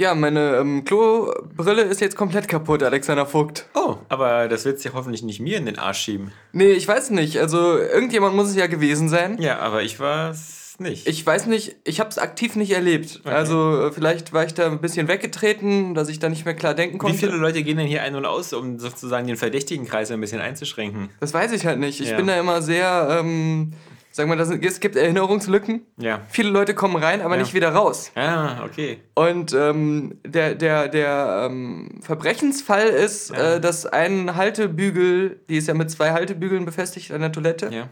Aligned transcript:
Ja, 0.00 0.14
meine 0.14 0.56
ähm, 0.56 0.82
Klobrille 0.86 1.82
ist 1.82 2.00
jetzt 2.00 2.16
komplett 2.16 2.48
kaputt, 2.48 2.82
Alexander 2.82 3.26
Vogt. 3.26 3.66
Oh, 3.74 3.96
aber 4.08 4.48
das 4.48 4.64
willst 4.64 4.82
du 4.82 4.94
hoffentlich 4.94 5.22
nicht 5.22 5.40
mir 5.40 5.58
in 5.58 5.66
den 5.66 5.78
Arsch 5.78 5.98
schieben. 5.98 6.32
Nee, 6.52 6.70
ich 6.70 6.88
weiß 6.88 7.10
nicht. 7.10 7.38
Also 7.38 7.76
irgendjemand 7.76 8.34
muss 8.34 8.48
es 8.48 8.56
ja 8.56 8.66
gewesen 8.66 9.10
sein. 9.10 9.36
Ja, 9.42 9.58
aber 9.58 9.82
ich 9.82 10.00
war 10.00 10.30
es 10.30 10.76
nicht. 10.78 11.06
Ich 11.06 11.26
weiß 11.26 11.44
nicht, 11.48 11.76
ich 11.84 12.00
habe 12.00 12.08
es 12.08 12.16
aktiv 12.16 12.56
nicht 12.56 12.70
erlebt. 12.70 13.20
Okay. 13.26 13.34
Also 13.34 13.88
äh, 13.88 13.92
vielleicht 13.92 14.32
war 14.32 14.46
ich 14.46 14.54
da 14.54 14.68
ein 14.68 14.80
bisschen 14.80 15.06
weggetreten, 15.06 15.92
dass 15.92 16.08
ich 16.08 16.18
da 16.18 16.30
nicht 16.30 16.46
mehr 16.46 16.54
klar 16.54 16.72
denken 16.72 16.96
konnte. 16.96 17.16
Wie 17.16 17.20
viele 17.20 17.36
Leute 17.36 17.62
gehen 17.62 17.76
denn 17.76 17.86
hier 17.86 18.02
ein 18.02 18.14
und 18.14 18.24
aus, 18.24 18.54
um 18.54 18.78
sozusagen 18.78 19.26
den 19.26 19.36
verdächtigen 19.36 19.86
Kreis 19.86 20.10
ein 20.10 20.18
bisschen 20.22 20.40
einzuschränken? 20.40 21.10
Das 21.20 21.34
weiß 21.34 21.52
ich 21.52 21.66
halt 21.66 21.78
nicht. 21.78 22.00
Ich 22.00 22.08
Ja. 22.08 22.16
bin 22.16 22.26
da 22.26 22.40
immer 22.40 22.62
sehr, 22.62 23.18
ähm, 23.20 23.74
sag 24.20 24.28
mal, 24.28 24.38
es 24.40 24.80
gibt 24.80 24.96
Erinnerungslücken. 24.96 25.86
Ja. 25.96 26.20
Viele 26.28 26.50
Leute 26.50 26.74
kommen 26.74 26.96
rein, 26.96 27.20
aber 27.22 27.34
Ja. 27.36 27.42
nicht 27.42 27.54
wieder 27.54 27.70
raus. 27.70 28.12
Ah, 28.14 28.64
okay. 28.64 28.98
Und 29.14 29.52
ähm, 29.54 30.18
der, 30.26 30.54
der, 30.54 30.88
der 30.88 31.46
ähm, 31.50 31.88
Verbrechensfall 32.02 32.88
ist, 32.88 33.30
Ja. 33.30 33.54
äh, 33.56 33.60
dass 33.60 33.86
ein 33.86 34.36
Haltebügel, 34.36 35.40
die 35.48 35.56
ist 35.56 35.68
ja 35.68 35.74
mit 35.74 35.90
zwei 35.90 36.10
Haltebügeln 36.12 36.64
befestigt 36.64 37.10
an 37.12 37.20
der 37.20 37.32
Toilette, 37.32 37.68
Ja. 37.72 37.88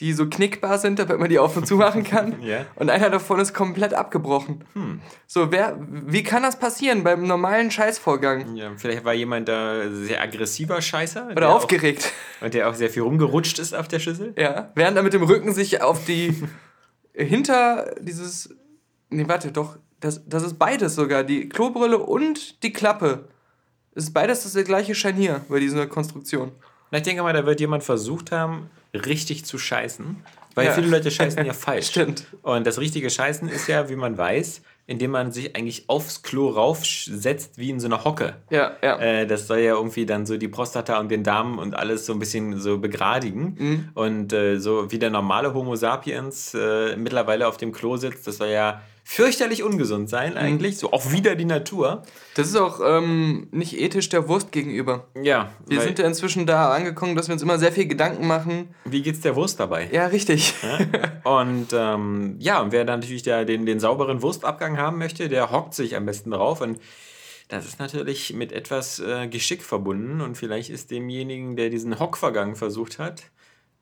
Die 0.00 0.12
so 0.14 0.26
knickbar 0.28 0.78
sind, 0.78 0.98
damit 0.98 1.18
man 1.20 1.28
die 1.28 1.38
auf 1.38 1.56
und 1.56 1.66
zu 1.66 1.76
machen 1.76 2.02
kann. 2.04 2.36
Ja. 2.42 2.64
Und 2.76 2.90
einer 2.90 3.10
davon 3.10 3.38
ist 3.38 3.52
komplett 3.54 3.92
abgebrochen. 3.94 4.64
Hm. 4.72 5.00
So, 5.26 5.52
wer, 5.52 5.78
wie 5.80 6.22
kann 6.22 6.42
das 6.42 6.58
passieren 6.58 7.04
beim 7.04 7.26
normalen 7.26 7.70
Scheißvorgang? 7.70 8.56
ja. 8.56 8.72
Vielleicht 8.76 9.04
war 9.04 9.12
jemand 9.14 9.48
da 9.48 9.90
sehr 9.90 10.22
aggressiver 10.22 10.80
Scheißer. 10.80 11.26
Oder 11.26 11.34
der 11.34 11.48
auch- 11.50 11.56
aufgeregt. 11.56 12.12
Und 12.40 12.54
der 12.54 12.68
auch 12.68 12.74
sehr 12.74 12.88
viel 12.90 13.02
rumgerutscht 13.02 13.58
ist 13.58 13.74
auf 13.74 13.88
der 13.88 13.98
Schüssel. 14.00 14.32
Ja. 14.38 14.70
Während 14.74 14.96
er 14.96 15.02
mit 15.02 15.12
dem 15.12 15.22
Rücken 15.22 15.52
sich 15.52 15.82
auf 15.82 16.04
die 16.06 16.34
hinter 17.14 17.94
dieses. 18.00 18.54
Nee, 19.10 19.26
warte, 19.28 19.52
doch. 19.52 19.76
Das, 20.00 20.22
das 20.26 20.42
ist 20.44 20.58
beides 20.58 20.94
sogar. 20.94 21.24
Die 21.24 21.48
Klobrille 21.48 21.98
und 21.98 22.62
die 22.62 22.72
Klappe. 22.72 23.28
Das 23.94 24.04
ist 24.04 24.14
beides 24.14 24.50
das 24.50 24.64
gleiche 24.64 24.94
Scharnier 24.94 25.44
bei 25.48 25.60
dieser 25.60 25.86
Konstruktion. 25.86 26.52
Na, 26.90 26.98
ich 26.98 27.04
denke 27.04 27.22
mal, 27.22 27.32
da 27.34 27.44
wird 27.44 27.60
jemand 27.60 27.84
versucht 27.84 28.32
haben, 28.32 28.70
richtig 28.94 29.44
zu 29.44 29.58
scheißen. 29.58 30.16
Weil 30.54 30.66
Ja. 30.66 30.72
viele 30.72 30.88
Leute 30.88 31.10
scheißen 31.10 31.44
ja 31.46 31.52
falsch. 31.54 31.86
Stimmt. 31.88 32.24
Und 32.42 32.66
das 32.66 32.78
richtige 32.78 33.08
Scheißen 33.10 33.48
ist 33.48 33.68
ja, 33.68 33.88
wie 33.88 33.96
man 33.96 34.18
weiß, 34.18 34.62
indem 34.86 35.12
man 35.12 35.30
sich 35.30 35.54
eigentlich 35.54 35.84
aufs 35.88 36.22
Klo 36.22 36.48
raufsetzt, 36.50 37.56
wie 37.58 37.70
in 37.70 37.78
so 37.78 37.86
einer 37.86 38.04
Hocke. 38.04 38.34
Ja, 38.50 38.72
ja. 38.82 38.98
Äh, 38.98 39.26
das 39.26 39.46
soll 39.46 39.58
ja 39.58 39.74
irgendwie 39.74 40.06
dann 40.06 40.26
so 40.26 40.36
die 40.36 40.48
Prostata 40.48 40.98
und 40.98 41.08
den 41.10 41.22
Darm 41.22 41.58
und 41.58 41.74
alles 41.76 42.06
so 42.06 42.12
ein 42.12 42.18
bisschen 42.18 42.58
so 42.58 42.78
begradigen. 42.78 43.54
Mhm. 43.56 43.88
Und 43.94 44.32
äh, 44.32 44.58
so 44.58 44.90
wie 44.90 44.98
der 44.98 45.10
normale 45.10 45.54
Homo 45.54 45.76
sapiens 45.76 46.54
äh, 46.54 46.96
mittlerweile 46.96 47.46
auf 47.46 47.56
dem 47.56 47.70
Klo 47.70 47.96
sitzt, 47.96 48.26
das 48.26 48.38
soll 48.38 48.48
ja 48.48 48.82
fürchterlich 49.12 49.64
ungesund 49.64 50.08
sein 50.08 50.36
eigentlich. 50.36 50.78
So 50.78 50.92
auch 50.92 51.10
wieder 51.10 51.34
die 51.34 51.44
Natur. 51.44 52.04
Das 52.36 52.46
ist 52.46 52.54
auch 52.54 52.80
ähm, 52.80 53.48
nicht 53.50 53.76
ethisch 53.76 54.08
der 54.08 54.28
Wurst 54.28 54.52
gegenüber. 54.52 55.08
Ja. 55.20 55.50
Wir 55.66 55.80
sind 55.80 55.98
ja 55.98 56.06
inzwischen 56.06 56.46
da 56.46 56.72
angekommen, 56.72 57.16
dass 57.16 57.26
wir 57.26 57.32
uns 57.32 57.42
immer 57.42 57.58
sehr 57.58 57.72
viel 57.72 57.88
Gedanken 57.88 58.28
machen. 58.28 58.72
wie 58.84 59.02
geht's 59.02 59.18
der 59.18 59.34
Wurst 59.34 59.58
dabei? 59.58 59.88
Ja, 59.90 60.06
richtig. 60.06 60.54
Und 61.24 61.68
ähm, 61.72 62.36
ja, 62.38 62.62
und 62.62 62.70
wer 62.70 62.84
dann 62.84 63.00
natürlich 63.00 63.24
da 63.24 63.44
den, 63.44 63.66
den 63.66 63.80
sauberen 63.80 64.22
Wurstabgang 64.22 64.78
haben 64.78 64.98
möchte, 64.98 65.28
der 65.28 65.50
hockt 65.50 65.74
sich 65.74 65.96
am 65.96 66.06
besten 66.06 66.30
drauf. 66.30 66.60
Und 66.60 66.78
das 67.48 67.66
ist 67.66 67.80
natürlich 67.80 68.32
mit 68.32 68.52
etwas 68.52 69.00
äh, 69.00 69.26
Geschick 69.26 69.64
verbunden. 69.64 70.20
Und 70.20 70.36
vielleicht 70.36 70.70
ist 70.70 70.92
demjenigen, 70.92 71.56
der 71.56 71.68
diesen 71.68 71.98
Hockvergang 71.98 72.54
versucht 72.54 73.00
hat, 73.00 73.24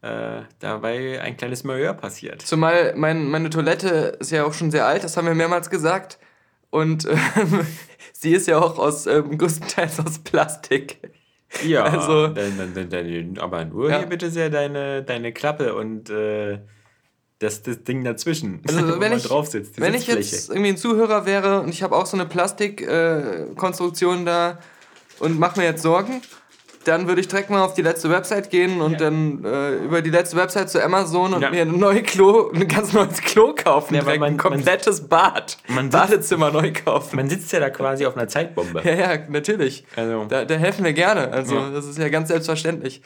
äh, 0.02 0.42
dabei 0.60 1.20
ein 1.20 1.36
kleines 1.36 1.64
Malheur 1.64 1.92
passiert. 1.94 2.42
Zumal 2.42 2.94
mein, 2.96 3.28
meine 3.28 3.50
Toilette 3.50 4.16
ist 4.20 4.30
ja 4.30 4.44
auch 4.44 4.52
schon 4.54 4.70
sehr 4.70 4.86
alt, 4.86 5.02
das 5.04 5.16
haben 5.16 5.26
wir 5.26 5.34
mehrmals 5.34 5.70
gesagt. 5.70 6.18
Und 6.70 7.06
ähm, 7.06 7.66
sie 8.12 8.32
ist 8.32 8.46
ja 8.46 8.58
auch 8.58 8.78
aus 8.78 9.06
ähm, 9.06 9.38
größtenteils 9.38 10.00
aus 10.00 10.18
Plastik. 10.20 10.98
Ja, 11.64 11.84
Also- 11.84 12.28
dann, 12.28 12.74
dann, 12.74 12.90
dann, 12.90 13.38
aber 13.38 13.64
nur 13.64 13.90
Ja. 13.90 13.98
hier 13.98 14.06
bitte 14.06 14.30
sehr 14.30 14.50
deine, 14.50 15.02
deine 15.02 15.32
Klappe 15.32 15.74
und 15.74 16.10
äh, 16.10 16.58
das, 17.40 17.62
das 17.62 17.84
Ding 17.84 18.04
dazwischen, 18.04 18.60
Also, 18.68 19.00
wenn 19.00 19.12
ich- 19.16 19.22
drauf 19.24 19.46
sitzt. 19.48 19.80
Wenn 19.80 19.94
ich 19.94 20.00
Sitzfläche. 20.06 20.36
jetzt 20.36 20.50
irgendwie 20.50 20.68
ein 20.70 20.76
Zuhörer 20.76 21.24
wäre 21.24 21.60
und 21.62 21.70
ich 21.70 21.82
habe 21.82 21.96
auch 21.96 22.04
so 22.06 22.16
eine 22.16 22.26
Plastikkonstruktion 22.26 24.22
äh, 24.22 24.24
da 24.26 24.58
und 25.20 25.38
mache 25.38 25.58
mir 25.58 25.66
jetzt 25.66 25.82
Sorgen, 25.82 26.20
dann 26.88 27.06
würde 27.06 27.20
ich 27.20 27.28
direkt 27.28 27.50
mal 27.50 27.62
auf 27.62 27.74
die 27.74 27.82
letzte 27.82 28.10
Website 28.10 28.50
gehen 28.50 28.80
und 28.80 28.92
Ja. 28.92 28.98
dann 28.98 29.44
äh, 29.44 29.74
über 29.84 30.02
die 30.02 30.10
letzte 30.10 30.36
Website 30.36 30.70
zu 30.70 30.82
Amazon 30.82 31.34
und 31.34 31.42
Ja. 31.42 31.50
mir 31.50 31.62
ein 31.62 31.78
neues 31.78 32.02
Klo, 32.04 32.50
ein 32.52 32.66
ganz 32.66 32.92
neues 32.92 33.20
Klo 33.20 33.54
kaufen. 33.54 33.94
Ja, 33.94 34.02
man- 34.02 34.22
ein 34.22 34.36
komplettes 34.36 35.06
Bad. 35.08 35.58
man 35.68 35.90
Badezimmer 35.90 36.50
neu 36.50 36.72
kaufen. 36.72 37.16
Man 37.16 37.28
sitzt 37.30 37.52
ja 37.52 37.60
da 37.60 37.70
quasi 37.70 38.06
auf 38.06 38.16
einer 38.16 38.26
Zeitbombe. 38.28 38.82
Ja, 38.84 38.94
ja, 38.94 39.18
natürlich. 39.28 39.84
Also, 39.94 40.24
Da, 40.28 40.44
da 40.44 40.54
helfen 40.56 40.84
wir 40.84 40.92
gerne. 40.94 41.30
Also, 41.32 41.54
Ja. 41.54 41.70
das 41.70 41.86
ist 41.86 41.98
ja 41.98 42.08
ganz 42.08 42.28
selbstverständlich. 42.28 43.02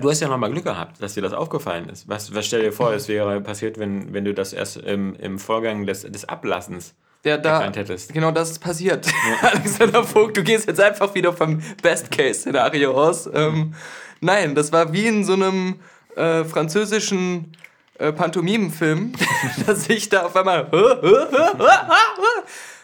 Du 0.00 0.10
hast 0.10 0.20
ja 0.20 0.28
nochmal 0.28 0.52
Glück 0.52 0.64
gehabt, 0.64 1.02
dass 1.02 1.14
dir 1.14 1.22
das 1.22 1.32
aufgefallen 1.32 1.88
ist. 1.88 2.08
Was, 2.08 2.34
was 2.34 2.46
stell 2.46 2.60
dir 2.62 2.72
vor, 2.72 2.92
es 2.92 3.08
wäre 3.08 3.40
passiert, 3.40 3.78
wenn, 3.78 4.12
wenn 4.12 4.24
du 4.24 4.34
das 4.34 4.52
erst 4.52 4.76
im, 4.76 5.14
im 5.16 5.38
Vorgang 5.38 5.86
des, 5.86 6.02
des 6.02 6.28
Ablassens 6.28 6.94
Ja, 7.24 7.36
da, 7.36 7.70
hättest. 7.72 8.12
genau 8.12 8.30
das 8.30 8.52
ist 8.52 8.60
passiert. 8.60 9.08
Alexander 9.42 10.04
Vogt, 10.04 10.36
du 10.36 10.42
gehst 10.42 10.68
jetzt 10.68 10.80
einfach 10.80 11.14
wieder 11.14 11.32
vom 11.32 11.60
Best-Case-Szenario 11.82 12.92
aus. 12.92 13.28
Ähm, 13.32 13.74
nein, 14.20 14.54
das 14.54 14.72
war 14.72 14.92
wie 14.92 15.06
in 15.06 15.24
so 15.24 15.32
einem 15.32 15.80
äh, 16.14 16.44
französischen 16.44 17.56
äh, 17.98 18.12
Pantomimenfilm, 18.12 19.12
dass 19.66 19.88
ich 19.88 20.08
da 20.08 20.26
auf 20.26 20.36
einmal 20.36 20.70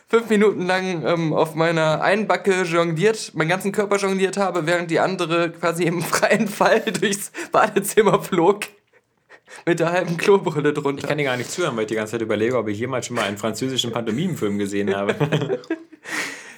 fünf 0.08 0.28
Minuten 0.28 0.66
lang 0.66 1.06
ähm, 1.06 1.32
auf 1.32 1.54
meiner 1.54 2.02
einen 2.02 2.26
Backe 2.26 2.62
jongliert, 2.62 3.32
meinen 3.34 3.48
ganzen 3.48 3.70
Körper 3.70 3.96
jongliert 3.96 4.36
habe, 4.36 4.66
während 4.66 4.90
die 4.90 4.98
andere 4.98 5.50
quasi 5.50 5.84
im 5.84 6.02
freien 6.02 6.48
Fall 6.48 6.80
durchs 6.80 7.30
Badezimmer 7.52 8.20
flog. 8.20 8.64
Mit 9.66 9.80
der 9.80 9.92
halben 9.92 10.16
Klobrille 10.16 10.70
Ich 10.70 10.74
drunter. 10.74 11.06
kann 11.08 11.18
dir 11.18 11.24
gar 11.24 11.36
nicht 11.36 11.50
zuhören, 11.50 11.76
weil 11.76 11.82
ich 11.84 11.88
die 11.88 11.94
ganze 11.94 12.12
Zeit 12.12 12.22
überlege, 12.22 12.56
ob 12.58 12.68
ich 12.68 12.78
jemals 12.78 13.06
schon 13.06 13.16
mal 13.16 13.22
einen 13.24 13.38
französischen 13.38 13.92
Pantomimenfilm 13.92 14.58
gesehen 14.58 14.94
habe. 14.94 15.14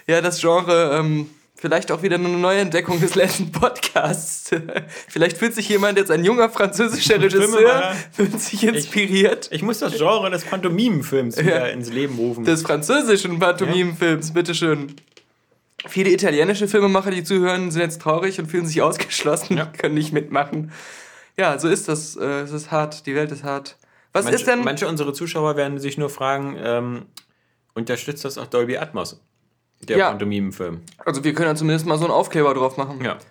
Ja, 0.09 0.21
das 0.21 0.41
Genre, 0.41 0.97
ähm, 1.01 1.29
vielleicht 1.57 1.91
auch 1.91 2.03
wieder 2.05 2.15
eine 2.15 2.29
Neuentdeckung 2.29 3.01
des 3.01 3.17
letzten 3.17 3.51
Podcasts. 3.51 4.51
vielleicht 5.09 5.37
fühlt 5.37 5.53
sich 5.53 5.69
jemand 5.69 5.99
jetzt, 5.99 6.13
ein 6.13 6.25
junger 6.25 6.49
französischer 6.49 7.21
Regisseur, 7.21 7.93
fühlt 8.13 8.41
sich 8.41 8.63
inspiriert. 8.63 9.49
Ich 9.51 9.63
muss 9.63 9.81
das 9.81 9.97
Genre 9.97 10.31
des 10.31 10.45
Pantomimenfilms 10.45 11.39
wieder 11.39 11.73
ins 11.73 11.91
Leben 11.91 12.17
rufen. 12.19 12.45
des 12.45 12.63
französischen 12.63 13.41
Pantomimenfilms, 13.41 14.33
bitteschön. 14.33 14.95
Viele 15.89 16.11
italienische 16.11 16.69
Filmemacher, 16.69 17.11
die 17.11 17.25
zuhören, 17.25 17.73
sind 17.73 17.83
jetzt 17.83 18.01
traurig 18.01 18.39
und 18.39 18.47
fühlen 18.49 18.67
sich 18.67 18.81
ausgeschlossen, 18.83 19.57
Ja. 19.57 19.67
können 19.67 19.95
nicht 19.95 20.13
mitmachen. 20.13 20.71
Ja, 21.39 21.59
so 21.59 21.69
ist 21.69 21.89
das. 21.89 22.17
Äh, 22.17 22.41
es 22.43 22.53
ist 22.53 22.71
hart, 22.71 23.07
die 23.07 23.15
Welt 23.15 23.31
ist 23.33 23.45
hart. 23.45 23.77
Was 24.13 24.25
manche, 24.25 24.39
ist 24.39 24.47
denn. 24.47 24.65
manche 24.65 24.89
unserer 24.89 25.13
Zuschauer 25.13 25.57
werden 25.57 25.79
sich 25.79 25.99
nur 25.99 26.09
fragen, 26.09 26.57
ähm, 26.59 27.07
unterstützt 27.75 28.25
das 28.25 28.39
auch 28.39 28.47
Dolby 28.47 28.79
Atmos? 28.79 29.21
Der 29.83 29.99
Ja. 29.99 30.09
Pantomimenfilm. 30.09 30.81
Also, 31.05 31.23
wir 31.23 31.35
können 31.35 31.49
ja 31.51 31.55
zumindest 31.55 31.85
mal 31.87 31.99
so 31.99 32.05
einen 32.05 32.15
Aufkleber 32.15 32.55
drauf 32.55 32.77
machen. 32.77 33.03
Ja. 33.05 33.19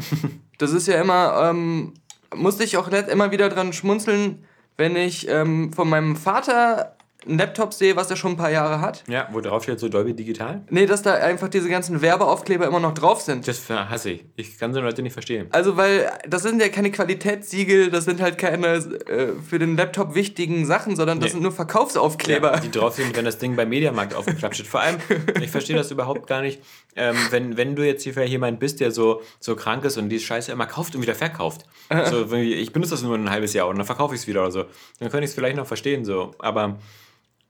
Das 0.57 0.71
ist 0.71 0.87
ja 0.87 1.01
immer, 1.01 1.49
ähm, 1.49 1.95
musste 2.33 2.63
ich 2.63 2.77
auch 2.77 2.87
immer 2.87 3.31
wieder 3.31 3.49
dran 3.49 3.73
schmunzeln, 3.73 4.45
wenn 4.77 4.95
ich 4.95 5.27
ähm, 5.27 5.73
von 5.73 5.89
meinem 5.89 6.15
Vater 6.15 6.94
einen 7.27 7.37
Laptop 7.39 7.73
sehe, 7.73 7.95
was 7.95 8.09
er 8.09 8.15
schon 8.15 8.31
ein 8.33 8.37
paar 8.37 8.51
Jahre 8.51 8.81
hat. 8.81 9.03
Ja, 9.07 9.27
wo 9.31 9.41
drauf 9.41 9.63
steht 9.63 9.79
so 9.79 9.89
Dolby 9.89 10.13
Digital? 10.13 10.61
Nee, 10.69 10.85
dass 10.85 11.01
da 11.01 11.13
einfach 11.15 11.47
diese 11.47 11.69
ganzen 11.69 12.01
Werbeaufkleber 12.01 12.67
immer 12.67 12.79
noch 12.79 12.93
drauf 12.93 13.21
sind. 13.21 13.47
Das 13.47 13.69
hasse 13.69 14.11
ich. 14.11 14.25
Ich 14.35 14.57
kann 14.57 14.73
so 14.73 14.79
Leute 14.81 15.01
nicht 15.01 15.13
verstehen. 15.13 15.47
Also, 15.51 15.77
weil 15.77 16.11
das 16.27 16.43
sind 16.43 16.61
ja 16.61 16.69
keine 16.69 16.91
Qualitätssiegel, 16.91 17.89
das 17.89 18.05
sind 18.05 18.21
halt 18.21 18.37
keine 18.37 18.67
äh, 18.75 19.33
für 19.47 19.59
den 19.59 19.75
Laptop 19.77 20.15
wichtigen 20.15 20.65
Sachen, 20.65 20.95
sondern 20.95 21.19
das 21.19 21.27
Nee. 21.29 21.31
sind 21.33 21.43
nur 21.43 21.51
Verkaufsaufkleber. 21.51 22.53
Ja, 22.53 22.59
die 22.59 22.71
drauf 22.71 22.95
sind, 22.95 23.15
wenn 23.15 23.25
das 23.25 23.37
Ding 23.37 23.55
beim 23.55 23.69
Mediamarkt 23.69 24.13
aufgeklappt 24.13 24.55
steht. 24.55 24.67
Vor 24.67 24.81
allem, 24.81 24.97
ich 25.41 25.49
verstehe 25.49 25.75
das 25.75 25.91
überhaupt 25.91 26.27
gar 26.27 26.41
nicht, 26.41 26.61
ähm, 26.95 27.15
wenn, 27.31 27.57
wenn 27.57 27.75
du 27.75 27.85
jetzt 27.85 28.03
hier 28.03 28.13
vielleicht 28.13 28.31
jemand 28.31 28.59
bist, 28.59 28.79
der 28.79 28.91
so, 28.91 29.21
so 29.39 29.55
krank 29.55 29.83
ist 29.85 29.97
und 29.97 30.09
die 30.09 30.19
Scheiße 30.19 30.51
immer 30.51 30.65
kauft 30.67 30.95
und 30.95 31.01
wieder 31.01 31.15
verkauft. 31.15 31.65
So, 32.09 32.31
ich 32.35 32.71
benutze 32.73 32.91
das 32.91 33.01
nur 33.03 33.15
ein 33.15 33.29
halbes 33.29 33.53
Jahr 33.53 33.67
und 33.67 33.77
dann 33.77 33.85
verkaufe 33.85 34.15
ich 34.15 34.21
es 34.21 34.27
wieder 34.27 34.41
oder 34.41 34.51
so. 34.51 34.65
Dann 34.99 35.09
könnte 35.09 35.25
ich 35.25 35.29
es 35.31 35.33
vielleicht 35.35 35.55
noch 35.57 35.67
verstehen, 35.67 36.05
so. 36.05 36.33
Aber 36.39 36.77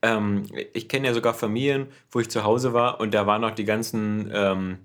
ähm, 0.06 0.44
ich 0.74 0.88
kenne 0.90 1.08
ja 1.08 1.14
sogar 1.14 1.34
Familien, 1.34 1.88
wo 2.12 2.20
ich 2.20 2.30
zu 2.30 2.44
Hause 2.44 2.74
war 2.74 3.00
und 3.00 3.14
da 3.14 3.26
waren 3.28 3.42
noch 3.42 3.52
die 3.52 3.66
ganzen 3.66 4.32
ähm, 4.34 4.78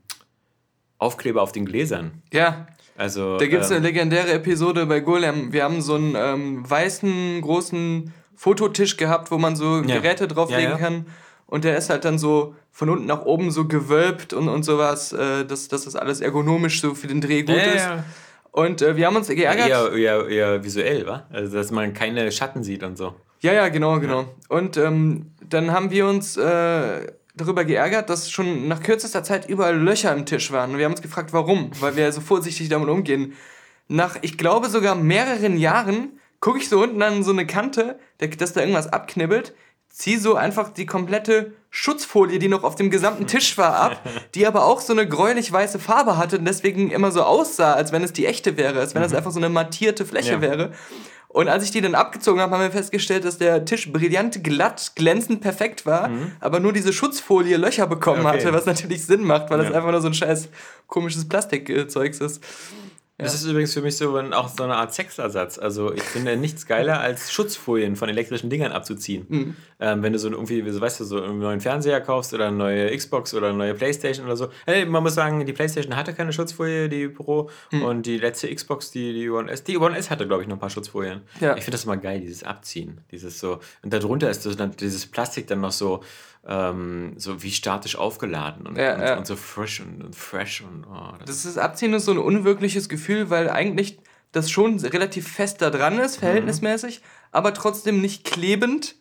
Aufkleber 0.99 1.43
auf 1.43 1.53
den 1.53 1.65
Gläsern. 1.67 2.23
ja. 2.33 2.67
Also, 2.97 3.39
Da 3.39 3.47
gibt 3.47 3.63
es 3.65 3.71
ähm, 3.71 3.79
eine 3.79 3.87
legendäre 3.87 4.31
Episode 4.33 4.85
bei 4.85 5.01
Golem. 5.01 5.55
Wir 5.55 5.65
haben 5.65 5.81
so 5.81 5.95
einen 5.95 6.15
ähm, 6.19 6.69
weißen, 6.71 7.41
großen 7.41 8.13
Fototisch 8.37 8.99
gehabt, 8.99 9.31
wo 9.31 9.39
man 9.39 9.57
so 9.57 9.79
Ja. 9.81 10.01
Geräte 10.01 10.29
drauflegen 10.29 10.65
Ja, 10.65 10.71
ja. 10.73 10.77
kann. 10.77 11.07
Und 11.47 11.65
der 11.65 11.79
ist 11.79 11.89
halt 11.89 12.05
dann 12.05 12.19
so 12.19 12.55
von 12.71 12.91
unten 12.91 13.07
nach 13.07 13.23
oben 13.23 13.51
so 13.53 13.67
gewölbt 13.67 14.35
und, 14.35 14.51
und 14.51 14.65
sowas, 14.65 15.15
äh, 15.15 15.47
dass, 15.47 15.69
dass 15.69 15.85
das 15.87 15.97
alles 15.97 16.21
ergonomisch 16.21 16.83
so 16.83 16.95
für 16.95 17.07
den 17.07 17.23
Dreh 17.23 17.43
gut 17.43 17.57
ja, 17.57 17.63
ist. 17.63 17.85
ja, 17.87 18.05
Und 18.53 18.83
äh, 18.83 18.97
wir 18.97 19.07
haben 19.07 19.17
uns 19.17 19.29
ja. 19.29 19.35
geärgert. 19.35 19.69
Eher, 19.71 19.93
eher, 19.95 20.29
eher 20.29 20.63
visuell, 20.65 21.07
wa? 21.07 21.27
Also, 21.31 21.57
dass 21.57 21.71
man 21.71 21.95
keine 21.95 22.31
Schatten 22.31 22.63
sieht 22.63 22.83
und 22.83 22.99
so. 22.99 23.15
Ja, 23.41 23.53
ja, 23.53 23.69
genau, 23.69 23.99
genau. 24.01 24.27
Und 24.49 24.77
ähm, 24.77 25.33
dann 25.49 25.73
haben 25.73 25.91
wir 25.91 26.07
uns, 26.07 26.37
äh, 26.37 27.07
darüber 27.35 27.65
geärgert, 27.65 28.11
dass 28.11 28.31
schon 28.31 28.69
nach 28.69 28.83
kürzester 28.83 29.23
Zeit 29.23 29.49
überall 29.49 29.77
Löcher 29.79 30.13
im 30.13 30.27
Tisch 30.27 30.53
waren. 30.53 30.73
Und 30.73 30.79
wir 30.79 30.85
haben 30.85 30.93
uns 30.93 31.03
gefragt, 31.03 31.33
warum, 31.33 31.71
weil 31.81 31.97
wir 31.97 32.11
so 32.13 32.21
vorsichtig 32.21 32.69
damit 32.69 32.89
umgehen. 32.89 33.35
Nach, 33.89 34.17
ich 34.23 34.39
glaube, 34.39 34.69
sogar 34.69 34.95
mehreren 34.95 35.57
Jahren 35.57 36.21
gucke 36.41 36.59
ich 36.59 36.69
so 36.69 36.83
unten 36.83 37.03
an 37.03 37.23
so 37.23 37.33
eine 37.33 37.47
Kante, 37.47 37.99
dass 38.19 38.53
da 38.53 38.61
irgendwas 38.61 38.93
abknibbelt, 38.93 39.55
zieh 39.89 40.17
so 40.17 40.37
einfach 40.37 40.71
die 40.71 40.87
komplette 40.87 41.53
Schutzfolie, 41.71 42.39
die 42.39 42.49
noch 42.49 42.63
auf 42.63 42.77
dem 42.77 42.91
gesamten 42.91 43.27
Tisch 43.27 43.59
war, 43.59 43.75
ab, 43.77 44.09
die 44.35 44.47
aber 44.47 44.65
auch 44.65 44.81
so 44.81 44.93
eine 44.93 45.09
gräulich 45.09 45.51
weiße 45.51 45.79
Farbe 45.79 46.17
hatte 46.17 46.39
und 46.39 46.45
deswegen 46.45 46.91
immer 46.91 47.11
so 47.11 47.23
aussah, 47.23 47.75
als 47.75 47.93
wenn 47.93 48.03
es 48.05 48.13
die 48.13 48.27
echte 48.27 48.57
wäre, 48.57 48.79
als 48.81 48.95
wenn 48.95 49.03
das 49.03 49.15
einfach 49.15 49.33
so 49.33 49.41
eine 49.41 49.49
mattierte 49.49 50.05
Fläche 50.05 50.33
Ja. 50.35 50.41
wäre. 50.41 50.73
Und 51.33 51.49
als 51.49 51.63
ich 51.63 51.71
die 51.71 51.81
dann 51.81 51.95
abgezogen 51.95 52.41
habe, 52.41 52.53
haben 52.55 52.63
wir 52.63 52.73
festgestellt, 52.73 53.25
dass 53.25 53.39
der 53.39 53.65
Tisch 53.65 53.93
brillant, 53.93 54.43
glatt, 54.43 54.93
glänzend 54.97 55.41
perfekt 55.41 55.87
war, 55.87 56.11
aber 56.41 56.59
nur 56.59 56.73
diese 56.73 56.93
Schutzfolie 56.93 57.57
Löcher 57.57 57.87
bekommen 57.87 58.27
Okay. 58.27 58.39
hatte, 58.39 58.53
was 58.53 58.67
natürlich 58.67 59.07
Sinn 59.07 59.23
macht, 59.23 59.49
weil 59.49 59.59
das 59.59 59.69
Ja. 59.69 59.75
einfach 59.77 59.93
nur 59.93 60.01
so 60.01 60.09
ein 60.09 60.15
scheiß 60.15 60.49
komisches 60.89 61.29
Plastikzeugs 61.29 62.19
ist. 62.19 62.43
Das 63.23 63.35
ist 63.35 63.45
übrigens 63.45 63.75
für 63.75 63.83
mich 63.83 63.97
so 63.97 64.17
ein, 64.17 64.33
auch 64.33 64.49
so 64.49 64.63
eine 64.65 64.77
Art 64.77 64.95
Sexersatz. 64.95 65.59
Also 65.59 65.93
ich 65.93 66.03
finde 66.03 66.37
nichts 66.37 66.67
geiler, 66.67 67.01
als 67.01 67.33
Schutzfolien 67.33 67.97
von 67.97 68.09
elektrischen 68.09 68.51
Dingern 68.51 68.73
abzuziehen. 68.73 69.27
Mhm. 69.29 69.57
Ähm, 69.79 70.03
wenn 70.03 70.13
du 70.13 70.19
so 70.19 70.31
irgendwie, 70.31 70.69
so, 70.71 70.81
weißt 70.81 71.01
du, 71.01 71.05
so 71.05 71.23
einen 71.23 71.39
neuen 71.39 71.61
Fernseher 71.61 72.01
kaufst 72.01 72.35
oder 72.35 72.49
eine 72.49 72.57
neue 72.57 72.97
Xbox 72.97 73.35
oder 73.35 73.49
eine 73.49 73.59
neue 73.59 73.75
Playstation 73.75 74.27
oder 74.27 74.37
so. 74.37 74.49
Hey, 74.67 74.85
man 74.85 75.03
muss 75.03 75.15
sagen, 75.15 75.45
die 75.45 75.53
Playstation 75.53 75.97
hatte 75.97 76.13
keine 76.13 76.33
Schutzfolie, 76.33 76.89
die 76.89 77.09
Pro. 77.09 77.51
Mhm. 77.71 77.83
Und 77.83 78.07
die 78.07 78.19
letzte 78.19 78.55
Xbox, 78.55 78.91
die, 78.91 79.13
die 79.13 79.31
One 79.31 79.51
S, 79.51 79.65
die 79.65 79.79
One 79.79 79.97
S 79.97 80.11
hatte, 80.11 80.27
glaube 80.27 80.43
ich, 80.43 80.49
noch 80.49 80.57
ein 80.57 80.61
paar 80.61 80.71
Schutzfolien. 80.71 81.23
Ja. 81.41 81.57
Ich 81.57 81.65
finde 81.65 81.73
das 81.73 81.85
immer 81.85 81.97
geil, 81.97 82.21
dieses 82.21 82.43
Abziehen. 82.43 83.01
Dieses 83.11 83.39
so. 83.41 83.61
Und 83.83 83.93
darunter 83.93 84.31
ist 84.31 84.47
das 84.47 84.57
dann, 84.57 84.73
dieses 84.73 85.07
Plastik 85.07 85.47
dann 85.47 85.61
noch 85.61 85.73
so, 85.73 86.03
ähm, 86.47 87.15
so 87.17 87.43
wie 87.43 87.51
statisch 87.51 87.97
aufgeladen 87.97 88.67
und, 88.67 88.77
Ja, 88.77 88.95
und, 88.95 89.01
ja. 89.01 89.19
und 89.19 89.27
so 89.27 89.37
frisch 89.37 89.81
und, 89.81 90.03
und 90.03 90.17
fresh 90.17 90.63
und 90.63 90.87
oh, 90.91 91.13
das 91.19 91.27
Das 91.27 91.45
ist 91.45 91.59
Abziehen 91.59 91.93
ist 91.95 92.07
so 92.07 92.13
ein 92.13 92.19
unwirkliches 92.19 92.89
Gefühl, 92.89 93.31
weil 93.31 93.51
eigentlich 93.51 93.99
das 94.33 94.51
schon 94.51 94.79
relativ 94.79 95.29
fest 95.29 95.61
da 95.61 95.71
dran 95.71 95.99
ist, 95.99 96.17
verhältnismäßig, 96.19 97.03
aber 97.33 97.53
trotzdem 97.53 98.01
nicht 98.01 98.25
klebend. 98.25 98.97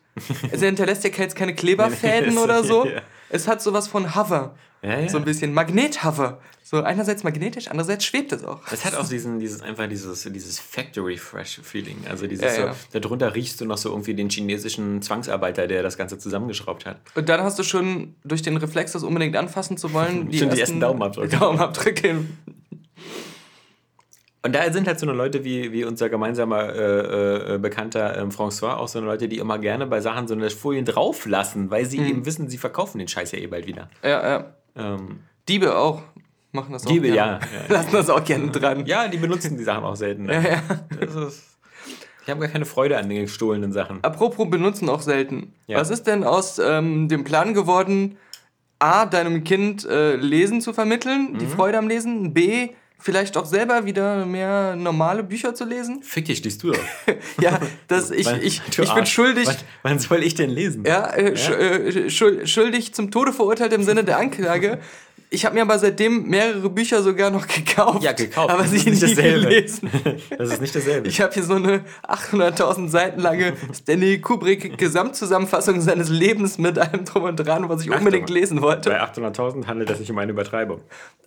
Es 0.51 0.61
hinterlässt 0.61 1.03
ja 1.03 1.11
jetzt 1.11 1.35
keine 1.35 1.55
Kleberfäden 1.55 2.37
oder 2.39 2.63
so. 2.63 2.85
ja. 2.85 3.01
Es 3.29 3.47
hat 3.47 3.61
sowas 3.61 3.87
von 3.87 4.15
Hover. 4.15 4.55
Ja, 4.81 4.99
ja. 4.99 5.09
So 5.09 5.17
ein 5.17 5.25
bisschen 5.25 5.53
Magnet-Hover. 5.53 6.39
So 6.63 6.83
einerseits 6.83 7.23
magnetisch, 7.23 7.67
andererseits 7.67 8.05
schwebt 8.05 8.31
es 8.31 8.43
auch. 8.43 8.61
Das 8.69 8.85
hat 8.85 8.95
auch 8.95 9.07
diesen, 9.07 9.39
dieses, 9.39 9.61
einfach 9.61 9.89
dieses, 9.89 10.21
dieses 10.23 10.59
Factory 10.59 11.17
Fresh 11.17 11.61
Feeling. 11.63 11.97
Also 12.07 12.27
dieses 12.27 12.57
Ja, 12.57 12.73
so, 12.73 12.99
darunter 12.99 13.33
riechst 13.33 13.59
du 13.59 13.65
noch 13.65 13.77
so 13.79 13.89
irgendwie 13.89 14.13
den 14.13 14.29
chinesischen 14.29 15.01
Zwangsarbeiter, 15.01 15.67
der 15.67 15.81
das 15.81 15.97
Ganze 15.97 16.19
zusammengeschraubt 16.19 16.85
hat. 16.85 17.01
Und 17.15 17.27
dann 17.27 17.41
hast 17.41 17.57
du 17.57 17.63
schon 17.63 18.13
durch 18.23 18.43
den 18.43 18.55
Reflex, 18.57 18.91
das 18.91 19.03
unbedingt 19.03 19.35
anfassen 19.35 19.77
zu 19.77 19.93
wollen, 19.93 20.31
Schon 20.33 20.51
die 20.51 20.59
ersten 20.59 20.79
Daumenabdrücke. 20.79 21.37
Daumenabdrücke. 21.37 22.25
Und 24.41 24.55
da 24.55 24.71
sind 24.71 24.87
halt 24.87 24.99
so 24.99 25.05
eine 25.05 25.15
Leute 25.17 25.43
wie, 25.43 25.71
wie 25.73 25.83
unser 25.83 26.07
gemeinsamer 26.09 26.73
äh, 26.73 27.55
äh, 27.55 27.57
Bekannter 27.57 28.17
ähm, 28.17 28.29
François, 28.29 28.75
auch 28.75 28.87
so 28.87 28.99
eine 28.99 29.07
Leute, 29.07 29.27
die 29.27 29.37
immer 29.37 29.59
gerne 29.59 29.85
bei 29.85 29.99
Sachen 29.99 30.27
so 30.29 30.33
eine 30.33 30.49
Folien 30.49 30.85
drauflassen, 30.85 31.69
weil 31.71 31.83
Mhm. 31.83 31.87
sie 31.89 31.97
eben 31.99 32.25
wissen, 32.25 32.47
sie 32.49 32.57
verkaufen 32.57 32.99
den 32.99 33.07
Scheiß 33.09 33.33
ja 33.33 33.39
eh 33.39 33.47
bald 33.47 33.67
wieder. 33.67 33.89
Ja, 34.03 34.29
ja. 34.29 34.45
Ähm, 34.77 35.19
Diebe 35.49 35.75
auch. 35.77 36.01
Machen 36.53 36.71
das 36.73 36.85
auch 36.85 36.89
Diebe, 36.91 37.11
gerne. 37.11 37.39
ja, 37.43 37.59
ja. 37.59 37.65
Lassen 37.75 37.91
das 37.91 38.09
auch 38.09 38.23
gerne 38.23 38.49
dran. 38.49 38.85
ja, 38.85 39.07
die 39.09 39.17
benutzen 39.17 39.57
die 39.57 39.63
Sachen 39.63 39.83
auch 39.83 39.95
selten. 39.97 40.23
Ne? 40.23 40.33
Ja, 40.35 40.41
ja. 40.41 40.61
Das 40.99 41.15
ist, 41.15 41.43
ich 42.23 42.29
habe 42.29 42.39
gar 42.39 42.49
keine 42.49 42.65
Freude 42.65 42.97
an 42.97 43.09
den 43.09 43.21
gestohlenen 43.23 43.71
Sachen. 43.73 43.99
Apropos 44.03 44.49
benutzen 44.49 44.87
auch 44.89 45.01
selten. 45.01 45.53
Ja. 45.67 45.79
Was 45.79 45.89
ist 45.89 46.07
denn 46.07 46.23
aus 46.23 46.59
ähm, 46.59 47.07
dem 47.09 47.23
Plan 47.23 47.53
geworden, 47.53 48.17
A, 48.79 49.05
deinem 49.05 49.43
Kind 49.43 49.85
äh, 49.85 50.15
Lesen 50.15 50.61
zu 50.61 50.71
vermitteln, 50.73 51.33
Mhm. 51.33 51.37
die 51.39 51.45
Freude 51.47 51.77
am 51.77 51.87
Lesen, 51.89 52.33
B, 52.33 52.69
vielleicht 52.99 53.37
auch 53.37 53.45
selber 53.45 53.85
wieder 53.85 54.25
mehr 54.25 54.75
normale 54.75 55.23
Bücher 55.23 55.55
zu 55.55 55.65
lesen? 55.65 56.03
Fick 56.03 56.25
dich, 56.25 56.43
liest 56.43 56.61
du 56.63 56.71
doch. 56.71 56.79
Ja, 57.41 57.59
das, 57.87 58.11
ich, 58.11 58.25
Wann- 58.25 58.41
ich, 58.41 58.61
ich 58.77 58.93
bin 58.93 59.05
schuldig. 59.05 59.47
Wann, 59.47 59.55
wann 59.83 59.99
soll 59.99 60.23
ich 60.23 60.35
denn 60.35 60.49
lesen? 60.49 60.83
Ja, 60.85 61.09
äh, 61.13 61.31
sch- 61.33 61.53
äh, 61.55 62.09
schul- 62.09 62.45
schuldig 62.45 62.93
zum 62.93 63.11
Tode 63.11 63.31
verurteilt 63.33 63.73
im 63.73 63.83
Sinne 63.83 64.03
der 64.03 64.17
Anklage. 64.17 64.79
Ich 65.31 65.45
habe 65.45 65.53
mir 65.55 65.61
aber 65.61 65.77
seitdem 65.77 66.23
mehrere 66.27 66.69
Bücher 66.71 67.03
sogar 67.03 67.29
noch 67.29 67.45
gekauft. 67.47 68.01
Ja, 68.03 68.13
gekauft. 68.13 68.49
Aber 68.49 68.63
Das 68.63 68.71
sie 68.71 68.77
ist 68.77 68.85
nicht 68.87 69.03
dasselbe. 69.03 69.41
gelesen. 69.47 69.89
Das 70.37 70.49
ist 70.51 70.61
nicht 70.61 70.75
dasselbe. 70.75 71.07
Ich 71.07 71.21
habe 71.21 71.33
hier 71.33 71.43
so 71.43 71.53
eine 71.53 71.83
800.000 72.07 72.87
Seiten 72.89 73.19
lange 73.21 73.53
Stanley 73.73 74.19
Kubrick 74.21 74.77
Gesamtzusammenfassung 74.77 75.81
seines 75.81 76.09
Lebens 76.09 76.57
mit 76.57 76.79
allem 76.79 77.05
drum 77.05 77.23
und 77.23 77.35
dran, 77.35 77.69
was 77.69 77.81
ich 77.83 77.91
unbedingt 77.91 78.23
Achtung. 78.23 78.35
lesen 78.35 78.61
wollte. 78.61 78.89
Bei 78.89 79.01
800.000 79.03 79.67
handelt 79.67 79.89
es 79.89 79.99
sich 79.99 80.09
um 80.11 80.17
eine 80.17 80.31
Übertreibung. 80.31 80.81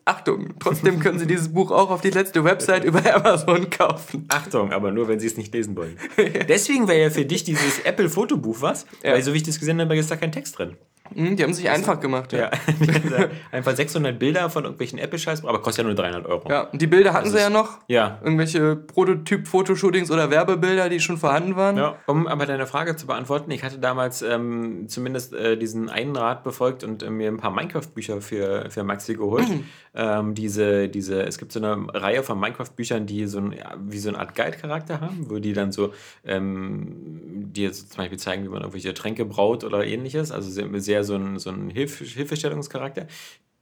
Achtung, 0.05 0.55
trotzdem 0.59 0.99
können 0.99 1.21
Sie 1.21 1.27
dieses 1.29 1.53
Buch 1.53 1.71
auch 1.71 1.91
auf 1.91 2.01
die 2.01 2.11
letzte 2.11 2.43
Website 2.43 2.83
über 2.85 3.03
Amazon 3.15 3.71
kaufen. 3.71 4.27
Achtung, 4.29 4.73
aber 4.73 4.91
nur, 4.91 5.07
wenn 5.07 5.21
Sie 5.21 5.29
es 5.29 5.37
nicht 5.37 5.55
lesen 5.55 5.77
wollen. 5.77 5.97
Deswegen 6.49 6.89
wäre 6.89 7.03
ja 7.03 7.11
für 7.11 7.25
dich 7.25 7.45
dieses 7.45 7.79
Apple-Fotobuch 7.85 8.57
was, 8.61 8.85
Ja. 9.05 9.13
weil 9.13 9.23
so 9.23 9.33
wie 9.33 9.37
ich 9.37 9.43
das 9.45 9.61
gesehen 9.61 9.81
habe, 9.81 9.97
ist 9.97 10.11
da 10.11 10.17
kein 10.17 10.33
Text 10.33 10.59
drin. 10.59 10.77
Hm, 11.15 11.37
die 11.37 11.43
haben 11.43 11.53
sich 11.53 11.69
einfach 11.69 12.01
gemacht. 12.01 12.33
Ja. 12.33 12.43
Ja. 12.43 12.51
Einfach 13.51 13.75
600 13.77 14.19
Bilder 14.19 14.49
von 14.51 14.65
irgendwelchen 14.65 14.99
Apple-Scheiß, 14.99 15.45
aber 15.45 15.61
kostet 15.61 15.85
ja 15.85 15.89
nur 15.89 15.95
300 15.95 16.27
Euro. 16.27 16.49
ja, 16.49 16.63
und 16.63 16.81
die 16.81 16.87
Bilder 16.87 17.13
hatten 17.13 17.27
Das 17.27 17.35
sie 17.35 17.41
ja 17.41 17.51
noch. 17.51 17.79
Ja. 17.89 18.19
Irgendwelche 18.23 18.77
Prototyp-Fotoshootings 18.77 20.11
oder 20.11 20.31
Werbebilder, 20.31 20.89
die 20.89 21.01
schon 21.01 21.19
vorhanden 21.19 21.57
waren. 21.57 21.77
Ja, 21.77 21.97
um 22.07 22.27
aber 22.27 22.47
deine 22.47 22.67
Frage 22.67 22.97
zu 22.97 23.07
beantworten, 23.07 23.51
ich 23.51 23.63
hatte 23.63 23.79
damals 23.79 24.23
ähm, 24.23 24.87
zumindest 24.89 25.33
äh, 25.35 25.57
diesen 25.57 25.89
einen 25.89 26.17
Rat 26.17 26.43
befolgt 26.45 26.85
und 26.85 27.03
äh, 27.03 27.11
mir 27.11 27.29
ein 27.29 27.37
paar 27.37 27.51
Minecraft-Bücher 27.51 28.21
für, 28.21 28.71
für 28.71 28.85
Maxi 28.85 29.15
geholt. 29.15 29.47
Ähm, 29.95 30.35
diese, 30.35 30.89
diese, 30.89 31.23
es 31.23 31.37
gibt 31.37 31.53
so 31.53 31.59
eine 31.63 31.87
Reihe 31.93 32.23
von 32.23 32.41
Minecraft-Büchern, 32.41 33.05
die 33.05 33.27
so 33.27 33.41
ein, 33.41 33.55
wie 33.85 33.99
so 33.99 34.09
eine 34.09 34.21
Art 34.21 34.35
Guide-Charakter 34.35 35.03
haben, 35.03 35.27
wo 35.29 35.39
die 35.39 35.53
dann 35.53 35.71
so 35.71 35.93
ähm, 36.25 37.51
dir 37.53 37.75
so 37.75 37.85
zum 37.85 37.99
Beispiel 37.99 38.19
zeigen, 38.19 38.43
wie 38.45 38.49
man 38.49 38.61
irgendwelche 38.63 38.95
Tränke 38.95 39.27
braut 39.27 39.65
oder 39.65 39.85
ähnliches. 39.85 40.33
Also 40.33 40.49
sehr, 40.51 40.81
sehr 40.81 41.02
so 41.05 41.15
ein, 41.17 41.39
so 41.39 41.51
ein 41.51 41.71
Hilf 41.71 41.99
Hilfestellungscharakter. 41.99 43.07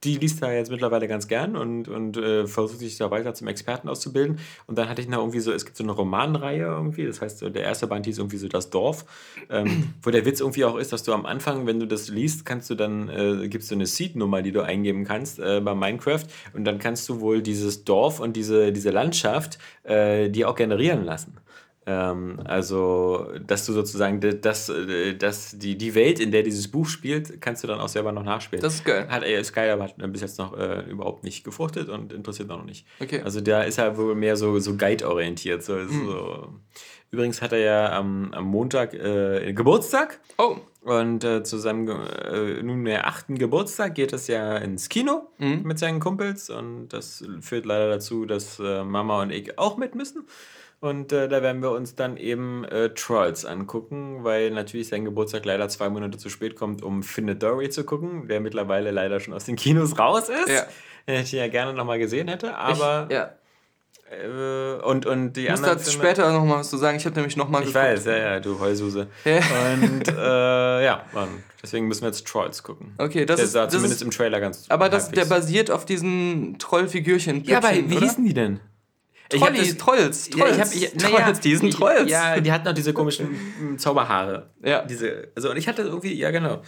Die 0.03 0.17
liest 0.17 0.41
er 0.41 0.55
jetzt 0.55 0.71
mittlerweile 0.71 1.07
ganz 1.07 1.27
gern 1.27 1.55
und, 1.55 1.87
und 1.87 2.17
äh, 2.17 2.47
versucht 2.47 2.79
sich 2.79 2.97
da 2.97 3.11
weiter 3.11 3.35
zum 3.35 3.47
Experten 3.47 3.87
auszubilden. 3.87 4.39
Und 4.65 4.79
dann 4.79 4.89
hatte 4.89 4.99
ich 4.99 5.07
noch 5.07 5.19
irgendwie 5.19 5.41
so, 5.41 5.51
es 5.51 5.63
gibt 5.63 5.77
so 5.77 5.83
eine 5.83 5.91
Romanreihe 5.91 6.63
irgendwie, 6.63 7.05
das 7.05 7.21
heißt, 7.21 7.43
der 7.43 7.61
erste 7.61 7.85
Band 7.85 8.07
hieß 8.07 8.17
irgendwie 8.17 8.37
so 8.37 8.47
Das 8.47 8.71
Dorf, 8.71 9.05
ähm, 9.51 9.93
wo 10.01 10.09
der 10.09 10.25
Witz 10.25 10.39
irgendwie 10.39 10.65
auch 10.65 10.75
ist, 10.75 10.91
dass 10.91 11.03
du 11.03 11.13
am 11.13 11.27
Anfang, 11.27 11.67
wenn 11.67 11.79
du 11.79 11.85
das 11.85 12.09
liest, 12.09 12.45
kannst 12.45 12.71
du 12.71 12.75
dann, 12.75 13.09
äh, 13.09 13.45
es 13.45 13.67
so 13.67 13.75
eine 13.75 13.85
Seed-Nummer, 13.85 14.41
die 14.41 14.51
du 14.51 14.61
eingeben 14.61 15.05
kannst 15.05 15.37
äh, 15.37 15.61
bei 15.61 15.75
Minecraft 15.75 16.25
und 16.53 16.65
dann 16.65 16.79
kannst 16.79 17.07
du 17.07 17.21
wohl 17.21 17.43
dieses 17.43 17.83
Dorf 17.83 18.19
und 18.19 18.35
diese, 18.35 18.71
diese 18.71 18.89
Landschaft 18.89 19.59
äh, 19.83 20.29
dir 20.29 20.49
auch 20.49 20.55
generieren 20.55 21.05
lassen. 21.05 21.37
Ähm, 21.87 22.39
also, 22.45 23.27
dass 23.47 23.65
du 23.65 23.73
sozusagen 23.73 24.19
das, 24.41 24.69
äh, 24.69 25.15
das, 25.15 25.57
die, 25.57 25.77
die 25.77 25.95
Welt, 25.95 26.19
in 26.19 26.31
der 26.31 26.43
dieses 26.43 26.69
Buch 26.69 26.87
spielt, 26.87 27.41
kannst 27.41 27.63
du 27.63 27.67
dann 27.67 27.79
auch 27.79 27.87
selber 27.87 28.11
noch 28.11 28.23
nachspielen. 28.23 28.61
Das 28.61 28.75
ist 28.75 28.85
geil. 28.85 29.07
Hat, 29.09 29.23
äh, 29.23 29.39
ist 29.39 29.51
geil, 29.53 29.69
aber 29.71 29.85
hat 29.85 29.95
bis 29.97 30.21
jetzt 30.21 30.37
noch 30.37 30.55
äh, 30.55 30.81
überhaupt 30.89 31.23
nicht 31.23 31.43
gefruchtet 31.43 31.89
und 31.89 32.13
interessiert 32.13 32.51
auch 32.51 32.57
noch 32.57 32.65
nicht. 32.65 32.85
Okay. 32.99 33.21
Also 33.23 33.41
da 33.41 33.63
ist 33.63 33.79
er 33.79 33.97
wohl 33.97 34.13
mehr 34.13 34.37
so, 34.37 34.59
so 34.59 34.77
Guide-orientiert. 34.77 35.63
So, 35.63 35.75
Hm. 35.77 35.89
so. 36.07 36.47
Übrigens 37.09 37.41
hat 37.41 37.51
er 37.51 37.59
ja 37.59 37.97
am, 37.97 38.31
am 38.31 38.45
Montag 38.45 38.93
äh, 38.93 39.51
Geburtstag. 39.51 40.19
Oh, 40.37 40.57
Und 40.81 41.23
äh, 41.25 41.43
zu 41.43 41.57
seinem 41.57 41.89
äh, 41.89 42.61
nunmehr 42.63 43.05
achten 43.07 43.37
Geburtstag 43.37 43.95
geht 43.95 44.13
es 44.13 44.27
ja 44.27 44.55
ins 44.57 44.87
Kino 44.87 45.23
Mhm. 45.39 45.63
mit 45.63 45.77
seinen 45.79 45.99
Kumpels. 45.99 46.49
Und 46.51 46.89
das 46.89 47.23
führt 47.41 47.65
leider 47.65 47.89
dazu, 47.89 48.25
dass 48.25 48.59
äh, 48.59 48.83
Mama 48.83 49.23
und 49.23 49.31
ich 49.31 49.57
auch 49.57 49.77
mit 49.77 49.95
müssen. 49.95 50.25
Und 50.81 51.13
äh, 51.13 51.29
da 51.29 51.43
werden 51.43 51.61
wir 51.61 51.69
uns 51.71 51.93
dann 51.95 52.17
eben 52.17 52.65
äh, 52.65 52.89
Trolls 52.95 53.45
angucken, 53.45 54.23
weil 54.23 54.49
natürlich 54.49 54.87
sein 54.89 55.05
Geburtstag 55.05 55.45
leider 55.45 55.69
zwei 55.69 55.89
Monate 55.89 56.17
zu 56.17 56.29
spät 56.29 56.55
kommt, 56.55 56.81
um 56.81 57.03
Findet 57.03 57.43
Dory 57.43 57.69
zu 57.69 57.83
gucken, 57.83 58.27
der 58.27 58.39
mittlerweile 58.39 58.89
leider 58.89 59.19
schon 59.19 59.35
aus 59.35 59.45
den 59.45 59.55
Kinos 59.55 59.99
raus 59.99 60.27
ist. 60.29 60.49
Ja. 60.49 60.63
Den 61.07 61.21
ich 61.21 61.31
ja 61.31 61.47
gerne 61.49 61.73
nochmal 61.73 61.99
gesehen 61.99 62.27
hätte. 62.27 62.55
Aber 62.55 63.05
ich, 63.09 63.13
ja. 63.15 63.29
äh, 64.11 64.81
und, 64.81 65.05
und 65.05 65.33
die 65.33 65.43
Ich 65.45 65.49
muss 65.51 65.59
anderen. 65.59 65.77
dazu 65.77 65.91
Filme- 65.91 66.03
später 66.07 66.31
noch 66.33 66.45
mal 66.45 66.57
was 66.61 66.71
zu 66.71 66.77
sagen. 66.77 66.97
Ich 66.97 67.05
habe 67.05 67.15
nämlich 67.15 67.37
noch 67.37 67.47
mal 67.47 67.61
ich 67.61 67.75
weiß, 67.75 68.05
ja, 68.05 68.17
ja, 68.17 68.39
du 68.39 68.59
Heususe. 68.59 69.05
Ja. 69.23 69.37
Und 69.73 70.07
äh, 70.17 70.83
ja, 70.83 71.05
Mann, 71.13 71.29
deswegen 71.61 71.87
müssen 71.87 72.01
wir 72.01 72.07
jetzt 72.07 72.25
Trolls 72.27 72.63
gucken. 72.63 72.95
Okay, 72.97 73.27
das 73.27 73.35
der 73.37 73.45
ist- 73.45 73.51
sah 73.51 73.65
das 73.65 73.73
zumindest 73.73 74.01
ist- 74.01 74.05
im 74.05 74.09
Trailer 74.09 74.39
ganz 74.39 74.65
Aber 74.69 74.89
das, 74.89 75.11
der 75.11 75.25
basiert 75.25 75.69
auf 75.69 75.85
diesen 75.85 76.57
Trollfigürchen. 76.57 77.43
Ja, 77.43 77.57
aber 77.59 77.69
wie 77.71 77.81
oder? 77.97 77.99
hießen 78.07 78.25
die 78.25 78.33
denn? 78.33 78.59
Ich 79.33 79.39
Trollis, 79.41 79.69
das- 79.69 79.77
Trolls, 79.77 80.29
Ja, 80.35 80.45
Trolls, 80.45 80.55
ich 80.55 80.61
hab, 80.91 80.95
ich, 80.95 81.03
Trolls, 81.09 81.39
die 81.39 81.55
sind 81.55 81.73
Trolls. 81.73 82.09
Ja, 82.11 82.39
die 82.39 82.51
hatten 82.51 82.67
auch 82.67 82.73
diese 82.73 82.93
komischen 82.93 83.77
Zauberhaare. 83.77 84.49
Ja. 84.63 84.83
Diese, 84.83 85.29
also 85.35 85.49
und 85.51 85.57
ich 85.57 85.67
hatte 85.67 85.83
irgendwie, 85.83 86.13
ja 86.13 86.31
genau. 86.31 86.61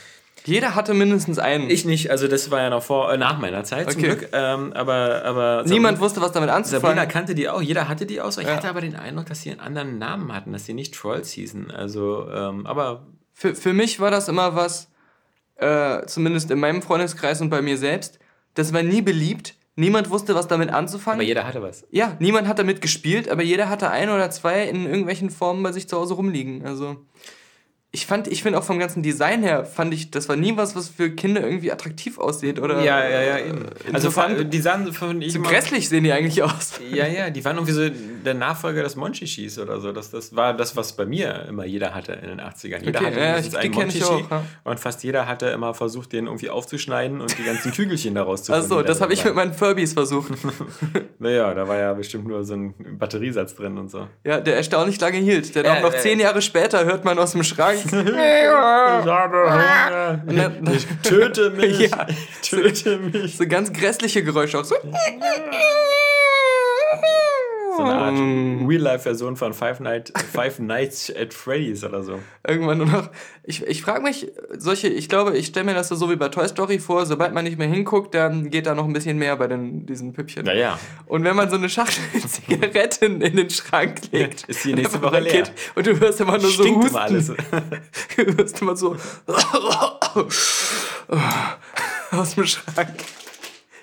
Jeder 0.45 0.75
hatte 0.75 0.93
mindestens 0.93 1.39
einen. 1.39 1.69
Ich 1.69 1.85
nicht, 1.85 2.11
also 2.11 2.27
das 2.27 2.51
war 2.51 2.61
ja 2.61 2.69
noch 2.69 2.83
vor, 2.83 3.13
äh, 3.13 3.17
nach 3.17 3.39
meiner 3.39 3.63
Zeit 3.63 3.89
zum 3.91 4.01
Okay. 4.01 4.15
Glück. 4.15 4.29
Ähm, 4.33 4.73
aber, 4.73 5.23
aber 5.23 5.63
Niemand 5.65 6.01
wusste, 6.01 6.19
was 6.19 6.33
damit 6.33 6.49
Sabrina 6.49 6.57
anzufangen. 6.77 7.07
kannte 7.07 7.33
die 7.33 7.47
auch, 7.47 7.61
jeder 7.61 7.87
hatte 7.87 8.05
die 8.05 8.19
auch 8.19 8.31
so. 8.31 8.41
Ich 8.41 8.47
Ja. 8.47 8.55
hatte 8.57 8.67
aber 8.67 8.81
den 8.81 8.95
Eindruck, 8.97 9.27
dass 9.27 9.41
sie 9.41 9.51
einen 9.51 9.61
anderen 9.61 9.99
Namen 9.99 10.33
hatten, 10.33 10.51
dass 10.51 10.65
sie 10.65 10.73
nicht 10.73 10.93
Trolls 10.95 11.31
hießen. 11.31 11.71
Also, 11.71 12.27
ähm, 12.29 12.65
aber 12.67 13.07
Für, 13.35 13.55
für 13.55 13.71
mich 13.73 13.99
war 14.01 14.11
das 14.11 14.27
immer 14.27 14.53
was, 14.55 14.89
äh, 15.55 16.05
zumindest 16.07 16.51
in 16.51 16.59
meinem 16.59 16.81
Freundeskreis 16.81 17.39
und 17.41 17.49
bei 17.49 17.61
mir 17.61 17.77
selbst, 17.77 18.19
das 18.53 18.73
war 18.73 18.83
nie 18.83 19.01
beliebt. 19.01 19.55
Niemand 19.75 20.11
wusste, 20.11 20.35
was 20.35 20.47
damit 20.47 20.69
anzufangen. 20.69 21.19
Aber 21.19 21.27
jeder 21.27 21.47
hatte 21.47 21.61
was. 21.61 21.87
Ja, 21.89 22.15
niemand 22.19 22.47
hat 22.47 22.59
damit 22.59 22.81
gespielt, 22.81 23.27
aber 23.27 23.41
jeder 23.41 23.69
hatte 23.69 23.89
ein 23.89 24.09
oder 24.09 24.29
zwei 24.29 24.67
in 24.67 24.85
irgendwelchen 24.85 25.31
Formen 25.31 25.63
bei 25.63 25.71
sich 25.71 25.87
zu 25.87 25.97
Hause 25.97 26.13
rumliegen. 26.13 26.63
Also 26.65 26.97
ich 27.95 28.07
fand, 28.07 28.27
ich 28.27 28.41
finde 28.41 28.57
auch 28.57 28.63
vom 28.63 28.79
ganzen 28.79 29.03
Design 29.03 29.43
her, 29.43 29.65
fand 29.65 29.93
ich, 29.93 30.09
das 30.09 30.27
war 30.27 30.35
nie 30.35 30.57
was, 30.57 30.75
was 30.75 30.89
für 30.89 31.11
Kinder 31.11 31.41
irgendwie 31.41 31.71
attraktiv 31.71 32.17
aussieht, 32.17 32.59
oder? 32.59 32.81
Ja, 32.83 33.07
ja, 33.07 33.21
ja, 33.21 33.37
eben. 33.37 33.67
Also 33.93 34.07
Insofern- 34.07 34.49
die 34.49 34.59
sahen 34.61 34.91
von 34.93 35.21
ich 35.21 35.33
So 35.33 35.41
grässlich 35.43 35.87
sehen 35.89 36.03
die 36.03 36.11
eigentlich 36.11 36.41
aus. 36.41 36.79
Ja, 36.91 37.05
ja, 37.05 37.29
die 37.29 37.45
waren 37.45 37.55
irgendwie 37.57 37.73
so 37.73 37.87
der 38.25 38.33
Nachfolger 38.33 38.81
des 38.81 38.95
Monchichis 38.95 39.59
oder 39.59 39.79
so. 39.79 39.91
Das, 39.91 40.09
das 40.09 40.35
war 40.35 40.55
das, 40.57 40.75
was 40.75 40.93
bei 40.95 41.05
mir 41.05 41.45
immer 41.47 41.65
jeder 41.65 41.93
hatte 41.93 42.13
in 42.13 42.29
den 42.29 42.41
80ern. 42.41 42.83
Jeder 42.83 42.99
Okay, 42.99 43.05
hatte 43.05 43.19
ja, 43.19 43.39
die 43.39 43.55
einen 43.57 43.71
ich 43.71 43.77
Monchichi 43.77 44.03
auch, 44.03 44.31
ja. 44.31 44.43
und 44.63 44.79
fast 44.79 45.03
jeder 45.03 45.27
hatte 45.27 45.45
immer 45.49 45.75
versucht, 45.75 46.13
den 46.13 46.25
irgendwie 46.25 46.49
aufzuschneiden 46.49 47.21
und 47.21 47.37
die 47.37 47.43
ganzen 47.43 47.71
Kügelchen 47.73 48.15
daraus 48.15 48.41
zu 48.41 48.53
Achso, 48.53 48.81
das 48.81 48.97
da 48.97 49.03
habe 49.03 49.13
ich 49.13 49.23
mit 49.23 49.35
meinen 49.35 49.53
Furbies 49.53 49.93
versucht. 49.93 50.31
Naja, 51.19 51.53
da 51.53 51.65
war 51.67 51.77
ja 51.77 51.93
bestimmt 51.93 52.27
nur 52.27 52.43
so 52.43 52.53
ein 52.53 52.73
Batteriesatz 52.99 53.55
drin 53.55 53.77
und 53.77 53.89
so. 53.89 54.07
Ja, 54.25 54.41
der 54.41 54.57
erstaunlich 54.57 54.99
lange 54.99 55.19
hielt. 55.19 55.55
Denn 55.55 55.63
Ja, 55.65 55.75
auch 55.77 55.81
noch 55.81 55.93
äh, 55.93 55.99
zehn 55.99 56.19
Jahre 56.19 56.41
später 56.41 56.83
hört 56.83 57.05
man 57.05 57.17
aus 57.17 57.31
dem 57.31 57.43
Schrank. 57.43 57.79
Ich 57.85 57.91
habe 57.93 59.37
Hunger. 59.51 60.21
Und 60.25 60.37
dann- 60.37 60.73
Ich 60.73 60.85
töte 61.03 61.49
mich. 61.57 61.79
Ja. 61.89 62.07
Töte 62.41 62.97
mich. 62.97 63.37
so 63.37 63.47
ganz 63.47 63.71
grässliche 63.73 64.23
Geräusche 64.23 64.59
auch 64.59 64.65
so. 64.65 64.75
So 67.75 67.83
eine 67.83 67.95
Art 67.95 68.69
Real-Life-Version 68.69 69.35
von 69.35 69.53
Five, 69.53 69.79
Night, 69.79 70.13
Five 70.31 70.59
Nights 70.59 71.11
at 71.15 71.33
Freddy's 71.33 71.83
oder 71.83 72.03
so. 72.03 72.19
Irgendwann 72.47 72.77
nur 72.77 72.87
noch. 72.87 73.09
Ich, 73.43 73.65
ich 73.65 73.81
frage 73.81 74.03
mich, 74.03 74.31
solche, 74.57 74.87
ich 74.87 75.09
glaube, 75.09 75.35
ich 75.37 75.47
stelle 75.47 75.65
mir 75.65 75.73
das 75.73 75.89
so 75.89 76.09
wie 76.09 76.15
bei 76.15 76.29
Toy 76.29 76.47
Story 76.47 76.79
vor, 76.79 77.05
sobald 77.05 77.33
man 77.33 77.43
nicht 77.43 77.57
mehr 77.57 77.67
hinguckt, 77.67 78.13
dann 78.15 78.49
geht 78.49 78.67
da 78.67 78.75
noch 78.75 78.85
ein 78.85 78.93
bisschen 78.93 79.17
mehr 79.17 79.35
bei 79.37 79.47
den, 79.47 79.85
diesen 79.85 80.13
Püppchen. 80.13 80.45
Naja. 80.45 80.79
Und 81.07 81.23
wenn 81.23 81.35
man 81.35 81.49
so 81.49 81.55
eine 81.55 81.69
Schachtel 81.69 82.03
Zigaretten 82.27 83.21
in 83.21 83.35
den 83.35 83.49
Schrank 83.49 84.01
legt, 84.11 84.43
Ist 84.43 84.63
die 84.65 84.73
nächste 84.73 85.01
Woche 85.01 85.19
leer. 85.19 85.45
Und 85.75 85.87
du 85.87 85.99
hörst 85.99 86.21
immer 86.21 86.37
nur 86.37 86.51
so 86.51 86.63
Stinkt 86.63 86.83
husten. 86.85 86.89
immer 86.95 87.01
alles. 87.01 87.31
Du 88.15 88.37
hörst 88.37 88.61
immer 88.61 88.75
so 88.75 88.95
aus 92.11 92.35
dem 92.35 92.45
Schrank. 92.45 92.93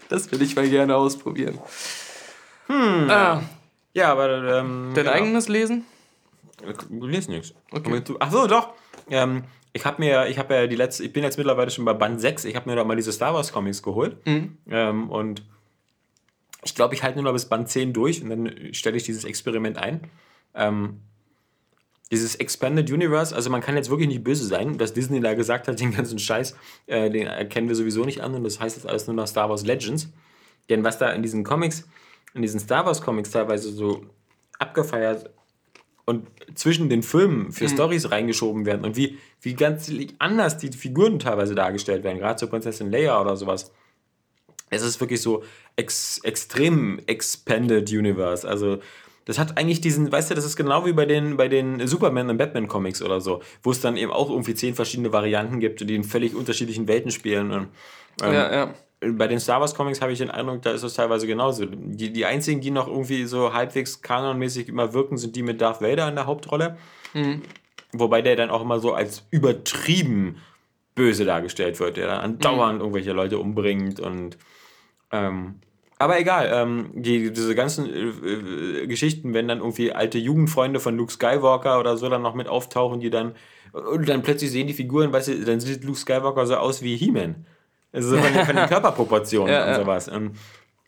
Das 0.09 0.31
will 0.31 0.41
ich 0.43 0.55
mal 0.57 0.69
gerne 0.69 0.97
ausprobieren. 0.97 1.59
Hm. 2.67 3.11
Ah, 3.11 3.43
Ja, 3.95 4.13
aber. 4.13 4.59
Ähm, 4.61 4.93
dein 4.95 5.05
genau. 5.05 5.17
eigenes 5.17 5.49
Lesen? 5.49 5.85
Du 6.89 7.07
liest 7.07 7.29
nichts. 7.29 7.55
Okay. 7.71 8.03
Ach 8.19 8.31
so, 8.31 8.47
doch. 8.47 8.75
Ähm, 9.09 9.45
ich 9.73 9.85
habe 9.85 10.03
mir, 10.03 10.27
ich 10.29 10.39
habe 10.39 10.55
ja 10.55 10.67
die 10.67 10.77
letzte, 10.77 11.05
ich 11.05 11.13
bin 11.13 11.23
jetzt 11.23 11.39
mittlerweile 11.39 11.71
schon 11.71 11.85
bei 11.85 11.93
Band 11.93 12.21
6, 12.21 12.45
ich 12.45 12.57
habe 12.57 12.69
mir 12.69 12.77
doch 12.77 12.85
mal 12.85 12.97
diese 12.97 13.13
Star 13.13 13.35
Wars 13.35 13.53
Comics 13.53 13.83
geholt. 13.83 14.25
Mhm. 14.27 14.59
Ähm, 14.69 15.11
und 15.11 15.43
ich 16.65 16.75
glaube, 16.75 16.95
ich 16.95 17.03
halte 17.03 17.17
nur 17.17 17.25
noch 17.25 17.33
bis 17.33 17.47
Band 17.47 17.69
10 17.69 17.93
durch 17.93 18.23
und 18.23 18.31
dann 18.31 18.75
stelle 18.75 18.97
ich 18.97 19.05
dieses 19.05 19.25
Experiment 19.25 19.79
ein. 19.79 20.09
Ähm, 20.55 21.01
dieses 22.11 22.35
Expanded 22.35 22.91
Universe, 22.91 23.35
also 23.35 23.51
man 23.51 23.61
kann 23.61 23.77
jetzt 23.77 23.89
wirklich 23.89 24.09
nicht 24.09 24.25
böse 24.25 24.45
sein, 24.45 24.79
dass 24.79 24.93
Disney 24.93 25.21
da 25.21 25.35
gesagt 25.35 25.69
hat, 25.69 25.79
den 25.81 25.93
ganzen 25.93 26.19
Scheiß, 26.19 26.57
äh, 26.87 27.09
den 27.11 27.29
erkennen 27.29 27.69
wir 27.69 27.77
sowieso 27.77 28.05
nicht 28.05 28.21
an 28.21 28.35
und 28.35 28.45
das 28.45 28.61
heißt 28.61 28.77
jetzt 28.77 28.87
alles 28.87 29.07
nur 29.07 29.15
noch 29.15 29.29
Star 29.29 29.49
Wars 29.49 29.65
Legends. 29.65 30.09
Denn 30.69 30.85
was 30.85 30.99
da 30.99 31.11
in 31.11 31.23
diesen 31.23 31.43
Comics, 31.45 31.89
in 32.35 32.43
diesen 32.43 32.61
Star 32.61 32.87
Wars 32.87 33.03
Comics 33.03 33.31
teilweise 33.31 33.71
so 33.73 34.05
abgefeiert 34.59 35.31
und 36.05 36.27
zwischen 36.55 36.89
den 36.89 37.03
Filmen 37.03 37.53
für 37.53 37.69
Stories 37.69 38.11
reingeschoben 38.11 38.67
werden 38.67 38.85
und 38.85 38.97
wie, 38.97 39.19
wie 39.41 39.55
ganz 39.55 39.91
anders 40.19 40.59
die 40.59 40.71
Figuren 40.73 41.19
teilweise 41.19 41.55
dargestellt 41.55 42.05
werden, 42.05 42.19
gerade 42.19 42.37
zur 42.37 42.49
Prinzessin 42.49 42.91
Leia 42.91 43.21
oder 43.21 43.37
sowas. 43.37 43.73
Es 44.71 44.83
ist 44.83 45.01
wirklich 45.01 45.21
so 45.21 45.43
ex, 45.77 46.19
extrem 46.19 47.01
expanded 47.07 47.91
Universe. 47.91 48.47
Also 48.47 48.79
das 49.25 49.39
hat 49.39 49.59
eigentlich 49.59 49.81
diesen, 49.81 50.11
weißt 50.11 50.31
du, 50.31 50.35
das 50.35 50.45
ist 50.45 50.57
genau 50.57 50.87
wie 50.87 50.93
bei 50.93 51.07
den, 51.07 51.37
bei 51.37 51.49
den 51.49 51.87
Superman 51.87 52.31
und 52.31 52.39
Batman 52.39 52.69
Comics 52.69 53.03
oder 53.03 53.21
so, 53.21 53.43
wo 53.63 53.71
es 53.71 53.81
dann 53.81 53.97
eben 53.97 54.11
auch 54.11 54.31
irgendwie 54.31 54.55
zehn 54.55 54.75
verschiedene 54.75 55.13
Varianten 55.13 55.61
gibt, 55.61 55.89
die 55.89 55.95
in 55.95 56.05
völlig 56.05 56.35
unterschiedlichen 56.35 56.89
Welten 56.89 57.11
spielen. 57.11 57.53
Und, 57.53 57.69
ähm, 58.23 58.33
Ja, 58.33 58.53
ja. 58.53 58.75
Bei 59.01 59.27
den 59.27 59.41
Star 59.41 59.61
Wars 59.61 59.75
Comics 59.75 60.03
habe 60.03 60.13
ich 60.13 60.19
den 60.19 60.31
Eindruck, 60.31 60.63
da 60.63 60.73
ist 60.73 60.83
es 60.83 60.95
teilweise 60.95 61.27
genauso. 61.27 61.65
Die, 61.67 62.13
die 62.13 62.27
einzigen, 62.27 62.61
die 62.61 62.71
noch 62.71 62.87
irgendwie 62.87 63.25
so 63.25 63.53
halbwegs 63.55 64.03
kanonmäßig 64.03 64.69
immer 64.69 64.93
wirken, 64.93 65.17
sind 65.17 65.37
die 65.37 65.43
mit 65.43 65.61
Darth 65.61 65.81
Vader 65.81 66.09
in 66.09 66.17
der 66.17 66.27
Hauptrolle. 66.27 66.77
Wobei 67.93 68.23
der 68.23 68.37
dann 68.37 68.51
auch 68.51 68.61
immer 68.61 68.79
so 68.79 68.93
als 68.93 69.27
übertrieben 69.31 70.37
böse 70.95 71.25
dargestellt 71.25 71.81
wird, 71.81 71.97
der 71.97 72.09
dann 72.09 72.21
andauernd 72.21 72.81
irgendwelche 72.81 73.13
Leute 73.13 73.39
umbringt 73.39 74.01
und 74.01 74.37
ähm, 75.13 75.57
aber 75.99 76.19
egal, 76.19 76.51
ähm, 76.51 76.91
die, 76.95 77.31
diese 77.31 77.55
ganzen 77.55 77.87
äh, 77.87 78.83
äh, 78.83 78.87
Geschichten, 78.87 79.35
wenn 79.35 79.49
dann 79.49 79.59
irgendwie 79.59 79.93
alte 79.93 80.17
Jugendfreunde 80.17 80.81
von 80.81 80.97
Luke 80.97 81.13
Skywalker 81.13 81.79
oder 81.79 81.99
so 81.99 82.09
dann 82.09 82.23
noch 82.23 82.35
mit 82.35 82.49
auftauchen, 82.49 83.01
die 83.01 83.11
dann 83.11 83.35
und 83.73 84.09
dann 84.09 84.23
plötzlich 84.23 84.51
sehen 84.51 84.67
die 84.67 84.73
Figuren, 84.73 85.13
weißt 85.13 85.29
du, 85.29 85.45
dann 85.45 85.61
sieht 85.61 85.85
Luke 85.85 85.99
Skywalker 85.99 86.47
so 86.47 86.57
aus 86.57 86.81
wie 86.83 86.97
He-Man. 86.97 87.45
Also 87.93 88.11
so 88.11 88.17
von, 88.19 88.33
den- 88.33 88.47
von 88.47 88.57
den 88.57 88.67
Körperproportionen 88.67 89.53
Ja, 89.53 89.69
und 89.71 89.75
sowas. 89.77 90.09
Und, 90.09 90.33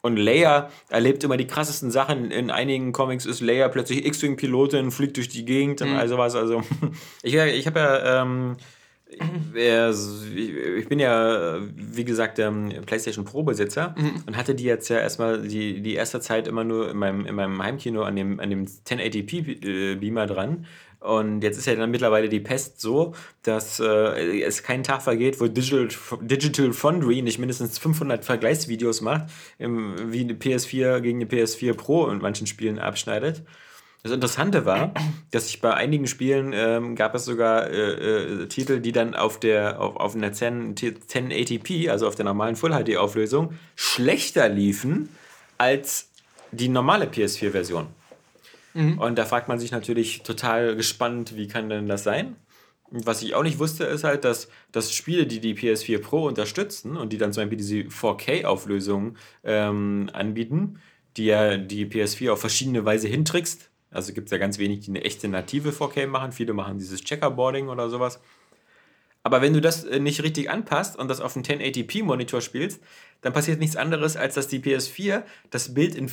und 0.02 0.16
Leia 0.16 0.68
erlebt 0.88 1.22
immer 1.24 1.36
die 1.36 1.46
krassesten 1.46 1.90
Sachen. 1.90 2.30
In 2.30 2.50
einigen 2.50 2.92
Comics 2.92 3.24
ist 3.26 3.40
Leia 3.40 3.68
plötzlich 3.68 4.04
X-Wing-Pilotin, 4.06 4.90
fliegt 4.90 5.16
durch 5.16 5.28
die 5.28 5.44
Gegend 5.44 5.80
Mhm. 5.80 5.88
und 5.92 5.96
all 5.96 6.08
sowas. 6.08 6.34
Also 6.34 6.62
ich, 7.22 7.34
ich 7.34 7.66
habe 7.66 7.78
ja 7.80 8.22
ähm, 8.22 8.56
ich 9.54 10.88
bin 10.88 10.98
ja, 10.98 11.58
wie 11.76 12.04
gesagt, 12.04 12.38
ähm, 12.38 12.72
PlayStation 12.86 13.26
Pro-Besitzer 13.26 13.94
und 14.26 14.36
hatte 14.38 14.54
die 14.54 14.64
jetzt 14.64 14.88
ja 14.88 14.98
erstmal 15.00 15.42
die, 15.42 15.82
die 15.82 15.94
erste 15.94 16.20
Zeit 16.20 16.48
immer 16.48 16.64
nur 16.64 16.90
in 16.90 16.96
meinem, 16.96 17.26
in 17.26 17.34
meinem 17.34 17.62
Heimkino 17.62 18.04
an 18.04 18.16
dem, 18.16 18.40
an 18.40 18.48
dem 18.48 18.64
1080p-Beamer 18.66 20.26
dran. 20.26 20.64
Und 21.02 21.42
jetzt 21.42 21.58
ist 21.58 21.66
ja 21.66 21.74
dann 21.74 21.90
mittlerweile 21.90 22.28
die 22.28 22.40
Pest 22.40 22.80
so, 22.80 23.14
dass 23.42 23.80
äh, 23.80 24.42
es 24.42 24.62
kein 24.62 24.82
Tag 24.82 25.02
vergeht, 25.02 25.40
wo 25.40 25.48
Digital, 25.48 25.88
Digital 26.20 26.72
Foundry 26.72 27.22
nicht 27.22 27.38
mindestens 27.38 27.78
500 27.78 28.24
Vergleichsvideos 28.24 29.00
macht, 29.00 29.26
ähm, 29.58 29.94
wie 30.12 30.20
eine 30.20 30.34
PS4 30.34 31.00
gegen 31.00 31.20
eine 31.20 31.28
PS4 31.28 31.74
Pro 31.74 32.08
in 32.08 32.18
manchen 32.18 32.46
Spielen 32.46 32.78
abschneidet. 32.78 33.42
Das 34.02 34.10
Interessante 34.10 34.64
war, 34.64 34.92
dass 35.30 35.48
ich 35.48 35.60
bei 35.60 35.74
einigen 35.74 36.08
Spielen 36.08 36.52
ähm, 36.54 36.96
gab 36.96 37.14
es 37.14 37.24
sogar 37.24 37.70
äh, 37.70 38.42
äh, 38.42 38.46
Titel, 38.48 38.80
die 38.80 38.90
dann 38.90 39.14
auf 39.14 39.38
der 39.38 39.80
auf, 39.80 39.96
auf 39.96 40.16
einer 40.16 40.32
10, 40.32 40.74
1080p, 40.74 41.88
also 41.88 42.08
auf 42.08 42.16
der 42.16 42.24
normalen 42.24 42.56
Full 42.56 42.72
HD 42.72 42.96
Auflösung, 42.96 43.54
schlechter 43.76 44.48
liefen 44.48 45.08
als 45.56 46.08
die 46.50 46.68
normale 46.68 47.06
PS4-Version. 48.74 48.98
Und 48.98 49.18
da 49.18 49.24
fragt 49.24 49.48
man 49.48 49.58
sich 49.58 49.70
natürlich 49.70 50.22
total 50.22 50.76
gespannt, 50.76 51.36
wie 51.36 51.48
kann 51.48 51.68
denn 51.68 51.88
das 51.88 52.04
sein? 52.04 52.36
Und 52.90 53.06
was 53.06 53.22
ich 53.22 53.34
auch 53.34 53.42
nicht 53.42 53.58
wusste, 53.58 53.84
ist 53.84 54.04
halt, 54.04 54.24
dass, 54.24 54.48
dass 54.70 54.92
Spiele, 54.92 55.26
die 55.26 55.40
die 55.40 55.54
PS4 55.54 55.98
Pro 56.00 56.26
unterstützen 56.26 56.96
und 56.96 57.12
die 57.12 57.18
dann 57.18 57.32
zum 57.32 57.42
Beispiel 57.42 57.58
diese 57.58 57.76
4K-Auflösung 57.76 59.16
ähm, 59.44 60.10
anbieten, 60.12 60.78
die 61.16 61.26
ja 61.26 61.56
die 61.56 61.86
PS4 61.86 62.32
auf 62.32 62.40
verschiedene 62.40 62.84
Weise 62.84 63.08
hintrickst. 63.08 63.70
Also 63.90 64.12
gibt 64.12 64.28
es 64.28 64.32
ja 64.32 64.38
ganz 64.38 64.58
wenig, 64.58 64.80
die 64.80 64.90
eine 64.90 65.04
echte 65.04 65.28
native 65.28 65.70
4K 65.70 66.06
machen. 66.06 66.32
Viele 66.32 66.52
machen 66.52 66.78
dieses 66.78 67.02
Checkerboarding 67.02 67.68
oder 67.68 67.88
sowas. 67.88 68.20
Aber 69.22 69.40
wenn 69.40 69.52
du 69.52 69.60
das 69.60 69.84
äh, 69.84 70.00
nicht 70.00 70.22
richtig 70.22 70.50
anpasst 70.50 70.98
und 70.98 71.08
das 71.08 71.20
auf 71.20 71.36
einen 71.36 71.44
1080p-Monitor 71.44 72.40
spielst, 72.40 72.82
dann 73.20 73.32
passiert 73.32 73.60
nichts 73.60 73.76
anderes, 73.76 74.16
als 74.16 74.34
dass 74.34 74.48
die 74.48 74.58
PS4 74.58 75.22
das 75.50 75.74
Bild 75.74 75.94
in, 75.94 76.10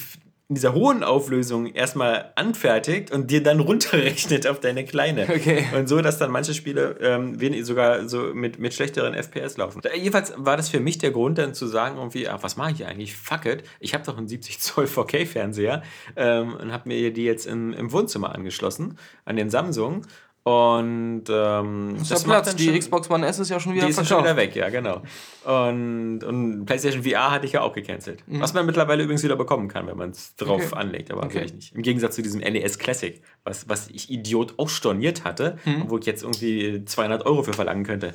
in 0.49 0.55
dieser 0.55 0.73
hohen 0.73 1.03
Auflösung 1.03 1.67
erstmal 1.67 2.31
anfertigt 2.33 3.11
und 3.11 3.29
dir 3.29 3.43
dann 3.43 3.59
runterrechnet 3.59 4.47
auf 4.47 4.59
deine 4.59 4.83
kleine. 4.83 5.23
Okay. 5.29 5.65
Und 5.77 5.87
so, 5.87 6.01
dass 6.01 6.17
dann 6.17 6.31
manche 6.31 6.55
Spiele 6.55 6.97
ähm, 7.01 7.63
sogar 7.63 8.09
so 8.09 8.33
mit, 8.33 8.57
mit 8.57 8.73
schlechteren 8.73 9.13
FPS 9.13 9.57
laufen. 9.57 9.81
Da, 9.81 9.93
jedenfalls 9.93 10.33
war 10.37 10.57
das 10.57 10.69
für 10.69 10.79
mich 10.79 10.97
der 10.97 11.11
Grund, 11.11 11.37
dann 11.37 11.53
zu 11.53 11.67
sagen, 11.67 11.97
irgendwie, 11.97 12.27
ach, 12.27 12.41
was 12.41 12.57
mache 12.57 12.71
ich 12.71 12.85
eigentlich? 12.87 13.15
Fuck 13.15 13.45
it. 13.45 13.63
Ich 13.79 13.93
habe 13.93 14.03
doch 14.03 14.17
einen 14.17 14.27
70 14.27 14.59
Zoll 14.59 14.85
4K-Fernseher 14.85 15.83
ähm, 16.15 16.55
und 16.55 16.73
habe 16.73 16.89
mir 16.89 17.13
die 17.13 17.25
jetzt 17.25 17.45
im, 17.45 17.71
im 17.73 17.91
Wohnzimmer 17.91 18.33
angeschlossen 18.33 18.97
an 19.25 19.35
den 19.35 19.51
Samsung. 19.51 20.07
Und 20.43 21.23
ähm, 21.29 21.95
ist 22.01 22.09
macht 22.11 22.25
Platz. 22.25 22.55
Die 22.55 22.65
schon- 22.65 22.79
Xbox 22.79 23.09
One 23.11 23.25
S 23.27 23.39
ist 23.39 23.49
ja 23.49 23.59
schon 23.59 23.73
wieder 23.73 23.85
die 23.85 23.91
ist 23.91 24.07
schon 24.07 24.23
wieder 24.23 24.35
weg, 24.37 24.55
ja, 24.55 24.69
genau. 24.69 25.01
Und, 25.45 26.23
und 26.23 26.65
PlayStation 26.65 27.03
VR 27.03 27.31
hatte 27.31 27.45
ich 27.45 27.51
ja 27.51 27.61
auch 27.61 27.73
gecancelt. 27.73 28.23
Was 28.27 28.53
man 28.53 28.65
mittlerweile 28.65 29.03
übrigens 29.03 29.23
wieder 29.23 29.35
bekommen 29.35 29.67
kann, 29.67 29.85
wenn 29.87 29.97
man 29.97 30.11
es 30.11 30.35
drauf 30.37 30.61
Mhm. 30.61 30.67
Okay. 30.67 30.75
anlegt, 30.79 31.11
aber 31.11 31.23
Okay. 31.25 31.45
nicht. 31.53 31.75
Im 31.75 31.81
Gegensatz 31.81 32.15
zu 32.15 32.21
diesem 32.21 32.39
NES 32.41 32.79
Classic, 32.79 33.21
was, 33.43 33.67
was 33.69 33.89
ich 33.89 34.09
Idiot 34.09 34.53
auch 34.57 34.69
storniert 34.69 35.23
hatte, 35.23 35.57
Mhm. 35.65 35.85
wo 35.87 35.97
ich 35.97 36.05
jetzt 36.05 36.23
irgendwie 36.23 36.83
200 36.85 37.25
Euro 37.25 37.43
für 37.43 37.53
verlangen 37.53 37.83
könnte. 37.83 38.13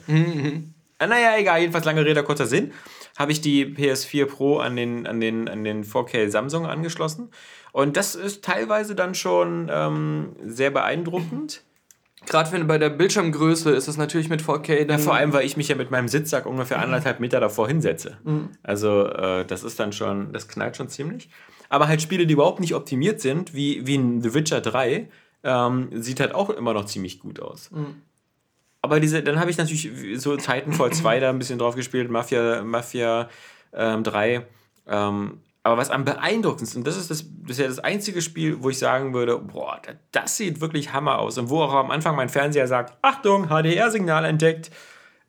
Ah, 0.99 1.07
naja, 1.07 1.37
egal, 1.39 1.61
jedenfalls 1.61 1.85
lange 1.85 2.05
Rede, 2.05 2.23
kurzer 2.23 2.47
Sinn. 2.47 2.73
Habe 3.19 3.33
ich 3.33 3.41
die 3.41 3.67
PS4 3.67 4.27
Pro 4.27 4.59
an 4.59 4.75
den, 4.77 5.07
an 5.07 5.21
den, 5.21 5.49
an 5.49 5.63
den 5.63 5.85
4K 5.85 6.29
Samsung 6.31 6.67
angeschlossen. 6.67 7.31
Und 7.73 7.97
das 7.97 8.15
ist 8.15 8.45
teilweise 8.45 8.95
dann 8.95 9.15
schon 9.15 9.69
ähm, 9.73 10.31
sehr 10.45 10.71
beeindruckend. 10.71 11.63
Gerade 12.27 12.53
wenn 12.53 12.67
bei 12.67 12.79
der 12.79 12.91
Bildschirmgröße 12.91 13.71
ist 13.71 13.89
es 13.89 13.97
natürlich 13.97 14.29
mit 14.29 14.43
4K 14.43 14.85
dann. 14.85 14.99
Ja, 14.99 15.05
vor 15.05 15.15
allem, 15.15 15.33
weil 15.33 15.45
ich 15.45 15.57
mich 15.57 15.69
ja 15.69 15.77
mit 15.77 15.91
meinem 15.91 16.09
Sitzsack 16.09 16.47
ungefähr 16.47 16.81
anderthalb 16.81 17.21
Meter 17.21 17.41
davor 17.41 17.69
hinsetze. 17.69 18.19
Mhm. 18.25 18.51
Also, 18.63 19.07
äh, 19.07 19.45
das 19.45 19.63
ist 19.63 19.79
dann 19.79 19.93
schon, 19.93 20.33
das 20.33 20.49
knallt 20.49 20.77
schon 20.77 20.89
ziemlich. 20.89 21.29
Aber 21.69 21.89
halt 21.89 22.03
Spiele, 22.03 22.27
die 22.27 22.35
überhaupt 22.35 22.61
nicht 22.61 22.75
optimiert 22.75 23.21
sind, 23.21 23.55
wie, 23.55 23.87
wie 23.87 23.97
ein 23.97 24.23
The 24.23 24.35
Witcher 24.35 24.61
3, 24.61 25.09
ähm, 25.43 25.89
sieht 25.93 26.21
halt 26.21 26.35
auch 26.35 26.51
immer 26.51 26.73
noch 26.73 26.87
ziemlich 26.87 27.21
gut 27.21 27.41
aus. 27.41 27.71
Mhm. 27.71 28.03
Aber 28.81 29.01
diese, 29.01 29.23
dann 29.23 29.41
habe 29.41 29.51
ich 29.51 29.57
natürlich 29.57 29.91
so 30.21 30.37
Titanfall 30.37 30.93
2 30.93 31.21
da 31.21 31.31
ein 31.31 31.39
bisschen 31.39 31.59
drauf 31.59 31.75
gespielt, 31.75 32.11
Mafia, 32.11 32.63
Mafia 32.63 33.29
ähm, 33.73 34.05
3. 34.05 34.47
Ähm, 34.87 35.41
aber 35.65 35.79
was 35.79 35.91
am 35.91 36.05
beeindruckendsten, 36.05 36.81
und 36.81 36.87
das 36.87 36.99
ist 36.99 37.11
das 37.11 37.25
bisher 37.25 37.67
das 37.67 37.79
einzige 37.79 38.21
Spiel, 38.21 38.63
wo 38.63 38.69
ich 38.69 38.79
sagen 38.79 39.15
würde, 39.15 39.39
boah, 39.39 39.81
das 40.13 40.37
sieht 40.37 40.61
wirklich 40.61 40.93
Hammer 40.93 41.19
aus. 41.19 41.39
Und 41.39 41.49
wo 41.49 41.63
auch 41.63 41.73
am 41.73 41.91
Anfang 41.91 42.17
mein 42.17 42.29
Fernseher 42.29 42.69
sagt, 42.69 42.99
Achtung, 43.01 43.49
HDR-Signal 43.49 44.27
entdeckt, 44.27 44.71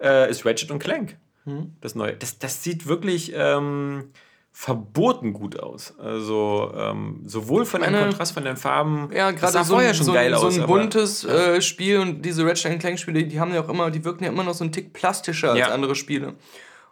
äh, 0.04 0.30
ist 0.30 0.46
Ratchet 0.46 0.72
und 0.72 0.80
Clank. 0.80 1.18
Hm. 1.46 1.78
Das 1.80 1.96
neue. 1.96 2.18
Das, 2.18 2.38
das 2.38 2.64
sieht 2.64 2.86
wirklich 2.86 3.32
ähm, 3.34 4.12
verboten 4.52 5.32
gut 5.32 5.58
aus. 5.58 5.98
Also 6.00 6.70
ähm, 6.76 7.22
sowohl 7.26 7.66
von 7.66 7.82
dem 7.82 7.94
Kontrast 7.94 8.34
von 8.34 8.44
den 8.44 8.58
Farben, 8.58 9.10
ja, 9.14 9.32
gerade 9.32 9.64
so, 9.64 9.76
vorher 9.76 9.94
schon 9.94 10.06
so, 10.06 10.12
geil 10.12 10.36
so 10.36 10.48
ein 10.48 10.60
aus, 10.62 10.68
buntes 10.68 11.26
aber, 11.26 11.56
äh, 11.56 11.62
Spiel 11.62 12.00
und 12.00 12.26
diese 12.26 12.46
Ratchet 12.46 12.78
Clank 12.82 13.00
Spiele, 13.00 13.24
die 13.24 13.40
haben 13.40 13.54
ja 13.54 13.62
auch 13.64 13.70
immer, 13.70 13.90
die 13.90 14.04
wirken 14.04 14.26
ja 14.26 14.32
immer 14.32 14.44
noch 14.44 14.54
so 14.54 14.66
ein 14.66 14.74
Tick 14.74 14.92
plastischer 14.92 15.52
als 15.52 15.60
ja. 15.60 15.68
andere 15.70 15.96
Spiele. 15.96 16.34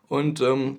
Und 0.08 0.40
ähm, 0.40 0.78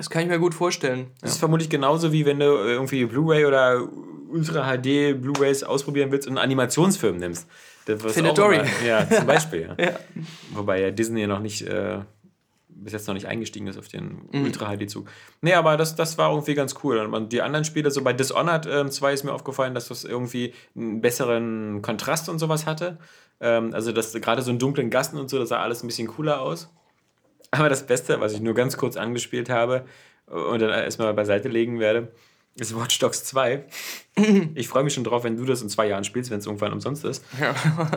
das 0.00 0.08
kann 0.08 0.22
ich 0.22 0.28
mir 0.28 0.38
gut 0.38 0.54
vorstellen. 0.54 1.08
Das 1.20 1.32
ja. 1.32 1.34
ist 1.34 1.38
vermutlich 1.40 1.68
genauso 1.68 2.10
wie 2.10 2.24
wenn 2.24 2.40
du 2.40 2.46
irgendwie 2.46 3.04
Blu-ray 3.04 3.44
oder 3.44 3.86
Ultra 4.30 4.64
HD 4.64 5.20
Blu-rays 5.20 5.62
ausprobieren 5.62 6.10
willst 6.10 6.26
und 6.26 6.38
einen 6.38 6.44
Animationsfilm 6.44 7.18
nimmst. 7.18 7.46
Findet 7.84 8.38
Dory. 8.38 8.62
Ja, 8.86 9.06
zum 9.06 9.26
Beispiel. 9.26 9.74
Ja. 9.78 9.90
Wobei 10.54 10.80
ja 10.80 10.90
Disney 10.90 11.26
noch 11.26 11.40
nicht, 11.40 11.60
äh, 11.68 11.98
bis 12.68 12.94
jetzt 12.94 13.08
noch 13.08 13.14
nicht 13.14 13.26
eingestiegen 13.26 13.66
ist 13.66 13.78
auf 13.78 13.88
den 13.88 14.22
mhm. 14.32 14.44
Ultra 14.44 14.74
HD-Zug. 14.74 15.06
Nee, 15.42 15.52
aber 15.52 15.76
das, 15.76 15.96
das 15.96 16.16
war 16.16 16.30
irgendwie 16.30 16.54
ganz 16.54 16.76
cool. 16.82 16.96
Und 17.00 17.30
die 17.30 17.42
anderen 17.42 17.66
Spiele, 17.66 17.90
so 17.90 18.02
bei 18.02 18.14
Dishonored 18.14 18.64
äh, 18.64 18.88
2 18.88 19.12
ist 19.12 19.24
mir 19.24 19.34
aufgefallen, 19.34 19.74
dass 19.74 19.88
das 19.88 20.04
irgendwie 20.04 20.54
einen 20.74 21.02
besseren 21.02 21.82
Kontrast 21.82 22.30
und 22.30 22.38
sowas 22.38 22.64
hatte. 22.64 22.96
Ähm, 23.38 23.74
also, 23.74 23.92
dass 23.92 24.14
gerade 24.14 24.40
so 24.40 24.50
in 24.50 24.58
dunklen 24.58 24.88
Gassen 24.88 25.18
und 25.18 25.28
so, 25.28 25.38
das 25.38 25.50
sah 25.50 25.60
alles 25.60 25.84
ein 25.84 25.88
bisschen 25.88 26.08
cooler 26.08 26.40
aus. 26.40 26.70
Aber 27.50 27.68
das 27.68 27.86
Beste, 27.86 28.20
was 28.20 28.32
ich 28.32 28.40
nur 28.40 28.54
ganz 28.54 28.76
kurz 28.76 28.96
angespielt 28.96 29.50
habe 29.50 29.84
und 30.26 30.60
dann 30.60 30.70
erstmal 30.70 31.12
beiseite 31.14 31.48
legen 31.48 31.80
werde, 31.80 32.12
ist 32.56 32.76
Watch 32.76 32.98
Dogs 32.98 33.24
2. 33.24 33.64
Ich 34.54 34.68
freue 34.68 34.84
mich 34.84 34.92
schon 34.94 35.04
drauf, 35.04 35.24
wenn 35.24 35.36
du 35.36 35.44
das 35.44 35.62
in 35.62 35.68
zwei 35.68 35.86
Jahren 35.86 36.04
spielst, 36.04 36.30
wenn 36.30 36.38
es 36.38 36.46
irgendwann 36.46 36.72
umsonst 36.72 37.04
ist. 37.04 37.24
Ja. 37.40 37.54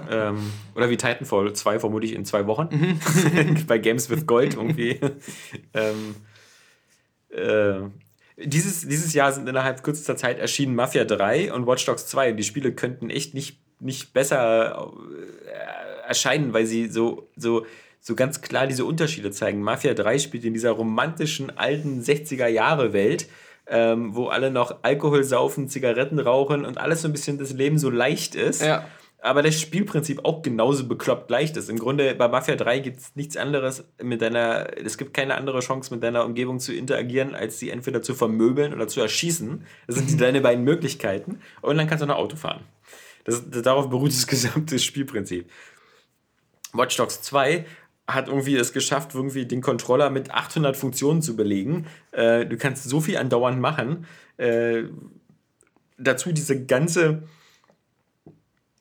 Ähm, 0.09 0.51
oder 0.75 0.89
wie 0.89 0.97
Titanfall 0.97 1.53
2 1.53 1.79
vermutlich 1.79 2.13
in 2.13 2.23
zwei 2.23 2.47
Wochen. 2.47 2.69
Mhm. 2.71 3.65
Bei 3.67 3.77
Games 3.77 4.09
with 4.09 4.25
Gold 4.25 4.55
irgendwie. 4.55 4.99
ähm, 5.73 6.15
äh, 7.29 7.89
dieses, 8.37 8.87
dieses 8.87 9.13
Jahr 9.13 9.31
sind 9.31 9.49
innerhalb 9.49 9.83
kürzester 9.83 10.15
Zeit 10.15 10.39
erschienen 10.39 10.75
Mafia 10.75 11.03
3 11.03 11.53
und 11.53 11.67
Watch 11.67 11.85
Dogs 11.85 12.07
2. 12.07 12.33
Die 12.33 12.43
Spiele 12.43 12.73
könnten 12.73 13.09
echt 13.09 13.33
nicht, 13.33 13.59
nicht 13.79 14.13
besser 14.13 14.93
äh, 15.45 16.07
erscheinen, 16.07 16.53
weil 16.53 16.65
sie 16.65 16.87
so, 16.87 17.29
so 17.35 17.65
so 18.05 18.15
ganz 18.15 18.41
klar 18.41 18.67
diese 18.67 18.83
Unterschiede 18.83 19.31
zeigen. 19.31 19.61
Mafia 19.61 19.93
3 19.93 20.19
spielt 20.19 20.43
in 20.43 20.53
dieser 20.53 20.71
romantischen 20.71 21.57
alten 21.57 22.01
60er-Jahre-Welt, 22.01 23.27
ähm, 23.65 24.13
wo 24.13 24.27
alle 24.27 24.51
noch 24.51 24.83
Alkohol 24.83 25.23
saufen, 25.23 25.69
Zigaretten 25.69 26.19
rauchen 26.19 26.65
und 26.65 26.77
alles 26.77 27.01
so 27.01 27.07
ein 27.07 27.13
bisschen 27.13 27.37
das 27.37 27.53
Leben 27.53 27.77
so 27.77 27.89
leicht 27.89 28.35
ist. 28.35 28.61
Ja. 28.61 28.85
Aber 29.21 29.41
das 29.41 29.61
Spielprinzip 29.61 30.25
auch 30.25 30.41
genauso 30.41 30.85
bekloppt 30.85 31.31
leicht 31.31 31.55
ist. 31.55 31.69
Im 31.69 31.79
Grunde 31.79 32.13
bei 32.13 32.27
Mafia 32.27 32.57
3 32.57 32.79
gibt 32.79 32.97
es 32.97 33.15
nichts 33.15 33.37
anderes 33.37 33.85
mit 34.01 34.21
deiner, 34.21 34.67
es 34.77 34.97
gibt 34.97 35.13
keine 35.13 35.35
andere 35.35 35.61
Chance 35.61 35.93
mit 35.93 36.03
deiner 36.03 36.25
Umgebung 36.25 36.59
zu 36.59 36.73
interagieren, 36.73 37.33
als 37.33 37.57
sie 37.57 37.69
entweder 37.69 38.01
zu 38.01 38.15
vermöbeln 38.15 38.73
oder 38.73 38.89
zu 38.89 38.99
erschießen. 38.99 39.65
Das 39.87 39.95
sind 39.95 40.11
die, 40.11 40.17
deine 40.17 40.41
beiden 40.41 40.65
Möglichkeiten. 40.65 41.39
Und 41.61 41.77
dann 41.77 41.87
kannst 41.87 42.01
du 42.01 42.05
noch 42.05 42.17
Auto 42.17 42.35
fahren. 42.35 42.65
Das, 43.23 43.49
das, 43.49 43.61
darauf 43.61 43.89
beruht 43.89 44.09
das 44.09 44.27
gesamte 44.27 44.77
Spielprinzip. 44.77 45.49
Watch 46.73 46.97
Dogs 46.97 47.21
2 47.21 47.65
hat 48.07 48.27
irgendwie 48.27 48.55
es 48.55 48.73
geschafft, 48.73 49.15
irgendwie 49.15 49.45
den 49.45 49.61
Controller 49.61 50.09
mit 50.09 50.31
800 50.31 50.75
Funktionen 50.75 51.21
zu 51.21 51.35
belegen. 51.35 51.87
Äh, 52.11 52.45
du 52.45 52.57
kannst 52.57 52.83
so 52.83 52.99
viel 52.99 53.17
andauernd 53.17 53.59
machen. 53.59 54.05
Äh, 54.37 54.83
dazu 55.97 56.31
diese 56.31 56.65
ganze 56.65 57.23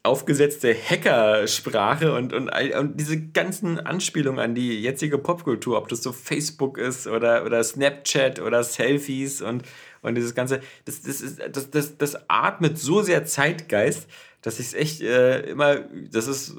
aufgesetzte 0.05 0.75
Hackersprache 0.75 2.13
und, 2.13 2.33
und, 2.33 2.51
und 2.51 2.99
diese 2.99 3.21
ganzen 3.21 3.79
Anspielungen 3.79 4.41
an 4.41 4.55
die 4.55 4.81
jetzige 4.81 5.17
Popkultur, 5.17 5.79
ob 5.79 5.89
das 5.89 6.03
so 6.03 6.13
Facebook 6.13 6.77
ist 6.77 7.07
oder, 7.07 7.45
oder 7.45 7.63
Snapchat 7.63 8.41
oder 8.41 8.65
Selfies 8.65 9.43
und, 9.43 9.63
und 10.01 10.17
dieses 10.17 10.35
ganze, 10.35 10.61
das, 10.87 11.03
das, 11.03 11.21
ist, 11.21 11.41
das, 11.53 11.71
das, 11.71 11.99
das 11.99 12.17
atmet 12.29 12.79
so 12.79 13.03
sehr 13.03 13.25
Zeitgeist, 13.25 14.09
dass 14.41 14.59
ich 14.59 14.67
es 14.67 14.75
echt 14.75 15.03
äh, 15.03 15.43
immer, 15.43 15.85
das 16.11 16.27
ist 16.27 16.57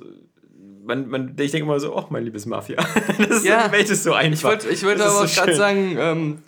man, 0.84 1.08
man, 1.08 1.36
ich 1.38 1.52
denke 1.52 1.66
immer 1.66 1.80
so, 1.80 1.96
oh, 1.96 2.06
mein 2.10 2.24
liebes 2.24 2.46
Mafia. 2.46 2.78
das 3.18 3.38
ist 3.38 3.46
ja, 3.46 3.72
welches 3.72 4.04
so 4.04 4.14
einfach. 4.14 4.38
Ich 4.38 4.44
wollte 4.44 4.70
ich 4.70 4.84
wollt 4.84 5.02
aber 5.02 5.28
so 5.28 5.36
gerade 5.36 5.56
sagen, 5.56 5.96
ähm, 5.98 6.44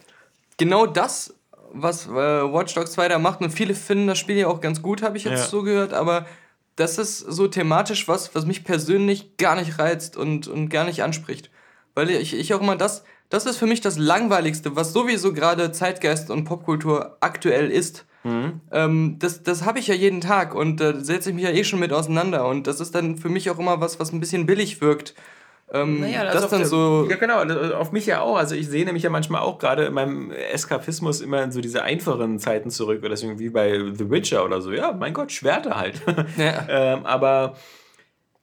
genau 0.58 0.86
das, 0.86 1.34
was 1.74 2.08
äh, 2.08 2.12
Watch 2.12 2.74
Dogs 2.74 2.92
2 2.94 3.10
da 3.10 3.20
macht, 3.20 3.42
und 3.42 3.52
viele 3.52 3.76
finden 3.76 4.08
das 4.08 4.18
Spiel 4.18 4.38
ja 4.38 4.48
auch 4.48 4.62
ganz 4.62 4.82
gut, 4.82 5.02
habe 5.02 5.18
ich 5.18 5.24
jetzt 5.24 5.40
ja. 5.40 5.48
so 5.48 5.64
gehört, 5.64 5.94
aber 5.94 6.26
das 6.76 6.98
ist 6.98 7.20
so 7.20 7.48
thematisch 7.48 8.08
was, 8.08 8.36
was 8.36 8.46
mich 8.46 8.64
persönlich 8.64 9.38
gar 9.38 9.56
nicht 9.56 9.80
reizt 9.80 10.18
und, 10.18 10.48
und 10.48 10.70
gar 10.70 10.84
nicht 10.86 11.04
anspricht. 11.04 11.50
Weil 11.94 12.10
ich, 12.10 12.34
ich 12.34 12.54
auch 12.54 12.62
immer 12.62 12.76
das, 12.76 13.04
das 13.30 13.46
ist 13.46 13.58
für 13.58 13.68
mich 13.68 13.82
das 13.82 13.98
Langweiligste, 13.98 14.76
was 14.76 14.92
sowieso 14.92 15.34
gerade 15.34 15.72
Zeitgeist 15.72 16.30
und 16.30 16.44
Popkultur 16.44 17.18
aktuell 17.22 17.72
ist. 17.72 18.06
Mhm. 18.26 18.60
Ähm, 18.72 19.16
das 19.20 19.44
das 19.44 19.66
habe 19.66 19.78
ich 19.78 19.88
ja 19.88 19.94
jeden 19.94 20.20
Tag 20.20 20.56
und 20.56 20.80
da 20.80 20.90
äh, 20.90 21.00
setze 21.00 21.30
ich 21.30 21.36
mich 21.36 21.44
ja 21.44 21.52
eh 21.52 21.64
schon 21.64 21.80
mit 21.80 21.94
auseinander. 21.94 22.48
Und 22.48 22.66
das 22.66 22.80
ist 22.80 22.96
dann 22.96 23.18
für 23.18 23.30
mich 23.30 23.52
auch 23.52 23.60
immer 23.60 23.80
was, 23.80 24.00
was 24.00 24.12
ein 24.12 24.20
bisschen 24.20 24.48
billig 24.48 24.82
wirkt. 24.82 25.14
Ähm, 25.72 26.02
naja, 26.02 26.24
das, 26.24 26.42
das 26.42 26.50
dann 26.50 26.60
der, 26.60 26.68
so. 26.68 27.08
Ja, 27.10 27.18
genau, 27.18 27.42
auf 27.76 27.92
mich 27.92 28.08
ja 28.08 28.22
auch. 28.22 28.38
Also 28.38 28.56
ich 28.56 28.68
sehne 28.68 28.94
mich 28.94 29.04
ja 29.04 29.12
manchmal 29.12 29.42
auch 29.42 29.60
gerade 29.60 29.86
in 29.86 29.94
meinem 29.94 30.32
Eskapismus 30.32 31.22
immer 31.22 31.44
in 31.44 31.52
so 31.52 31.62
diese 31.62 31.84
einfachen 31.84 32.40
Zeiten 32.40 32.72
zurück. 32.72 33.00
Oder 33.00 33.10
deswegen 33.10 33.38
wie 33.38 33.50
bei 33.50 33.80
The 33.94 34.10
Witcher 34.10 34.44
oder 34.44 34.60
so. 34.62 34.72
Ja, 34.72 34.92
mein 34.92 35.14
Gott, 35.14 35.32
Schwerter 35.32 35.78
halt. 35.78 36.02
Ja. 36.38 36.66
ähm, 36.70 37.06
aber 37.06 37.56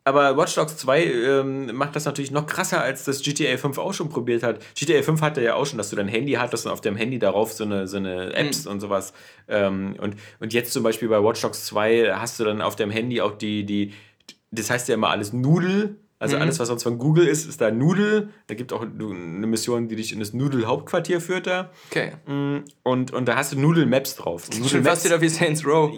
aber 0.05 0.37
Watch 0.37 0.55
Dogs 0.55 0.77
2 0.79 1.05
ähm, 1.05 1.77
macht 1.77 1.95
das 1.95 2.05
natürlich 2.05 2.31
noch 2.31 2.47
krasser, 2.47 2.83
als 2.83 3.05
das 3.05 3.23
GTA 3.23 3.57
5 3.57 3.79
auch 3.79 3.95
schon 3.95 4.09
probiert 4.09 4.43
hat. 4.43 4.59
GTA 4.75 5.03
5 5.03 5.21
hatte 5.21 5.43
ja 5.43 5.55
auch 5.55 5.67
schon, 5.67 5.79
dass 5.79 5.91
du 5.91 5.97
dein 5.97 6.09
Handy 6.09 6.33
hattest 6.33 6.67
und 6.67 6.73
auf 6.73 6.81
dem 6.81 6.97
Handy 6.97 7.19
darauf 7.19 7.53
so 7.53 7.65
eine, 7.65 7.87
so 7.87 7.99
eine 7.99 8.33
Apps 8.35 8.65
mhm. 8.65 8.73
und 8.73 8.81
sowas. 8.81 9.13
Ähm, 9.49 9.95
und, 10.01 10.17
und 10.41 10.53
jetzt 10.53 10.73
zum 10.73 10.83
Beispiel 10.83 11.09
bei 11.09 11.23
Watch 11.23 11.41
Dogs 11.41 11.67
2 11.67 12.15
hast 12.15 12.41
du 12.41 12.45
dann 12.45 12.61
auf 12.63 12.75
dem 12.75 12.91
Handy 12.91 13.21
auch 13.21 13.33
die, 13.33 13.65
die 13.65 13.93
das 14.51 14.71
heißt 14.71 14.89
ja 14.89 14.95
immer 14.95 15.11
alles 15.11 15.33
Nudel. 15.33 15.97
Also 16.19 16.37
mhm. 16.37 16.43
alles, 16.43 16.61
was 16.61 16.69
sonst 16.69 16.85
von 16.85 16.99
Google 16.99 17.27
ist, 17.27 17.49
ist 17.49 17.61
da 17.61 17.73
Nudel. 17.73 18.29
Da 18.47 18.55
gibt 18.55 18.73
auch 18.73 18.83
eine 18.83 19.47
Mission, 19.47 19.89
die 19.89 19.97
dich 19.97 20.13
in 20.13 20.21
das 20.21 20.33
Nudel-Hauptquartier 20.33 21.21
führt 21.21 21.49
da. 21.49 21.71
Okay. 21.91 22.13
Mm, 22.27 22.65
und, 22.85 23.13
und 23.13 23.27
da 23.27 23.35
hast 23.35 23.53
du 23.53 23.59
Nudel-Maps 23.59 24.15
drauf. 24.15 24.49
Nudel 24.51 24.69
Schon 24.69 24.85
fast 24.85 25.05
wieder 25.05 25.21
wie 25.21 25.29
Saints 25.29 25.67
Row. 25.67 25.93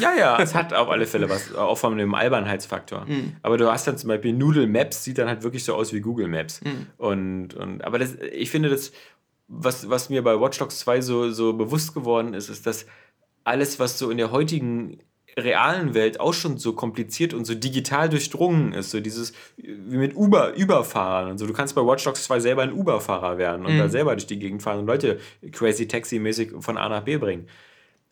Ja, 0.00 0.12
ja, 0.18 0.40
es 0.40 0.54
hat 0.54 0.72
auf 0.72 0.88
alle 0.88 1.06
Fälle 1.06 1.28
was, 1.28 1.54
auch 1.54 1.76
von 1.78 1.96
dem 1.96 2.14
Albernheitsfaktor. 2.14 3.06
Mhm. 3.06 3.36
Aber 3.42 3.56
du 3.56 3.70
hast 3.70 3.86
dann 3.86 3.96
zum 3.96 4.08
Beispiel 4.08 4.32
Noodle 4.32 4.66
Maps, 4.66 5.04
sieht 5.04 5.18
dann 5.18 5.28
halt 5.28 5.42
wirklich 5.42 5.64
so 5.64 5.74
aus 5.74 5.92
wie 5.92 6.00
Google 6.00 6.28
Maps. 6.28 6.60
Mhm. 6.62 6.86
Und, 6.96 7.54
und, 7.54 7.84
aber 7.84 7.98
das, 7.98 8.16
ich 8.32 8.50
finde, 8.50 8.68
das, 8.68 8.92
was, 9.48 9.88
was 9.90 10.10
mir 10.10 10.22
bei 10.22 10.40
Watch 10.40 10.58
Dogs 10.58 10.78
2 10.80 11.00
so, 11.00 11.30
so 11.30 11.52
bewusst 11.52 11.94
geworden 11.94 12.34
ist, 12.34 12.48
ist, 12.48 12.66
dass 12.66 12.86
alles, 13.44 13.78
was 13.78 13.98
so 13.98 14.10
in 14.10 14.18
der 14.18 14.30
heutigen 14.30 15.00
realen 15.36 15.94
Welt 15.94 16.20
auch 16.20 16.34
schon 16.34 16.58
so 16.58 16.72
kompliziert 16.72 17.34
und 17.34 17.44
so 17.44 17.54
digital 17.54 18.08
durchdrungen 18.08 18.72
ist. 18.72 18.90
So 18.90 19.00
dieses, 19.00 19.32
wie 19.56 19.96
mit 19.96 20.14
Uber, 20.16 20.54
Uber-Fahrern 20.56 21.30
und 21.32 21.38
so. 21.38 21.46
Du 21.46 21.52
kannst 21.52 21.74
bei 21.74 21.82
Watch 21.82 22.04
Dogs 22.04 22.24
2 22.24 22.40
selber 22.40 22.62
ein 22.62 22.72
Uber-Fahrer 22.72 23.38
werden 23.38 23.64
und 23.64 23.74
mhm. 23.74 23.78
da 23.78 23.88
selber 23.88 24.14
durch 24.14 24.26
die 24.26 24.38
Gegend 24.38 24.62
fahren 24.62 24.80
und 24.80 24.86
Leute 24.86 25.20
crazy 25.52 25.86
taxi-mäßig 25.86 26.52
von 26.60 26.76
A 26.76 26.88
nach 26.88 27.02
B 27.02 27.16
bringen. 27.16 27.46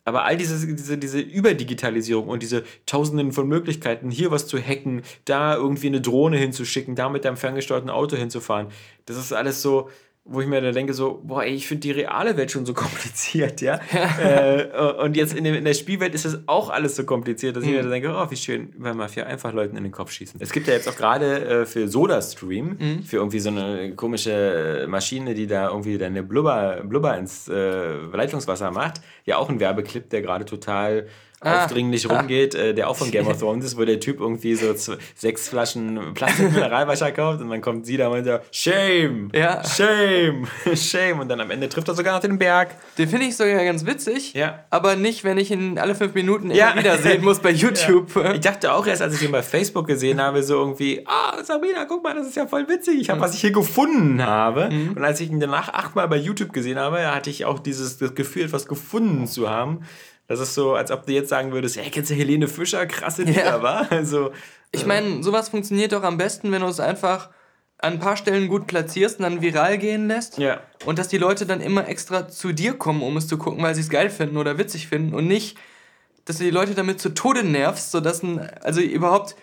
Aber 0.09 0.25
all 0.25 0.37
diese, 0.37 0.65
diese, 0.65 0.97
diese 0.97 1.19
Überdigitalisierung 1.19 2.27
und 2.29 2.41
diese 2.41 2.63
Tausenden 2.87 3.31
von 3.31 3.47
Möglichkeiten, 3.47 4.09
hier 4.09 4.31
was 4.31 4.47
zu 4.47 4.57
hacken, 4.57 5.03
da 5.25 5.55
irgendwie 5.55 5.85
eine 5.85 6.01
Drohne 6.01 6.37
hinzuschicken, 6.37 6.95
da 6.95 7.09
mit 7.09 7.25
deinem 7.25 7.37
ferngesteuerten 7.37 7.91
Auto 7.91 8.17
hinzufahren, 8.17 8.69
das 9.05 9.17
ist 9.17 9.33
alles 9.33 9.61
so, 9.61 9.87
wo 10.25 10.41
ich 10.41 10.47
mir 10.47 10.61
dann 10.61 10.73
denke, 10.73 10.93
so, 10.93 11.21
boah, 11.23 11.43
ey, 11.43 11.55
ich 11.55 11.67
finde 11.67 11.81
die 11.81 11.91
reale 11.91 12.37
Welt 12.37 12.51
schon 12.51 12.65
so 12.65 12.73
kompliziert, 12.75 13.61
ja. 13.61 13.79
äh, 14.19 15.03
und 15.03 15.17
jetzt 15.17 15.33
in, 15.33 15.43
dem, 15.43 15.55
in 15.55 15.65
der 15.65 15.73
Spielwelt 15.73 16.13
ist 16.13 16.25
das 16.25 16.39
auch 16.45 16.69
alles 16.69 16.95
so 16.95 17.03
kompliziert, 17.03 17.55
dass 17.55 17.63
mhm. 17.63 17.69
ich 17.69 17.75
mir 17.75 17.81
dann 17.81 17.91
denke, 17.91 18.13
oh, 18.15 18.29
wie 18.29 18.35
schön, 18.35 18.73
wenn 18.77 18.97
Mafia 18.97 19.25
einfach 19.25 19.53
Leuten 19.53 19.75
in 19.75 19.83
den 19.83 19.91
Kopf 19.91 20.11
schießen. 20.11 20.39
Es 20.41 20.51
gibt 20.51 20.67
ja 20.67 20.73
jetzt 20.73 20.87
auch 20.87 20.95
gerade 20.95 21.45
äh, 21.45 21.65
für 21.65 21.87
SodaStream, 21.87 22.77
mhm. 22.79 23.03
für 23.03 23.17
irgendwie 23.17 23.39
so 23.39 23.49
eine 23.49 23.95
komische 23.95 24.85
Maschine, 24.87 25.33
die 25.33 25.47
da 25.47 25.69
irgendwie 25.69 25.97
deine 25.97 26.23
Blubber, 26.23 26.81
Blubber 26.83 27.17
ins 27.17 27.47
äh, 27.47 27.95
Leitungswasser 27.95 28.71
macht, 28.71 29.01
ja 29.25 29.37
auch 29.37 29.49
ein 29.49 29.59
Werbeclip, 29.59 30.09
der 30.09 30.21
gerade 30.21 30.45
total 30.45 31.07
ah, 31.41 31.63
aufdringlich 31.63 32.09
ah. 32.09 32.17
rumgeht, 32.17 32.55
äh, 32.55 32.73
der 32.73 32.89
auch 32.89 32.95
von 32.95 33.11
Game 33.11 33.27
of 33.27 33.37
Thrones 33.39 33.65
ist, 33.65 33.77
wo 33.77 33.85
der 33.85 33.99
Typ 33.99 34.19
irgendwie 34.19 34.55
so 34.55 34.73
sechs 35.15 35.49
Flaschen 35.49 36.13
Plastik-Mineralwasser 36.13 37.11
kauft 37.11 37.41
und 37.41 37.49
dann 37.49 37.61
kommt 37.61 37.85
sie 37.85 37.97
da 37.97 38.09
und 38.09 38.23
sagt, 38.23 38.53
Shame, 38.55 39.29
ja. 39.33 39.63
Shame, 39.63 40.47
Shame 40.75 41.19
und 41.19 41.29
dann 41.29 41.39
am 41.41 41.51
Ende 41.51 41.69
trifft 41.69 41.87
er 41.87 41.95
sogar 41.95 42.15
noch 42.15 42.21
den 42.21 42.37
Berg. 42.37 42.75
Den 42.97 43.09
finde 43.09 43.25
ich 43.27 43.35
sogar 43.35 43.63
ganz 43.63 43.85
witzig, 43.85 44.33
ja. 44.33 44.65
aber 44.69 44.95
nicht, 44.95 45.23
wenn 45.23 45.37
ich 45.37 45.51
ihn 45.51 45.77
alle 45.77 45.95
fünf 45.95 46.13
Minuten 46.13 46.51
ja. 46.51 46.71
immer 46.71 46.81
wieder 46.81 46.97
sehen 46.97 47.23
muss 47.23 47.39
bei 47.39 47.51
YouTube. 47.51 48.15
Ja. 48.15 48.33
Ich 48.33 48.41
dachte 48.41 48.73
auch 48.73 48.85
erst, 48.85 49.01
als 49.01 49.15
ich 49.15 49.23
ihn 49.23 49.31
bei 49.31 49.43
Facebook 49.43 49.87
gesehen 49.87 50.21
habe, 50.21 50.43
so 50.43 50.55
irgendwie, 50.55 51.03
ah, 51.05 51.35
oh, 51.37 51.43
Sabrina, 51.43 51.85
guck 51.85 52.03
mal, 52.03 52.15
das 52.15 52.27
ist 52.27 52.35
ja 52.35 52.47
voll 52.47 52.67
witzig, 52.67 52.99
ich 53.01 53.09
habe, 53.09 53.19
mhm. 53.19 53.23
was 53.23 53.33
ich 53.33 53.41
hier 53.41 53.51
gefunden 53.51 54.23
habe. 54.25 54.69
Mhm. 54.71 54.93
Und 54.95 55.03
als 55.03 55.19
ich 55.19 55.29
ihn 55.29 55.39
danach 55.39 55.73
achtmal 55.73 56.07
bei 56.07 56.17
YouTube 56.17 56.53
gesehen 56.53 56.79
habe, 56.79 57.11
hatte 57.11 57.29
ich 57.29 57.45
auch 57.45 57.59
dieses 57.59 57.99
Gefühl, 58.15 58.43
etwas 58.43 58.67
gefunden 58.67 59.27
zu 59.27 59.49
haben. 59.49 59.81
Das 60.29 60.39
ist 60.39 60.53
so, 60.53 60.75
als 60.75 60.91
ob 60.91 61.07
du 61.07 61.11
jetzt 61.11 61.29
sagen 61.29 61.51
würdest, 61.51 61.75
hey, 61.77 61.89
kennst 61.89 62.11
du 62.11 62.13
Helene 62.13 62.47
Fischer? 62.47 62.85
Krasse 62.85 63.23
Lieder, 63.23 63.45
ja. 63.45 63.63
wa? 63.63 63.87
Also, 63.89 64.31
ich 64.71 64.85
meine, 64.85 65.23
sowas 65.23 65.49
funktioniert 65.49 65.91
doch 65.91 66.03
am 66.03 66.17
besten, 66.17 66.51
wenn 66.51 66.61
du 66.61 66.67
es 66.67 66.79
einfach 66.79 67.29
an 67.79 67.93
ein 67.93 67.99
paar 67.99 68.15
Stellen 68.15 68.47
gut 68.47 68.67
platzierst 68.67 69.17
und 69.17 69.23
dann 69.23 69.41
viral 69.41 69.79
gehen 69.79 70.07
lässt. 70.07 70.37
Ja. 70.37 70.61
Und 70.85 70.99
dass 70.99 71.07
die 71.07 71.17
Leute 71.17 71.47
dann 71.47 71.61
immer 71.61 71.87
extra 71.87 72.27
zu 72.27 72.53
dir 72.53 72.73
kommen, 72.75 73.01
um 73.01 73.17
es 73.17 73.27
zu 73.27 73.39
gucken, 73.39 73.63
weil 73.63 73.73
sie 73.73 73.81
es 73.81 73.89
geil 73.89 74.11
finden 74.11 74.37
oder 74.37 74.59
witzig 74.59 74.87
finden 74.87 75.15
und 75.15 75.25
nicht, 75.25 75.57
dass 76.25 76.37
du 76.37 76.43
die 76.43 76.51
Leute 76.51 76.75
damit 76.75 77.01
zu 77.01 77.09
Tode 77.09 77.43
nervst, 77.43 77.89
sodass 77.89 78.21
ein, 78.21 78.39
also 78.61 78.81
überhaupt, 78.81 79.35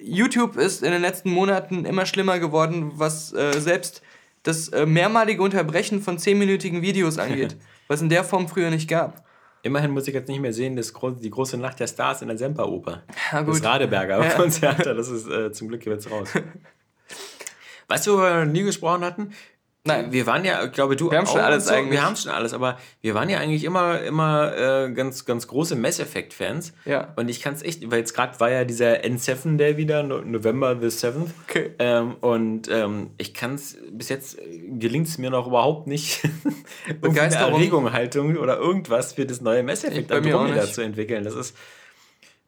YouTube 0.00 0.56
ist 0.56 0.84
in 0.84 0.92
den 0.92 1.02
letzten 1.02 1.30
Monaten 1.30 1.84
immer 1.84 2.06
schlimmer 2.06 2.38
geworden, 2.38 2.92
was 2.94 3.32
äh, 3.32 3.58
selbst 3.58 4.02
das 4.44 4.68
äh, 4.68 4.86
mehrmalige 4.86 5.42
Unterbrechen 5.42 6.00
von 6.00 6.16
zehnminütigen 6.16 6.80
Videos 6.80 7.18
angeht, 7.18 7.56
was 7.88 8.02
in 8.02 8.08
der 8.08 8.22
Form 8.22 8.46
früher 8.46 8.70
nicht 8.70 8.88
gab. 8.88 9.27
Immerhin 9.62 9.90
muss 9.90 10.06
ich 10.06 10.14
jetzt 10.14 10.28
nicht 10.28 10.40
mehr 10.40 10.52
sehen, 10.52 10.76
das 10.76 10.92
die 11.20 11.30
große 11.30 11.58
Nacht 11.58 11.80
der 11.80 11.86
Stars 11.86 12.22
in 12.22 12.28
der 12.28 12.38
Semperoper. 12.38 13.02
Ja, 13.32 13.42
das 13.42 13.62
Radeberger 13.62 14.22
ja. 14.22 14.30
Konzert, 14.30 14.86
das 14.86 15.08
ist 15.08 15.28
äh, 15.28 15.52
zum 15.52 15.68
Glück 15.68 15.84
jetzt 15.84 16.10
raus. 16.10 16.32
weißt 17.88 18.06
du, 18.06 18.12
worüber 18.12 18.36
wir 18.36 18.44
noch 18.44 18.52
nie 18.52 18.62
gesprochen 18.62 19.04
hatten? 19.04 19.32
Nein. 19.84 20.12
Wir 20.12 20.26
waren 20.26 20.44
ja, 20.44 20.66
glaube 20.66 20.96
du, 20.96 21.10
wir 21.10 21.18
haben 21.18 21.26
schon 21.26 21.40
alles 21.40 21.66
so, 21.66 21.74
eigentlich. 21.74 21.92
Wir 21.92 22.04
haben 22.04 22.16
schon 22.16 22.30
alles, 22.30 22.52
aber 22.52 22.78
wir 23.00 23.14
waren 23.14 23.28
ja 23.30 23.38
eigentlich 23.38 23.64
immer, 23.64 24.02
immer 24.02 24.54
äh, 24.56 24.92
ganz, 24.92 25.24
ganz 25.24 25.46
große 25.46 25.76
Mass 25.76 25.98
Effect 25.98 26.34
Fans. 26.34 26.74
Ja. 26.84 27.14
Und 27.16 27.28
ich 27.28 27.40
kann 27.40 27.54
es 27.54 27.62
echt, 27.62 27.90
weil 27.90 28.00
jetzt 28.00 28.12
gerade 28.12 28.38
war 28.38 28.50
ja 28.50 28.64
dieser 28.64 29.04
N7 29.04 29.56
Day 29.56 29.76
wieder, 29.76 30.02
November 30.02 30.76
the 30.78 30.88
7th. 30.88 31.30
Okay. 31.48 31.70
Ähm, 31.78 32.16
und 32.20 32.68
ähm, 32.70 33.10
ich 33.16 33.32
kann 33.32 33.54
es, 33.54 33.78
bis 33.90 34.10
jetzt 34.10 34.38
gelingt 34.78 35.08
es 35.08 35.16
mir 35.16 35.30
noch 35.30 35.46
überhaupt 35.46 35.86
nicht, 35.86 36.20
Begeisterung. 37.00 37.54
Erregung, 37.54 37.92
Haltung 37.92 38.36
oder 38.36 38.58
irgendwas 38.58 39.14
für 39.14 39.26
das 39.26 39.40
neue 39.40 39.62
Mass 39.62 39.84
Effect 39.84 40.12
Andromeda 40.12 40.66
zu 40.66 40.82
entwickeln. 40.82 41.24
Das 41.24 41.34
ist, 41.34 41.56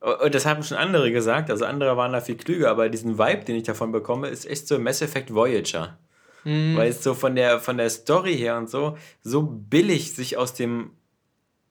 und 0.01 0.35
das 0.35 0.47
haben 0.47 0.63
schon 0.63 0.77
andere 0.77 1.13
gesagt, 1.13 1.51
also 1.51 1.65
andere 1.65 1.97
waren 1.97 2.13
da 2.13 2.21
viel 2.21 2.37
klüger, 2.37 2.71
aber 2.71 2.89
diesen 2.89 3.19
Vibe, 3.19 3.45
den 3.45 3.57
ich 3.57 3.65
davon 3.65 3.93
bekomme, 3.93 4.29
ist 4.29 4.47
echt 4.47 4.67
so 4.67 4.79
Mass 4.79 5.01
Effect 5.01 5.35
Voyager. 5.35 5.99
Mhm. 6.45 6.77
Weil 6.77 6.91
es 6.91 7.03
so 7.03 7.15
von 7.15 7.37
der, 7.37 7.61
von 7.61 7.77
der 7.77 7.91
Story 7.91 8.37
her 8.37 8.57
und 8.57 8.69
so, 8.69 8.97
so 9.23 9.43
billig 9.43 10.15
sich 10.15 10.37
aus 10.37 10.55
dem 10.55 10.93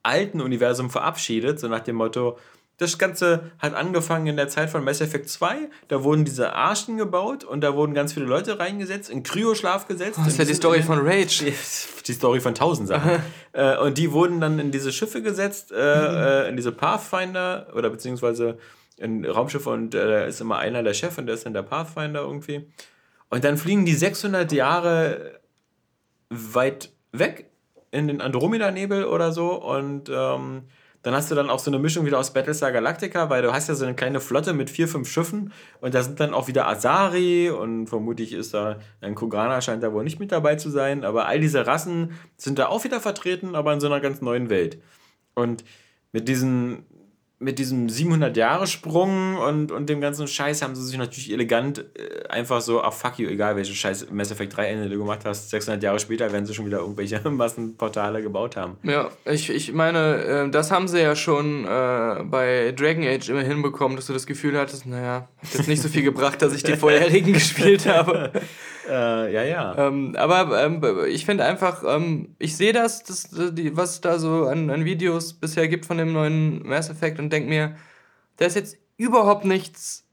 alten 0.03 0.41
Universum 0.41 0.89
verabschiedet, 0.89 1.59
so 1.59 1.67
nach 1.67 1.81
dem 1.81 1.97
Motto, 1.97 2.37
das 2.79 2.97
Ganze 2.97 3.51
hat 3.59 3.73
angefangen 3.73 4.27
in 4.27 4.37
der 4.37 4.47
Zeit 4.47 4.69
von 4.69 4.85
Mass 4.85 5.01
Effect 5.01 5.27
2. 5.27 5.69
Da 5.89 6.03
wurden 6.05 6.23
diese 6.23 6.53
Arschen 6.53 6.97
gebaut 6.97 7.43
und 7.43 7.59
da 7.59 7.75
wurden 7.75 7.93
ganz 7.93 8.13
viele 8.13 8.25
Leute 8.25 8.57
reingesetzt, 8.57 9.09
in 9.09 9.21
Kryoschlaf 9.21 9.85
gesetzt. 9.85 10.17
Oh, 10.17 10.23
das 10.23 10.33
ist 10.33 10.39
ja 10.39 10.45
die 10.45 10.53
Story 10.53 10.81
von 10.81 10.99
Rage. 11.05 11.43
Die, 11.49 11.53
die 12.07 12.13
Story 12.13 12.39
von 12.39 12.55
tausend 12.55 12.87
Sachen. 12.87 13.21
äh, 13.51 13.77
und 13.77 13.97
die 13.97 14.11
wurden 14.13 14.39
dann 14.39 14.57
in 14.59 14.71
diese 14.71 14.91
Schiffe 14.91 15.21
gesetzt, 15.21 15.71
äh, 15.71 15.75
mhm. 15.75 16.17
Äh, 16.17 16.49
in 16.49 16.55
diese 16.55 16.71
Pathfinder 16.71 17.67
oder 17.75 17.89
beziehungsweise 17.89 18.57
in 18.97 19.25
Raumschiffe 19.25 19.69
und 19.69 19.93
äh, 19.93 20.07
da 20.07 20.23
ist 20.23 20.41
immer 20.41 20.57
einer 20.57 20.81
der 20.81 20.93
Chef 20.93 21.17
und 21.17 21.27
der 21.27 21.35
ist 21.35 21.45
dann 21.45 21.53
der 21.53 21.63
Pathfinder 21.63 22.21
irgendwie. 22.21 22.65
Und 23.29 23.43
dann 23.43 23.57
fliegen 23.57 23.85
die 23.85 23.93
600 23.93 24.51
Jahre 24.51 25.39
weit 26.29 26.91
weg 27.11 27.49
in 27.91 28.07
den 28.07 28.21
Andromeda-Nebel 28.21 29.05
oder 29.05 29.31
so. 29.31 29.53
Und 29.53 30.09
ähm, 30.09 30.63
dann 31.01 31.13
hast 31.13 31.31
du 31.31 31.35
dann 31.35 31.49
auch 31.49 31.59
so 31.59 31.71
eine 31.71 31.79
Mischung 31.79 32.05
wieder 32.05 32.19
aus 32.19 32.33
Battlestar 32.33 32.71
Galactica, 32.71 33.29
weil 33.29 33.41
du 33.41 33.53
hast 33.53 33.69
ja 33.69 33.75
so 33.75 33.85
eine 33.85 33.95
kleine 33.95 34.19
Flotte 34.19 34.53
mit 34.53 34.69
vier, 34.69 34.87
fünf 34.87 35.09
Schiffen. 35.09 35.53
Und 35.79 35.93
da 35.93 36.03
sind 36.03 36.19
dann 36.19 36.33
auch 36.33 36.47
wieder 36.47 36.67
Asari 36.67 37.49
und 37.49 37.87
vermutlich 37.87 38.33
ist 38.33 38.53
da 38.53 38.79
ein 38.99 39.15
Kogana 39.15 39.61
scheint 39.61 39.81
da 39.81 39.93
wohl 39.93 40.03
nicht 40.03 40.19
mit 40.19 40.31
dabei 40.31 40.55
zu 40.55 40.69
sein, 40.69 41.05
aber 41.05 41.27
all 41.27 41.39
diese 41.39 41.65
Rassen 41.65 42.13
sind 42.35 42.59
da 42.59 42.67
auch 42.67 42.83
wieder 42.83 42.99
vertreten, 42.99 43.55
aber 43.55 43.71
in 43.71 43.79
so 43.79 43.87
einer 43.87 44.01
ganz 44.01 44.21
neuen 44.21 44.49
Welt. 44.49 44.81
Und 45.35 45.63
mit 46.11 46.27
diesen 46.27 46.85
mit 47.41 47.57
diesem 47.57 47.87
700-Jahre-Sprung 47.87 49.37
und, 49.37 49.71
und 49.71 49.89
dem 49.89 50.01
ganzen 50.01 50.27
Scheiß 50.27 50.61
haben 50.61 50.75
sie 50.75 50.83
sich 50.83 50.97
natürlich 50.97 51.31
elegant 51.31 51.85
äh, 51.97 52.27
einfach 52.27 52.59
so, 52.59 52.81
ach 52.83 52.91
fuck 52.91 53.17
you, 53.17 53.29
egal 53.29 53.55
welche 53.55 53.73
Scheiß 53.73 54.07
Mass 54.11 54.29
Effect 54.29 54.57
3 54.57 54.67
Ende 54.67 54.89
du 54.89 54.97
gemacht 54.97 55.21
hast, 55.23 55.49
600 55.49 55.81
Jahre 55.81 55.99
später 55.99 56.31
werden 56.33 56.45
sie 56.45 56.53
schon 56.53 56.65
wieder 56.65 56.79
irgendwelche 56.79 57.17
Massenportale 57.29 58.21
gebaut 58.21 58.57
haben. 58.57 58.77
Ja, 58.83 59.09
ich, 59.23 59.49
ich 59.49 59.71
meine, 59.71 60.47
äh, 60.47 60.49
das 60.49 60.69
haben 60.69 60.89
sie 60.89 61.01
ja 61.01 61.15
schon 61.15 61.63
äh, 61.63 62.23
bei 62.25 62.73
Dragon 62.75 63.05
Age 63.05 63.29
immer 63.29 63.41
hinbekommen, 63.41 63.95
dass 63.95 64.07
du 64.07 64.13
das 64.13 64.25
Gefühl 64.25 64.57
hattest, 64.57 64.85
naja, 64.85 65.29
hat 65.37 65.53
jetzt 65.53 65.69
nicht 65.69 65.81
so 65.81 65.87
viel 65.87 66.03
gebracht, 66.03 66.41
dass 66.41 66.53
ich 66.53 66.63
die 66.63 66.75
vorherigen 66.75 67.31
gespielt 67.39 67.87
habe. 67.87 68.31
Äh, 68.89 69.33
ja, 69.33 69.43
ja. 69.43 69.87
Ähm, 69.87 70.15
aber 70.17 70.63
ähm, 70.63 70.81
ich 71.07 71.25
finde 71.25 71.45
einfach, 71.45 71.83
ähm, 71.87 72.35
ich 72.39 72.57
sehe 72.57 72.73
das, 72.73 73.03
das 73.03 73.29
die, 73.31 73.77
was 73.77 74.01
da 74.01 74.17
so 74.17 74.45
an, 74.45 74.69
an 74.69 74.83
Videos 74.83 75.33
bisher 75.33 75.67
gibt 75.67 75.85
von 75.85 75.97
dem 75.97 76.11
neuen 76.11 76.67
Mass 76.67 76.89
Effect 76.89 77.19
und 77.19 77.28
denke 77.29 77.49
mir, 77.49 77.75
da 78.37 78.45
ist 78.45 78.55
jetzt 78.55 78.77
überhaupt 78.97 79.45
nichts 79.45 80.05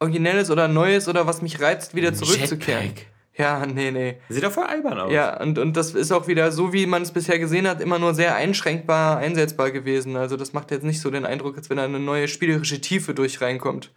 Originelles 0.00 0.50
oder 0.50 0.68
Neues 0.68 1.08
oder 1.08 1.26
was 1.26 1.42
mich 1.42 1.60
reizt, 1.60 1.94
wieder 1.94 2.14
zurückzukehren. 2.14 2.86
Jetpack. 2.86 3.06
Ja, 3.36 3.66
nee, 3.66 3.90
nee. 3.90 4.18
Sieht 4.28 4.44
doch 4.44 4.52
voll 4.52 4.64
albern 4.64 4.98
aus. 4.98 5.12
Ja, 5.12 5.40
und, 5.40 5.58
und 5.58 5.76
das 5.76 5.94
ist 5.94 6.12
auch 6.12 6.28
wieder 6.28 6.52
so, 6.52 6.72
wie 6.72 6.86
man 6.86 7.02
es 7.02 7.10
bisher 7.10 7.38
gesehen 7.38 7.66
hat, 7.66 7.80
immer 7.80 7.98
nur 7.98 8.14
sehr 8.14 8.36
einschränkbar 8.36 9.18
einsetzbar 9.18 9.72
gewesen. 9.72 10.16
Also 10.16 10.36
das 10.36 10.52
macht 10.52 10.70
jetzt 10.70 10.84
nicht 10.84 11.00
so 11.00 11.10
den 11.10 11.26
Eindruck, 11.26 11.56
als 11.56 11.68
wenn 11.68 11.78
da 11.78 11.84
eine 11.84 11.98
neue 11.98 12.28
spielerische 12.28 12.80
Tiefe 12.80 13.12
durch 13.12 13.40
reinkommt. 13.40 13.90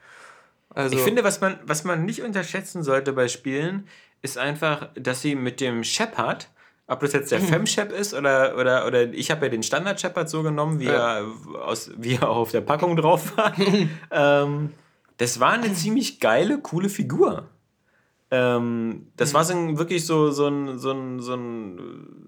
Also 0.70 0.96
ich 0.96 1.02
finde, 1.02 1.24
was 1.24 1.40
man, 1.40 1.60
was 1.64 1.84
man 1.84 2.06
nicht 2.06 2.24
unterschätzen 2.24 2.84
sollte 2.84 3.14
bei 3.14 3.28
Spielen, 3.28 3.88
ist 4.22 4.38
einfach, 4.38 4.90
dass 4.96 5.22
sie 5.22 5.36
mit 5.36 5.62
dem 5.62 5.84
Shepard, 5.84 6.50
ob 6.88 7.02
das 7.02 7.14
jetzt 7.14 7.32
der. 7.32 7.40
Fem-Shep 7.48 7.92
ist 7.92 8.14
oder, 8.14 8.58
oder, 8.58 8.88
oder 8.88 9.14
ich 9.14 9.30
habe 9.32 9.46
ja 9.46 9.50
den 9.50 9.64
Standard-Shepard 9.64 10.30
so 10.30 10.44
genommen, 10.44 10.80
wie, 10.80 10.86
ja. 10.86 11.20
er 11.20 11.28
aus, 11.66 11.92
wie 11.98 12.16
er 12.16 12.30
auf 12.30 12.52
der 12.52 12.62
Packung 12.62 12.96
drauf 12.96 13.38
war. 13.38 13.54
ähm, 14.12 14.74
das 15.18 15.40
war 15.40 15.54
eine 15.54 15.74
ziemlich 15.74 16.20
geile, 16.20 16.60
coole 16.60 16.90
Figur. 16.90 17.50
Ähm, 18.30 19.08
das 19.16 19.32
mhm. 19.32 19.36
war 19.36 19.44
so 19.46 19.54
ein, 19.54 19.78
wirklich 19.78 20.06
so, 20.06 20.32
so 20.32 20.48
ein, 20.48 20.78
so 20.80 20.92
ein, 20.92 21.20
so 21.20 21.34
ein 21.34 22.27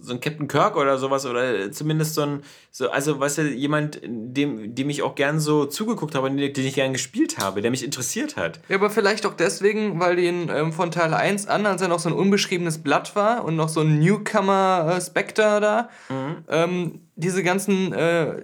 so 0.00 0.12
ein 0.12 0.20
Captain 0.20 0.48
Kirk 0.48 0.76
oder 0.76 0.98
sowas 0.98 1.26
oder 1.26 1.70
zumindest 1.72 2.14
so 2.14 2.22
ein, 2.22 2.42
so, 2.70 2.90
also 2.90 3.18
weißt 3.20 3.38
du, 3.38 3.42
jemand, 3.42 4.00
dem, 4.02 4.74
dem 4.74 4.90
ich 4.90 5.02
auch 5.02 5.14
gern 5.14 5.40
so 5.40 5.66
zugeguckt 5.66 6.14
habe, 6.14 6.30
den, 6.30 6.52
den 6.52 6.66
ich 6.66 6.74
gern 6.74 6.92
gespielt 6.92 7.38
habe, 7.38 7.62
der 7.62 7.70
mich 7.70 7.84
interessiert 7.84 8.36
hat. 8.36 8.60
Ja, 8.68 8.76
aber 8.76 8.90
vielleicht 8.90 9.26
auch 9.26 9.34
deswegen, 9.34 10.00
weil 10.00 10.16
den 10.16 10.48
ähm, 10.48 10.72
von 10.72 10.90
Teil 10.90 11.14
1 11.14 11.46
an, 11.46 11.66
als 11.66 11.82
er 11.82 11.88
noch 11.88 12.00
so 12.00 12.08
ein 12.08 12.14
unbeschriebenes 12.14 12.82
Blatt 12.82 13.14
war 13.16 13.44
und 13.44 13.56
noch 13.56 13.68
so 13.68 13.80
ein 13.80 13.98
Newcomer-Spectre 13.98 15.60
da, 15.60 15.88
mhm. 16.08 16.36
ähm, 16.48 17.00
diese 17.16 17.42
ganzen, 17.42 17.92
äh, 17.92 18.42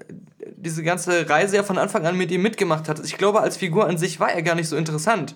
diese 0.57 0.83
ganze 0.83 1.29
Reise 1.29 1.57
ja 1.57 1.63
von 1.63 1.79
Anfang 1.79 2.07
an 2.07 2.17
mit 2.17 2.31
ihm 2.31 2.43
mitgemacht 2.43 2.89
hat. 2.89 3.05
Ich 3.05 3.17
glaube, 3.19 3.41
als 3.41 3.57
Figur 3.57 3.87
an 3.87 3.99
sich 3.99 4.21
war 4.21 4.33
er 4.33 4.43
gar 4.43 4.55
nicht 4.55 4.69
so 4.69 4.77
interessant. 4.77 5.35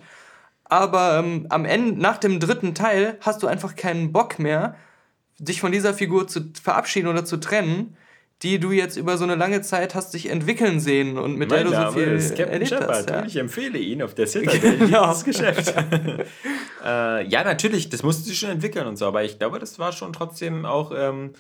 Aber 0.65 1.19
ähm, 1.19 1.47
am 1.49 1.65
Ende, 1.65 2.01
nach 2.01 2.19
dem 2.19 2.39
dritten 2.39 2.75
Teil, 2.75 3.19
hast 3.21 3.43
du 3.43 3.49
einfach 3.49 3.75
keinen 3.75 4.13
Bock 4.13 4.39
mehr, 4.39 4.77
dich 5.41 5.61
von 5.61 5.73
dieser 5.73 5.95
Figur 5.95 6.29
zu 6.29 6.53
verabschieden 6.63 7.09
oder 7.09 7.25
zu 7.25 7.39
trennen, 7.39 7.97
die 8.43 8.59
du 8.59 8.71
jetzt 8.73 8.97
über 8.97 9.19
so 9.19 9.25
eine 9.25 9.35
lange 9.35 9.61
Zeit 9.63 9.95
hast 9.95 10.13
sich 10.13 10.31
entwickeln 10.31 10.81
sehen 10.81 11.19
und 11.19 11.37
mit 11.37 11.51
mein 11.51 11.65
der 11.65 11.65
du 11.65 11.71
Name 11.73 11.93
so 11.93 11.99
viel 11.99 12.09
ist 12.09 12.29
Captain 12.31 12.49
erlebt 12.49 12.71
Shepard. 12.71 12.91
hast. 12.91 13.11
Ja. 13.11 13.25
Ich 13.27 13.37
empfehle 13.37 13.79
ihn 13.79 14.03
auf 14.03 14.15
der 14.15 14.27
Citadel 14.29 14.79
genau. 14.79 15.07
dieses 15.09 15.25
Geschäft. 15.25 15.75
äh, 16.85 17.27
ja, 17.27 17.45
natürlich, 17.45 17.91
das 17.91 18.03
musste 18.03 18.25
sich 18.29 18.39
schon 18.39 18.51
entwickeln 18.51 18.87
und 18.87 18.97
so, 18.97 19.07
aber 19.07 19.25
ich 19.25 19.39
glaube, 19.39 19.59
das 19.59 19.79
war 19.79 19.93
schon 19.93 20.13
trotzdem 20.13 20.65
auch 20.65 20.93
ähm, 20.95 21.33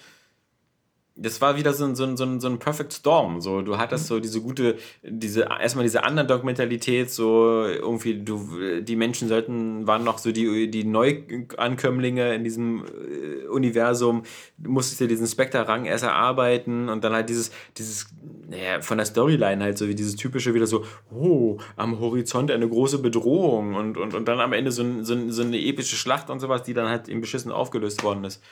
das 1.16 1.40
war 1.40 1.56
wieder 1.56 1.72
so 1.72 1.84
ein, 1.84 1.94
so 1.94 2.04
ein, 2.04 2.16
so 2.16 2.24
ein, 2.24 2.40
so 2.40 2.48
ein 2.48 2.58
Perfect 2.58 2.92
Storm. 2.92 3.40
So, 3.40 3.62
du 3.62 3.76
hattest 3.76 4.06
so 4.06 4.20
diese 4.20 4.40
gute, 4.40 4.76
diese, 5.02 5.42
erstmal 5.60 5.84
diese 5.84 6.00
Underdog-Mentalität, 6.02 7.10
so 7.10 7.64
irgendwie, 7.64 8.22
du, 8.22 8.80
die 8.80 8.96
Menschen 8.96 9.28
sollten, 9.28 9.86
waren 9.86 10.02
noch 10.04 10.18
so 10.18 10.32
die, 10.32 10.70
die 10.70 10.84
Neuankömmlinge 10.84 12.34
in 12.34 12.44
diesem 12.44 12.84
äh, 12.84 13.46
Universum, 13.48 14.22
du 14.58 14.70
musstest 14.70 15.00
dir 15.00 15.08
diesen 15.08 15.26
Spectre-Rang 15.26 15.84
erst 15.84 16.04
erarbeiten 16.04 16.88
und 16.88 17.04
dann 17.04 17.12
halt 17.12 17.28
dieses, 17.28 17.50
dieses, 17.76 18.08
naja, 18.48 18.80
von 18.80 18.96
der 18.96 19.06
Storyline 19.06 19.62
halt 19.62 19.78
so 19.78 19.88
wie 19.88 19.94
dieses 19.94 20.16
typische 20.16 20.54
wieder 20.54 20.66
so, 20.66 20.84
oh, 21.12 21.58
am 21.76 22.00
Horizont 22.00 22.50
eine 22.50 22.68
große 22.68 22.98
Bedrohung 22.98 23.74
und, 23.74 23.98
und, 23.98 24.14
und 24.14 24.26
dann 24.26 24.40
am 24.40 24.52
Ende 24.52 24.72
so, 24.72 24.84
so, 25.02 25.30
so 25.30 25.42
eine 25.42 25.58
epische 25.58 25.96
Schlacht 25.96 26.30
und 26.30 26.40
sowas, 26.40 26.62
die 26.62 26.72
dann 26.72 26.88
halt 26.88 27.08
eben 27.08 27.20
beschissen 27.20 27.52
aufgelöst 27.52 28.02
worden 28.02 28.24
ist. 28.24 28.42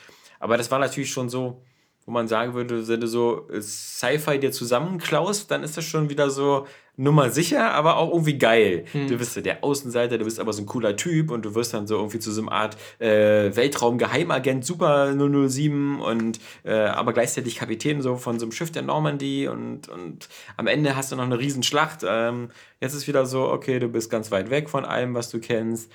Aber 0.40 0.56
das 0.56 0.70
war 0.70 0.78
natürlich 0.78 1.10
schon 1.10 1.28
so, 1.28 1.62
wo 2.08 2.12
man 2.12 2.26
sagen 2.26 2.54
würde, 2.54 2.88
wenn 2.88 3.00
du 3.02 3.06
so 3.06 3.46
Sci-Fi 3.52 4.38
dir 4.38 4.50
zusammenklaust, 4.50 5.50
dann 5.50 5.62
ist 5.62 5.76
das 5.76 5.84
schon 5.84 6.08
wieder 6.08 6.30
so 6.30 6.66
Nummer 6.96 7.28
sicher, 7.28 7.72
aber 7.72 7.98
auch 7.98 8.08
irgendwie 8.08 8.38
geil. 8.38 8.86
Hm. 8.92 9.08
Du 9.08 9.18
bist 9.18 9.34
so 9.34 9.42
der 9.42 9.62
Außenseiter, 9.62 10.16
du 10.16 10.24
bist 10.24 10.40
aber 10.40 10.54
so 10.54 10.62
ein 10.62 10.66
cooler 10.66 10.96
Typ 10.96 11.30
und 11.30 11.44
du 11.44 11.54
wirst 11.54 11.74
dann 11.74 11.86
so 11.86 11.96
irgendwie 11.96 12.18
zu 12.18 12.32
so 12.32 12.40
einer 12.40 12.52
Art 12.52 12.78
äh, 12.98 13.54
Weltraum-Geheimagent 13.54 14.64
Super 14.64 15.12
007 15.12 16.00
und 16.00 16.40
äh, 16.64 16.72
aber 16.72 17.12
gleichzeitig 17.12 17.56
Kapitän 17.56 18.00
so 18.00 18.16
von 18.16 18.38
so 18.38 18.46
einem 18.46 18.52
Schiff 18.52 18.72
der 18.72 18.82
Normandie 18.82 19.46
und, 19.46 19.90
und 19.90 20.30
am 20.56 20.66
Ende 20.66 20.96
hast 20.96 21.12
du 21.12 21.16
noch 21.16 21.24
eine 21.24 21.38
Riesenschlacht. 21.38 22.06
Ähm, 22.08 22.48
jetzt 22.80 22.94
ist 22.94 23.06
wieder 23.06 23.26
so, 23.26 23.50
okay, 23.50 23.80
du 23.80 23.88
bist 23.88 24.10
ganz 24.10 24.30
weit 24.30 24.48
weg 24.48 24.70
von 24.70 24.86
allem, 24.86 25.12
was 25.12 25.28
du 25.28 25.40
kennst. 25.40 25.92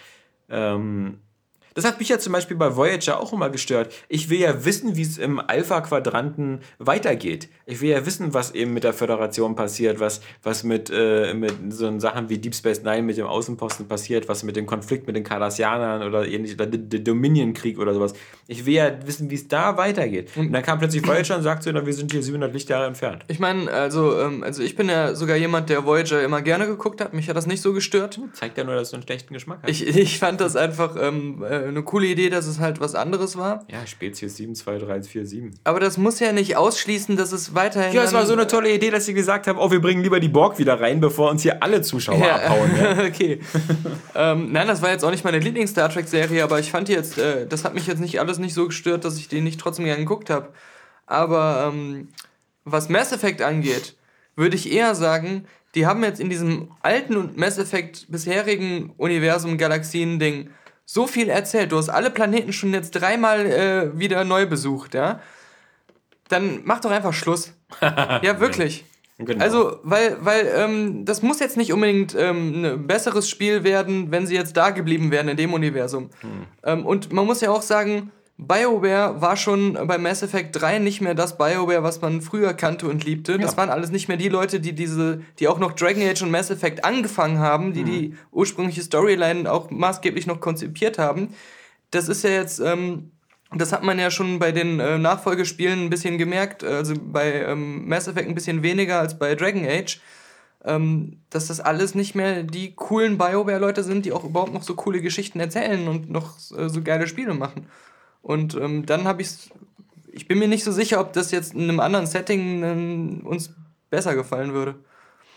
Ähm, 0.47 1.17
das 1.73 1.85
hat 1.85 1.99
mich 1.99 2.09
ja 2.09 2.19
zum 2.19 2.33
Beispiel 2.33 2.57
bei 2.57 2.75
Voyager 2.75 3.19
auch 3.19 3.33
immer 3.33 3.49
gestört. 3.49 3.93
Ich 4.09 4.29
will 4.29 4.39
ja 4.39 4.65
wissen, 4.65 4.95
wie 4.95 5.01
es 5.01 5.17
im 5.17 5.39
Alpha-Quadranten 5.39 6.59
weitergeht. 6.79 7.49
Ich 7.65 7.81
will 7.81 7.89
ja 7.89 8.05
wissen, 8.05 8.33
was 8.33 8.51
eben 8.51 8.73
mit 8.73 8.83
der 8.83 8.93
Föderation 8.93 9.55
passiert, 9.55 9.99
was, 9.99 10.21
was 10.43 10.63
mit, 10.63 10.91
äh, 10.93 11.33
mit 11.33 11.53
so 11.69 11.99
Sachen 11.99 12.29
wie 12.29 12.37
Deep 12.37 12.55
Space 12.55 12.83
Nine 12.83 13.03
mit 13.03 13.17
dem 13.17 13.25
Außenposten 13.25 13.87
passiert, 13.87 14.27
was 14.27 14.43
mit 14.43 14.55
dem 14.55 14.65
Konflikt 14.65 15.07
mit 15.07 15.15
den 15.15 15.23
Cardassianern 15.23 16.03
oder 16.03 16.27
ähnlich, 16.27 16.53
oder 16.53 16.65
der 16.65 16.99
Dominion-Krieg 16.99 17.79
oder 17.79 17.93
sowas. 17.93 18.13
Ich 18.47 18.65
will 18.65 18.73
ja 18.73 18.91
wissen, 19.05 19.29
wie 19.29 19.35
es 19.35 19.47
da 19.47 19.77
weitergeht. 19.77 20.31
Und 20.35 20.51
dann 20.51 20.63
kam 20.63 20.79
plötzlich 20.79 21.05
Voyager 21.05 21.37
und 21.37 21.43
sagte, 21.43 21.73
wir 21.73 21.93
sind 21.93 22.11
hier 22.11 22.21
700 22.21 22.53
Lichtjahre 22.53 22.85
entfernt. 22.85 23.25
Ich 23.27 23.39
meine, 23.39 23.71
also, 23.71 24.19
ähm, 24.19 24.43
also 24.43 24.61
ich 24.61 24.75
bin 24.75 24.89
ja 24.89 25.15
sogar 25.15 25.37
jemand, 25.37 25.69
der 25.69 25.85
Voyager 25.85 26.23
immer 26.23 26.41
gerne 26.41 26.67
geguckt 26.67 27.01
hat. 27.01 27.13
Mich 27.13 27.29
hat 27.29 27.35
das 27.35 27.47
nicht 27.47 27.61
so 27.61 27.73
gestört. 27.73 28.19
Zeigt 28.33 28.57
ja 28.57 28.63
nur, 28.63 28.75
dass 28.75 28.91
du 28.91 28.97
einen 28.97 29.03
schlechten 29.03 29.33
Geschmack 29.33 29.59
hast. 29.63 29.69
Ich, 29.69 29.85
ich 29.87 30.19
fand 30.19 30.41
das 30.41 30.55
einfach 30.55 30.95
ähm, 30.99 31.43
äh, 31.43 31.62
eine 31.67 31.83
coole 31.83 32.07
Idee, 32.07 32.29
dass 32.29 32.47
es 32.47 32.59
halt 32.59 32.79
was 32.79 32.95
anderes 32.95 33.37
war. 33.37 33.65
Ja, 33.71 33.85
Spezies 33.85 34.35
72347. 34.35 35.59
Aber 35.63 35.79
das 35.79 35.97
muss 35.97 36.19
ja 36.19 36.31
nicht 36.31 36.55
ausschließen, 36.55 37.17
dass 37.17 37.31
es 37.31 37.55
weiterhin. 37.55 37.93
Ja, 37.93 38.03
es 38.03 38.13
war 38.13 38.25
so 38.25 38.33
eine 38.33 38.47
tolle 38.47 38.71
Idee, 38.73 38.89
dass 38.89 39.05
sie 39.05 39.13
gesagt 39.13 39.47
haben: 39.47 39.59
Oh, 39.59 39.71
wir 39.71 39.81
bringen 39.81 40.03
lieber 40.03 40.19
die 40.19 40.29
Borg 40.29 40.59
wieder 40.59 40.79
rein, 40.79 40.99
bevor 40.99 41.31
uns 41.31 41.41
hier 41.41 41.61
alle 41.61 41.81
Zuschauer 41.81 42.17
ja. 42.17 42.35
abhauen. 42.35 42.71
Ja? 42.77 43.03
okay. 43.07 43.39
ähm, 44.15 44.51
nein, 44.51 44.67
das 44.67 44.81
war 44.81 44.91
jetzt 44.91 45.03
auch 45.03 45.11
nicht 45.11 45.23
meine 45.23 45.39
Lieblings-Star 45.39 45.89
Trek-Serie, 45.89 46.43
aber 46.43 46.59
ich 46.59 46.71
fand 46.71 46.87
die 46.87 46.93
jetzt, 46.93 47.17
äh, 47.17 47.47
das 47.47 47.63
hat 47.65 47.73
mich 47.73 47.87
jetzt 47.87 47.99
nicht 47.99 48.19
alles 48.19 48.39
nicht 48.39 48.53
so 48.53 48.67
gestört, 48.67 49.05
dass 49.05 49.17
ich 49.17 49.27
die 49.27 49.41
nicht 49.41 49.59
trotzdem 49.59 49.85
gerne 49.85 50.01
geguckt 50.01 50.29
habe. 50.29 50.49
Aber 51.05 51.71
ähm, 51.71 52.09
was 52.63 52.89
Mass 52.89 53.11
Effect 53.11 53.41
angeht, 53.41 53.95
würde 54.35 54.55
ich 54.55 54.71
eher 54.71 54.95
sagen, 54.95 55.45
die 55.75 55.85
haben 55.85 56.03
jetzt 56.03 56.19
in 56.19 56.29
diesem 56.29 56.71
alten 56.81 57.31
Mass 57.35 57.57
Effect 57.57 58.05
bisherigen 58.09 58.93
Universum 58.97 59.57
Galaxien-Ding 59.57 60.49
so 60.93 61.07
viel 61.07 61.27
erzählt. 61.27 61.71
Du 61.71 61.77
hast 61.77 61.89
alle 61.89 62.11
Planeten 62.11 62.53
schon 62.53 62.71
jetzt 62.71 62.91
dreimal 62.91 63.47
äh, 63.47 63.97
wieder 63.97 64.23
neu 64.23 64.45
besucht, 64.45 64.93
ja? 64.93 65.21
Dann 66.29 66.61
mach 66.65 66.81
doch 66.81 66.91
einfach 66.91 67.13
Schluss. 67.13 67.53
ja, 67.81 68.39
wirklich. 68.39 68.85
Genau. 69.17 69.43
Also, 69.43 69.79
weil, 69.81 70.17
weil 70.19 70.51
ähm, 70.55 71.03
das 71.03 71.23
muss 71.23 71.39
jetzt 71.39 71.57
nicht 71.57 71.73
unbedingt 71.73 72.13
ähm, 72.15 72.63
ein 72.63 72.85
besseres 72.85 73.27
Spiel 73.27 73.63
werden, 73.63 74.11
wenn 74.11 74.27
sie 74.27 74.35
jetzt 74.35 74.55
da 74.55 74.69
geblieben 74.69 75.09
wären 75.09 75.29
in 75.29 75.37
dem 75.37 75.53
Universum. 75.53 76.11
Hm. 76.21 76.29
Ähm, 76.63 76.85
und 76.85 77.11
man 77.11 77.25
muss 77.25 77.41
ja 77.41 77.49
auch 77.49 77.63
sagen, 77.63 78.11
BioWare 78.37 79.21
war 79.21 79.37
schon 79.37 79.73
bei 79.87 79.97
Mass 79.97 80.23
Effect 80.23 80.59
3 80.59 80.79
nicht 80.79 81.01
mehr 81.01 81.13
das 81.13 81.37
BioWare, 81.37 81.83
was 81.83 82.01
man 82.01 82.21
früher 82.21 82.53
kannte 82.53 82.87
und 82.87 83.05
liebte. 83.05 83.33
Ja. 83.33 83.37
Das 83.37 83.57
waren 83.57 83.69
alles 83.69 83.91
nicht 83.91 84.07
mehr 84.07 84.17
die 84.17 84.29
Leute, 84.29 84.59
die 84.59 84.73
diese, 84.73 85.21
die 85.39 85.47
auch 85.47 85.59
noch 85.59 85.73
Dragon 85.73 86.01
Age 86.01 86.23
und 86.23 86.31
Mass 86.31 86.49
Effect 86.49 86.83
angefangen 86.83 87.37
haben, 87.37 87.73
die 87.73 87.81
mhm. 87.81 87.85
die 87.85 88.15
ursprüngliche 88.31 88.81
Storyline 88.81 89.51
auch 89.51 89.69
maßgeblich 89.69 90.25
noch 90.25 90.41
konzipiert 90.41 90.97
haben. 90.97 91.29
Das 91.91 92.09
ist 92.09 92.23
ja 92.23 92.31
jetzt, 92.31 92.59
ähm, 92.59 93.11
das 93.53 93.71
hat 93.71 93.83
man 93.83 93.99
ja 93.99 94.09
schon 94.09 94.39
bei 94.39 94.51
den 94.51 94.79
äh, 94.79 94.97
Nachfolgespielen 94.97 95.85
ein 95.85 95.89
bisschen 95.91 96.17
gemerkt, 96.17 96.63
also 96.63 96.95
bei 96.99 97.33
ähm, 97.33 97.87
Mass 97.87 98.07
Effect 98.07 98.27
ein 98.27 98.35
bisschen 98.35 98.63
weniger 98.63 98.99
als 98.99 99.19
bei 99.19 99.35
Dragon 99.35 99.65
Age. 99.65 100.01
Ähm, 100.65 101.19
dass 101.29 101.47
das 101.47 101.59
alles 101.59 101.93
nicht 101.93 102.15
mehr 102.15 102.41
die 102.41 102.73
coolen 102.73 103.17
BioWare-Leute 103.17 103.83
sind, 103.83 104.05
die 104.05 104.13
auch 104.13 104.23
überhaupt 104.23 104.53
noch 104.53 104.63
so 104.63 104.75
coole 104.75 105.01
Geschichten 105.01 105.41
erzählen 105.41 105.89
und 105.89 106.09
noch 106.09 106.37
äh, 106.57 106.69
so 106.69 106.81
geile 106.81 107.05
Spiele 107.05 107.33
machen. 107.33 107.67
Und 108.23 108.55
ähm, 108.55 108.87
dann 108.87 109.03
habe 109.03 109.21
ich 109.21 109.51
ich 110.13 110.27
bin 110.27 110.39
mir 110.39 110.47
nicht 110.47 110.63
so 110.63 110.71
sicher, 110.71 110.99
ob 110.99 111.11
das 111.13 111.31
jetzt 111.31 111.53
in 111.53 111.63
einem 111.63 111.79
anderen 111.79 112.05
Setting 112.05 112.63
ähm, 112.63 113.21
uns 113.25 113.53
besser 113.89 114.15
gefallen 114.15 114.53
würde. 114.53 114.75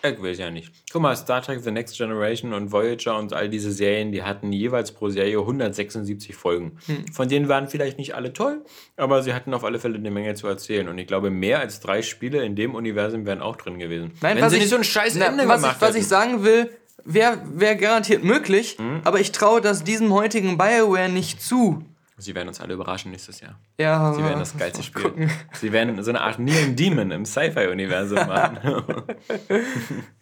Ich 0.03 0.22
weiß 0.22 0.38
ja 0.38 0.51
nicht. 0.51 0.70
Guck 0.92 1.03
mal, 1.03 1.16
Star 1.16 1.42
Trek 1.42 1.61
The 1.62 1.72
Next 1.72 1.96
Generation 1.96 2.53
und 2.53 2.70
Voyager 2.70 3.18
und 3.18 3.33
all 3.33 3.49
diese 3.49 3.72
Serien, 3.72 4.12
die 4.12 4.22
hatten 4.22 4.53
jeweils 4.53 4.92
pro 4.92 5.09
Serie 5.09 5.40
176 5.40 6.37
Folgen. 6.37 6.79
Hm. 6.87 7.12
Von 7.12 7.29
denen 7.29 7.49
waren 7.49 7.66
vielleicht 7.66 7.99
nicht 7.99 8.14
alle 8.14 8.33
toll, 8.33 8.64
aber 8.96 9.22
sie 9.22 9.35
hatten 9.35 9.53
auf 9.53 9.64
alle 9.64 9.81
Fälle 9.81 9.96
eine 9.96 10.11
Menge 10.11 10.35
zu 10.35 10.46
erzählen. 10.46 10.87
Und 10.88 10.99
ich 10.99 11.09
glaube, 11.09 11.31
mehr 11.31 11.59
als 11.59 11.81
drei 11.81 12.03
Spiele 12.03 12.44
in 12.44 12.55
dem 12.55 12.77
Universum 12.77 13.27
wären 13.27 13.40
auch 13.40 13.57
drin 13.57 13.79
gewesen. 13.79 14.12
Nein, 14.20 14.37
Wenn 14.37 14.49
sie 14.49 14.57
ich, 14.57 14.62
nicht 14.62 14.70
so 14.70 14.77
ein 14.77 14.85
scheiß 14.85 15.16
Ende 15.16 15.44
na, 15.44 15.49
was 15.49 15.62
gemacht 15.62 15.77
ich, 15.81 15.83
Was 15.83 15.94
ich 15.96 16.07
sagen 16.07 16.44
will, 16.44 16.70
wäre 17.05 17.40
wär 17.55 17.75
garantiert 17.75 18.22
möglich, 18.22 18.77
hm? 18.79 19.01
aber 19.03 19.18
ich 19.18 19.33
traue 19.33 19.61
das 19.61 19.83
diesem 19.83 20.12
heutigen 20.12 20.57
Bioware 20.57 21.09
nicht 21.09 21.42
zu. 21.42 21.83
Sie 22.18 22.35
werden 22.35 22.48
uns 22.48 22.61
alle 22.61 22.72
überraschen 22.72 23.11
nächstes 23.11 23.40
Jahr. 23.40 23.59
Ja. 23.79 24.14
Sie 24.14 24.24
werden 24.24 24.38
das 24.38 24.57
geilste 24.57 24.83
Spiel. 24.83 25.02
Gucken. 25.02 25.31
Sie 25.52 25.70
werden 25.70 26.02
so 26.02 26.11
eine 26.11 26.22
Art 26.22 26.38
Neon 26.38 26.74
Demon 26.74 27.11
im 27.11 27.26
Sci-Fi-Universum 27.26 28.16
machen. 28.26 28.59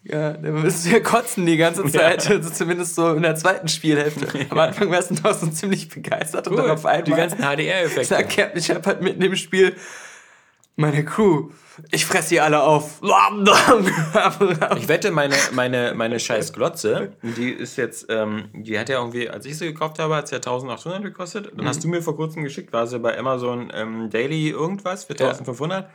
ja, 0.03 0.33
da 0.33 0.49
du 0.49 0.67
ja 0.67 0.99
kotzen 0.99 1.45
die 1.45 1.55
ganze 1.55 1.85
Zeit. 1.85 2.25
Ja. 2.25 2.35
Also 2.35 2.49
zumindest 2.49 2.95
so 2.95 3.13
in 3.13 3.21
der 3.21 3.35
zweiten 3.35 3.69
Spielhälfte. 3.69 4.27
Am 4.49 4.59
Anfang 4.59 4.91
wärst 4.91 5.11
du 5.11 5.15
noch 5.15 5.33
so 5.33 5.47
ziemlich 5.47 5.87
begeistert 5.87 6.47
cool. 6.47 6.57
und 6.57 6.63
dann 6.63 6.71
auf 6.71 6.85
einmal. 6.85 7.03
Die 7.03 7.11
ganzen 7.11 7.39
HDR-Effekte. 7.39 8.05
Sagt 8.05 8.35
Captain 8.35 8.61
Shepard 8.61 9.01
mitten 9.01 9.21
im 9.21 9.35
Spiel 9.37 9.75
meine 10.75 11.05
Crew, 11.05 11.49
ich 11.91 12.05
fresse 12.05 12.29
sie 12.29 12.39
alle 12.39 12.61
auf. 12.63 13.01
ich 14.77 14.87
wette, 14.87 15.11
meine, 15.11 15.35
meine, 15.51 15.93
meine 15.95 16.19
scheiß 16.19 16.53
Glotze, 16.53 17.13
die 17.21 17.49
ist 17.49 17.77
jetzt, 17.77 18.07
ähm, 18.09 18.49
die 18.53 18.77
hat 18.77 18.89
ja 18.89 18.99
irgendwie, 18.99 19.29
als 19.29 19.45
ich 19.45 19.57
sie 19.57 19.67
gekauft 19.67 19.99
habe, 19.99 20.15
hat 20.15 20.27
sie 20.27 20.35
ja 20.35 20.39
1800 20.39 21.03
gekostet. 21.03 21.47
Dann 21.47 21.65
mhm. 21.65 21.69
hast 21.69 21.83
du 21.83 21.87
mir 21.87 22.01
vor 22.01 22.15
kurzem 22.15 22.43
geschickt, 22.43 22.73
war 22.73 22.87
sie 22.87 22.99
bei 22.99 23.17
Amazon 23.17 23.71
ähm, 23.73 24.09
Daily 24.09 24.49
irgendwas 24.49 25.05
für 25.05 25.13
1500. 25.13 25.83
Ja. 25.83 25.89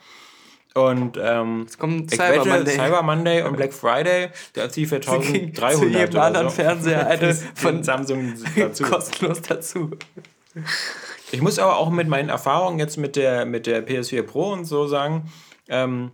Und 0.73 1.19
ähm, 1.21 1.63
Jetzt 1.63 1.79
kommt 1.79 2.11
Cyber, 2.11 2.37
wette, 2.37 2.49
Monday. 2.49 2.75
Cyber 2.77 3.03
Monday 3.03 3.43
und 3.43 3.57
Black 3.57 3.73
Friday, 3.73 4.29
der 4.55 4.65
hat 4.65 4.73
sie 4.75 4.87
für 4.87 4.97
1300 4.97 5.75
Zu 5.75 5.87
jedem 5.87 6.21
anderen 6.21 6.49
so. 6.49 6.55
Fernseher 6.55 7.07
eine 7.07 7.35
von 7.55 7.83
Samsung 7.83 8.35
dazu. 8.57 8.85
kostenlos 8.91 9.43
dazu. 9.43 9.91
Ich 11.33 11.41
muss 11.41 11.59
aber 11.59 11.77
auch 11.77 11.91
mit 11.91 12.09
meinen 12.09 12.29
Erfahrungen 12.29 12.79
jetzt 12.79 12.97
mit 12.97 13.17
der, 13.17 13.45
mit 13.47 13.67
der 13.67 13.87
PS4 13.87 14.23
Pro 14.23 14.53
und 14.53 14.65
so 14.65 14.87
sagen, 14.87 15.31
ähm, 15.69 16.11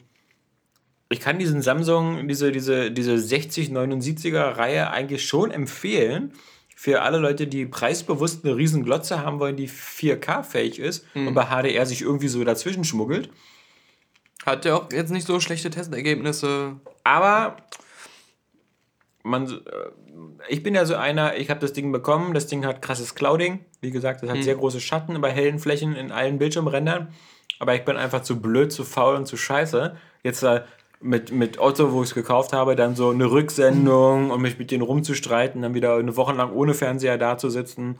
ich 1.08 1.20
kann 1.20 1.38
diesen 1.38 1.62
Samsung, 1.62 2.26
diese, 2.28 2.50
diese, 2.52 2.90
diese 2.90 3.14
6079er 3.14 4.56
Reihe 4.56 4.90
eigentlich 4.90 5.26
schon 5.26 5.50
empfehlen 5.50 6.32
für 6.74 7.02
alle 7.02 7.18
Leute, 7.18 7.46
die 7.46 7.64
preisbewusst 7.64 8.44
eine 8.44 8.56
riesen 8.56 8.84
Glotze 8.84 9.20
haben 9.24 9.40
wollen, 9.40 9.56
die 9.56 9.68
4K-fähig 9.68 10.78
ist 10.78 11.06
mhm. 11.14 11.28
und 11.28 11.34
bei 11.34 11.46
HDR 11.46 11.86
sich 11.86 12.02
irgendwie 12.02 12.28
so 12.28 12.44
dazwischen 12.44 12.84
schmuggelt. 12.84 13.30
Hat 14.44 14.64
ja 14.64 14.76
auch 14.76 14.92
jetzt 14.92 15.10
nicht 15.10 15.26
so 15.26 15.40
schlechte 15.40 15.70
Testergebnisse. 15.70 16.76
Aber 17.02 17.56
man, 19.26 19.50
äh, 19.50 19.58
ich 20.48 20.62
bin 20.62 20.74
ja 20.74 20.86
so 20.86 20.94
einer, 20.94 21.36
ich 21.36 21.50
habe 21.50 21.60
das 21.60 21.72
Ding 21.72 21.92
bekommen, 21.92 22.32
das 22.32 22.46
Ding 22.46 22.64
hat 22.64 22.80
krasses 22.80 23.14
Clouding. 23.14 23.64
Wie 23.80 23.90
gesagt, 23.90 24.22
das 24.22 24.30
hat 24.30 24.38
mhm. 24.38 24.42
sehr 24.42 24.54
große 24.54 24.80
Schatten 24.80 25.20
bei 25.20 25.30
hellen 25.30 25.58
Flächen 25.58 25.94
in 25.96 26.12
allen 26.12 26.38
Bildschirmrändern. 26.38 27.08
Aber 27.58 27.74
ich 27.74 27.84
bin 27.84 27.96
einfach 27.96 28.22
zu 28.22 28.40
blöd, 28.40 28.72
zu 28.72 28.84
faul 28.84 29.16
und 29.16 29.26
zu 29.26 29.36
scheiße. 29.36 29.96
Jetzt 30.22 30.42
äh, 30.42 30.62
mit, 31.00 31.32
mit 31.32 31.58
Otto, 31.58 31.92
wo 31.92 32.02
ich 32.02 32.10
es 32.10 32.14
gekauft 32.14 32.52
habe, 32.52 32.76
dann 32.76 32.96
so 32.96 33.10
eine 33.10 33.30
Rücksendung 33.30 34.30
und 34.30 34.40
mich 34.40 34.58
mit 34.58 34.70
denen 34.70 34.82
rumzustreiten, 34.82 35.62
dann 35.62 35.74
wieder 35.74 35.96
eine 35.96 36.16
Woche 36.16 36.32
lang 36.32 36.52
ohne 36.52 36.74
Fernseher 36.74 37.18
da 37.18 37.36
zu 37.36 37.50
sitzen. 37.50 37.98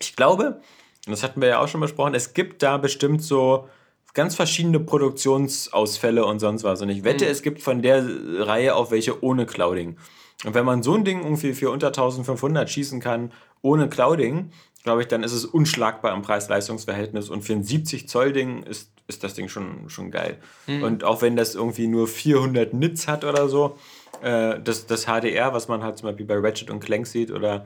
Ich 0.00 0.16
glaube, 0.16 0.60
und 1.06 1.12
das 1.12 1.22
hatten 1.22 1.40
wir 1.40 1.48
ja 1.48 1.60
auch 1.60 1.68
schon 1.68 1.80
besprochen, 1.80 2.14
es 2.14 2.34
gibt 2.34 2.62
da 2.62 2.78
bestimmt 2.78 3.22
so 3.22 3.68
ganz 4.14 4.34
verschiedene 4.34 4.80
Produktionsausfälle 4.80 6.24
und 6.24 6.38
sonst 6.38 6.64
was. 6.64 6.82
Und 6.82 6.88
ich 6.88 7.04
wette, 7.04 7.24
mhm. 7.24 7.30
es 7.30 7.42
gibt 7.42 7.62
von 7.62 7.82
der 7.82 8.04
Reihe 8.46 8.74
auch 8.74 8.90
welche 8.90 9.22
ohne 9.22 9.46
Clouding. 9.46 9.96
Und 10.44 10.54
wenn 10.54 10.64
man 10.64 10.82
so 10.82 10.94
ein 10.94 11.04
Ding 11.04 11.22
irgendwie 11.22 11.52
für 11.52 11.70
unter 11.70 11.88
1500 11.88 12.68
schießen 12.68 13.00
kann, 13.00 13.32
ohne 13.62 13.88
Clouding, 13.88 14.50
glaube 14.82 15.02
ich, 15.02 15.08
dann 15.08 15.22
ist 15.22 15.32
es 15.32 15.44
unschlagbar 15.44 16.14
im 16.14 16.22
Preis-Leistungs-Verhältnis. 16.22 17.28
Und 17.28 17.42
für 17.42 17.52
ein 17.52 17.62
70 17.62 18.08
Zoll 18.08 18.32
Ding 18.32 18.62
ist, 18.62 18.90
ist 19.06 19.22
das 19.22 19.34
Ding 19.34 19.48
schon, 19.48 19.90
schon 19.90 20.10
geil. 20.10 20.38
Mhm. 20.66 20.82
Und 20.82 21.04
auch 21.04 21.20
wenn 21.22 21.36
das 21.36 21.54
irgendwie 21.54 21.86
nur 21.86 22.08
400 22.08 22.72
Nits 22.72 23.06
hat 23.06 23.24
oder 23.24 23.48
so, 23.48 23.76
äh, 24.22 24.58
das, 24.60 24.86
das 24.86 25.04
HDR, 25.04 25.52
was 25.52 25.68
man 25.68 25.82
halt 25.82 25.98
zum 25.98 26.08
Beispiel 26.08 26.26
bei 26.26 26.38
Ratchet 26.38 26.70
und 26.70 26.80
Clank 26.80 27.06
sieht 27.06 27.30
oder 27.30 27.64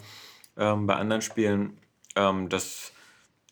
ähm, 0.57 0.87
bei 0.87 0.96
anderen 0.96 1.22
Spielen, 1.22 1.78
ähm, 2.16 2.48
das, 2.48 2.92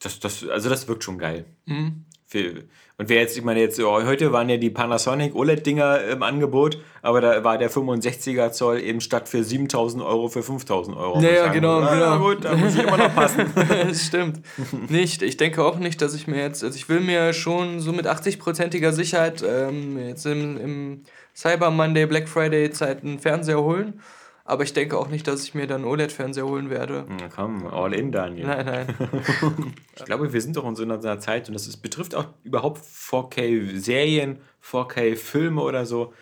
das, 0.01 0.19
das, 0.19 0.49
also 0.49 0.69
das 0.69 0.89
wirkt 0.89 1.05
schon 1.05 1.19
geil. 1.19 1.45
Mhm 1.67 2.05
Für, 2.33 2.65
und 2.97 3.11
wer 3.11 3.21
jetzt, 3.21 3.37
ich 3.37 3.45
meine, 3.45 3.61
jetzt 3.61 3.79
heute 3.79 4.33
waren 4.33 4.49
ja 4.49 4.57
die 4.57 4.71
Panasonic 4.71 5.35
OLED-Dinger 5.35 6.05
im 6.05 6.23
Angebot, 6.23 6.79
aber 7.03 7.21
da 7.21 7.45
war 7.45 7.59
der 7.59 7.71
65er 7.71 8.53
Zoll 8.53 8.81
eben 8.81 9.03
statt 9.03 9.29
für 9.29 9.45
7000 9.45 10.03
Euro 10.03 10.29
für 10.29 10.43
5000 10.43 10.97
Euro. 10.97 11.21
Ja, 11.21 11.49
genau, 11.49 11.81
ah, 11.81 11.95
genau. 11.95 12.19
gut, 12.21 12.43
da 12.47 12.57
muss 12.57 12.75
ich 12.75 12.85
immer 12.85 12.97
noch 12.97 13.15
passen. 13.15 13.53
das 13.69 14.07
stimmt. 14.07 14.41
Nicht. 14.89 15.21
Ich 15.21 15.37
denke 15.37 15.63
auch 15.63 15.79
nicht, 15.79 16.01
dass 16.01 16.15
ich 16.15 16.27
mir 16.27 16.41
jetzt, 16.41 16.65
also 16.65 16.75
ich 16.75 16.89
will 16.89 17.01
mir 17.01 17.35
schon 17.35 17.81
so 17.81 17.93
mit 17.93 18.07
80-prozentiger 18.07 18.93
Sicherheit 18.93 19.45
ähm, 19.47 19.99
jetzt 19.99 20.25
im, 20.25 20.57
im 20.57 21.03
Cyber 21.37 21.71
Monday, 21.71 22.07
Black 22.07 22.31
Friday 22.31 22.71
Zeit 22.71 23.05
einen 23.05 23.19
Fernseher 23.19 23.61
holen. 23.61 24.01
Aber 24.45 24.65
ich 24.65 24.73
denke 24.73 24.99
auch 24.99 25.09
nicht, 25.09 25.29
dass 25.29 25.45
ich 25.45 25.55
mir 25.55 25.67
dann 25.67 25.85
OLED-Fernseher 25.85 26.47
holen 26.47 26.69
werde. 26.69 27.07
Na 27.09 27.29
komm, 27.29 27.67
all 27.67 27.95
in, 27.95 28.11
Daniel. 28.11 28.47
Nein, 28.47 28.67
nein. 28.67 28.87
ich 29.97 30.05
glaube, 30.05 30.33
wir 30.33 30.41
sind 30.41 30.57
doch 30.57 30.67
in 30.67 30.75
so 30.75 30.83
einer 30.83 31.21
Zeit 31.21 31.49
und 31.49 31.55
das 31.55 31.69
ist, 31.69 31.77
betrifft 31.79 32.15
auch 32.15 32.27
überhaupt 32.43 32.81
4K-Serien, 32.83 34.39
4K-Filme 34.65 35.63
oder 35.63 35.87
so, 35.87 36.13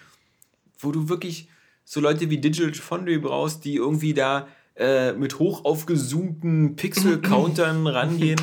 wo 0.79 0.93
du 0.93 1.09
wirklich 1.09 1.49
so 1.85 2.01
Leute 2.01 2.29
wie 2.31 2.39
Digital 2.39 2.75
Foundry 2.75 3.19
brauchst, 3.19 3.65
die 3.65 3.77
irgendwie 3.77 4.13
da 4.13 4.49
äh, 4.77 5.13
mit 5.13 5.39
hoch 5.39 5.65
aufgezoomten 5.65 6.77
Pixel-Countern 6.77 7.87
rangehen. 7.87 8.41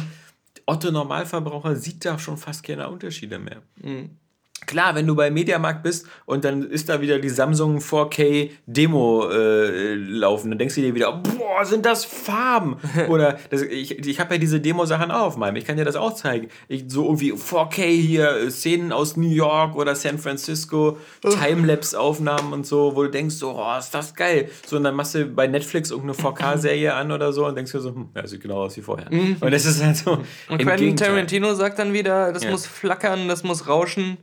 Otto 0.66 0.92
Normalverbraucher 0.92 1.76
sieht 1.76 2.04
da 2.04 2.20
schon 2.20 2.38
fast 2.38 2.63
keine 2.63 2.90
Unterschiede 2.90 3.40
mehr. 3.40 3.62
Mhm. 3.78 4.10
Klar, 4.65 4.96
wenn 4.96 5.08
du 5.08 5.15
bei 5.15 5.30
Mediamarkt 5.32 5.84
bist 5.84 6.08
und 6.26 6.43
dann 6.43 6.63
ist 6.63 6.89
da 6.89 7.00
wieder 7.00 7.20
die 7.20 7.30
Samsung 7.30 7.78
4K 7.80 8.50
Demo 8.65 9.30
äh, 9.30 9.93
laufen, 9.96 10.50
dann 10.50 10.58
denkst 10.58 10.76
du 10.76 10.82
dir 10.82 10.93
wieder, 10.96 11.13
boah, 11.13 11.63
sind 11.63 11.86
das 11.86 12.04
Farben? 12.04 12.76
Oder 13.08 13.38
das, 13.50 13.62
ich, 13.62 13.98
ich 13.98 14.20
habe 14.20 14.36
ja 14.36 14.39
diese 14.39 14.60
Demo-Sachen 14.60 15.10
auch 15.12 15.28
auf 15.28 15.38
meinem, 15.38 15.56
ich 15.56 15.65
kann 15.65 15.78
dir 15.78 15.86
das 15.86 15.96
auch 15.96 16.13
zeigen. 16.15 16.50
Ich, 16.67 16.86
so 16.88 17.06
irgendwie 17.06 17.32
4K 17.34 17.84
hier, 17.86 18.30
äh, 18.32 18.52
Szenen 18.52 18.91
aus 18.91 19.15
New 19.15 19.30
York 19.30 19.76
oder 19.76 19.96
San 19.96 20.17
Francisco, 20.17 20.98
Timelapse-Aufnahmen 21.22 22.54
und 22.54 22.65
so, 22.65 22.96
wo 22.96 23.04
du 23.04 23.10
denkst, 23.10 23.36
so, 23.36 23.56
oh, 23.56 23.78
ist 23.78 23.93
das 23.93 24.13
geil. 24.15 24.50
So, 24.65 24.78
und 24.78 24.84
dann 24.84 24.96
machst 24.96 25.15
du 25.15 25.26
bei 25.28 25.48
Netflix 25.48 25.91
irgendeine 25.91 26.17
4K-Serie 26.30 26.93
an 26.93 27.12
oder 27.12 27.32
so 27.34 27.46
und 27.46 27.56
denkst 27.56 27.72
dir 27.72 27.80
so, 27.80 27.89
hm, 27.89 28.10
ja, 28.15 28.26
sieht 28.28 28.41
genau 28.41 28.63
aus 28.63 28.78
wie 28.78 28.82
vorher. 28.82 29.08
Mhm. 29.12 29.38
Und 29.39 29.52
das 29.52 29.65
ist 29.65 29.84
halt 29.84 29.98
so. 29.98 30.20
Und 30.50 30.62
Quentin 30.62 30.96
Tarantino 30.96 31.54
sagt 31.54 31.80
dann 31.80 31.93
wieder, 31.93 32.32
das 32.34 32.43
Ja. 32.43 32.52
muss 32.52 32.65
flackern, 32.65 33.28
das 33.28 33.43
muss 33.43 33.67
rauschen. 33.67 34.17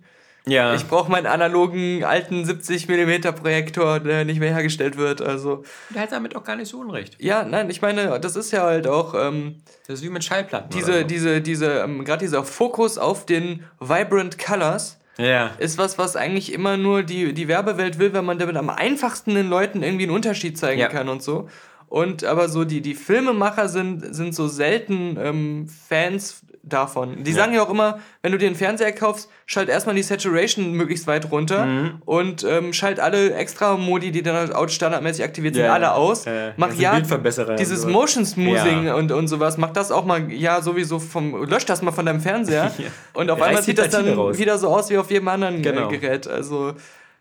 Ja. 0.47 0.75
Ich 0.75 0.87
brauche 0.87 1.11
meinen 1.11 1.27
analogen 1.27 2.05
alten 2.05 2.45
70 2.45 2.87
mm 2.89 3.35
Projektor, 3.35 3.99
der 4.01 4.25
nicht 4.27 4.41
mehr 4.41 4.53
hergestellt 4.53 4.97
wird. 4.99 5.23
Also 5.23 5.65
Der 5.95 6.03
hat 6.03 6.13
damit 6.13 6.37
auch 6.37 6.45
gar 6.45 6.57
nicht 6.57 6.69
so 6.69 6.81
unrecht. 6.81 7.17
ja, 7.19 7.45
nein, 7.45 7.71
ich 7.71 7.81
meine, 7.81 8.21
das 8.21 8.37
ist 8.37 8.51
ja 8.53 8.63
halt 8.63 8.87
auch 8.87 9.15
ähm, 9.15 9.63
Das 9.87 10.01
ist 10.01 10.05
wie 10.05 10.11
mit 10.11 10.23
Schallplatten. 10.23 10.69
diese, 10.71 10.99
so. 11.01 11.05
diese, 11.05 11.41
diese, 11.41 11.67
ähm, 11.81 12.05
gerade 12.05 12.21
dieser 12.25 12.45
Fokus 12.45 12.99
auf 12.99 13.25
den 13.25 13.65
vibrant 13.81 14.39
Colors 14.39 14.99
Ja. 15.17 15.53
ist 15.59 15.79
was, 15.79 15.97
was 15.97 16.15
eigentlich 16.15 16.53
immer 16.53 16.77
nur 16.77 17.03
die, 17.05 17.33
die 17.33 17.49
Werbewelt 17.49 17.99
will, 17.99 18.13
wenn 18.13 18.27
man 18.27 18.39
damit 18.39 18.57
am 18.57 18.69
einfachsten 18.69 19.35
den 19.35 19.49
Leuten 19.49 19.83
irgendwie 19.83 20.05
einen 20.05 20.15
Unterschied 20.15 20.59
zeigen 20.59 20.81
Ja. 20.81 20.89
kann 20.89 21.09
und 21.09 21.23
so. 21.23 21.49
Und 21.89 22.25
aber 22.25 22.49
so 22.49 22.65
die, 22.65 22.81
die 22.83 22.95
Filmemacher 22.95 23.69
sind, 23.69 24.15
sind 24.15 24.35
so 24.35 24.49
selten 24.49 25.17
ähm, 25.19 25.69
Fans 25.89 26.43
davon. 26.67 27.23
Die 27.25 27.31
Ja. 27.31 27.37
sagen 27.37 27.53
ja 27.55 27.63
auch 27.63 27.71
immer, 27.71 27.99
wenn 28.23 28.33
du 28.33 28.39
dir 28.39 28.47
einen 28.47 28.57
Fernseher 28.57 28.93
kaufst, 28.93 29.29
schalt 29.47 29.69
erstmal 29.69 29.95
die 29.95 30.03
Saturation 30.03 30.73
möglichst 30.73 31.07
weit 31.07 31.31
runter 31.31 31.67
Mhm. 31.67 32.03
und 32.05 32.43
ähm, 32.45 32.73
schalt 32.73 33.01
alle 33.01 33.35
extra 33.35 33.77
Modi, 33.77 34.11
die 34.11 34.23
dann 34.23 34.35
halt 34.35 34.71
standardmäßig 34.73 35.25
aktiviert 35.25 35.55
sind, 35.55 35.65
Ja, 35.65 35.75
alle 35.75 35.93
aus. 35.93 36.25
Ja. 36.25 36.53
Mach 36.57 36.69
Also 36.71 36.81
ja 36.81 36.99
dieses 36.99 37.83
sowas. 37.83 37.93
Motion 37.93 38.25
Smoothing 38.25 38.87
Ja. 38.87 38.95
und, 38.95 39.13
und 39.13 39.29
sowas, 39.29 39.59
mach 39.59 39.71
das 39.71 39.93
auch 39.93 40.05
mal, 40.05 40.31
ja, 40.33 40.63
sowieso 40.63 40.99
vom, 40.99 41.45
lösch 41.45 41.67
das 41.67 41.83
mal 41.83 41.93
von 41.93 42.07
deinem 42.07 42.21
Fernseher. 42.21 42.73
Und 43.15 43.31
auf 43.31 43.41
einmal 43.43 43.63
sieht 43.63 43.79
das 43.79 43.91
dann 43.91 44.09
raus. 44.09 44.39
wieder 44.39 44.59
so 44.59 44.69
aus 44.69 44.91
wie 44.91 44.99
auf 44.99 45.11
jedem 45.11 45.29
anderen 45.29 45.63
Genau. 45.63 45.91
äh, 45.91 45.99
Gerät. 45.99 46.27
Also, 46.27 46.73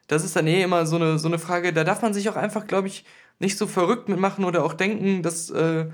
das 0.07 0.23
ist 0.23 0.35
dann 0.35 0.47
eh 0.47 0.61
immer 0.63 0.85
so 0.85 0.95
eine, 0.95 1.19
so 1.19 1.27
eine 1.27 1.37
Frage, 1.39 1.73
da 1.73 1.83
darf 1.83 2.01
man 2.01 2.13
sich 2.13 2.29
auch 2.29 2.35
einfach, 2.35 2.65
glaube 2.67 2.87
ich, 2.87 3.05
nicht 3.39 3.57
so 3.57 3.67
verrückt 3.67 4.09
mitmachen 4.09 4.45
oder 4.45 4.63
auch 4.63 4.73
denken, 4.73 5.21
dass, 5.21 5.49
äh, 5.49 5.85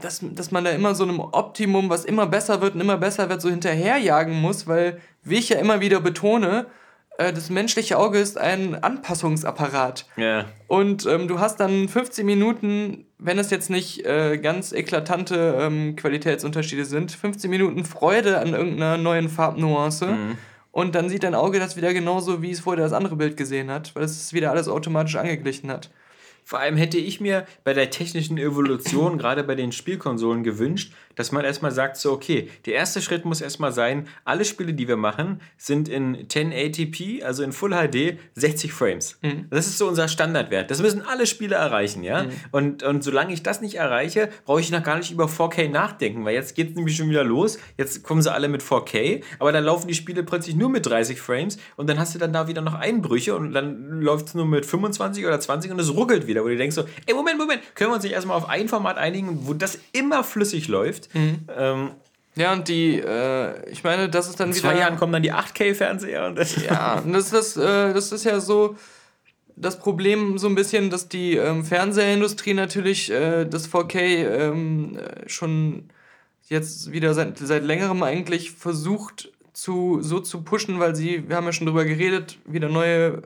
dass, 0.00 0.20
dass 0.22 0.50
man 0.50 0.64
da 0.64 0.70
immer 0.70 0.94
so 0.94 1.04
einem 1.04 1.20
Optimum, 1.20 1.90
was 1.90 2.04
immer 2.04 2.26
besser 2.26 2.60
wird 2.60 2.74
und 2.74 2.80
immer 2.80 2.96
besser 2.96 3.28
wird, 3.28 3.40
so 3.40 3.50
hinterherjagen 3.50 4.40
muss, 4.40 4.66
weil, 4.66 5.00
wie 5.22 5.36
ich 5.36 5.48
ja 5.48 5.58
immer 5.58 5.80
wieder 5.80 6.00
betone, 6.00 6.66
äh, 7.18 7.32
das 7.32 7.50
menschliche 7.50 7.98
Auge 7.98 8.18
ist 8.18 8.38
ein 8.38 8.82
Anpassungsapparat. 8.82 10.06
Ja. 10.16 10.46
Und 10.66 11.06
ähm, 11.06 11.28
du 11.28 11.38
hast 11.38 11.60
dann 11.60 11.88
15 11.88 12.26
Minuten, 12.26 13.06
wenn 13.18 13.38
es 13.38 13.50
jetzt 13.50 13.70
nicht 13.70 14.04
äh, 14.04 14.38
ganz 14.38 14.72
eklatante 14.72 15.56
ähm, 15.60 15.96
Qualitätsunterschiede 15.96 16.84
sind, 16.84 17.12
15 17.12 17.50
Minuten 17.50 17.84
Freude 17.84 18.38
an 18.38 18.48
irgendeiner 18.48 18.96
neuen 18.96 19.28
Farbnuance. 19.28 20.06
Mhm. 20.06 20.38
Und 20.72 20.96
dann 20.96 21.08
sieht 21.08 21.22
dein 21.22 21.36
Auge 21.36 21.60
das 21.60 21.76
wieder 21.76 21.94
genauso, 21.94 22.42
wie 22.42 22.50
es 22.50 22.60
vorher 22.60 22.82
das 22.82 22.92
andere 22.92 23.14
Bild 23.14 23.36
gesehen 23.36 23.70
hat, 23.70 23.94
weil 23.94 24.02
es 24.02 24.32
wieder 24.32 24.50
alles 24.50 24.66
automatisch 24.68 25.14
angeglichen 25.14 25.70
hat. 25.70 25.90
Vor 26.44 26.60
allem 26.60 26.76
hätte 26.76 26.98
ich 26.98 27.20
mir 27.20 27.46
bei 27.64 27.72
der 27.72 27.90
technischen 27.90 28.36
Evolution, 28.36 29.16
gerade 29.16 29.42
bei 29.44 29.54
den 29.54 29.72
Spielkonsolen, 29.72 30.44
gewünscht, 30.44 30.92
dass 31.16 31.32
man 31.32 31.44
erstmal 31.44 31.70
sagt, 31.70 31.96
so, 31.96 32.12
okay, 32.12 32.50
der 32.66 32.74
erste 32.74 33.00
Schritt 33.02 33.24
muss 33.24 33.40
erstmal 33.40 33.72
sein, 33.72 34.08
alle 34.24 34.44
Spiele, 34.44 34.74
die 34.74 34.88
wir 34.88 34.96
machen, 34.96 35.40
sind 35.56 35.88
in 35.88 36.28
1080p, 36.28 37.22
also 37.22 37.42
in 37.42 37.52
Full 37.52 37.70
HD, 37.70 38.18
60 38.34 38.72
Frames. 38.72 39.18
Das 39.50 39.66
ist 39.66 39.78
so 39.78 39.88
unser 39.88 40.08
Standardwert. 40.08 40.70
Das 40.70 40.80
müssen 40.80 41.02
alle 41.02 41.26
Spiele 41.26 41.56
erreichen, 41.56 42.02
ja? 42.02 42.24
Und, 42.52 42.82
und 42.82 43.02
solange 43.04 43.32
ich 43.32 43.42
das 43.42 43.60
nicht 43.60 43.76
erreiche, 43.76 44.28
brauche 44.44 44.60
ich 44.60 44.70
noch 44.70 44.82
gar 44.82 44.96
nicht 44.98 45.10
über 45.10 45.26
4K 45.26 45.68
nachdenken, 45.68 46.24
weil 46.24 46.34
jetzt 46.34 46.54
geht 46.54 46.70
es 46.70 46.76
nämlich 46.76 46.96
schon 46.96 47.10
wieder 47.10 47.24
los. 47.24 47.58
Jetzt 47.76 48.02
kommen 48.02 48.22
sie 48.22 48.32
alle 48.32 48.48
mit 48.48 48.62
4K, 48.62 49.22
aber 49.38 49.52
dann 49.52 49.64
laufen 49.64 49.88
die 49.88 49.94
Spiele 49.94 50.22
plötzlich 50.22 50.56
nur 50.56 50.68
mit 50.68 50.86
30 50.86 51.20
Frames 51.20 51.58
und 51.76 51.88
dann 51.88 51.98
hast 51.98 52.14
du 52.14 52.18
dann 52.18 52.32
da 52.32 52.48
wieder 52.48 52.62
noch 52.62 52.74
Einbrüche 52.74 53.36
und 53.36 53.52
dann 53.52 54.00
läuft 54.00 54.28
es 54.28 54.34
nur 54.34 54.46
mit 54.46 54.66
25 54.66 55.24
oder 55.26 55.40
20 55.40 55.70
und 55.70 55.78
es 55.80 55.94
ruckelt 55.94 56.26
wieder, 56.26 56.42
wo 56.44 56.48
du 56.48 56.56
denkst 56.56 56.76
so, 56.76 56.84
ey, 57.06 57.14
Moment, 57.14 57.38
Moment, 57.38 57.62
können 57.74 57.90
wir 57.90 57.94
uns 57.94 58.04
nicht 58.04 58.12
erstmal 58.12 58.36
auf 58.36 58.48
ein 58.48 58.68
Format 58.68 58.98
einigen, 58.98 59.46
wo 59.46 59.54
das 59.54 59.78
immer 59.92 60.24
flüssig 60.24 60.68
läuft? 60.68 61.03
Ähm, 61.14 61.90
Ja, 62.36 62.52
und 62.52 62.66
die, 62.68 62.98
äh, 62.98 63.70
ich 63.70 63.84
meine, 63.84 64.08
das 64.08 64.28
ist 64.28 64.40
dann 64.40 64.48
in 64.50 64.54
wieder. 64.56 64.70
zwei 64.70 64.78
Jahren 64.78 64.96
kommen 64.96 65.12
dann 65.12 65.22
die 65.22 65.32
8K-Fernseher 65.32 66.26
und 66.26 66.36
das. 66.36 66.56
Ja, 66.62 66.98
und 66.98 67.12
das, 67.14 67.30
das, 67.30 67.56
äh, 67.56 67.92
das 67.94 68.10
ist 68.12 68.24
ja 68.24 68.40
so 68.40 68.76
das 69.56 69.78
Problem 69.78 70.36
so 70.36 70.48
ein 70.48 70.56
bisschen, 70.56 70.90
dass 70.90 71.08
die 71.08 71.36
ähm, 71.36 71.64
Fernsehindustrie 71.64 72.54
natürlich 72.54 73.10
äh, 73.12 73.44
das 73.44 73.70
4K 73.70 73.98
ähm, 74.00 74.98
äh, 74.98 75.28
schon 75.28 75.90
jetzt 76.48 76.90
wieder 76.90 77.14
seit, 77.14 77.38
seit 77.38 77.62
längerem 77.64 78.02
eigentlich 78.02 78.50
versucht 78.50 79.30
zu, 79.52 79.98
so 80.02 80.18
zu 80.18 80.42
pushen, 80.42 80.80
weil 80.80 80.96
sie, 80.96 81.28
wir 81.28 81.36
haben 81.36 81.44
ja 81.46 81.52
schon 81.52 81.66
drüber 81.68 81.84
geredet, 81.84 82.38
wieder 82.46 82.68
neue 82.68 83.22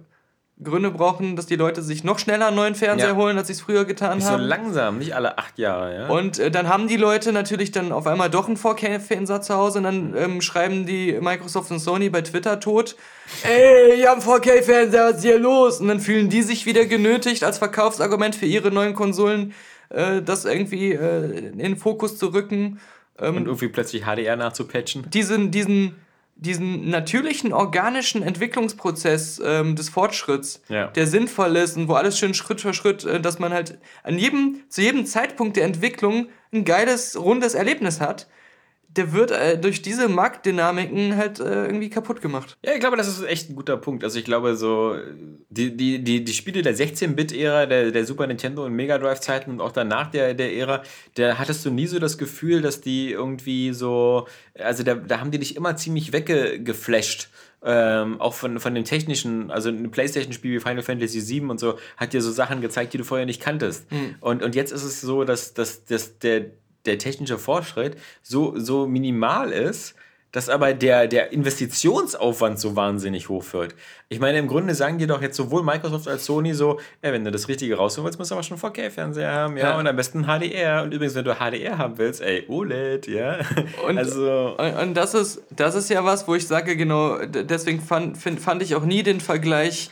Gründe 0.62 0.90
brauchen, 0.90 1.36
dass 1.36 1.46
die 1.46 1.54
Leute 1.56 1.82
sich 1.82 2.02
noch 2.02 2.18
schneller 2.18 2.48
einen 2.48 2.56
neuen 2.56 2.74
Fernseher 2.74 3.10
Ja. 3.10 3.14
holen, 3.16 3.38
als 3.38 3.46
sie 3.46 3.52
es 3.52 3.60
früher 3.60 3.84
getan 3.84 4.20
so 4.20 4.30
haben. 4.30 4.42
langsam, 4.42 4.98
nicht 4.98 5.14
alle 5.14 5.38
acht 5.38 5.58
Jahre, 5.58 5.94
ja. 5.94 6.08
Und 6.08 6.38
äh, 6.38 6.50
dann 6.50 6.68
haben 6.68 6.88
die 6.88 6.96
Leute 6.96 7.32
natürlich 7.32 7.70
dann 7.70 7.92
auf 7.92 8.06
einmal 8.06 8.28
doch 8.28 8.48
einen 8.48 8.56
4K-Fernseher 8.56 9.40
zu 9.40 9.54
Hause 9.54 9.78
und 9.78 9.84
dann 9.84 10.14
ähm, 10.16 10.40
schreiben 10.40 10.84
die 10.84 11.18
Microsoft 11.20 11.70
und 11.70 11.78
Sony 11.78 12.10
bei 12.10 12.22
Twitter 12.22 12.58
tot, 12.58 12.96
ey, 13.44 14.00
ihr 14.00 14.10
habt 14.10 14.26
einen 14.26 14.40
4K-Fernseher, 14.40 15.04
was 15.10 15.16
ist 15.18 15.22
hier 15.22 15.38
los? 15.38 15.80
Und 15.80 15.88
dann 15.88 16.00
fühlen 16.00 16.28
die 16.28 16.42
sich 16.42 16.66
wieder 16.66 16.86
genötigt, 16.86 17.44
als 17.44 17.58
Verkaufsargument 17.58 18.34
für 18.34 18.46
ihre 18.46 18.70
neuen 18.70 18.94
Konsolen 18.94 19.54
äh, 19.90 20.22
das 20.22 20.44
irgendwie 20.44 20.92
äh, 20.92 21.38
in 21.50 21.58
den 21.58 21.76
Fokus 21.76 22.18
zu 22.18 22.28
rücken. 22.34 22.80
Ähm, 23.20 23.36
und 23.36 23.46
irgendwie 23.46 23.68
plötzlich 23.68 24.04
HDR 24.04 24.36
nachzupatchen. 24.36 25.08
diesen, 25.10 25.50
diesen, 25.50 25.96
diesen 26.38 26.88
natürlichen, 26.88 27.52
organischen 27.52 28.22
Entwicklungsprozess 28.22 29.40
ähm, 29.44 29.74
des 29.76 29.88
Fortschritts, 29.88 30.62
Ja. 30.68 30.86
der 30.86 31.06
sinnvoll 31.06 31.56
ist 31.56 31.76
und 31.76 31.88
wo 31.88 31.94
alles 31.94 32.18
schön 32.18 32.32
Schritt 32.34 32.60
für 32.60 32.72
Schritt, 32.74 33.04
äh, 33.04 33.20
dass 33.20 33.38
man 33.38 33.52
halt 33.52 33.78
an 34.04 34.18
jedem, 34.18 34.60
zu 34.68 34.80
jedem 34.82 35.04
Zeitpunkt 35.04 35.56
der 35.56 35.64
Entwicklung 35.64 36.28
ein 36.52 36.64
geiles, 36.64 37.18
rundes 37.20 37.54
Erlebnis 37.54 38.00
hat, 38.00 38.28
der 38.98 39.12
wird 39.12 39.30
äh, 39.30 39.56
durch 39.56 39.80
diese 39.80 40.08
Marktdynamiken 40.08 41.16
halt 41.16 41.38
äh, 41.38 41.66
irgendwie 41.66 41.88
kaputt 41.88 42.20
gemacht. 42.20 42.58
Ja, 42.64 42.72
ich 42.72 42.80
glaube, 42.80 42.96
das 42.96 43.06
ist 43.06 43.22
echt 43.22 43.48
ein 43.48 43.54
guter 43.54 43.76
Punkt. 43.76 44.02
Also 44.02 44.18
ich 44.18 44.24
glaube, 44.24 44.56
so 44.56 44.96
die, 45.48 45.76
die, 45.76 46.02
die, 46.02 46.24
die 46.24 46.32
Spiele 46.32 46.62
der 46.62 46.74
16-Bit-Ära, 46.74 47.66
der, 47.66 47.92
der 47.92 48.04
Super 48.04 48.26
Nintendo 48.26 48.66
und 48.66 48.72
Mega 48.72 48.98
Drive-Zeiten 48.98 49.52
und 49.52 49.60
auch 49.60 49.70
danach 49.70 50.10
der, 50.10 50.34
der 50.34 50.52
Ära, 50.52 50.82
da 51.14 51.38
hattest 51.38 51.64
du 51.64 51.70
nie 51.70 51.86
so 51.86 52.00
das 52.00 52.18
Gefühl, 52.18 52.60
dass 52.60 52.80
die 52.80 53.12
irgendwie 53.12 53.72
so, 53.72 54.26
also 54.58 54.82
da, 54.82 54.96
da 54.96 55.20
haben 55.20 55.30
die 55.30 55.38
dich 55.38 55.54
immer 55.54 55.76
ziemlich 55.76 56.12
weggeflasht. 56.12 57.28
Ähm, 57.60 58.20
auch 58.20 58.34
von, 58.34 58.60
von 58.60 58.74
dem 58.74 58.84
technischen, 58.84 59.50
also 59.50 59.68
ein 59.68 59.90
Playstation-Spiel 59.90 60.56
wie 60.56 60.60
Final 60.60 60.82
Fantasy 60.82 61.26
VII 61.28 61.50
und 61.50 61.58
so, 61.58 61.78
hat 61.96 62.12
dir 62.12 62.22
so 62.22 62.30
Sachen 62.30 62.60
gezeigt, 62.60 62.92
die 62.92 62.98
du 62.98 63.04
vorher 63.04 63.26
nicht 63.26 63.40
kanntest. 63.42 63.86
Und, 64.20 64.42
und 64.42 64.54
jetzt 64.54 64.72
ist 64.72 64.84
es 64.84 65.00
so, 65.00 65.24
dass, 65.24 65.54
dass, 65.54 65.84
dass 65.84 66.18
der, 66.18 66.46
der 66.88 66.98
technische 66.98 67.38
Fortschritt 67.38 67.96
so, 68.22 68.58
so 68.58 68.86
minimal 68.86 69.52
ist, 69.52 69.94
dass 70.32 70.50
aber 70.50 70.74
der, 70.74 71.06
der 71.06 71.32
Investitionsaufwand 71.32 72.60
so 72.60 72.76
wahnsinnig 72.76 73.30
hoch 73.30 73.44
wird. 73.52 73.74
Ich 74.10 74.20
meine, 74.20 74.38
im 74.38 74.46
Grunde 74.46 74.74
sagen 74.74 74.98
dir 74.98 75.06
doch 75.06 75.22
jetzt 75.22 75.36
sowohl 75.36 75.62
Microsoft 75.62 76.06
als 76.06 76.26
Sony 76.26 76.52
so, 76.52 76.78
ey, 77.00 77.12
wenn 77.12 77.24
du 77.24 77.30
das 77.30 77.48
Richtige 77.48 77.76
rausholen 77.76 78.04
willst, 78.04 78.18
musst 78.18 78.30
du 78.30 78.34
aber 78.34 78.42
schon 78.42 78.58
4K-Fernseher 78.58 79.32
haben, 79.32 79.56
ja, 79.56 79.70
ja, 79.70 79.78
und 79.78 79.86
am 79.86 79.96
besten 79.96 80.24
HDR. 80.24 80.82
Und 80.82 80.92
übrigens, 80.92 81.14
wenn 81.14 81.24
du 81.24 81.34
HDR 81.34 81.78
haben 81.78 81.96
willst, 81.96 82.20
ey, 82.20 82.44
OLED, 82.46 83.06
ja. 83.06 83.38
Und, 83.86 83.96
also, 83.96 84.54
und, 84.58 84.74
und 84.74 84.94
das, 84.94 85.14
ist, 85.14 85.42
das 85.50 85.74
ist 85.74 85.88
ja 85.88 86.04
was, 86.04 86.28
wo 86.28 86.34
ich 86.34 86.46
sage, 86.46 86.76
genau, 86.76 87.18
deswegen 87.24 87.80
fand, 87.80 88.18
find, 88.18 88.38
fand 88.38 88.62
ich 88.62 88.74
auch 88.74 88.84
nie 88.84 89.02
den 89.02 89.20
Vergleich 89.20 89.90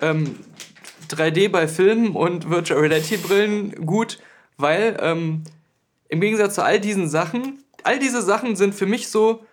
ähm, 0.00 0.36
3D 1.08 1.50
bei 1.50 1.68
Filmen 1.68 2.16
und 2.16 2.50
Virtual 2.50 2.80
Reality 2.80 3.16
Brillen 3.16 3.86
gut, 3.86 4.18
weil 4.56 4.96
ähm, 5.00 5.44
im 6.12 6.20
Gegensatz 6.20 6.56
zu 6.56 6.62
all 6.62 6.78
diesen 6.78 7.08
Sachen, 7.08 7.64
all 7.84 7.98
diese 7.98 8.20
Sachen 8.20 8.54
sind 8.54 8.74
für 8.74 8.84
mich 8.84 9.08
so, 9.08 9.46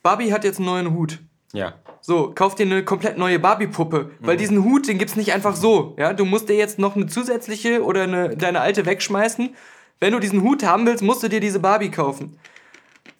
Barbie 0.00 0.32
hat 0.32 0.44
jetzt 0.44 0.58
einen 0.58 0.66
neuen 0.66 0.92
Hut. 0.92 1.18
Ja. 1.52 1.74
So, 2.00 2.30
kauf 2.32 2.54
dir 2.54 2.66
eine 2.66 2.84
komplett 2.84 3.18
neue 3.18 3.40
Barbie-Puppe. 3.40 4.12
Mhm. 4.20 4.26
Weil 4.26 4.36
diesen 4.36 4.62
Hut, 4.62 4.86
den 4.86 4.98
gibt's 4.98 5.16
nicht 5.16 5.32
einfach 5.32 5.56
so. 5.56 5.96
Ja, 5.98 6.12
du 6.12 6.24
musst 6.24 6.48
dir 6.48 6.54
jetzt 6.54 6.78
noch 6.78 6.94
eine 6.94 7.08
zusätzliche 7.08 7.82
oder 7.82 8.04
eine, 8.04 8.36
deine 8.36 8.60
alte 8.60 8.86
wegschmeißen. 8.86 9.56
Wenn 9.98 10.12
du 10.12 10.20
diesen 10.20 10.42
Hut 10.42 10.62
haben 10.62 10.86
willst, 10.86 11.02
musst 11.02 11.24
du 11.24 11.28
dir 11.28 11.40
diese 11.40 11.58
Barbie 11.58 11.90
kaufen. 11.90 12.38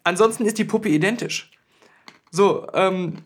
Ansonsten 0.05 0.45
ist 0.45 0.57
die 0.57 0.63
Puppe 0.63 0.87
identisch. 0.87 1.51
So, 2.31 2.65
ähm, 2.73 3.17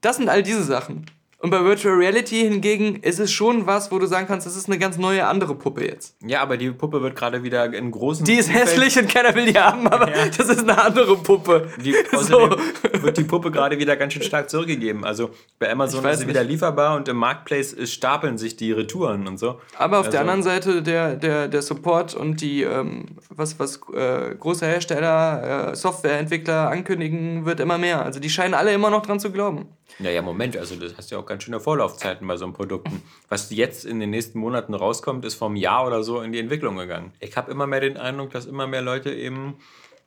das 0.00 0.16
sind 0.16 0.30
all 0.30 0.42
diese 0.42 0.64
Sachen. 0.64 1.04
Und 1.44 1.50
bei 1.50 1.62
Virtual 1.62 1.94
Reality 1.94 2.40
hingegen 2.40 2.96
ist 3.02 3.20
es 3.20 3.30
schon 3.30 3.66
was, 3.66 3.92
wo 3.92 3.98
du 3.98 4.06
sagen 4.06 4.26
kannst, 4.26 4.46
das 4.46 4.56
ist 4.56 4.66
eine 4.66 4.78
ganz 4.78 4.96
neue 4.96 5.26
andere 5.26 5.54
Puppe 5.54 5.84
jetzt. 5.84 6.16
Ja, 6.24 6.40
aber 6.40 6.56
die 6.56 6.70
Puppe 6.70 7.02
wird 7.02 7.16
gerade 7.16 7.42
wieder 7.42 7.70
in 7.70 7.90
großen. 7.90 8.24
Die 8.24 8.36
ist 8.36 8.48
Umfeld 8.48 8.66
hässlich 8.66 8.98
und 8.98 9.10
keiner 9.10 9.34
will 9.34 9.52
die 9.52 9.58
haben, 9.58 9.86
aber 9.86 10.08
ja. 10.08 10.24
das 10.24 10.48
ist 10.48 10.60
eine 10.60 10.82
andere 10.82 11.18
Puppe. 11.18 11.68
Die, 11.84 11.94
so. 12.12 12.56
wird 12.94 13.18
die 13.18 13.24
Puppe 13.24 13.50
gerade 13.50 13.78
wieder 13.78 13.94
ganz 13.98 14.14
schön 14.14 14.22
stark 14.22 14.48
zurückgegeben. 14.48 15.04
Also 15.04 15.32
bei 15.58 15.70
Amazon 15.70 16.02
ist 16.06 16.20
sie 16.20 16.28
wieder 16.28 16.42
lieferbar 16.42 16.96
und 16.96 17.08
im 17.08 17.18
Marketplace 17.18 17.76
stapeln 17.92 18.38
sich 18.38 18.56
die 18.56 18.72
Retouren 18.72 19.28
und 19.28 19.36
so. 19.36 19.60
Aber 19.76 19.98
auf 19.98 20.06
also. 20.06 20.12
der 20.12 20.22
anderen 20.22 20.42
Seite 20.42 20.80
der, 20.80 21.14
der, 21.14 21.48
der 21.48 21.60
Support 21.60 22.14
und 22.14 22.40
die, 22.40 22.62
ähm, 22.62 23.04
was, 23.28 23.58
was 23.58 23.82
äh, 23.92 24.34
große 24.34 24.64
Hersteller, 24.64 25.72
äh, 25.72 25.76
Softwareentwickler 25.76 26.70
ankündigen, 26.70 27.44
wird 27.44 27.60
immer 27.60 27.76
mehr. 27.76 28.02
Also 28.02 28.18
die 28.18 28.30
scheinen 28.30 28.54
alle 28.54 28.72
immer 28.72 28.88
noch 28.88 29.02
dran 29.02 29.20
zu 29.20 29.30
glauben. 29.30 29.68
Naja, 29.98 30.22
Moment, 30.22 30.56
also 30.56 30.76
das 30.76 30.96
hast 30.96 31.10
ja 31.10 31.18
auch 31.18 31.26
ganz 31.26 31.44
schöne 31.44 31.60
Vorlaufzeiten 31.60 32.26
bei 32.26 32.36
so 32.36 32.44
einem 32.44 32.54
Produkten. 32.54 33.02
Was 33.28 33.50
jetzt 33.50 33.84
in 33.84 34.00
den 34.00 34.10
nächsten 34.10 34.38
Monaten 34.38 34.74
rauskommt, 34.74 35.24
ist 35.24 35.34
vom 35.34 35.56
Jahr 35.56 35.86
oder 35.86 36.02
so 36.02 36.20
in 36.20 36.32
die 36.32 36.40
Entwicklung 36.40 36.76
gegangen. 36.76 37.12
Ich 37.20 37.36
habe 37.36 37.50
immer 37.50 37.66
mehr 37.66 37.80
den 37.80 37.96
Eindruck, 37.96 38.30
dass 38.30 38.46
immer 38.46 38.66
mehr 38.66 38.82
Leute 38.82 39.12
eben 39.12 39.56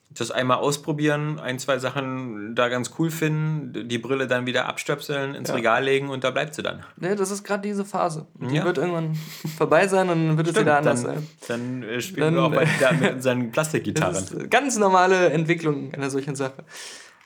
das 0.10 0.32
einmal 0.32 0.58
ausprobieren, 0.58 1.40
ein, 1.40 1.60
zwei 1.60 1.80
Sachen 1.80 2.56
da 2.56 2.70
ganz 2.70 2.92
cool 2.98 3.12
finden, 3.12 3.88
die 3.90 3.98
Brille 3.98 4.28
dann 4.28 4.46
wieder 4.46 4.66
abstöpseln, 4.68 5.36
ins 5.36 5.50
ja. 5.50 5.56
Regal 5.56 5.84
legen 5.84 6.10
und 6.10 6.24
da 6.24 6.32
bleibt 6.32 6.56
sie 6.56 6.64
dann. 6.64 6.84
Ja, 7.02 7.14
das 7.14 7.30
ist 7.30 7.44
gerade 7.44 7.68
diese 7.68 7.84
Phase. 7.84 8.26
Die 8.36 8.56
ja. 8.56 8.64
wird 8.64 8.78
irgendwann 8.78 9.18
vorbei 9.58 9.88
sein 9.88 10.10
und 10.10 10.28
dann 10.28 10.38
wird 10.38 10.48
Stimmt, 10.48 10.58
es 10.58 10.62
wieder 10.62 10.78
anders 10.78 11.04
dann, 11.04 11.16
sein. 11.16 11.28
Dann 11.48 11.84
äh, 11.84 12.02
spielen 12.02 12.34
dann, 12.34 12.36
wir 12.36 12.44
auch 12.44 12.52
bald 12.52 12.74
wieder 12.74 12.94
mit 12.94 13.14
unseren 13.16 13.52
Plastikgitarren. 13.52 14.50
ganz 14.50 14.78
normale 14.78 15.30
Entwicklung 15.30 15.94
einer 15.94 16.10
solchen 16.10 16.36
Sache. 16.36 16.64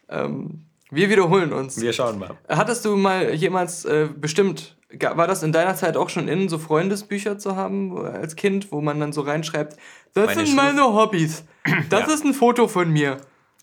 Ähm, 0.09 0.65
wir 0.91 1.09
wiederholen 1.09 1.53
uns. 1.53 1.81
Wir 1.81 1.93
schauen 1.93 2.19
mal. 2.19 2.37
Hattest 2.47 2.85
du 2.85 2.95
mal 2.95 3.33
jemals 3.33 3.85
äh, 3.85 4.09
bestimmt, 4.15 4.75
war 4.99 5.27
das 5.27 5.41
in 5.41 5.51
deiner 5.51 5.75
Zeit 5.75 5.97
auch 5.97 6.09
schon 6.09 6.27
in, 6.27 6.49
so 6.49 6.59
Freundesbücher 6.59 7.39
zu 7.39 7.55
haben 7.55 7.97
als 7.97 8.35
Kind, 8.35 8.71
wo 8.71 8.81
man 8.81 8.99
dann 8.99 9.13
so 9.13 9.21
reinschreibt, 9.21 9.77
das 10.13 10.25
meine 10.27 10.35
sind 10.35 10.47
Schul 10.47 10.55
meine 10.55 10.83
Hobbys, 10.83 11.45
das 11.89 12.07
ja. 12.07 12.13
ist 12.13 12.25
ein 12.25 12.33
Foto 12.33 12.67
von 12.67 12.91
mir. 12.91 13.17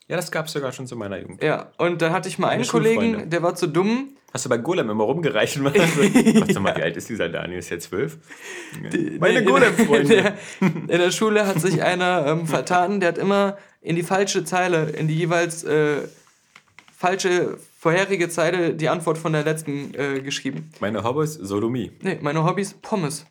Ja, 0.09 0.17
das 0.17 0.33
gab 0.33 0.47
es 0.47 0.53
sogar 0.53 0.73
schon 0.73 0.87
zu 0.87 0.97
meiner 0.97 1.19
Jugend. 1.19 1.43
Ja, 1.43 1.71
und 1.77 2.01
dann 2.01 2.13
hatte 2.13 2.31
ich 2.31 2.39
mal 2.39 2.49
einen 2.49 2.67
Kollegen, 2.67 3.29
der 3.29 3.43
war 3.43 3.55
zu 3.55 3.67
dumm. 3.67 4.09
Hast 4.33 4.45
du 4.45 4.49
bei 4.49 4.57
Golem 4.57 4.89
immer 4.89 5.05
rumgereicht? 5.05 5.59
Also, 5.65 5.75
Warte 6.41 6.61
mal, 6.61 6.77
wie 6.77 6.83
alt 6.83 6.97
ist 6.97 7.11
dieser 7.11 7.29
Daniel? 7.29 7.59
Ist 7.59 7.69
jetzt 7.69 7.91
zwölf? 7.91 8.17
Meine 9.19 9.45
Golem-Freunde. 9.45 10.35
In, 10.61 10.89
in, 10.89 10.99
der 10.99 11.11
Schule 11.11 11.47
hat 11.47 11.61
sich 11.61 11.83
einer 11.83 12.27
ähm, 12.27 12.47
vertan, 12.47 13.01
der 13.01 13.11
hat 13.11 13.19
immer 13.19 13.59
in 13.81 13.97
die 13.97 14.03
falsche 14.03 14.45
Zeile, 14.45 14.91
in 14.91 15.09
die 15.09 15.17
jeweils 15.17 15.63
äh, 15.65 16.09
falsche 16.99 17.59
vorherige 17.79 18.29
Zeile 18.29 18.75
die 18.75 18.89
Antwort 18.89 19.19
von 19.19 19.33
der 19.33 19.45
letzten 19.45 19.95
äh, 19.95 20.21
geschrieben. 20.21 20.71
Meine 20.81 21.05
Hobbys 21.05 21.35
Sodomie. 21.35 21.93
Nee, 22.03 22.19
meine 22.21 22.45
Hobbys 22.45 22.75
Pommes. 22.75 23.25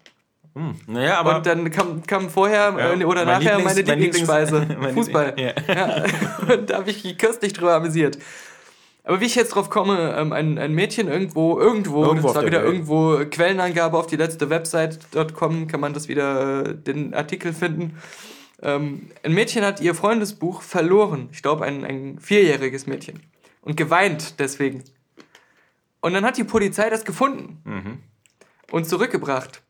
Hm, 0.55 0.76
naja, 0.88 1.20
aber. 1.20 1.38
Und 1.38 1.45
dann 1.45 1.70
kam, 1.70 2.01
kam 2.07 2.30
vorher 2.30 2.74
ja, 2.78 2.93
äh, 2.93 3.03
oder 3.03 3.26
mein 3.26 3.43
nachher 3.43 3.57
Lieblings, 3.57 3.76
meine 3.76 3.82
Lieblingsspeise. 3.82 4.59
Lieblings, 4.70 4.93
Fußball. 4.93 5.34
Ja. 5.38 5.53
ja. 5.68 6.03
Und 6.53 6.70
da 6.70 6.78
habe 6.78 6.89
ich 6.89 7.03
mich 7.03 7.18
köstlich 7.18 7.51
drüber 7.51 7.76
amüsiert. 7.76 8.18
Aber 9.03 9.20
wie 9.20 9.26
ich 9.26 9.36
jetzt 9.36 9.49
drauf 9.49 9.70
komme, 9.70 10.15
ähm, 10.18 10.32
ein, 10.32 10.57
ein 10.57 10.72
Mädchen 10.72 11.09
irgendwo, 11.09 11.59
irgendwo, 11.59 12.05
irgendwo 12.05 12.28
das 12.28 12.38
war 12.38 12.45
wieder 12.45 12.63
Welt. 12.63 12.74
irgendwo 12.74 13.18
Quellenangabe 13.30 13.97
auf 13.97 14.07
die 14.07 14.15
letzte 14.15 14.49
Website.com, 14.49 15.68
kann 15.68 15.80
man 15.82 15.93
das 15.93 16.07
wieder, 16.07 16.68
äh, 16.68 16.76
den 16.76 17.13
Artikel 17.13 17.51
finden. 17.51 17.97
Ähm, 18.61 19.09
ein 19.24 19.34
Mädchen 19.34 19.63
hat 19.63 19.82
ihr 19.82 19.93
Freundesbuch 19.93 20.61
verloren. 20.61 21.28
Ich 21.34 21.41
glaube, 21.41 21.65
ein, 21.65 21.84
ein 21.84 22.18
vierjähriges 22.20 22.88
Mädchen 22.88 23.22
und 23.68 23.76
geweint 23.76 24.39
deswegen. 24.39 24.84
Und 25.99 26.13
dann 26.13 26.24
hat 26.24 26.38
die 26.38 26.45
Polizei 26.45 26.89
das 26.89 27.03
gefunden 27.03 27.61
mhm. 27.65 27.99
und 28.72 28.88
zurückgebracht. 28.88 29.61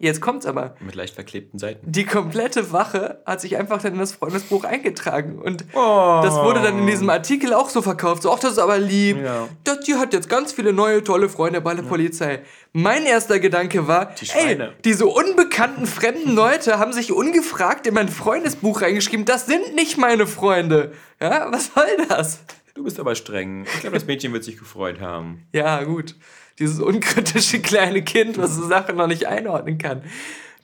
Jetzt 0.00 0.20
kommt's 0.20 0.44
aber. 0.44 0.74
Mit 0.80 0.96
leicht 0.96 1.14
verklebten 1.14 1.60
Seiten. 1.60 1.90
Die 1.90 2.04
komplette 2.04 2.72
Wache 2.72 3.22
hat 3.24 3.40
sich 3.40 3.56
einfach 3.56 3.80
dann 3.80 3.92
in 3.92 4.00
das 4.00 4.10
Freundesbuch 4.10 4.64
eingetragen. 4.64 5.38
Und 5.38 5.64
oh. 5.74 6.20
das 6.22 6.34
wurde 6.34 6.60
dann 6.60 6.80
in 6.80 6.86
diesem 6.88 7.08
Artikel 7.08 7.54
auch 7.54 7.70
so 7.70 7.80
verkauft. 7.80 8.24
So, 8.24 8.32
ach, 8.32 8.40
das 8.40 8.52
ist 8.52 8.58
aber 8.58 8.78
lieb. 8.78 9.18
Ja. 9.22 9.48
Das, 9.62 9.80
die 9.80 9.94
hat 9.94 10.12
jetzt 10.12 10.28
ganz 10.28 10.52
viele 10.52 10.72
neue, 10.72 11.04
tolle 11.04 11.28
Freunde 11.28 11.60
bei 11.60 11.74
der 11.74 11.84
ja. 11.84 11.88
Polizei. 11.88 12.42
Mein 12.72 13.06
erster 13.06 13.38
Gedanke 13.38 13.86
war, 13.86 14.06
die 14.06 14.28
ey, 14.30 14.58
diese 14.84 15.06
unbekannten 15.06 15.86
fremden 15.86 16.34
Leute 16.34 16.80
haben 16.80 16.92
sich 16.92 17.12
ungefragt 17.12 17.86
in 17.86 17.94
mein 17.94 18.08
Freundesbuch 18.08 18.82
reingeschrieben. 18.82 19.24
Das 19.24 19.46
sind 19.46 19.76
nicht 19.76 19.96
meine 19.96 20.26
Freunde. 20.26 20.92
Ja, 21.20 21.52
was 21.52 21.70
soll 21.72 22.06
das? 22.08 22.40
Du 22.74 22.82
bist 22.82 22.98
aber 22.98 23.14
streng. 23.14 23.64
Ich 23.72 23.80
glaube, 23.80 23.94
das 23.94 24.06
Mädchen 24.06 24.32
wird 24.32 24.44
sich 24.44 24.58
gefreut 24.58 25.00
haben. 25.00 25.46
Ja, 25.52 25.82
gut. 25.84 26.16
Dieses 26.58 26.80
unkritische 26.80 27.60
kleine 27.60 28.02
Kind, 28.02 28.36
was 28.38 28.56
so 28.56 28.66
Sachen 28.66 28.96
noch 28.96 29.06
nicht 29.06 29.26
einordnen 29.26 29.78
kann. 29.78 30.02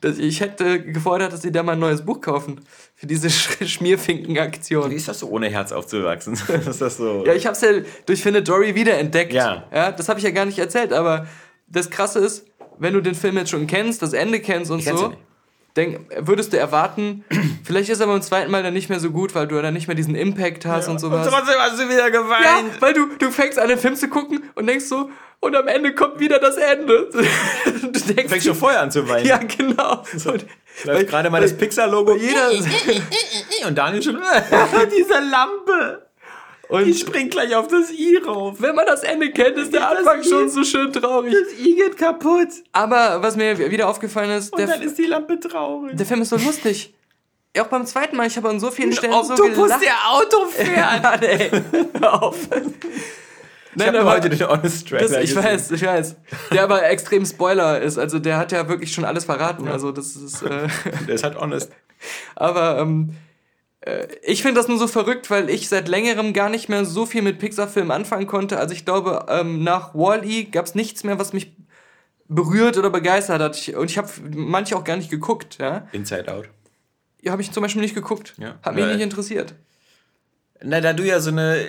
Das, 0.01 0.17
ich 0.17 0.41
hätte 0.41 0.81
gefordert, 0.83 1.31
dass 1.31 1.41
sie 1.41 1.51
da 1.51 1.63
mal 1.63 1.73
ein 1.73 1.79
neues 1.79 2.03
Buch 2.03 2.21
kaufen. 2.21 2.61
Für 2.95 3.07
diese 3.07 3.29
Sch 3.29 3.65
Schmierfinken-Aktion. 3.65 4.89
Wie 4.89 4.95
ist 4.95 5.07
das 5.07 5.19
so, 5.19 5.29
ohne 5.29 5.49
Herz 5.49 5.71
aufzuwachsen? 5.71 6.33
ist 6.67 6.81
das 6.81 6.97
so? 6.97 7.23
Ja, 7.25 7.33
ich 7.33 7.45
habe 7.45 7.55
es 7.55 7.61
ja 7.61 7.69
durch 8.05 8.21
Findet 8.21 8.47
Dory 8.47 8.75
wiederentdeckt. 8.75 9.33
Ja. 9.33 9.67
ja 9.71 9.91
das 9.91 10.09
habe 10.09 10.19
ich 10.19 10.25
ja 10.25 10.31
gar 10.31 10.45
nicht 10.45 10.59
erzählt, 10.59 10.91
aber 10.91 11.27
das 11.67 11.89
Krasse 11.89 12.19
ist, 12.19 12.45
wenn 12.79 12.93
du 12.93 13.01
den 13.01 13.15
Film 13.15 13.37
jetzt 13.37 13.51
schon 13.51 13.67
kennst, 13.67 14.01
das 14.01 14.13
Ende 14.13 14.39
kennst 14.39 14.71
und 14.71 14.79
ich 14.79 14.85
so 14.85 15.13
denk, 15.77 15.99
würdest 16.17 16.53
du 16.53 16.57
erwarten, 16.57 17.23
vielleicht 17.63 17.89
ist 17.89 17.99
er 17.99 18.07
beim 18.07 18.21
zweiten 18.21 18.51
Mal 18.51 18.63
dann 18.63 18.73
nicht 18.73 18.89
mehr 18.89 18.99
so 18.99 19.11
gut, 19.11 19.35
weil 19.35 19.47
du 19.47 19.61
dann 19.61 19.73
nicht 19.73 19.87
mehr 19.87 19.95
diesen 19.95 20.15
Impact 20.15 20.65
hast 20.65 20.87
ja. 20.87 20.91
und 20.91 20.99
sowas. 20.99 21.25
Und 21.25 21.33
trotzdem 21.33 21.55
hast 21.59 21.79
du 21.79 21.89
wieder 21.89 22.11
geweint. 22.11 22.43
Ja, 22.43 22.81
weil 22.81 22.93
du, 22.93 23.07
du 23.17 23.31
fängst 23.31 23.57
an, 23.59 23.69
den 23.69 23.77
Film 23.77 23.95
zu 23.95 24.07
gucken 24.09 24.43
und 24.55 24.67
denkst 24.67 24.85
so, 24.85 25.09
und 25.41 25.55
am 25.55 25.67
Ende 25.67 25.95
kommt 25.95 26.19
wieder 26.19 26.39
das 26.39 26.55
Ende. 26.57 27.09
Du 27.91 27.99
denkst, 28.13 28.29
fängst 28.29 28.45
schon 28.45 28.55
vorher 28.55 28.81
an 28.81 28.91
zu 28.91 29.07
weinen. 29.07 29.25
Ja, 29.25 29.37
genau. 29.37 30.03
So, 30.15 30.33
weil, 30.85 31.05
gerade 31.05 31.29
mal 31.29 31.41
das 31.41 31.55
Pixar-Logo. 31.55 32.15
Jeder 32.15 32.51
und 33.67 33.77
Daniel 33.77 34.01
schon, 34.01 34.15
diese 34.97 35.19
Lampe. 35.19 36.07
Und 36.71 36.87
ich 36.87 36.99
spring 36.99 37.29
gleich 37.29 37.53
auf 37.53 37.67
das 37.67 37.91
I 37.91 38.17
rauf. 38.17 38.55
Wenn 38.59 38.75
man 38.75 38.85
das 38.85 39.03
Ende 39.03 39.29
kennt, 39.31 39.57
ist 39.57 39.73
der 39.73 39.89
Anfang 39.89 40.23
schon 40.23 40.49
so 40.49 40.63
schön 40.63 40.91
traurig. 40.93 41.33
Das 41.33 41.59
I 41.59 41.75
geht 41.75 41.97
kaputt. 41.97 42.47
Aber 42.71 43.21
was 43.21 43.35
mir 43.35 43.57
wieder 43.69 43.89
aufgefallen 43.89 44.31
ist, 44.31 44.53
und 44.53 44.61
dann 44.61 44.81
ist 44.81 44.97
die 44.97 45.05
Lampe 45.05 45.37
traurig. 45.37 45.97
Der 45.97 46.05
Film 46.05 46.21
ist 46.21 46.29
so 46.29 46.37
lustig. 46.37 46.93
Auch 47.59 47.67
beim 47.67 47.85
zweiten 47.85 48.15
Mal, 48.15 48.27
ich 48.27 48.37
habe 48.37 48.47
an 48.47 48.61
so 48.61 48.71
vielen 48.71 48.91
Ein 48.91 48.95
Stellen 48.95 49.13
Octopus, 49.13 49.55
so 49.55 49.63
gelacht. 49.63 49.83
der 49.83 50.11
Auto 50.11 50.45
fährt. 50.45 51.03
Mann, 51.03 51.21
ey. 51.21 51.51
Hör 51.99 52.23
auf. 52.23 52.37
Ich 53.75 53.87
habe 53.87 54.05
heute 54.05 54.29
den 54.29 54.47
Honest 54.47 54.87
Trailer 54.87 55.07
das, 55.09 55.23
Ich 55.23 55.35
weiß, 55.35 55.71
ich 55.71 55.85
weiß. 55.85 56.15
Der 56.53 56.63
aber 56.63 56.85
extrem 56.85 57.25
Spoiler 57.25 57.81
ist. 57.81 57.97
Also 57.97 58.19
der 58.19 58.37
hat 58.37 58.53
ja 58.53 58.69
wirklich 58.69 58.93
schon 58.93 59.03
alles 59.03 59.25
verraten. 59.25 59.65
Ja. 59.65 59.73
Also 59.73 59.91
das 59.91 60.15
ist... 60.15 60.41
Äh 60.43 60.69
der 61.05 61.15
ist 61.15 61.23
halt 61.25 61.37
honest. 61.37 61.73
Aber 62.35 62.79
ähm, 62.79 63.09
äh, 63.09 63.30
ich 64.21 64.43
finde 64.43 64.59
das 64.59 64.67
nur 64.67 64.77
so 64.77 64.87
verrückt, 64.87 65.31
weil 65.31 65.49
ich 65.49 65.67
seit 65.67 65.87
längerem 65.87 66.33
gar 66.33 66.49
nicht 66.49 66.69
mehr 66.69 66.85
so 66.85 67.07
viel 67.07 67.23
mit 67.23 67.39
Pixar-Filmen 67.39 67.91
anfangen 67.91 68.27
konnte. 68.27 68.59
Also 68.59 68.73
ich 68.73 68.85
glaube, 68.85 69.25
ähm, 69.27 69.63
nach 69.63 69.95
Wall-E 69.95 70.45
gab 70.45 70.67
es 70.67 70.75
nichts 70.75 71.03
mehr, 71.03 71.17
was 71.17 71.33
mich 71.33 71.51
berührt 72.27 72.77
oder 72.77 72.91
begeistert 72.91 73.41
hat. 73.41 73.69
Und 73.69 73.89
ich 73.89 73.97
habe 73.97 74.09
manche 74.35 74.77
auch 74.77 74.83
gar 74.83 74.97
nicht 74.97 75.09
geguckt. 75.09 75.57
Ja? 75.59 75.87
Inside 75.93 76.31
Out. 76.31 76.49
Ja, 77.21 77.31
habe 77.31 77.41
ich 77.41 77.51
zum 77.51 77.63
Beispiel 77.63 77.81
nicht 77.81 77.95
geguckt. 77.95 78.35
Ja. 78.37 78.59
Hat 78.61 78.75
mich 78.75 78.85
ja. 78.85 78.93
nicht 78.93 79.01
interessiert. 79.01 79.55
Na, 80.63 80.79
da 80.79 80.93
du 80.93 81.03
ja 81.03 81.19
so 81.19 81.31
eine 81.31 81.67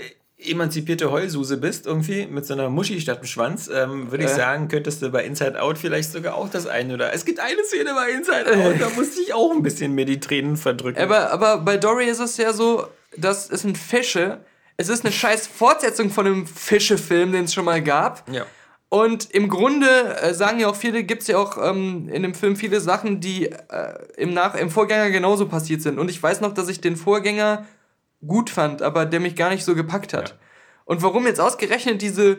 emanzipierte 0.50 1.10
Heulsuse 1.10 1.56
bist, 1.56 1.86
irgendwie, 1.86 2.26
mit 2.26 2.46
so 2.46 2.54
einer 2.54 2.68
Muschi 2.70 3.00
statt 3.00 3.20
dem 3.20 3.26
Schwanz, 3.26 3.70
ähm, 3.72 4.10
würde 4.10 4.24
ich 4.24 4.30
äh. 4.30 4.34
sagen, 4.34 4.68
könntest 4.68 5.02
du 5.02 5.10
bei 5.10 5.24
Inside 5.24 5.60
Out 5.60 5.78
vielleicht 5.78 6.12
sogar 6.12 6.34
auch 6.34 6.48
das 6.48 6.66
eine 6.66 6.94
oder. 6.94 7.12
Es 7.12 7.24
gibt 7.24 7.40
eine 7.40 7.62
Szene 7.64 7.94
bei 7.94 8.10
Inside 8.10 8.46
Out, 8.56 8.80
da 8.80 8.88
musste 8.90 9.20
ich 9.20 9.34
auch 9.34 9.52
ein 9.52 9.62
bisschen 9.62 9.92
mir 9.92 10.04
die 10.04 10.20
Tränen 10.20 10.56
verdrücken. 10.56 11.00
Aber, 11.00 11.30
aber 11.30 11.58
bei 11.58 11.76
Dory 11.76 12.06
ist 12.06 12.20
es 12.20 12.36
ja 12.36 12.52
so, 12.52 12.86
das 13.16 13.46
sind 13.46 13.78
Fische. 13.78 14.40
es 14.76 14.88
ist 14.88 15.04
eine 15.04 15.12
scheiß 15.12 15.46
Fortsetzung 15.46 16.10
von 16.10 16.26
einem 16.26 16.46
Fische-Film, 16.46 17.32
den 17.32 17.44
es 17.44 17.54
schon 17.54 17.64
mal 17.64 17.82
gab. 17.82 18.28
Ja. 18.30 18.46
Und 18.92 19.30
im 19.30 19.48
Grunde 19.48 19.86
äh, 20.20 20.34
sagen 20.34 20.60
ja 20.60 20.68
auch 20.68 20.76
viele, 20.76 21.02
gibt 21.04 21.22
es 21.22 21.28
ja 21.28 21.38
auch 21.38 21.56
ähm, 21.56 22.10
in 22.12 22.22
dem 22.22 22.34
Film 22.34 22.56
viele 22.56 22.78
Sachen, 22.78 23.20
die 23.20 23.46
äh, 23.46 23.58
im, 24.18 24.34
Nach 24.34 24.54
im 24.54 24.68
Vorgänger 24.68 25.08
genauso 25.08 25.48
passiert 25.48 25.80
sind. 25.80 25.98
Und 25.98 26.10
ich 26.10 26.22
weiß 26.22 26.42
noch, 26.42 26.52
dass 26.52 26.68
ich 26.68 26.82
den 26.82 26.96
Vorgänger 26.96 27.64
gut 28.26 28.50
fand, 28.50 28.82
aber 28.82 29.04
der 29.06 29.20
mich 29.20 29.36
gar 29.36 29.50
nicht 29.50 29.64
so 29.64 29.74
gepackt 29.74 30.12
hat. 30.14 30.30
Ja. 30.30 30.34
Und 30.84 31.02
warum 31.02 31.26
jetzt 31.26 31.40
ausgerechnet 31.40 32.02
diese, 32.02 32.38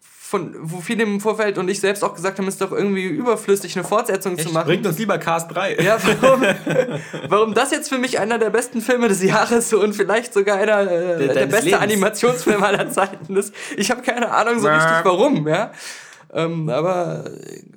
von, 0.00 0.54
wo 0.60 0.80
viele 0.80 1.04
im 1.04 1.20
Vorfeld 1.20 1.58
und 1.58 1.68
ich 1.68 1.80
selbst 1.80 2.02
auch 2.02 2.14
gesagt 2.14 2.38
haben, 2.38 2.48
ist 2.48 2.60
doch 2.60 2.72
irgendwie 2.72 3.04
überflüssig, 3.06 3.76
eine 3.76 3.84
Fortsetzung 3.86 4.36
zu 4.38 4.50
machen. 4.50 4.66
Bringt 4.66 4.86
uns 4.86 4.98
lieber 4.98 5.18
Cast 5.18 5.54
3. 5.54 5.76
Ja, 5.76 5.98
warum, 6.20 6.42
warum 7.28 7.54
das 7.54 7.70
jetzt 7.70 7.88
für 7.88 7.98
mich 7.98 8.18
einer 8.18 8.38
der 8.38 8.50
besten 8.50 8.80
Filme 8.80 9.06
des 9.08 9.22
Jahres 9.22 9.72
und 9.72 9.94
vielleicht 9.94 10.32
sogar 10.34 10.58
einer 10.58 10.80
äh, 10.90 11.18
der, 11.18 11.34
deines 11.34 11.50
beste 11.50 11.66
Lebens. 11.66 11.82
Animationsfilm 11.82 12.62
aller 12.64 12.90
Zeiten 12.90 13.36
ist. 13.36 13.54
Ich 13.76 13.90
habe 13.90 14.02
keine 14.02 14.30
Ahnung 14.32 14.58
so 14.58 14.68
richtig 14.68 15.04
warum, 15.04 15.46
ja. 15.46 15.70
Ähm, 16.32 16.68
aber 16.68 17.26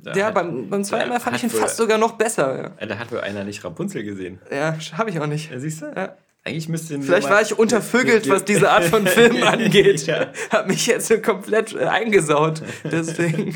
äh, 0.03 0.18
ja, 0.18 0.26
hat- 0.28 0.34
beim, 0.34 0.68
beim 0.70 0.84
zweiten 0.84 1.09
da 1.09 1.13
Mal 1.15 1.20
fand 1.20 1.36
ich 1.36 1.43
ihn 1.43 1.49
fast 1.51 1.78
sogar 1.78 1.99
noch 1.99 2.13
besser. 2.13 2.72
Äh, 2.78 2.88
Da 2.88 2.97
hat 2.97 3.11
wohl 3.11 3.20
einer 3.20 3.43
nicht 3.43 3.63
Rapunzel 3.63 4.03
gesehen. 4.03 4.39
Ja, 4.49 4.57
ja 4.74 4.97
habe 4.97 5.11
ich 5.11 5.20
auch 5.20 5.28
nicht. 5.28 5.51
Ja, 5.51 5.59
siehst 5.59 5.84
du? 5.84 5.93
Ja. 5.95 6.15
Eigentlich 6.44 6.70
müsste 6.70 7.02
Vielleicht 7.02 7.30
war 7.30 7.42
ich 7.42 7.58
untervögelt, 7.58 8.30
was 8.30 8.46
diese 8.46 8.72
Art 8.72 8.86
von 8.86 9.06
Film 9.08 9.44
angeht. 9.44 10.06
Ja. 10.08 10.32
Hab 10.50 10.68
mich 10.68 10.88
jetzt 10.88 11.08
so 11.08 11.18
komplett 11.20 11.76
äh, 11.76 11.86
eingesaut. 11.86 12.62
Deswegen. 12.86 13.54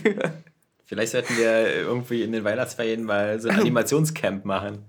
Vielleicht 0.86 1.14
sollten 1.14 1.38
wir 1.38 1.74
irgendwie 1.74 2.22
in 2.22 2.34
den 2.34 2.44
Weihnachtsferien 2.44 3.04
mal 3.04 3.40
so 3.40 3.48
ein 3.48 3.60
Animationscamp 3.62 4.44
machen. 4.44 4.86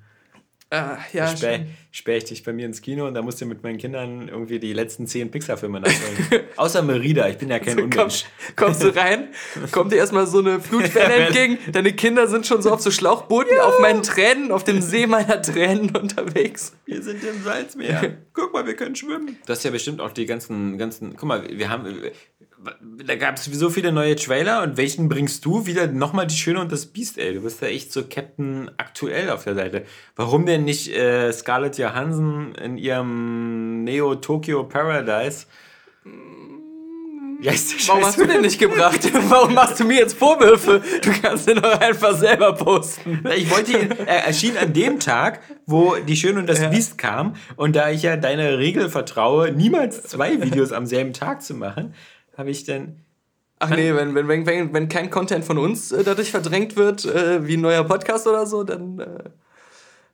Ah, 0.72 0.98
ja, 1.12 1.28
Sperr, 1.28 1.56
schon. 1.58 1.66
sperr 1.90 2.16
ich 2.16 2.24
dich 2.24 2.42
bei 2.42 2.52
mir 2.52 2.66
ins 2.66 2.82
Kino 2.82 3.06
und 3.06 3.14
da 3.14 3.22
musst 3.22 3.40
du 3.40 3.46
mit 3.46 3.62
meinen 3.62 3.78
Kindern 3.78 4.28
irgendwie 4.28 4.58
die 4.58 4.72
letzten 4.72 5.06
zehn 5.06 5.30
Pixar-Filme 5.30 5.80
nachholen. 5.80 6.42
Außer 6.56 6.82
Merida, 6.82 7.28
ich 7.28 7.38
bin 7.38 7.48
ja 7.50 7.58
kein 7.58 7.76
So, 7.76 7.82
Unmensch. 7.84 7.96
kommst, 7.96 8.26
kommst 8.56 8.82
du 8.82 8.96
rein, 8.96 9.28
kommt 9.70 9.92
dir 9.92 9.96
erstmal 9.96 10.26
so 10.26 10.38
eine 10.38 10.58
Flutwelle 10.60 11.14
entgegen, 11.26 11.58
deine 11.70 11.92
Kinder 11.92 12.26
sind 12.26 12.46
schon 12.46 12.62
so 12.62 12.70
auf 12.72 12.80
so 12.80 12.90
Schlauchbooten 12.90 13.58
auf 13.60 13.78
meinen 13.80 14.02
Tränen, 14.02 14.50
auf 14.50 14.64
dem 14.64 14.80
See 14.82 15.06
meiner 15.06 15.40
Tränen 15.42 15.94
unterwegs. 15.96 16.74
Wir 16.86 17.02
sind 17.02 17.22
im 17.22 17.42
Salzmeer. 17.42 18.16
Guck 18.32 18.52
mal, 18.52 18.66
wir 18.66 18.74
können 18.74 18.96
schwimmen. 18.96 19.36
Du 19.46 19.52
hast 19.52 19.62
ja 19.64 19.70
bestimmt 19.70 20.00
auch 20.00 20.12
die 20.12 20.26
ganzen, 20.26 20.78
ganzen. 20.78 21.16
Guck 21.16 21.28
mal, 21.28 21.46
wir 21.48 21.68
haben. 21.68 21.86
Da 23.04 23.16
gab 23.16 23.36
es 23.38 23.44
so 23.46 23.70
viele 23.70 23.90
neue 23.90 24.14
Trailer 24.14 24.62
und 24.62 24.76
welchen 24.76 25.08
bringst 25.08 25.44
du 25.44 25.66
wieder 25.66 25.88
nochmal 25.88 26.28
die 26.28 26.36
Schöne 26.36 26.60
und 26.60 26.70
das 26.70 26.86
Biest, 26.86 27.18
ey? 27.18 27.34
Du 27.34 27.40
bist 27.40 27.60
ja 27.60 27.66
echt 27.66 27.92
so 27.92 28.04
Captain 28.08 28.70
aktuell 28.76 29.30
auf 29.30 29.42
der 29.42 29.56
Seite. 29.56 29.84
Warum 30.14 30.46
denn 30.46 30.61
nicht 30.62 30.88
äh, 30.94 31.32
Scarlett 31.32 31.78
Johansson 31.78 32.54
in 32.54 32.78
ihrem 32.78 33.84
Neo 33.84 34.14
Tokyo 34.16 34.64
Paradise? 34.64 35.46
Heißt 37.44 37.72
der 37.72 37.88
Warum 37.88 38.04
hast 38.04 38.18
du 38.18 38.26
den 38.26 38.40
nicht 38.42 38.58
gebracht? 38.58 39.00
Warum 39.28 39.54
machst 39.54 39.80
du 39.80 39.84
mir 39.84 39.98
jetzt 39.98 40.16
Vorwürfe? 40.16 40.80
Du 41.02 41.10
kannst 41.20 41.48
den 41.48 41.60
doch 41.60 41.80
einfach 41.80 42.16
selber 42.16 42.54
posten. 42.54 43.24
Ich 43.36 43.50
wollte 43.50 43.72
ihn, 43.72 43.90
er 44.06 44.26
erschien 44.26 44.56
an 44.56 44.72
dem 44.72 45.00
Tag, 45.00 45.40
wo 45.66 45.96
Die 45.96 46.16
Schöne 46.16 46.38
und 46.40 46.48
das 46.48 46.60
Ja. 46.60 46.68
Biest 46.68 46.98
kam. 46.98 47.34
Und 47.56 47.74
da 47.74 47.90
ich 47.90 48.02
ja 48.02 48.16
deiner 48.16 48.58
Regel 48.58 48.88
vertraue, 48.88 49.52
niemals 49.52 50.04
zwei 50.04 50.40
Videos 50.40 50.72
am 50.72 50.86
selben 50.86 51.12
Tag 51.12 51.42
zu 51.42 51.54
machen, 51.54 51.94
habe 52.36 52.50
ich 52.50 52.64
dann. 52.64 53.00
Ach 53.58 53.70
nee, 53.70 53.94
wenn, 53.94 54.14
wenn, 54.14 54.26
wenn, 54.28 54.46
wenn, 54.46 54.72
wenn 54.72 54.88
kein 54.88 55.10
Content 55.10 55.44
von 55.44 55.56
uns 55.58 55.92
äh, 55.92 56.02
dadurch 56.02 56.30
verdrängt 56.32 56.76
wird, 56.76 57.04
äh, 57.04 57.46
wie 57.46 57.56
ein 57.56 57.60
neuer 57.60 57.84
Podcast 57.84 58.26
oder 58.26 58.44
so, 58.46 58.64
dann 58.64 58.98
äh, 58.98 59.30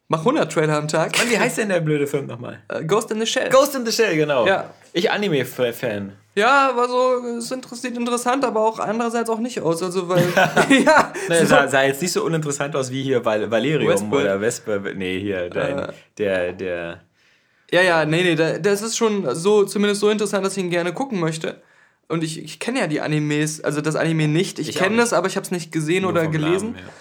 mach 0.08 0.20
100 0.20 0.50
Trailer 0.52 0.76
am 0.76 0.88
Tag. 0.88 1.16
Mann, 1.18 1.30
wie 1.30 1.38
heißt 1.38 1.58
denn 1.58 1.68
der 1.68 1.80
blöde 1.80 2.06
Film 2.06 2.26
nochmal? 2.26 2.60
Äh, 2.68 2.84
Ghost 2.84 3.10
in 3.10 3.20
the 3.20 3.26
Shell. 3.26 3.48
Ghost 3.50 3.74
in 3.74 3.84
the 3.86 3.92
Shell, 3.92 4.16
genau. 4.16 4.46
Ja. 4.46 4.70
Ich 4.92 5.10
Anime-Fan. 5.10 6.12
Ja, 6.34 6.70
war 6.74 6.88
so, 6.88 7.38
es 7.38 7.48
sieht 7.82 7.96
interessant, 7.96 8.44
aber 8.44 8.60
auch 8.60 8.78
andererseits 8.78 9.28
auch 9.28 9.38
nicht 9.40 9.60
aus. 9.60 9.82
Also, 9.82 10.08
weil. 10.08 10.22
ja, 10.84 11.12
Ne, 11.28 11.40
so, 11.40 11.46
sah, 11.46 11.68
sah 11.68 11.82
jetzt 11.82 12.00
nicht 12.00 12.12
so 12.12 12.24
uninteressant 12.24 12.74
aus 12.76 12.90
wie 12.90 13.02
hier 13.02 13.24
Val 13.24 13.50
Valerium 13.50 13.90
Westworld. 13.92 14.24
oder 14.24 14.40
Vesper. 14.40 14.78
Nee, 14.94 15.18
hier, 15.20 15.50
dein, 15.50 15.78
Äh. 15.78 15.92
der, 16.16 16.52
der. 16.52 17.00
ja, 17.72 17.82
ja, 17.82 18.04
nee, 18.04 18.22
nee, 18.22 18.34
da- 18.36 18.58
das 18.58 18.82
ist 18.82 18.96
schon 18.96 19.34
so, 19.34 19.64
zumindest 19.64 20.00
so 20.00 20.10
interessant, 20.10 20.46
dass 20.46 20.56
ich 20.56 20.62
ihn 20.62 20.70
gerne 20.70 20.92
gucken 20.92 21.18
möchte. 21.20 21.60
Und 22.10 22.24
ich, 22.24 22.42
ich 22.42 22.58
kenne 22.58 22.78
ja 22.80 22.86
die 22.86 23.02
Animes, 23.02 23.62
also 23.62 23.80
das 23.82 23.94
Anime 23.96 24.28
nicht. 24.28 24.58
Ich, 24.58 24.70
Ich 24.70 24.76
kenne 24.76 24.96
das, 24.96 25.12
aber 25.12 25.26
ich 25.26 25.36
habe 25.36 25.44
es 25.44 25.50
nicht 25.50 25.72
gesehen 25.72 26.02
nur 26.02 26.12
oder 26.12 26.26
gelesen. 26.28 26.72
Namen, 26.72 26.84
ja. 26.86 26.92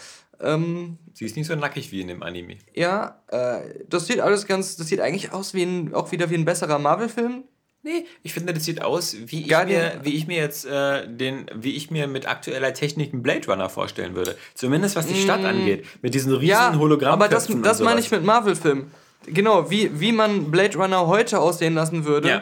Ähm, 0.42 0.98
Sie 1.14 1.26
ist 1.26 1.36
nicht 1.36 1.48
so 1.48 1.56
nackig 1.56 1.92
wie 1.92 2.02
in 2.02 2.08
dem 2.08 2.22
Anime. 2.24 2.58
ja, 2.76 3.22
äh, 3.30 3.62
das 3.90 4.06
sieht 4.08 4.20
alles 4.20 4.46
ganz, 4.46 4.76
das 4.78 4.88
sieht 4.88 5.00
eigentlich 5.00 5.34
aus 5.34 5.54
wie 5.54 5.64
ein, 5.64 5.94
auch 5.96 6.12
wieder 6.12 6.30
wie 6.30 6.36
ein 6.36 6.46
besserer 6.46 6.78
Marvel-Film. 6.80 7.44
Nee, 7.84 8.06
ich 8.22 8.34
finde, 8.34 8.54
das 8.54 8.66
sieht 8.66 8.82
aus, 8.82 9.16
wie 9.28 9.42
ich, 9.44 9.48
mir, 9.66 10.00
wie 10.04 10.14
ich 10.16 10.28
mir 10.28 10.38
jetzt 10.38 10.66
äh, 10.66 11.08
den, 11.08 11.46
wie 11.56 11.76
ich 11.76 11.90
mir 11.90 12.08
mit 12.08 12.28
aktueller 12.28 12.74
Technik 12.74 13.14
einen 13.14 13.24
Blade 13.24 13.48
Runner 13.48 13.70
vorstellen 13.70 14.14
würde. 14.14 14.36
Zumindest 14.56 14.96
was 14.96 15.08
die 15.08 15.16
Stadt 15.16 15.44
angeht. 15.46 15.86
Mit 16.02 16.14
diesen 16.14 16.34
riesen 16.34 16.48
Mm. 16.48 16.50
Ja, 16.50 16.76
Hologramm. 16.78 17.14
aber 17.14 17.30
das, 17.30 17.48
das 17.64 17.80
meine 17.80 18.00
ich 18.02 18.12
mit 18.12 18.24
Marvel-Filmen. 18.24 18.92
Genau, 19.28 19.70
wie, 19.72 20.00
wie 20.00 20.12
man 20.12 20.52
Blade 20.52 20.78
Runner 20.78 21.08
heute 21.08 21.40
aussehen 21.40 21.76
lassen 21.76 22.06
würde. 22.06 22.30
Ja. 22.30 22.42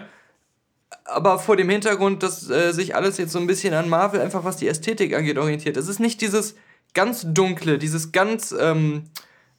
aber 1.06 1.38
vor 1.40 1.56
dem 1.58 1.70
Hintergrund, 1.70 2.24
dass 2.24 2.50
äh, 2.50 2.72
sich 2.72 2.96
alles 2.96 3.18
jetzt 3.18 3.32
so 3.32 3.40
ein 3.40 3.48
bisschen 3.48 3.74
an 3.74 3.88
Marvel, 3.90 4.22
einfach 4.22 4.44
was 4.44 4.58
die 4.58 4.68
Ästhetik 4.68 5.14
angeht, 5.16 5.38
orientiert. 5.38 5.78
Es 5.78 5.88
ist 5.88 6.00
nicht 6.00 6.22
dieses 6.22 6.56
ganz 6.96 7.26
dunkle, 7.28 7.78
dieses 7.78 8.12
ganz 8.12 8.54
ähm, 8.60 9.04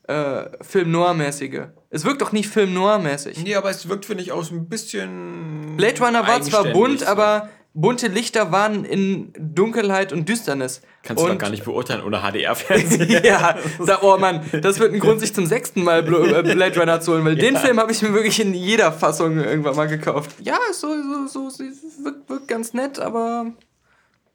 äh, 0.08 0.44
Film 0.62 0.90
Noir-mäßige. 0.90 1.68
Es 1.90 2.04
wirkt 2.04 2.20
doch 2.20 2.32
nicht 2.32 2.48
Film 2.48 2.74
Noir-mäßig. 2.74 3.38
Nee, 3.44 3.54
aber 3.54 3.70
es 3.70 3.88
wirkt, 3.88 4.06
finde 4.06 4.24
ich, 4.24 4.32
auch 4.32 4.42
so 4.42 4.54
ein 4.54 4.68
bisschen. 4.68 5.76
Blade 5.76 6.00
Runner 6.04 6.26
war 6.26 6.42
zwar 6.42 6.64
bunt, 6.64 7.00
so. 7.00 7.06
aber 7.06 7.48
bunte 7.76 8.08
Lichter 8.08 8.50
waren 8.52 8.84
in 8.84 9.32
Dunkelheit 9.38 10.12
und 10.12 10.28
Düsternis. 10.28 10.80
Kannst 11.02 11.22
du 11.22 11.26
und 11.26 11.34
doch 11.34 11.38
gar 11.38 11.50
nicht 11.50 11.64
beurteilen 11.64 12.02
ohne 12.02 12.22
HDR-Fernsehen. 12.22 13.22
ja, 13.24 13.56
da, 13.84 13.98
oh 14.02 14.16
Mann, 14.16 14.40
das 14.62 14.78
wird 14.78 14.94
ein 14.94 14.98
Grund, 14.98 15.20
sich 15.20 15.34
zum 15.34 15.46
sechsten 15.46 15.84
Mal 15.84 16.00
äh, 16.00 16.42
Blade 16.42 16.80
Runner 16.80 17.00
zu 17.00 17.12
holen, 17.12 17.24
weil 17.24 17.36
den 17.36 17.56
Film 17.56 17.78
habe 17.78 17.92
ich 17.92 18.00
mir 18.02 18.12
wirklich 18.14 18.40
in 18.40 18.54
jeder 18.54 18.92
Fassung 18.92 19.38
irgendwann 19.38 19.76
mal 19.76 19.88
gekauft. 19.88 20.30
Ja, 20.40 20.58
so, 20.72 20.88
so, 21.28 21.50
so 21.50 21.64
wirkt, 22.02 22.28
wirkt 22.28 22.48
ganz 22.48 22.72
nett, 22.72 22.98
aber 22.98 23.52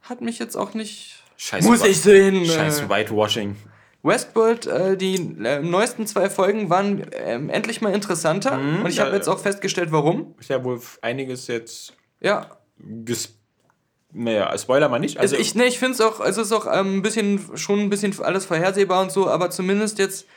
hat 0.03 0.21
mich 0.21 0.37
jetzt 0.37 0.55
auch 0.55 0.73
nicht. 0.75 1.20
Scheiß 1.41 1.65
Muss 1.65 1.83
ich 1.83 1.99
sehen. 1.99 2.45
Scheiß 2.45 2.81
Äh, 2.81 2.89
Whitewashing. 2.89 3.55
Westworld, 4.03 4.67
äh, 4.67 4.95
die 4.95 5.15
äh, 5.43 5.59
neuesten 5.59 6.05
zwei 6.05 6.29
Folgen 6.29 6.69
waren 6.69 7.07
ähm, 7.13 7.49
endlich 7.49 7.81
mal 7.81 7.93
interessanter 7.93 8.59
und 8.59 8.85
ich 8.87 8.99
habe 8.99 9.15
jetzt 9.15 9.27
auch 9.27 9.39
festgestellt, 9.39 9.91
warum. 9.91 10.35
Ist 10.39 10.51
ja 10.51 10.63
wohl 10.63 10.79
einiges 11.01 11.47
jetzt. 11.47 11.93
Ja, 12.19 12.57
Ges 12.77 13.33
naja, 14.13 14.55
Spoiler 14.55 14.87
mal 14.89 14.99
nicht. 14.99 15.17
Also, 15.19 15.35
Also 15.35 15.41
ich, 15.41 15.55
ne, 15.55 15.65
ich 15.65 15.79
finde 15.79 15.93
es 15.93 16.01
auch, 16.01 16.19
also 16.19 16.41
es 16.41 16.47
ist 16.47 16.53
auch 16.53 16.67
ähm, 16.71 16.97
ein 16.97 17.01
bisschen, 17.01 17.39
schon 17.55 17.79
ein 17.79 17.89
bisschen 17.89 18.13
alles 18.21 18.45
vorhersehbar 18.45 19.01
und 19.01 19.11
so, 19.11 19.27
aber 19.27 19.49
zumindest 19.49 19.97
jetzt, 19.97 20.27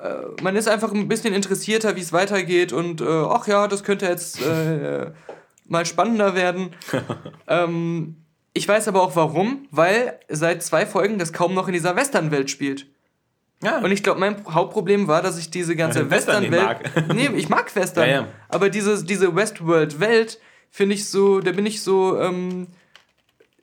äh, 0.00 0.42
man 0.42 0.54
ist 0.54 0.68
einfach 0.68 0.92
ein 0.92 1.08
bisschen 1.08 1.34
interessierter, 1.34 1.96
wie 1.96 2.00
es 2.02 2.12
weitergeht 2.12 2.72
und 2.72 3.00
äh, 3.00 3.04
ach 3.04 3.48
ja, 3.48 3.66
das 3.66 3.82
könnte 3.82 4.06
jetzt 4.06 4.40
äh, 4.40 5.10
mal 5.66 5.86
spannender 5.86 6.36
werden. 6.36 6.70
ähm, 7.48 8.23
ich 8.54 8.66
weiß 8.66 8.88
aber 8.88 9.02
auch 9.02 9.16
warum, 9.16 9.66
weil 9.70 10.18
seit 10.28 10.62
zwei 10.62 10.86
Folgen 10.86 11.18
das 11.18 11.32
kaum 11.32 11.54
noch 11.54 11.66
in 11.66 11.74
dieser 11.74 11.96
Western-Welt 11.96 12.50
spielt. 12.50 12.86
ja, 13.62 13.78
Und 13.78 13.90
ich 13.90 14.02
glaube, 14.02 14.20
mein 14.20 14.36
Hauptproblem 14.48 15.08
war, 15.08 15.22
dass 15.22 15.36
ich 15.38 15.50
diese 15.50 15.74
ganze 15.76 16.08
Western 16.08 16.42
nicht 16.44 16.52
Western-Welt. 16.52 17.14
nee, 17.14 17.28
ich 17.36 17.48
mag 17.48 17.74
Western. 17.74 18.08
Ja, 18.08 18.14
ja. 18.14 18.28
Aber 18.48 18.70
diese, 18.70 19.04
diese 19.04 19.34
Westworld-Welt 19.34 20.38
finde 20.70 20.94
ich 20.94 21.08
so, 21.08 21.40
da 21.40 21.52
bin 21.52 21.66
ich 21.66 21.82
so 21.82 22.18
ähm, 22.18 22.68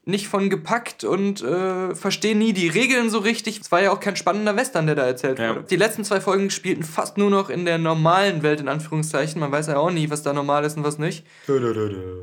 nicht 0.04 0.28
von 0.28 0.50
gepackt 0.50 1.04
und 1.04 1.44
äh, 1.44 1.94
verstehe 1.94 2.36
nie 2.36 2.54
die 2.54 2.68
Regeln 2.68 3.12
so 3.12 3.20
richtig. 3.20 3.60
Es 3.62 3.72
war 3.72 3.84
ja 3.84 3.92
auch 3.92 4.00
kein 4.00 4.16
spannender 4.16 4.56
Western, 4.56 4.88
der 4.88 4.96
da 4.96 5.04
erzählt 5.06 5.38
Ja. 5.38 5.50
wurde. 5.56 5.68
Die 5.70 5.76
letzten 5.76 6.04
zwei 6.04 6.20
Folgen 6.20 6.50
spielten 6.50 6.82
fast 6.82 7.20
nur 7.20 7.30
noch 7.30 7.52
in 7.52 7.66
der 7.66 7.78
normalen 7.78 8.42
Welt, 8.42 8.60
in 8.62 8.68
Anführungszeichen. 8.68 9.40
Man 9.40 9.52
weiß 9.52 9.68
ja 9.68 9.78
auch 9.78 9.92
nie, 9.92 10.10
was 10.10 10.24
da 10.24 10.34
normal 10.34 10.66
ist 10.66 10.76
und 10.76 10.84
was 10.84 10.98
nicht. 10.98 11.24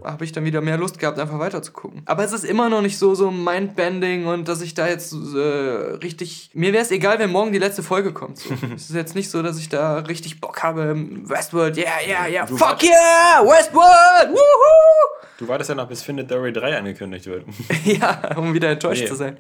habe 0.05 0.25
ich 0.25 0.33
dann 0.33 0.45
wieder 0.45 0.61
mehr 0.61 0.77
Lust 0.77 0.99
gehabt, 0.99 1.21
einfach 1.21 1.39
weiter 1.39 1.63
zu 1.63 1.71
gucken. 1.71 2.03
Aber 2.07 2.25
es 2.25 2.33
ist 2.33 2.45
immer 2.45 2.69
noch 2.69 2.83
nicht 2.83 2.99
so, 2.99 3.15
so 3.15 3.31
Mindbending 3.31 4.27
und 4.27 4.49
dass 4.49 4.61
ich 4.61 4.75
da 4.75 4.89
jetzt 4.89 5.13
äh, 5.13 5.39
richtig. 5.39 6.51
Mir 6.55 6.73
wäre 6.73 6.83
es 6.83 6.91
egal, 6.91 7.21
wenn 7.21 7.31
morgen 7.31 7.53
die 7.53 7.59
letzte 7.59 7.85
Folge 7.85 8.13
kommt. 8.13 8.39
So. 8.39 8.55
es 8.75 8.91
ist 8.91 8.97
jetzt 8.97 9.15
nicht 9.15 9.31
so, 9.31 9.41
dass 9.43 9.57
ich 9.59 9.69
da 9.69 9.99
richtig 10.01 10.41
Bock 10.41 10.65
habe. 10.65 10.97
Westworld, 11.25 11.77
yeah, 11.77 11.87
yeah, 12.07 12.27
yeah. 12.27 12.47
Du 12.47 12.57
Fuck 12.57 12.83
yeah! 12.83 13.41
Westworld! 13.45 14.31
Woohoo! 14.31 15.19
Du 15.39 15.47
wartest 15.47 15.69
ja 15.71 15.77
noch, 15.77 15.87
bis 15.87 16.03
Findet 16.03 16.29
Dory 16.33 16.53
3 16.53 16.79
angekündigt 16.79 17.27
wird. 17.27 17.45
ja, 17.85 18.37
um 18.37 18.55
wieder 18.55 18.71
enttäuscht 18.71 19.03
Nee. 19.03 19.09
zu 19.09 19.15
sein. 19.15 19.37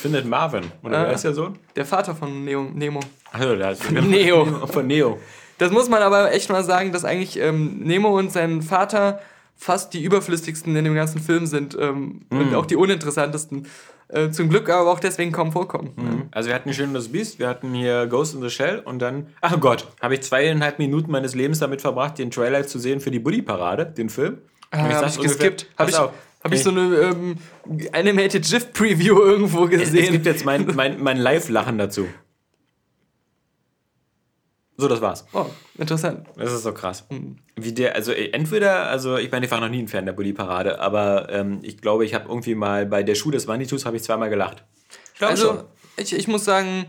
Findet 0.00 0.26
Marvin. 0.26 0.64
Oder 0.82 0.98
Ah. 0.98 1.06
wer 1.06 1.12
ist 1.14 1.24
der 1.24 1.34
Sohn? 1.34 1.58
Der 1.76 1.84
Vater 1.84 2.14
von 2.14 2.44
Neo, 2.44 2.62
Nemo. 2.74 3.00
Achso, 3.32 3.54
der 3.56 3.66
heißt 3.68 3.90
Neo. 3.92 4.44
Von 4.66 4.86
Neo. 4.86 5.18
Das 5.58 5.70
muss 5.70 5.88
man 5.88 6.02
aber 6.02 6.32
echt 6.32 6.48
mal 6.50 6.64
sagen, 6.64 6.90
dass 6.92 7.04
eigentlich 7.04 7.38
ähm, 7.38 7.80
Nemo 7.80 8.16
und 8.18 8.32
sein 8.32 8.62
Vater 8.62 9.20
fast 9.56 9.92
die 9.92 10.02
überflüssigsten 10.02 10.74
in 10.74 10.84
dem 10.84 10.94
ganzen 10.94 11.20
Film 11.20 11.44
sind 11.46 11.76
ähm, 11.78 12.22
Mhm. 12.30 12.38
und 12.40 12.54
auch 12.54 12.64
die 12.66 12.76
uninteressantesten. 12.76 13.66
Äh, 14.08 14.30
zum 14.30 14.48
Glück 14.48 14.68
aber 14.70 14.90
auch 14.90 14.98
deswegen 14.98 15.30
kaum 15.30 15.52
vorkommen. 15.52 16.28
Also 16.32 16.48
wir 16.48 16.54
hatten 16.56 16.72
schön 16.72 16.92
das 16.94 17.08
Biest, 17.12 17.38
wir 17.38 17.46
hatten 17.46 17.72
hier 17.74 18.06
Ghost 18.08 18.34
in 18.34 18.40
the 18.42 18.50
Shell 18.50 18.80
und 18.80 18.98
dann, 19.00 19.28
ach 19.40 19.60
Gott, 19.60 19.86
habe 20.00 20.14
ich 20.14 20.22
zweieinhalb 20.22 20.78
Minuten 20.80 21.12
meines 21.12 21.34
Lebens 21.36 21.60
damit 21.60 21.80
verbracht, 21.80 22.18
den 22.18 22.30
Trailer 22.32 22.66
zu 22.66 22.80
sehen 22.80 22.98
für 23.00 23.12
die 23.12 23.20
Buddy-Parade, 23.20 23.86
den 23.86 24.08
Film. 24.08 24.38
Ah, 24.72 24.78
habe 24.78 25.06
ich 25.08 25.20
geskippt. 25.20 25.66
Habe 25.78 25.90
ich, 25.90 25.96
hab 26.42 26.52
ich 26.52 26.62
so 26.62 26.70
eine 26.70 26.96
ähm, 26.96 27.36
Animated 27.92 28.44
GIF 28.44 28.72
Preview 28.72 29.18
irgendwo 29.18 29.66
gesehen. 29.66 30.04
Es, 30.04 30.10
gibt 30.10 30.26
jetzt 30.26 30.44
mein, 30.44 30.66
mein, 30.74 31.02
mein 31.02 31.18
Live-Lachen 31.18 31.76
dazu. 31.76 32.08
So, 34.78 34.88
das 34.88 35.02
war's. 35.02 35.26
Oh, 35.34 35.44
interessant. 35.76 36.26
Das 36.36 36.52
ist 36.52 36.62
so 36.62 36.72
krass. 36.72 37.04
Wie 37.54 37.72
der, 37.72 37.94
also 37.94 38.12
entweder, 38.12 38.86
also 38.86 39.18
ich 39.18 39.30
meine, 39.30 39.44
ich 39.44 39.52
war 39.52 39.60
noch 39.60 39.68
nie 39.68 39.82
ein 39.82 39.88
Fan 39.88 40.06
der 40.06 40.14
Bully-Parade, 40.14 40.80
aber 40.80 41.28
ähm, 41.30 41.58
ich 41.62 41.82
glaube, 41.82 42.06
ich 42.06 42.14
habe 42.14 42.26
irgendwie 42.28 42.54
mal 42.54 42.86
bei 42.86 43.02
der 43.02 43.14
Schuh 43.14 43.30
des 43.30 43.46
Manitus 43.46 43.84
habe 43.84 43.98
ich 43.98 44.02
zweimal 44.02 44.30
gelacht. 44.30 44.64
Ich 45.12 45.18
glaube 45.18 45.32
also, 45.32 45.46
schon. 45.48 45.64
Ich, 45.98 46.14
ich 46.14 46.28
muss 46.28 46.46
sagen, 46.46 46.86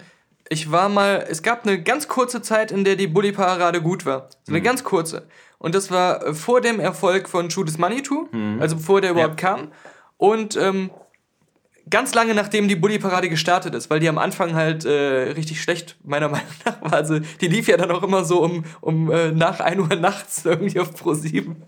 ich 0.48 0.72
war 0.72 0.88
mal, 0.88 1.26
es 1.30 1.44
gab 1.44 1.68
eine 1.68 1.84
ganz 1.84 2.08
kurze 2.08 2.42
Zeit, 2.42 2.72
in 2.72 2.86
der 2.86 2.96
die 2.96 3.08
Bully-Parade 3.08 3.82
gut 3.82 4.06
war. 4.06 4.30
So 4.44 4.54
eine 4.54 4.60
mhm. 4.60 4.64
ganz 4.64 4.86
kurze. 4.86 5.28
Und 5.62 5.76
das 5.76 5.92
war 5.92 6.26
äh, 6.26 6.34
vor 6.34 6.60
dem 6.60 6.80
Erfolg 6.80 7.30
von 7.30 7.52
Schuh 7.52 7.64
des 7.64 7.78
Manitou, 7.78 8.28
mhm. 8.32 8.58
also 8.60 8.76
bevor 8.76 9.00
der 9.00 9.12
überhaupt 9.12 9.40
ja. 9.42 9.50
kam. 9.50 9.72
Und 10.18 10.56
ähm, 10.58 10.90
ganz 11.88 12.16
lange 12.16 12.34
nachdem 12.34 12.68
die 12.68 12.76
Bully-Parade 12.76 13.30
gestartet 13.30 13.76
ist, 13.76 13.92
weil 13.92 14.00
die 14.00 14.10
am 14.10 14.18
Anfang 14.18 14.56
halt 14.56 14.86
äh, 14.86 15.32
richtig 15.34 15.62
schlecht, 15.62 15.98
meiner 16.04 16.30
Meinung 16.30 16.48
nach, 16.66 16.82
war. 16.82 16.94
Also 16.94 17.20
die 17.20 17.48
lief 17.48 17.68
ja 17.68 17.78
dann 17.78 17.92
auch 17.92 18.02
immer 18.02 18.24
so 18.24 18.44
um, 18.44 18.66
um 18.82 19.12
äh, 19.12 19.32
nach 19.32 19.60
1 19.60 19.80
Uhr 19.80 19.96
nachts 19.96 20.44
irgendwie 20.46 20.80
auf 20.80 20.94
Pro 20.96 21.14
7. 21.14 21.62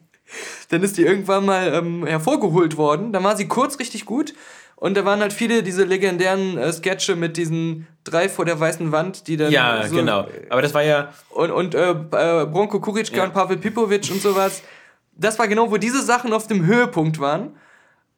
Dann 0.70 0.84
ist 0.84 0.98
die 0.98 1.04
irgendwann 1.04 1.46
mal 1.46 1.74
ähm, 1.74 2.06
hervorgeholt 2.06 2.78
worden. 2.78 3.12
Dann 3.12 3.24
war 3.24 3.36
sie 3.36 3.48
kurz 3.48 3.80
richtig 3.80 4.06
gut. 4.06 4.34
Und 4.76 4.98
da 4.98 5.06
waren 5.06 5.22
halt 5.22 5.32
viele 5.32 5.64
diese 5.64 5.86
legendären 5.86 6.58
äh, 6.58 6.74
Sketche 6.74 7.16
mit 7.16 7.38
diesen 7.38 7.88
drei 8.04 8.28
vor 8.28 8.44
der 8.44 8.60
weißen 8.60 8.92
Wand, 8.92 9.28
die 9.28 9.38
dann. 9.38 9.52
Ja, 9.52 9.88
so, 9.88 9.96
genau. 9.96 10.28
Aber 10.50 10.62
das 10.62 10.74
war 10.74 10.84
ja. 10.84 11.14
Und, 11.30 11.52
und 11.52 11.76
äh, 11.76 11.92
äh 11.92 12.46
Bronko 12.46 12.82
Kuritschka 12.82 13.18
ja. 13.18 13.24
und 13.24 13.34
Pavel 13.34 13.58
Pipovic 13.58 14.12
und 14.12 14.22
sowas. 14.22 14.62
Das 15.16 15.40
war 15.40 15.48
genau, 15.48 15.72
wo 15.72 15.78
diese 15.78 16.02
Sachen 16.02 16.34
auf 16.34 16.48
dem 16.48 16.66
Höhepunkt 16.66 17.20
waren. 17.20 17.56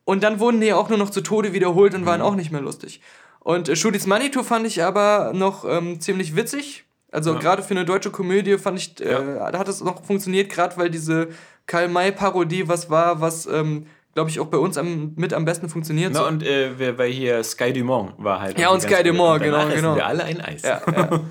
Und 0.05 0.23
dann 0.23 0.39
wurden 0.39 0.61
die 0.61 0.71
auch 0.73 0.89
nur 0.89 0.97
noch 0.97 1.09
zu 1.09 1.21
Tode 1.21 1.53
wiederholt 1.53 1.93
und 1.93 2.05
waren 2.05 2.21
mhm. 2.21 2.25
auch 2.25 2.35
nicht 2.35 2.51
mehr 2.51 2.61
lustig. 2.61 3.01
Und 3.39 3.69
äh, 3.69 3.75
Shudis 3.75 4.07
Manitou 4.07 4.41
fand 4.41 4.65
ich 4.65 4.83
aber 4.83 5.33
noch 5.35 5.65
ähm, 5.65 5.99
ziemlich 5.99 6.35
witzig. 6.35 6.85
Also 7.11 7.33
ja. 7.33 7.39
gerade 7.39 7.63
für 7.63 7.75
eine 7.75 7.85
deutsche 7.85 8.11
Komödie 8.11 8.57
fand 8.57 8.79
ich, 8.79 8.99
äh, 9.01 9.11
ja. 9.11 9.51
da 9.51 9.59
hat 9.59 9.67
es 9.67 9.83
noch 9.83 10.03
funktioniert, 10.03 10.49
gerade 10.49 10.77
weil 10.77 10.89
diese 10.89 11.29
Karl-May-Parodie 11.67 12.67
was 12.67 12.89
war, 12.89 13.21
was, 13.21 13.45
ähm, 13.45 13.87
glaube 14.13 14.29
ich, 14.29 14.39
auch 14.39 14.47
bei 14.47 14.57
uns 14.57 14.77
am, 14.77 15.13
mit 15.15 15.33
am 15.33 15.45
besten 15.45 15.69
funktioniert. 15.69 16.13
Na, 16.13 16.19
so. 16.19 16.27
und 16.27 16.43
äh, 16.43 16.97
weil 16.97 17.11
hier 17.11 17.43
Sky 17.43 17.73
Dumont 17.73 18.13
war 18.17 18.41
halt. 18.41 18.59
Ja, 18.59 18.69
und 18.69 18.81
Sky 18.81 19.03
Dumont, 19.03 19.41
genau, 19.43 19.67
genau. 19.67 19.95
Wir 19.95 20.05
alle 20.05 20.23
ein 20.23 20.41
Eis. 20.41 20.61
Ja, 20.63 20.81
ja. 20.91 21.21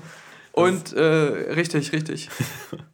Und 0.55 0.93
äh, 0.93 1.01
richtig, 1.03 1.91
richtig. 1.91 2.29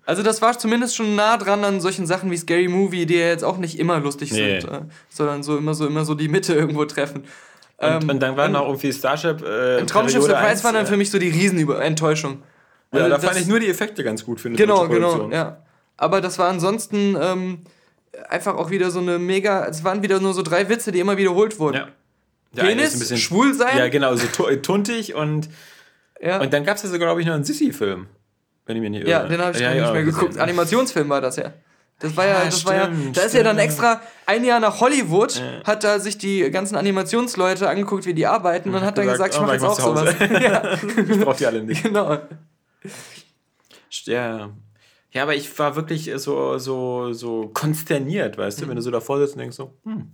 Also 0.03 0.23
das 0.23 0.41
war 0.41 0.57
zumindest 0.57 0.95
schon 0.95 1.15
nah 1.15 1.37
dran 1.37 1.63
an 1.63 1.79
solchen 1.79 2.07
Sachen 2.07 2.31
wie 2.31 2.37
Scary 2.37 2.67
Movie, 2.67 3.05
die 3.05 3.13
ja 3.13 3.27
jetzt 3.27 3.43
auch 3.43 3.59
nicht 3.59 3.77
immer 3.77 3.99
lustig 3.99 4.31
nee. 4.31 4.59
sind, 4.59 4.71
äh, 4.71 4.81
sondern 5.09 5.43
so 5.43 5.57
immer 5.57 5.75
so 5.75 5.85
immer 5.85 6.03
so 6.03 6.15
die 6.15 6.27
Mitte 6.27 6.55
irgendwo 6.55 6.85
treffen. 6.85 7.23
Und, 7.77 8.03
ähm, 8.03 8.09
und 8.09 8.19
dann 8.19 8.35
waren 8.35 8.55
auch 8.55 8.67
irgendwie 8.67 8.91
Starship. 8.91 9.43
Äh, 9.43 9.85
Traumschiff 9.85 10.23
Surprise 10.23 10.63
war 10.63 10.73
dann 10.73 10.87
für 10.87 10.97
mich 10.97 11.11
so 11.11 11.19
die 11.19 11.29
Riesenenttäuschung. 11.29 12.41
Also 12.89 13.05
ja, 13.05 13.09
da 13.09 13.19
fand 13.19 13.39
ich 13.39 13.45
nur 13.45 13.59
die 13.59 13.69
Effekte 13.69 14.03
ganz 14.03 14.25
gut, 14.25 14.41
finde 14.41 14.55
ich. 14.55 14.61
Genau, 14.61 14.87
genau, 14.87 15.29
ja. 15.29 15.61
Aber 16.01 16.19
das 16.19 16.39
war 16.39 16.49
ansonsten 16.49 17.15
ähm, 17.21 17.59
einfach 18.27 18.55
auch 18.55 18.71
wieder 18.71 18.89
so 18.89 18.99
eine 18.99 19.19
mega. 19.19 19.67
Es 19.67 19.83
waren 19.83 20.01
wieder 20.01 20.19
nur 20.19 20.33
so 20.33 20.41
drei 20.41 20.67
Witze, 20.67 20.91
die 20.91 20.99
immer 20.99 21.15
wiederholt 21.15 21.59
wurden. 21.59 21.77
Ja. 21.77 21.87
Der 22.53 22.63
Penis, 22.63 22.97
bisschen, 22.97 23.17
schwul 23.17 23.53
sein. 23.53 23.77
Ja, 23.77 23.87
genau, 23.87 24.15
so 24.15 24.25
tuntig 24.57 25.13
und 25.13 25.47
ja. 26.19 26.41
Und 26.41 26.51
dann 26.53 26.65
gab 26.65 26.77
es 26.77 26.83
ja 26.83 26.89
sogar, 26.89 27.07
glaube 27.07 27.21
ich, 27.21 27.27
noch 27.27 27.35
einen 27.35 27.43
Sissy-Film. 27.43 28.07
Wenn 28.65 28.75
ich 28.75 28.81
mir 28.81 28.89
nicht 28.89 29.01
irre. 29.01 29.11
Ja, 29.11 29.23
den 29.27 29.39
habe 29.39 29.55
ich 29.55 29.61
ja, 29.61 29.73
ja, 29.73 29.83
nicht 29.83 29.93
mehr 29.93 30.03
geguckt. 30.03 30.27
Gesehen. 30.29 30.41
Animationsfilm 30.41 31.07
war 31.07 31.21
das 31.21 31.35
ja. 31.35 31.53
Das 31.99 32.17
war 32.17 32.25
ja, 32.25 32.45
das 32.45 32.61
stimmt, 32.61 32.65
war 32.65 32.89
ja, 32.89 32.91
da 33.13 33.21
ist 33.21 33.35
ja 33.35 33.43
dann 33.43 33.59
extra 33.59 34.01
ein 34.25 34.43
Jahr 34.43 34.59
nach 34.59 34.81
Hollywood, 34.81 35.35
ja. 35.35 35.63
hat 35.65 35.83
da 35.83 35.99
sich 35.99 36.17
die 36.17 36.49
ganzen 36.49 36.75
Animationsleute 36.75 37.69
angeguckt, 37.69 38.07
wie 38.07 38.15
die 38.15 38.25
arbeiten 38.25 38.73
und 38.73 38.81
hat 38.81 38.97
dann 38.97 39.05
gesagt, 39.05 39.33
gesagt 39.33 39.35
ich 39.35 39.41
mache 39.41 39.53
jetzt 39.53 39.63
auch 39.63 39.79
sowas. 39.79 40.15
ja. 40.19 40.79
Ich 40.97 41.19
brauche 41.19 41.37
die 41.37 41.45
alle 41.45 41.61
nicht. 41.61 41.83
Genau. 41.91 42.17
Ja. 44.05 44.49
Ja, 45.11 45.23
aber 45.23 45.35
ich 45.35 45.57
war 45.59 45.75
wirklich 45.75 46.11
so, 46.17 46.57
so, 46.57 47.11
so 47.13 47.49
konsterniert, 47.53 48.37
weißt 48.37 48.61
du, 48.61 48.67
wenn 48.67 48.77
du 48.77 48.81
so 48.81 48.91
davor 48.91 49.19
sitzt 49.19 49.33
und 49.33 49.39
denkst 49.39 49.57
so, 49.57 49.73
hm, 49.83 50.13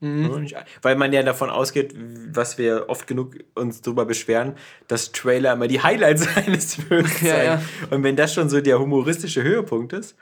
Mhm. 0.00 0.46
Weil 0.80 0.96
man 0.96 1.12
ja 1.12 1.22
davon 1.22 1.50
ausgeht, 1.50 1.94
was 2.32 2.56
wir 2.56 2.86
oft 2.88 3.06
genug 3.06 3.36
uns 3.54 3.82
darüber 3.82 4.06
beschweren, 4.06 4.54
dass 4.88 5.12
Trailer 5.12 5.52
immer 5.52 5.68
die 5.68 5.82
Highlights 5.82 6.26
eines 6.36 6.76
Films 6.76 7.20
ja, 7.20 7.42
Ja. 7.42 7.62
Und 7.90 8.02
wenn 8.02 8.16
das 8.16 8.32
schon 8.32 8.48
so 8.48 8.60
der 8.62 8.78
humoristische 8.78 9.42
Höhepunkt 9.42 9.92
ist, 9.92 10.16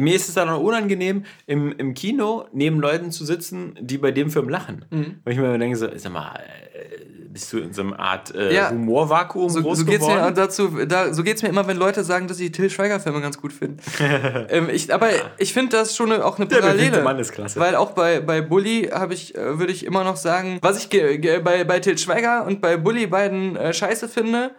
mir 0.00 0.14
ist 0.14 0.28
es 0.28 0.34
dann 0.34 0.48
auch 0.48 0.60
unangenehm, 0.60 1.24
im, 1.46 1.72
im 1.72 1.94
Kino 1.94 2.46
neben 2.52 2.80
Leuten 2.80 3.10
zu 3.10 3.24
sitzen, 3.24 3.78
die 3.80 3.98
bei 3.98 4.10
dem 4.10 4.30
Film 4.30 4.48
lachen. 4.48 4.84
Mhm. 4.90 5.20
Und 5.24 5.32
ich 5.32 5.38
mir 5.38 5.56
denke 5.58 5.76
so, 5.76 5.88
sag 5.94 6.12
mal, 6.12 6.40
äh, 6.72 7.04
bist 7.34 7.52
du 7.52 7.58
in 7.58 7.72
so 7.72 7.82
einer 7.82 7.98
Art 7.98 8.34
äh, 8.34 8.54
ja. 8.54 8.70
Humorvakuum 8.70 9.50
so, 9.50 9.60
groß 9.60 9.78
so 9.78 9.84
geht's 9.84 9.98
geworden? 9.98 10.24
Mir 10.24 10.32
dazu, 10.32 10.68
da, 10.86 11.12
so 11.12 11.22
geht 11.22 11.36
es 11.36 11.42
mir 11.42 11.48
immer, 11.48 11.66
wenn 11.66 11.76
Leute 11.76 12.04
sagen, 12.04 12.28
dass 12.28 12.36
sie 12.36 12.52
Till 12.52 12.70
Schweiger-Filme 12.70 13.20
ganz 13.20 13.40
gut 13.40 13.52
finden. 13.52 13.78
ähm, 14.48 14.68
ich, 14.70 14.94
aber 14.94 15.08
ich 15.38 15.52
finde 15.52 15.76
das 15.76 15.96
schon 15.96 16.12
auch 16.12 16.38
eine 16.38 16.46
Parallele. 16.46 16.92
Der 16.92 17.02
Mann 17.02 17.18
ist 17.18 17.32
klasse. 17.32 17.58
Weil 17.58 17.74
auch 17.74 17.90
bei, 17.90 18.20
bei 18.20 18.40
Bully 18.40 18.90
habe 18.92 19.14
ich, 19.14 19.34
äh, 19.34 19.58
würde 19.58 19.72
ich 19.72 19.84
immer 19.84 20.04
noch 20.04 20.16
sagen, 20.16 20.58
was 20.62 20.78
ich 20.78 20.88
bei, 20.88 21.64
bei 21.64 21.80
Till 21.80 21.98
Schweiger 21.98 22.46
und 22.46 22.60
bei 22.60 22.76
Bully 22.76 23.08
beiden 23.08 23.56
äh, 23.56 23.74
scheiße 23.74 24.08
finde, 24.08 24.52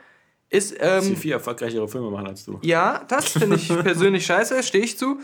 ist. 0.55 0.73
Ähm, 0.73 0.77
Dass 0.79 1.05
sie 1.05 1.15
viel 1.15 1.31
erfolgreichere 1.33 1.87
Filme 1.87 2.09
machen 2.09 2.27
als 2.27 2.45
du. 2.45 2.59
Ja, 2.61 3.03
das 3.07 3.29
finde 3.29 3.55
ich 3.57 3.67
persönlich 3.83 4.25
scheiße, 4.25 4.63
stehe 4.63 4.83
ich 4.83 4.97
zu. 4.97 5.19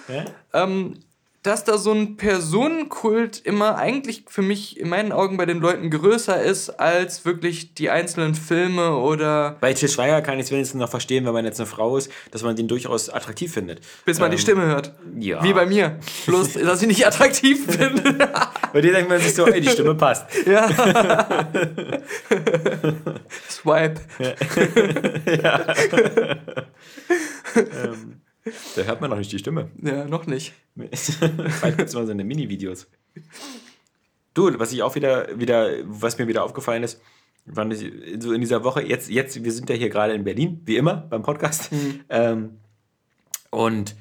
Ähm, 0.53 0.95
dass 1.43 1.63
da 1.63 1.77
so 1.79 1.91
ein 1.91 2.17
Personenkult 2.17 3.41
immer 3.43 3.75
eigentlich 3.75 4.25
für 4.27 4.43
mich 4.43 4.79
in 4.79 4.89
meinen 4.89 5.11
Augen 5.11 5.37
bei 5.37 5.47
den 5.47 5.59
Leuten 5.59 5.89
größer 5.89 6.39
ist 6.39 6.69
als 6.69 7.25
wirklich 7.25 7.73
die 7.73 7.89
einzelnen 7.89 8.35
Filme 8.35 8.95
oder. 8.97 9.57
Bei 9.59 9.73
Til 9.73 9.89
Schweiger 9.89 10.21
kann 10.21 10.37
ich 10.37 10.45
es 10.45 10.51
wenigstens 10.51 10.79
noch 10.79 10.89
verstehen, 10.89 11.25
wenn 11.25 11.33
man 11.33 11.45
jetzt 11.45 11.59
eine 11.59 11.65
Frau 11.65 11.97
ist, 11.97 12.11
dass 12.29 12.43
man 12.43 12.55
den 12.55 12.67
durchaus 12.67 13.09
attraktiv 13.09 13.51
findet. 13.51 13.81
Bis 14.05 14.19
man 14.19 14.29
ähm, 14.29 14.37
die 14.37 14.41
Stimme 14.41 14.65
hört. 14.65 14.93
Ja. 15.19 15.43
Wie 15.43 15.53
bei 15.53 15.65
mir. 15.65 15.99
Bloß, 16.27 16.53
dass 16.53 16.81
ich 16.81 16.87
nicht 16.87 17.07
attraktiv 17.07 17.65
bin. 17.77 18.19
bei 18.73 18.81
dir 18.81 18.93
denkt 18.93 19.09
man 19.09 19.19
sich 19.19 19.33
so, 19.33 19.45
ey, 19.45 19.61
die 19.61 19.69
Stimme 19.69 19.95
passt. 19.95 20.25
Ja. 20.45 20.67
Swipe. 23.49 24.01
Ja. 24.19 24.33
ja. 25.33 25.75
ähm. 27.55 28.21
Da 28.75 28.81
hört 28.81 29.01
man 29.01 29.11
noch 29.11 29.17
nicht 29.17 29.31
die 29.31 29.37
Stimme. 29.37 29.69
Ja, 29.81 30.05
noch 30.05 30.25
nicht. 30.25 30.53
Bald 30.75 31.77
gibt 31.77 31.89
es 31.89 31.95
mal 31.95 32.05
so 32.07 32.11
eine 32.11 32.23
Mini-Videos. 32.23 32.87
Du, 34.33 34.57
was 34.57 34.71
ich 34.71 34.81
auch 34.81 34.95
wieder, 34.95 35.27
wieder, 35.39 35.69
was 35.83 36.17
mir 36.17 36.27
wieder 36.27 36.43
aufgefallen 36.43 36.81
ist, 36.83 36.99
ich 37.45 38.21
so 38.21 38.33
in 38.33 38.41
dieser 38.41 38.63
Woche, 38.63 38.81
jetzt, 38.81 39.09
jetzt, 39.09 39.43
wir 39.43 39.51
sind 39.51 39.69
ja 39.69 39.75
hier 39.75 39.89
gerade 39.89 40.13
in 40.13 40.23
Berlin, 40.23 40.61
wie 40.65 40.77
immer, 40.77 40.95
beim 40.95 41.21
Podcast. 41.21 41.71
Mhm. 41.71 41.99
Ähm, 42.09 42.57
und 43.51 43.95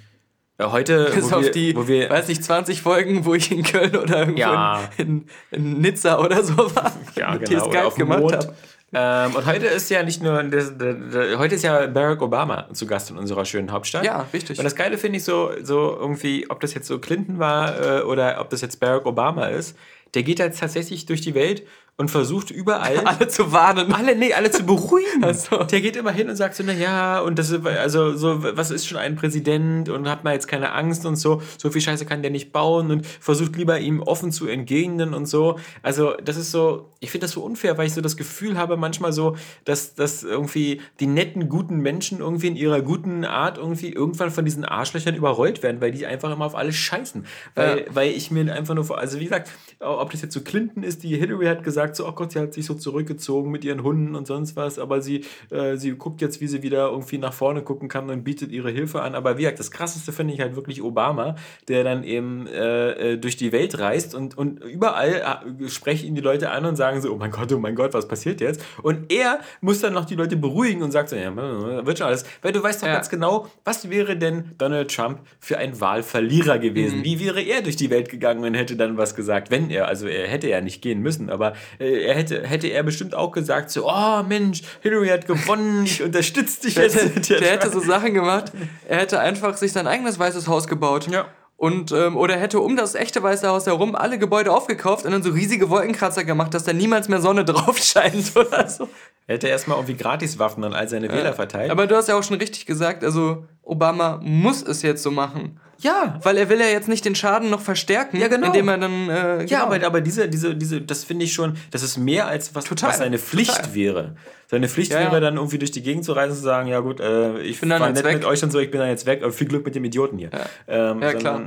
heute. 0.60 1.10
Bis 1.14 1.32
auf 1.32 1.42
wir, 1.42 1.50
die, 1.50 1.76
wo 1.76 1.86
wir, 1.88 2.10
weiß 2.10 2.28
nicht, 2.28 2.42
20 2.44 2.82
Folgen, 2.82 3.24
wo 3.24 3.34
ich 3.34 3.50
in 3.50 3.62
Köln 3.62 3.96
oder 3.96 4.20
irgendwo 4.20 4.40
ja. 4.40 4.88
in, 4.96 5.26
in, 5.50 5.80
Nizza 5.80 6.18
oder 6.18 6.42
so 6.42 6.56
war. 6.74 6.92
Ja, 7.16 7.36
genau. 7.36 7.64
Skype 7.64 7.86
auf 7.86 7.94
gemacht 7.94 8.32
habe. 8.32 8.54
Ähm, 8.92 9.36
und 9.36 9.46
heute 9.46 9.66
ist 9.66 9.88
ja 9.88 10.02
nicht 10.02 10.20
nur, 10.22 10.42
das, 10.42 10.76
das, 10.76 10.96
das, 11.12 11.38
heute 11.38 11.54
ist 11.54 11.62
ja 11.62 11.86
Barack 11.86 12.22
Obama 12.22 12.68
zu 12.72 12.86
Gast 12.86 13.10
in 13.10 13.18
unserer 13.18 13.44
schönen 13.44 13.70
Hauptstadt. 13.70 14.04
Ja, 14.04 14.26
richtig. 14.32 14.58
Und 14.58 14.64
das 14.64 14.74
Geile 14.74 14.98
finde 14.98 15.18
ich 15.18 15.24
so, 15.24 15.50
so 15.62 15.96
irgendwie, 15.98 16.50
ob 16.50 16.58
das 16.60 16.74
jetzt 16.74 16.88
so 16.88 16.98
Clinton 16.98 17.38
war 17.38 18.00
äh, 18.00 18.02
oder 18.02 18.40
ob 18.40 18.50
das 18.50 18.62
jetzt 18.62 18.80
Barack 18.80 19.06
Obama 19.06 19.46
ist, 19.46 19.76
der 20.14 20.24
geht 20.24 20.40
jetzt 20.40 20.58
tatsächlich 20.58 21.06
durch 21.06 21.20
die 21.20 21.34
Welt 21.34 21.62
und 21.96 22.10
versucht 22.10 22.50
überall 22.50 22.98
alle 23.04 23.28
zu 23.28 23.52
warnen. 23.52 23.92
Alle, 23.92 24.16
nee, 24.16 24.32
alle 24.32 24.50
zu 24.50 24.64
beruhigen. 24.64 25.22
Also. 25.22 25.64
Der 25.64 25.80
geht 25.80 25.96
immer 25.96 26.12
hin 26.12 26.28
und 26.28 26.36
sagt 26.36 26.54
so, 26.54 26.62
na 26.66 26.72
ja, 26.72 27.20
und 27.20 27.38
das 27.38 27.50
ist, 27.50 27.66
also 27.66 28.16
so, 28.16 28.42
was 28.42 28.70
ist 28.70 28.86
schon 28.86 28.98
ein 28.98 29.16
Präsident 29.16 29.88
und 29.88 30.08
hat 30.08 30.24
man 30.24 30.32
jetzt 30.32 30.48
keine 30.48 30.72
Angst 30.72 31.04
und 31.04 31.16
so, 31.16 31.42
so 31.58 31.70
viel 31.70 31.80
Scheiße 31.80 32.06
kann 32.06 32.22
der 32.22 32.30
nicht 32.30 32.52
bauen 32.52 32.90
und 32.90 33.06
versucht 33.06 33.56
lieber 33.56 33.78
ihm 33.78 34.00
offen 34.00 34.32
zu 34.32 34.46
entgegnen 34.46 35.14
und 35.14 35.26
so. 35.26 35.58
Also 35.82 36.14
das 36.24 36.36
ist 36.36 36.50
so, 36.50 36.88
ich 37.00 37.10
finde 37.10 37.26
das 37.26 37.32
so 37.32 37.42
unfair, 37.42 37.76
weil 37.78 37.86
ich 37.86 37.94
so 37.94 38.00
das 38.00 38.16
Gefühl 38.16 38.56
habe 38.56 38.76
manchmal 38.76 39.12
so, 39.12 39.36
dass, 39.64 39.94
dass 39.94 40.22
irgendwie 40.22 40.80
die 41.00 41.06
netten, 41.06 41.48
guten 41.48 41.78
Menschen 41.78 42.20
irgendwie 42.20 42.48
in 42.48 42.56
ihrer 42.56 42.80
guten 42.82 43.24
Art 43.24 43.58
irgendwie 43.58 43.92
irgendwann 43.92 44.30
von 44.30 44.44
diesen 44.44 44.64
Arschlöchern 44.64 45.14
überrollt 45.14 45.62
werden, 45.62 45.80
weil 45.80 45.92
die 45.92 46.06
einfach 46.06 46.32
immer 46.32 46.46
auf 46.46 46.54
alles 46.54 46.76
scheißen. 46.76 47.26
Weil, 47.54 47.80
ja. 47.80 47.84
weil 47.90 48.10
ich 48.10 48.30
mir 48.30 48.52
einfach 48.52 48.74
nur, 48.74 48.84
vor, 48.84 48.98
also 48.98 49.18
wie 49.20 49.24
gesagt, 49.24 49.50
ob 49.80 50.10
das 50.10 50.22
jetzt 50.22 50.34
so 50.34 50.40
Clinton 50.40 50.82
ist, 50.82 51.02
die 51.02 51.16
Hillary 51.16 51.46
hat 51.46 51.62
gesagt, 51.62 51.89
so, 51.96 52.06
oh 52.06 52.12
Gott, 52.12 52.32
sie 52.32 52.38
hat 52.38 52.54
sich 52.54 52.66
so 52.66 52.74
zurückgezogen 52.74 53.50
mit 53.50 53.64
ihren 53.64 53.82
Hunden 53.82 54.14
und 54.14 54.26
sonst 54.26 54.56
was, 54.56 54.78
aber 54.78 55.00
sie, 55.00 55.24
äh, 55.50 55.76
sie 55.76 55.92
guckt 55.92 56.20
jetzt, 56.20 56.40
wie 56.40 56.46
sie 56.46 56.62
wieder 56.62 56.90
irgendwie 56.90 57.18
nach 57.18 57.32
vorne 57.32 57.62
gucken 57.62 57.88
kann 57.88 58.10
und 58.10 58.24
bietet 58.24 58.52
ihre 58.52 58.70
Hilfe 58.70 59.02
an. 59.02 59.14
Aber 59.14 59.38
wie 59.38 59.42
gesagt, 59.42 59.58
das 59.60 59.70
krasseste 59.70 60.12
finde 60.12 60.34
ich 60.34 60.40
halt 60.40 60.56
wirklich 60.56 60.82
Obama, 60.82 61.36
der 61.68 61.84
dann 61.84 62.04
eben 62.04 62.46
äh, 62.46 63.14
äh 63.14 63.16
durch 63.18 63.36
die 63.36 63.52
Welt 63.52 63.78
reist 63.78 64.14
und, 64.14 64.36
und 64.36 64.62
überall 64.64 65.42
äh, 65.60 65.68
sprechen 65.68 66.06
ihn 66.06 66.14
die 66.14 66.20
Leute 66.20 66.50
an 66.50 66.64
und 66.64 66.76
sagen 66.76 67.00
so, 67.00 67.12
oh 67.12 67.16
mein 67.16 67.30
Gott, 67.30 67.52
oh 67.52 67.58
mein 67.58 67.74
Gott, 67.74 67.94
was 67.94 68.08
passiert 68.08 68.40
jetzt? 68.40 68.62
Und 68.82 69.12
er 69.12 69.40
muss 69.60 69.80
dann 69.80 69.92
noch 69.92 70.04
die 70.04 70.14
Leute 70.14 70.36
beruhigen 70.36 70.82
und 70.82 70.90
sagt 70.90 71.10
so, 71.10 71.16
ja, 71.16 71.34
wird 71.34 71.98
schon 71.98 72.06
alles. 72.06 72.24
Weil 72.42 72.52
du 72.52 72.62
weißt 72.62 72.82
doch 72.82 72.86
ja. 72.86 72.94
ganz 72.94 73.08
genau, 73.08 73.48
was 73.64 73.90
wäre 73.90 74.16
denn 74.16 74.52
Donald 74.58 74.94
Trump 74.94 75.20
für 75.38 75.58
ein 75.58 75.80
Wahlverlierer 75.80 76.58
gewesen? 76.58 76.98
Mhm. 76.98 77.04
Wie 77.04 77.20
wäre 77.20 77.42
er 77.42 77.62
durch 77.62 77.76
die 77.76 77.90
Welt 77.90 78.08
gegangen 78.08 78.44
und 78.44 78.54
hätte 78.54 78.76
dann 78.76 78.96
was 78.96 79.14
gesagt, 79.14 79.50
wenn 79.50 79.70
er, 79.70 79.88
also 79.88 80.06
er 80.06 80.28
hätte 80.28 80.48
ja 80.48 80.60
nicht 80.60 80.82
gehen 80.82 81.00
müssen, 81.00 81.30
aber 81.30 81.52
äh, 81.52 81.54
er 81.78 82.14
hätte, 82.14 82.46
hätte 82.46 82.68
er 82.68 82.82
bestimmt 82.82 83.14
auch 83.14 83.32
gesagt 83.32 83.70
so, 83.70 83.88
oh 83.88 84.22
Mensch, 84.22 84.62
Hillary 84.80 85.08
hat 85.08 85.26
gewonnen, 85.26 85.84
ich 85.84 86.02
unterstütze 86.02 86.62
dich 86.62 86.74
jetzt. 86.74 87.30
Der, 87.30 87.40
der 87.40 87.50
hätte 87.50 87.70
so 87.70 87.80
Sachen 87.80 88.14
gemacht, 88.14 88.52
er 88.88 88.98
hätte 88.98 89.20
einfach 89.20 89.56
sich 89.56 89.72
sein 89.72 89.86
eigenes 89.86 90.18
Weißes 90.18 90.48
Haus 90.48 90.68
gebaut. 90.68 91.08
Ja. 91.10 91.26
Und, 91.60 91.92
ähm, 91.92 92.16
oder 92.16 92.36
hätte 92.36 92.60
um 92.60 92.74
das 92.74 92.94
echte 92.94 93.22
Weiße 93.22 93.46
Haus 93.46 93.66
herum 93.66 93.94
alle 93.94 94.18
Gebäude 94.18 94.50
aufgekauft 94.50 95.04
und 95.04 95.12
dann 95.12 95.22
so 95.22 95.30
riesige 95.30 95.68
Wolkenkratzer 95.68 96.24
gemacht, 96.24 96.54
dass 96.54 96.64
da 96.64 96.72
niemals 96.72 97.10
mehr 97.10 97.20
Sonne 97.20 97.44
drauf 97.46 97.76
scheint 97.76 98.34
oder 98.34 98.66
so. 98.66 98.88
Er 99.26 99.34
hätte 99.34 99.48
erstmal 99.48 99.76
irgendwie 99.76 99.96
Gratiswaffen 99.96 100.64
an 100.64 100.72
all 100.72 100.88
seine 100.88 101.08
ja. 101.08 101.12
Wähler 101.12 101.34
verteilt. 101.34 101.70
Aber 101.70 101.86
du 101.86 101.96
hast 101.96 102.08
ja 102.08 102.18
auch 102.18 102.22
schon 102.22 102.38
richtig 102.38 102.64
gesagt, 102.64 103.04
also 103.04 103.44
Obama 103.62 104.20
muss 104.22 104.62
es 104.62 104.80
jetzt 104.80 105.02
so 105.02 105.10
machen. 105.10 105.60
Ja. 105.80 106.18
Weil 106.22 106.36
er 106.36 106.48
will 106.48 106.60
ja 106.60 106.66
jetzt 106.66 106.88
nicht 106.88 107.04
den 107.04 107.14
Schaden 107.14 107.50
noch 107.50 107.60
verstärken, 107.60 108.18
ja, 108.18 108.28
genau. 108.28 108.48
indem 108.48 108.68
er 108.68 108.78
dann. 108.78 109.08
Äh, 109.08 109.12
genau. 109.38 109.44
Ja, 109.46 109.64
aber, 109.64 109.84
aber 109.84 110.00
diese, 110.00 110.28
diese, 110.28 110.54
diese, 110.54 110.80
das 110.80 111.04
finde 111.04 111.24
ich 111.24 111.32
schon, 111.32 111.56
das 111.70 111.82
ist 111.82 111.96
mehr 111.96 112.26
als 112.26 112.54
was, 112.54 112.64
Total. 112.64 112.90
was 112.90 112.98
seine 112.98 113.18
Pflicht 113.18 113.56
Total. 113.56 113.74
wäre. 113.74 114.16
Seine 114.46 114.68
Pflicht 114.68 114.92
ja, 114.92 115.00
wäre 115.00 115.14
ja. 115.14 115.20
dann 115.20 115.36
irgendwie 115.36 115.58
durch 115.58 115.70
die 115.70 115.82
Gegend 115.82 116.04
zu 116.04 116.12
reisen 116.12 116.32
und 116.32 116.36
zu 116.36 116.42
sagen, 116.42 116.68
ja 116.68 116.80
gut, 116.80 117.00
äh, 117.00 117.40
ich 117.40 117.60
bin 117.60 117.70
dann 117.70 117.92
nett 117.92 118.04
weg. 118.04 118.14
mit 118.14 118.24
euch 118.24 118.42
und 118.42 118.50
so, 118.50 118.58
ich 118.58 118.70
bin 118.70 118.80
dann 118.80 118.88
jetzt 118.88 119.06
weg, 119.06 119.22
aber 119.22 119.32
viel 119.32 119.46
Glück 119.46 119.64
mit 119.64 119.74
dem 119.74 119.84
Idioten 119.84 120.18
hier. 120.18 120.30
Ja, 120.66 120.90
ähm, 120.92 121.00
klar. 121.18 121.42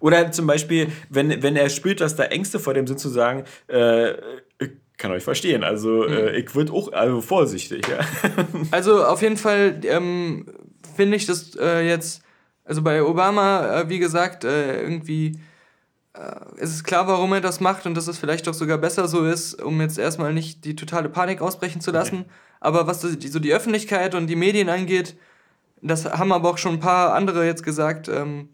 Oder 0.00 0.32
zum 0.32 0.48
Beispiel, 0.48 0.88
wenn, 1.10 1.42
wenn 1.42 1.54
er 1.54 1.70
spürt, 1.70 2.00
dass 2.00 2.16
da 2.16 2.24
Ängste 2.24 2.58
vor 2.58 2.74
dem 2.74 2.88
sind, 2.88 2.98
zu 2.98 3.08
sagen, 3.08 3.44
äh, 3.68 4.14
kann 5.02 5.10
euch 5.10 5.24
verstehen. 5.24 5.64
Also 5.64 6.04
mhm. 6.08 6.12
äh, 6.12 6.36
ich 6.36 6.54
würde 6.54 6.72
auch 6.72 6.92
also 6.92 7.20
vorsichtig. 7.20 7.86
Ja. 7.88 7.98
Also 8.70 9.04
auf 9.04 9.22
jeden 9.22 9.36
Fall 9.36 9.80
ähm, 9.84 10.46
finde 10.96 11.16
ich 11.16 11.26
das 11.26 11.56
äh, 11.56 11.86
jetzt, 11.86 12.21
also 12.64 12.82
bei 12.82 13.02
Obama, 13.02 13.80
äh, 13.80 13.88
wie 13.88 13.98
gesagt, 13.98 14.44
äh, 14.44 14.82
irgendwie 14.82 15.38
äh, 16.14 16.60
ist 16.60 16.74
es 16.74 16.84
klar, 16.84 17.06
warum 17.06 17.32
er 17.32 17.40
das 17.40 17.60
macht 17.60 17.86
und 17.86 17.94
dass 17.94 18.08
es 18.08 18.18
vielleicht 18.18 18.46
doch 18.46 18.54
sogar 18.54 18.78
besser 18.78 19.08
so 19.08 19.24
ist, 19.24 19.60
um 19.60 19.80
jetzt 19.80 19.98
erstmal 19.98 20.32
nicht 20.32 20.64
die 20.64 20.76
totale 20.76 21.08
Panik 21.08 21.40
ausbrechen 21.40 21.80
zu 21.80 21.90
lassen. 21.90 22.20
Okay. 22.20 22.30
Aber 22.60 22.86
was 22.86 23.00
das, 23.00 23.16
so 23.20 23.38
die 23.38 23.52
Öffentlichkeit 23.52 24.14
und 24.14 24.28
die 24.28 24.36
Medien 24.36 24.68
angeht, 24.68 25.16
das 25.80 26.04
haben 26.04 26.32
aber 26.32 26.48
auch 26.48 26.58
schon 26.58 26.74
ein 26.74 26.80
paar 26.80 27.14
andere 27.14 27.44
jetzt 27.44 27.64
gesagt, 27.64 28.08
ähm, 28.08 28.50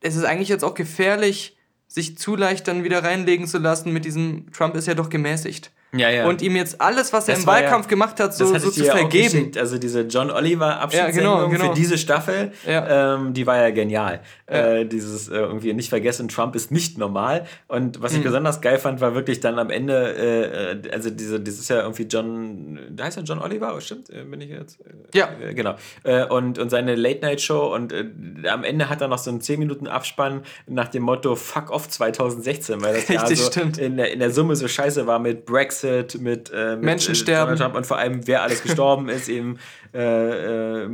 es 0.00 0.16
ist 0.16 0.24
eigentlich 0.24 0.48
jetzt 0.48 0.64
auch 0.64 0.74
gefährlich, 0.74 1.58
sich 1.86 2.16
zu 2.16 2.36
leicht 2.36 2.66
dann 2.66 2.84
wieder 2.84 3.04
reinlegen 3.04 3.46
zu 3.46 3.58
lassen 3.58 3.92
mit 3.92 4.04
diesem 4.04 4.50
Trump 4.52 4.74
ist 4.74 4.86
ja 4.86 4.94
doch 4.94 5.10
gemäßigt. 5.10 5.70
Ja, 5.96 6.10
ja. 6.10 6.26
Und 6.26 6.42
ihm 6.42 6.56
jetzt 6.56 6.80
alles, 6.80 7.12
was 7.12 7.28
er 7.28 7.34
das 7.34 7.44
im 7.44 7.46
Wahlkampf 7.46 7.86
ja, 7.86 7.90
gemacht 7.90 8.18
hat, 8.18 8.34
so, 8.34 8.46
so 8.58 8.70
zu 8.70 8.84
vergeben. 8.84 9.52
Also 9.56 9.78
diese 9.78 10.02
John 10.02 10.30
Oliver 10.30 10.80
Abschiedssendung 10.80 11.24
ja, 11.24 11.46
genau, 11.46 11.48
genau. 11.48 11.68
für 11.68 11.74
diese 11.74 11.98
Staffel, 11.98 12.52
ähm, 12.66 13.32
die 13.32 13.46
war 13.46 13.58
ja 13.58 13.70
genial. 13.70 14.20
Äh, 14.46 14.86
dieses 14.86 15.28
äh, 15.28 15.36
irgendwie 15.36 15.72
nicht 15.72 15.88
vergessen, 15.88 16.28
Trump 16.28 16.56
ist 16.56 16.72
nicht 16.72 16.98
normal. 16.98 17.46
Und 17.68 18.02
was 18.02 18.12
ich 18.12 18.18
mhm. 18.18 18.24
besonders 18.24 18.60
geil 18.60 18.78
fand, 18.78 19.00
war 19.00 19.14
wirklich 19.14 19.40
dann 19.40 19.58
am 19.58 19.70
Ende, 19.70 20.14
äh, 20.16 20.88
äh 20.88 20.90
also 20.92 21.10
diese, 21.10 21.38
das 21.40 21.54
ist 21.54 21.70
ja 21.70 21.82
irgendwie 21.82 22.04
John, 22.04 22.80
da 22.90 23.04
heißt 23.04 23.16
er 23.16 23.22
John 23.22 23.40
Oliver, 23.40 23.74
oh, 23.76 23.80
stimmt, 23.80 24.10
äh, 24.10 24.24
bin 24.24 24.40
ich 24.40 24.50
jetzt? 24.50 24.80
Äh, 24.80 25.18
ja. 25.18 25.28
genau. 25.52 25.76
und, 26.30 26.58
und 26.58 26.70
seine 26.70 26.96
Late-Night-Show 26.96 27.72
und 27.72 27.94
am 28.48 28.64
Ende 28.64 28.88
hat 28.88 29.00
er 29.00 29.08
noch 29.08 29.18
so 29.18 29.30
einen 29.30 29.40
10 29.40 29.58
Minuten 29.60 29.86
Abspann 29.86 30.42
nach 30.66 30.88
dem 30.88 31.04
Motto 31.04 31.36
Fuck 31.36 31.70
off 31.70 31.88
2016, 31.88 32.82
weil 32.82 32.94
das 32.94 33.08
Richtig, 33.08 33.38
ja 33.38 33.46
so 33.46 33.80
in 33.80 33.96
der, 33.96 34.12
in 34.12 34.18
der 34.18 34.30
Summe 34.30 34.56
so 34.56 34.66
scheiße 34.66 35.06
war 35.06 35.18
mit 35.18 35.44
Brexit 35.44 35.83
Brexit, 35.84 36.20
mit, 36.20 36.50
äh, 36.54 36.76
mit 36.76 36.84
Menschen 36.84 37.12
äh, 37.12 37.16
sterben. 37.16 37.56
Trump 37.56 37.74
und 37.74 37.86
vor 37.86 37.98
allem, 37.98 38.26
wer 38.26 38.42
alles 38.42 38.62
gestorben 38.62 39.08
ist, 39.08 39.28
eben 39.28 39.58
äh, 39.94 40.82
äh, 40.82 40.88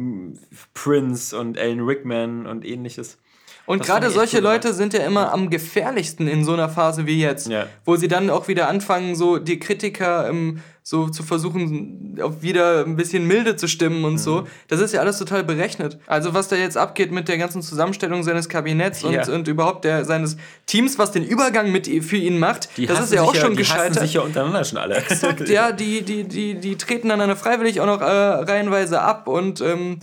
Prince 0.75 1.37
und 1.37 1.59
Alan 1.59 1.81
Rickman 1.81 2.47
und 2.47 2.65
ähnliches. 2.65 3.19
Und 3.67 3.85
gerade 3.85 4.11
solche 4.11 4.41
Leute 4.41 4.73
sind 4.73 4.95
ja 4.95 5.01
immer 5.01 5.33
am 5.33 5.49
gefährlichsten 5.49 6.27
in 6.27 6.45
so 6.45 6.55
einer 6.55 6.69
Phase 6.69 7.07
wie 7.07 7.21
jetzt, 7.21 7.49
ja. 7.49 7.67
wo 7.85 7.95
sie 7.95 8.09
dann 8.09 8.29
auch 8.29 8.49
wieder 8.49 8.69
anfangen, 8.69 9.15
so 9.15 9.39
die 9.39 9.61
Kritiker 9.61 10.29
ähm, 10.29 10.61
so 10.91 11.09
zu 11.09 11.23
versuchen, 11.23 12.19
auf 12.21 12.43
wieder 12.43 12.85
ein 12.85 12.97
bisschen 12.97 13.25
milde 13.25 13.55
zu 13.55 13.69
stimmen 13.69 14.05
und 14.05 14.15
mhm. 14.15 14.19
so. 14.19 14.49
Das 14.67 14.81
ist 14.81 14.93
ja 14.93 14.99
alles 14.99 15.19
total 15.19 15.45
berechnet. 15.45 16.01
Also 16.09 16.35
was 16.35 16.49
da 16.49 16.57
jetzt 16.57 16.77
abgeht 16.77 17.13
mit 17.13 17.29
der 17.29 17.39
ganzen 17.39 17.63
Zusammenstellung 17.63 18.25
seines 18.25 18.49
Kabinetts 18.49 19.05
und, 19.05 19.13
ja. 19.13 19.33
und 19.33 19.47
überhaupt 19.47 19.85
der, 19.85 20.05
seines 20.05 20.37
Teams, 20.67 20.99
was 20.99 21.13
den 21.13 21.25
Übergang 21.25 21.71
mit 21.71 21.87
für 21.87 22.17
ihn 22.17 22.41
macht, 22.41 22.77
die 22.77 22.87
das 22.87 23.05
ist 23.05 23.13
ja 23.13 23.23
auch 23.23 23.37
schon 23.37 23.53
die 23.53 23.59
gescheitert. 23.59 23.95
Die 23.95 24.01
sich 24.01 24.15
ja 24.15 24.23
untereinander 24.23 24.65
schon 24.65 24.79
alle. 24.79 24.97
Exakt, 24.97 25.49
ja, 25.49 25.71
die, 25.71 26.03
die, 26.03 26.25
die, 26.25 26.57
die 26.57 26.75
treten 26.75 27.09
dann 27.09 27.37
freiwillig 27.37 27.81
auch 27.81 27.87
noch 27.87 28.01
äh, 28.01 28.05
reihenweise 28.05 29.01
ab 29.01 29.29
und 29.29 29.61
ähm, 29.61 30.01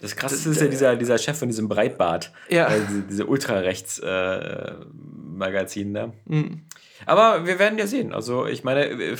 das 0.00 0.16
krasseste 0.16 0.48
ist 0.48 0.62
ja 0.62 0.68
dieser, 0.68 0.96
dieser 0.96 1.18
Chef 1.18 1.38
von 1.38 1.48
diesem 1.48 1.68
Breitbart. 1.68 2.32
Ja. 2.48 2.68
Äh, 2.68 2.80
diese, 2.88 3.02
diese 3.02 3.26
Ultrarechts-Magazin 3.26 5.90
äh, 5.90 5.92
da. 5.92 6.10
Mhm. 6.24 6.62
Aber 7.04 7.46
wir 7.46 7.58
werden 7.58 7.78
ja 7.78 7.86
sehen. 7.86 8.14
Also, 8.14 8.46
ich 8.46 8.64
meine, 8.64 8.86
äh, 8.86 9.18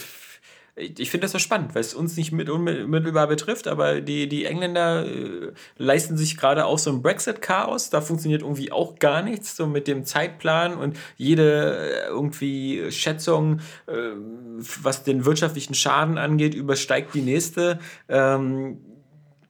ich 0.76 1.10
finde 1.10 1.24
das 1.24 1.32
so 1.32 1.38
spannend, 1.38 1.74
weil 1.74 1.80
es 1.80 1.94
uns 1.94 2.16
nicht 2.16 2.32
mit 2.32 2.48
unmittelbar 2.48 3.26
betrifft, 3.26 3.68
aber 3.68 4.00
die, 4.00 4.28
die 4.28 4.44
Engländer 4.44 5.04
äh, 5.06 5.52
leisten 5.76 6.16
sich 6.16 6.36
gerade 6.36 6.64
auch 6.64 6.78
so 6.78 6.90
ein 6.90 7.02
Brexit-Chaos. 7.02 7.90
Da 7.90 8.00
funktioniert 8.00 8.42
irgendwie 8.42 8.72
auch 8.72 8.98
gar 8.98 9.22
nichts, 9.22 9.56
so 9.56 9.66
mit 9.66 9.86
dem 9.88 10.04
Zeitplan 10.04 10.74
und 10.74 10.96
jede 11.16 12.06
äh, 12.06 12.06
irgendwie 12.08 12.90
Schätzung, 12.90 13.60
äh, 13.86 13.92
was 14.82 15.02
den 15.02 15.24
wirtschaftlichen 15.24 15.74
Schaden 15.74 16.18
angeht, 16.18 16.54
übersteigt 16.54 17.14
die 17.14 17.22
nächste. 17.22 17.78
Ähm, 18.08 18.78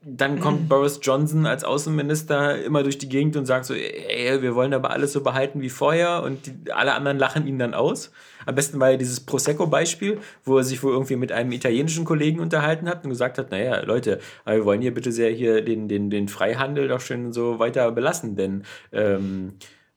dann 0.03 0.41
kommt 0.41 0.63
mhm. 0.63 0.69
Boris 0.69 1.01
Johnson 1.03 1.45
als 1.45 1.63
Außenminister 1.63 2.63
immer 2.63 2.83
durch 2.83 2.97
die 2.97 3.09
Gegend 3.09 3.37
und 3.37 3.45
sagt 3.45 3.67
so, 3.67 3.75
ey, 3.75 4.41
wir 4.41 4.55
wollen 4.55 4.73
aber 4.73 4.91
alles 4.91 5.13
so 5.13 5.23
behalten 5.23 5.61
wie 5.61 5.69
vorher 5.69 6.23
und 6.23 6.47
die, 6.47 6.73
alle 6.73 6.95
anderen 6.95 7.19
lachen 7.19 7.47
ihn 7.47 7.59
dann 7.59 7.75
aus. 7.75 8.11
Am 8.47 8.55
besten 8.55 8.81
war 8.81 8.91
ja 8.91 8.97
dieses 8.97 9.21
Prosecco-Beispiel, 9.21 10.19
wo 10.45 10.59
er 10.59 10.65
sich 10.65 10.83
wohl 10.83 10.93
irgendwie 10.93 11.17
mit 11.17 11.33
einem 11.33 11.53
italienischen 11.53 12.05
Kollegen 12.05 12.41
unterhalten 12.41 12.89
hat 12.89 13.05
und 13.05 13.11
gesagt 13.11 13.39
hat, 13.39 13.51
naja, 13.51 13.81
Leute, 13.83 14.21
wir 14.45 14.65
wollen 14.65 14.81
hier 14.81 14.95
bitte 14.95 15.13
sehr 15.13 15.31
hier 15.31 15.63
den, 15.63 15.89
den, 15.89 16.11
den 16.11 16.29
Freihandel 16.29 16.89
doch 16.89 17.01
schön 17.01 17.33
so 17.33 17.59
weiter 17.59 17.91
belassen, 17.93 18.37
denn 18.37 18.65
ähm, 18.93 19.55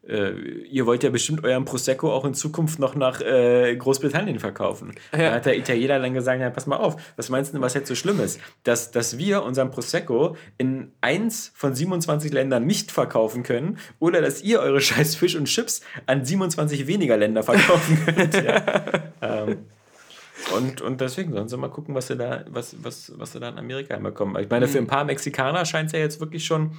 äh, 0.08 0.32
ihr 0.70 0.86
wollt 0.86 1.04
ja 1.04 1.10
bestimmt 1.10 1.44
euren 1.44 1.66
Prosecco 1.66 2.12
auch 2.12 2.26
in 2.26 2.34
Zukunft 2.34 2.80
noch 2.80 2.96
nach 2.96 3.22
äh, 3.22 3.76
Großbritannien 3.76 4.40
verkaufen. 4.40 4.94
Ja. 5.14 5.30
Da 5.30 5.32
hat 5.36 5.46
der 5.46 5.58
Italiener 5.58 6.00
dann 6.00 6.14
gesagt, 6.14 6.42
ja, 6.42 6.50
pass 6.50 6.68
mal 6.68 6.78
auf, 6.78 7.02
was 7.16 7.30
meinst 7.30 7.52
du 7.52 7.54
denn, 7.54 7.62
was 7.62 7.74
jetzt 7.74 7.88
so 7.88 7.96
schlimm 7.96 8.20
ist? 8.20 8.40
Dass, 8.64 8.92
dass 8.92 9.18
wir 9.18 9.44
unseren 9.44 9.72
Prosecco 9.72 10.36
in 10.58 10.92
eins 11.02 11.52
von 11.56 11.74
27 11.74 12.34
Ländern 12.34 12.66
nicht 12.66 12.92
verkaufen 12.92 13.44
können 13.44 13.78
oder 14.00 14.22
dass 14.22 14.42
ihr 14.42 14.60
eure 14.60 14.82
scheiß 14.82 15.16
Fisch 15.16 15.36
und 15.36 15.46
Chips 15.46 15.82
an 16.06 16.26
27 16.26 16.88
weniger 16.88 17.18
Länder 17.18 17.44
verkaufen 17.44 17.98
könnt. 18.06 18.34
ja. 18.36 18.84
ähm, 19.22 19.58
und, 20.54 20.82
und 20.82 21.00
deswegen 21.00 21.32
sollen 21.32 21.48
sie 21.48 21.58
mal 21.58 21.70
gucken, 21.70 21.96
was 21.96 22.08
sie 22.08 22.18
da, 22.18 22.44
was, 22.50 22.76
was, 22.84 23.14
was 23.16 23.32
sie 23.32 23.40
da 23.40 23.50
in 23.50 23.58
Amerika 23.58 23.94
hinbekommen. 23.94 24.42
Ich 24.44 24.50
meine, 24.50 24.68
für 24.68 24.78
ein 24.78 24.88
paar 24.88 25.06
Mexikaner 25.06 25.64
scheint 25.66 25.88
es 25.88 25.94
ja 25.94 26.00
jetzt 26.00 26.20
wirklich 26.20 26.44
schon 26.46 26.72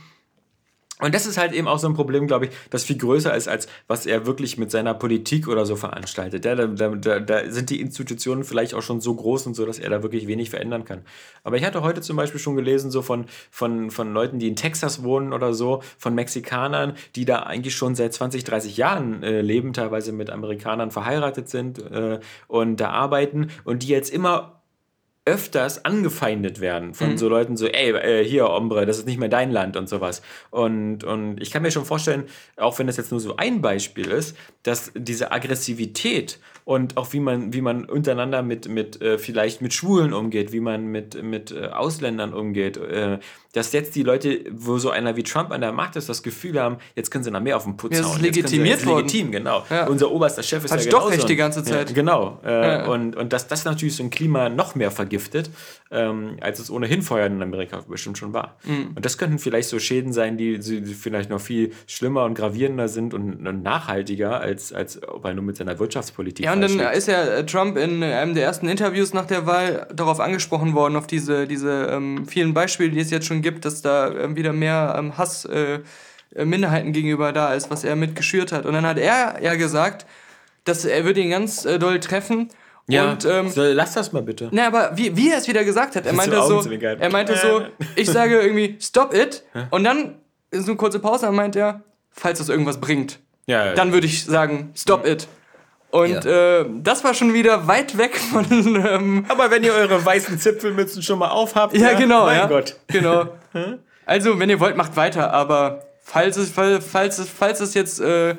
und 1.00 1.12
das 1.12 1.26
ist 1.26 1.38
halt 1.38 1.52
eben 1.52 1.66
auch 1.66 1.80
so 1.80 1.88
ein 1.88 1.94
Problem, 1.94 2.28
glaube 2.28 2.46
ich, 2.46 2.52
das 2.70 2.84
viel 2.84 2.96
größer 2.96 3.34
ist, 3.34 3.48
als 3.48 3.66
was 3.88 4.06
er 4.06 4.26
wirklich 4.26 4.58
mit 4.58 4.70
seiner 4.70 4.94
Politik 4.94 5.48
oder 5.48 5.66
so 5.66 5.74
veranstaltet. 5.74 6.44
Ja, 6.44 6.54
da, 6.54 6.66
da, 6.66 7.18
da, 7.18 7.50
sind 7.50 7.70
die 7.70 7.80
Institutionen 7.80 8.44
vielleicht 8.44 8.74
auch 8.74 8.82
schon 8.82 9.00
so 9.00 9.12
groß 9.12 9.48
und 9.48 9.54
so, 9.54 9.66
dass 9.66 9.80
er 9.80 9.90
da 9.90 10.04
wirklich 10.04 10.28
wenig 10.28 10.50
verändern 10.50 10.84
kann. 10.84 11.02
Aber 11.42 11.56
ich 11.56 11.64
hatte 11.64 11.82
heute 11.82 12.00
zum 12.00 12.16
Beispiel 12.16 12.38
schon 12.38 12.54
gelesen, 12.54 12.92
so 12.92 13.02
von, 13.02 13.26
von, 13.50 13.90
von 13.90 14.14
Leuten, 14.14 14.38
die 14.38 14.46
in 14.46 14.54
Texas 14.54 15.02
wohnen 15.02 15.32
oder 15.32 15.52
so, 15.52 15.82
von 15.98 16.14
Mexikanern, 16.14 16.94
die 17.16 17.24
da 17.24 17.40
eigentlich 17.40 17.74
schon 17.74 17.96
seit 17.96 18.14
20, 18.14 18.44
30 18.44 18.76
Jahren 18.76 19.24
äh, 19.24 19.40
leben, 19.40 19.72
teilweise 19.72 20.12
mit 20.12 20.30
Amerikanern 20.30 20.92
verheiratet 20.92 21.48
sind 21.48 21.80
äh, 21.80 22.20
und 22.46 22.76
da 22.76 22.90
arbeiten 22.90 23.50
und 23.64 23.82
die 23.82 23.88
jetzt 23.88 24.10
immer 24.10 24.60
öfters 25.26 25.86
angefeindet 25.86 26.60
werden 26.60 26.92
von 26.92 27.12
mhm. 27.12 27.18
so 27.18 27.28
Leuten 27.28 27.56
so, 27.56 27.66
ey, 27.66 27.92
äh, 27.92 28.24
hier, 28.24 28.50
Ombre, 28.50 28.84
das 28.84 28.98
ist 28.98 29.06
nicht 29.06 29.18
mehr 29.18 29.30
dein 29.30 29.50
Land 29.50 29.76
und 29.76 29.88
sowas. 29.88 30.20
Und, 30.50 31.02
und 31.02 31.40
ich 31.40 31.50
kann 31.50 31.62
mir 31.62 31.70
schon 31.70 31.86
vorstellen, 31.86 32.24
auch 32.56 32.78
wenn 32.78 32.86
das 32.86 32.98
jetzt 32.98 33.10
nur 33.10 33.20
so 33.20 33.36
ein 33.36 33.62
Beispiel 33.62 34.10
ist, 34.10 34.36
dass 34.64 34.92
diese 34.94 35.32
Aggressivität 35.32 36.38
und 36.66 36.98
auch 36.98 37.14
wie 37.14 37.20
man, 37.20 37.54
wie 37.54 37.62
man 37.62 37.86
untereinander 37.86 38.42
mit, 38.42 38.68
mit 38.68 39.00
äh, 39.00 39.16
vielleicht 39.16 39.62
mit 39.62 39.72
Schwulen 39.72 40.12
umgeht, 40.12 40.52
wie 40.52 40.60
man 40.60 40.86
mit, 40.86 41.22
mit 41.22 41.52
äh, 41.52 41.68
Ausländern 41.68 42.34
umgeht, 42.34 42.76
äh, 42.76 43.18
dass 43.54 43.72
jetzt 43.72 43.94
die 43.96 44.02
Leute, 44.02 44.40
wo 44.52 44.76
so 44.78 44.90
einer 44.90 45.16
wie 45.16 45.22
Trump 45.22 45.50
an 45.50 45.60
der 45.62 45.72
Macht 45.72 45.96
ist, 45.96 46.08
das 46.08 46.22
Gefühl 46.22 46.60
haben, 46.60 46.76
jetzt 46.94 47.10
können 47.10 47.24
sie 47.24 47.30
noch 47.30 47.40
mehr 47.40 47.56
auf 47.56 47.64
den 47.64 47.76
Putz 47.76 47.94
Ja, 47.94 48.00
ist 48.00 48.06
hauen. 48.06 48.12
Jetzt 48.22 48.34
sie- 48.34 48.40
legitimiert 48.40 48.76
jetzt 48.80 48.86
worden. 48.86 49.06
legitim, 49.06 49.30
genau. 49.32 49.64
Ja. 49.70 49.86
Unser 49.86 50.10
oberster 50.10 50.42
Chef 50.42 50.64
ist 50.64 50.70
Hatte 50.72 50.82
ja 50.82 50.88
ich 50.88 50.92
doch 50.92 51.10
recht 51.10 51.22
ein- 51.22 51.26
die 51.28 51.36
ganze 51.36 51.62
Zeit. 51.64 51.88
Ja, 51.90 51.94
genau. 51.94 52.40
Äh. 52.44 52.86
Und, 52.88 53.16
und 53.16 53.32
dass 53.32 53.46
das 53.48 53.64
natürlich 53.64 53.96
so 53.96 54.02
ein 54.02 54.10
Klima 54.10 54.48
noch 54.50 54.74
mehr 54.74 54.90
vergiftet, 54.90 55.50
ähm, 55.90 56.36
als 56.40 56.58
es 56.58 56.70
ohnehin 56.70 57.02
vorher 57.02 57.26
in 57.28 57.40
Amerika 57.42 57.80
bestimmt 57.88 58.18
schon 58.18 58.32
war. 58.32 58.56
Mhm. 58.64 58.92
Und 58.96 59.04
das 59.04 59.16
könnten 59.18 59.38
vielleicht 59.38 59.68
so 59.68 59.78
Schäden 59.78 60.12
sein, 60.12 60.36
die, 60.36 60.58
die 60.58 60.82
vielleicht 60.94 61.30
noch 61.30 61.40
viel 61.40 61.72
schlimmer 61.86 62.24
und 62.24 62.34
gravierender 62.34 62.88
sind 62.88 63.14
und, 63.14 63.46
und 63.46 63.62
nachhaltiger, 63.62 64.40
als, 64.40 64.72
als 64.72 65.00
ob 65.06 65.24
er 65.24 65.34
nur 65.34 65.44
mit 65.44 65.56
seiner 65.56 65.78
Wirtschaftspolitik 65.78 66.44
Ja, 66.44 66.52
und 66.52 66.60
dann 66.60 66.80
ist 66.80 67.06
ja 67.08 67.22
äh, 67.22 67.46
Trump 67.46 67.76
in 67.76 68.02
einem 68.02 68.34
der 68.34 68.44
ersten 68.44 68.68
Interviews 68.68 69.14
nach 69.14 69.26
der 69.26 69.46
Wahl 69.46 69.86
darauf 69.94 70.18
angesprochen 70.20 70.74
worden, 70.74 70.96
auf 70.96 71.06
diese, 71.06 71.46
diese 71.46 71.88
ähm, 71.92 72.26
vielen 72.26 72.54
Beispiele, 72.54 72.90
die 72.90 72.98
es 73.00 73.10
jetzt 73.10 73.26
schon 73.26 73.42
gibt, 73.44 73.64
dass 73.64 73.80
da 73.82 74.10
ähm, 74.10 74.34
wieder 74.34 74.52
mehr 74.52 74.96
ähm, 74.98 75.16
Hass 75.16 75.44
äh, 75.44 75.78
äh, 76.34 76.44
Minderheiten 76.44 76.92
gegenüber 76.92 77.32
da 77.32 77.54
ist, 77.54 77.70
was 77.70 77.84
er 77.84 77.94
mitgeschürt 77.94 78.50
hat. 78.50 78.66
Und 78.66 78.74
dann 78.74 78.84
hat 78.84 78.98
er 78.98 79.40
ja 79.40 79.54
gesagt, 79.54 80.04
dass 80.64 80.84
er 80.84 81.04
würde 81.04 81.20
ihn 81.20 81.30
ganz 81.30 81.64
äh, 81.64 81.78
doll 81.78 82.00
treffen. 82.00 82.48
ja, 82.88 83.12
Und, 83.12 83.24
ähm, 83.24 83.48
so, 83.50 83.62
lass 83.62 83.92
das 83.94 84.12
mal 84.12 84.22
bitte. 84.22 84.48
na, 84.50 84.66
aber 84.66 84.96
wie, 84.96 85.16
wie 85.16 85.30
er 85.30 85.38
es 85.38 85.46
wieder 85.46 85.62
gesagt 85.64 85.94
hat, 85.94 86.06
er 86.06 86.12
meinte 86.12 86.42
so, 86.42 86.60
er 86.60 87.10
meinte 87.10 87.36
so, 87.36 87.62
ich 87.96 88.10
sage 88.10 88.40
irgendwie, 88.40 88.76
stop 88.80 89.14
it. 89.14 89.44
Und 89.70 89.84
dann 89.84 90.16
ist 90.50 90.66
eine 90.66 90.76
kurze 90.76 90.98
Pause, 90.98 91.26
dann 91.26 91.36
meint 91.36 91.54
er, 91.56 91.82
falls 92.10 92.40
es 92.40 92.48
irgendwas 92.48 92.80
bringt, 92.80 93.20
Ja, 93.46 93.74
dann 93.74 93.92
würde 93.92 94.06
ich 94.06 94.24
sagen, 94.24 94.72
stop 94.74 95.06
it. 95.06 95.28
Und 95.94 96.26
äh, 96.26 96.64
das 96.82 97.04
war 97.04 97.14
schon 97.14 97.34
wieder 97.34 97.68
weit 97.68 97.96
weg 97.96 98.16
von. 98.16 98.44
Ähm, 98.50 99.24
Aber 99.28 99.50
wenn 99.52 99.62
ihr 99.62 99.72
eure 99.74 100.04
weißen 100.04 100.38
Zipfelmützen 100.40 101.02
schon 101.02 101.20
mal 101.20 101.28
aufhabt, 101.28 101.76
ja, 101.76 101.92
genau. 101.94 102.24
mein 102.26 102.36
ja. 102.38 102.46
Gott. 102.46 102.76
Genau. 102.88 103.26
Also, 104.06 104.38
wenn 104.38 104.50
ihr 104.50 104.60
wollt, 104.60 104.76
macht 104.76 104.96
weiter. 104.96 105.32
Aber 105.32 105.84
falls 106.02 106.36
es, 106.36 106.50
fall- 106.50 106.82
falls 106.82 107.18
es, 107.18 107.28
falls 107.30 107.60
es 107.60 107.72
jetzt. 107.72 108.00
Äh, 108.00 108.30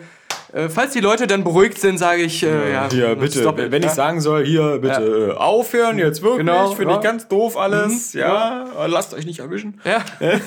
äh, 0.54 0.70
falls 0.70 0.94
die 0.94 1.00
Leute 1.00 1.26
dann 1.28 1.44
beruhigt 1.44 1.80
sind, 1.80 1.98
sage 1.98 2.22
ich, 2.22 2.44
äh, 2.44 2.72
ja, 2.72 2.88
Hier, 2.92 3.16
bitte, 3.16 3.40
stop 3.40 3.58
it. 3.60 3.72
wenn 3.72 3.82
ich 3.82 3.90
ja. 3.90 3.94
sagen 3.96 4.22
soll, 4.22 4.46
hier, 4.46 4.78
bitte 4.80 5.32
äh, 5.34 5.38
aufhören, 5.38 5.98
jetzt 5.98 6.22
wirklich, 6.22 6.46
Genau, 6.46 6.72
finde 6.72 6.92
ja. 6.94 6.98
ich 7.00 7.04
ganz 7.04 7.28
doof 7.28 7.58
alles, 7.58 8.14
Mhm, 8.14 8.20
ja, 8.20 8.66
lasst 8.86 9.14
euch 9.16 9.26
nicht 9.26 9.40
erwischen. 9.40 9.82
Ja. 9.84 10.02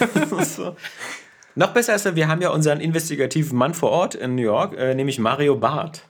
so. 0.44 0.76
Noch 1.58 1.72
besser 1.72 1.96
ist, 1.96 2.14
wir 2.14 2.28
haben 2.28 2.40
ja 2.40 2.50
unseren 2.50 2.78
investigativen 2.78 3.58
Mann 3.58 3.74
vor 3.74 3.90
Ort 3.90 4.14
in 4.14 4.36
New 4.36 4.42
York, 4.42 4.78
äh, 4.78 4.94
nämlich 4.94 5.18
Mario 5.18 5.56
Barth. 5.56 6.02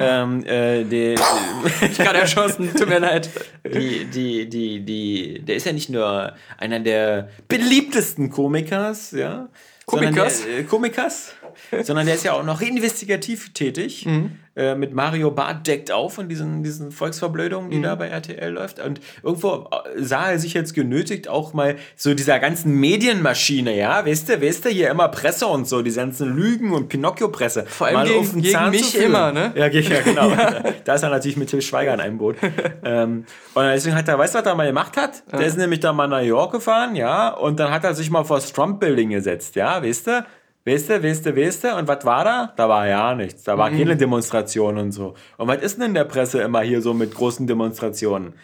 ähm, 0.00 0.42
äh, 0.46 0.84
die, 0.84 1.16
Ich 1.82 1.98
gerade 1.98 2.20
erschossen, 2.20 2.74
tut 2.74 2.88
mir 2.88 2.98
leid. 2.98 3.28
die, 3.62 4.06
die, 4.06 4.48
die, 4.48 4.80
die, 4.80 5.42
der 5.42 5.56
ist 5.56 5.66
ja 5.66 5.74
nicht 5.74 5.90
nur 5.90 6.32
einer 6.56 6.80
der 6.80 7.28
beliebtesten 7.46 8.30
Komikers, 8.30 9.10
ja. 9.10 9.50
Komikers? 9.84 10.46
Der, 10.46 10.60
äh, 10.60 10.62
Komikers, 10.62 11.34
sondern 11.82 12.06
der 12.06 12.14
ist 12.14 12.24
ja 12.24 12.32
auch 12.34 12.44
noch 12.44 12.60
investigativ 12.60 13.52
tätig. 13.52 14.06
Mhm. 14.06 14.32
Äh, 14.56 14.74
mit 14.74 14.92
Mario 14.92 15.30
Barth 15.30 15.68
deckt 15.68 15.92
auf 15.92 16.18
in 16.18 16.28
diesen, 16.28 16.64
diesen 16.64 16.90
Volksverblödungen, 16.90 17.70
die 17.70 17.78
Mhm. 17.78 17.82
da 17.84 17.94
bei 17.94 18.08
RTL 18.08 18.50
läuft. 18.52 18.80
Und 18.80 19.00
irgendwo 19.22 19.68
äh, 19.70 20.02
sah 20.02 20.32
er 20.32 20.40
sich 20.40 20.54
jetzt 20.54 20.74
genötigt, 20.74 21.28
auch 21.28 21.52
mal 21.54 21.76
so 21.94 22.14
dieser 22.14 22.40
ganzen 22.40 22.72
Medienmaschine, 22.80 23.76
ja, 23.76 24.04
weißt 24.04 24.28
du, 24.28 24.42
weißt 24.42 24.64
du, 24.64 24.68
hier 24.70 24.90
immer 24.90 25.06
Presse 25.08 25.46
und 25.46 25.68
so, 25.68 25.82
die 25.82 25.92
ganzen 25.92 26.34
Lügen 26.34 26.72
und 26.72 26.88
Pinocchio-Presse. 26.88 27.64
Vor 27.68 27.86
allem 27.86 28.08
gegen- 28.08 28.42
gegen 28.42 28.70
mich 28.70 28.96
immer, 28.96 29.30
ne? 29.32 29.52
Ja, 29.54 29.66
ja 29.68 30.00
genau. 30.00 30.30
Da 30.84 30.94
ist 30.94 31.02
er 31.02 31.10
natürlich 31.10 31.36
mit 31.36 31.48
Till 31.50 31.62
Schweiger 31.62 31.94
in 31.94 32.00
einem 32.00 32.18
Boot. 32.18 32.36
ähm, 32.84 33.24
und 33.54 33.62
deswegen 33.64 33.94
hat 33.94 34.08
er, 34.08 34.18
weißt 34.18 34.34
du, 34.34 34.38
was 34.40 34.46
er 34.46 34.54
mal 34.56 34.66
gemacht 34.66 34.96
hat? 34.96 35.22
Der 35.32 35.46
ist 35.46 35.58
nämlich 35.58 35.78
da 35.80 35.92
mal 35.92 36.08
nach 36.08 36.20
New 36.20 36.26
York 36.26 36.52
gefahren, 36.52 36.96
ja, 36.96 37.28
und 37.30 37.60
dann 37.60 37.70
hat 37.70 37.84
er 37.84 37.94
sich 37.94 38.10
mal 38.10 38.24
vor 38.24 38.38
das 38.38 38.52
Trump-Building 38.52 39.10
gesetzt, 39.10 39.54
ja, 39.54 39.80
weißt 39.82 40.06
du? 40.08 40.24
Weißt 40.66 40.90
du, 40.90 41.02
weißt 41.02 41.24
du, 41.26 41.36
weißt 41.36 41.64
du? 41.64 41.76
Und 41.76 41.88
was 41.88 42.04
war 42.04 42.22
da? 42.24 42.52
Da 42.56 42.68
war 42.68 42.86
ja 42.86 43.14
nichts. 43.14 43.44
Da 43.44 43.56
war 43.56 43.70
keine 43.70 43.96
Demonstration 43.96 44.76
und 44.78 44.92
so. 44.92 45.14
Und 45.38 45.48
was 45.48 45.62
ist 45.62 45.78
denn 45.78 45.86
in 45.86 45.94
der 45.94 46.04
Presse 46.04 46.42
immer 46.42 46.60
hier 46.60 46.82
so 46.82 46.92
mit 46.92 47.14
großen 47.14 47.46
Demonstrationen? 47.46 48.34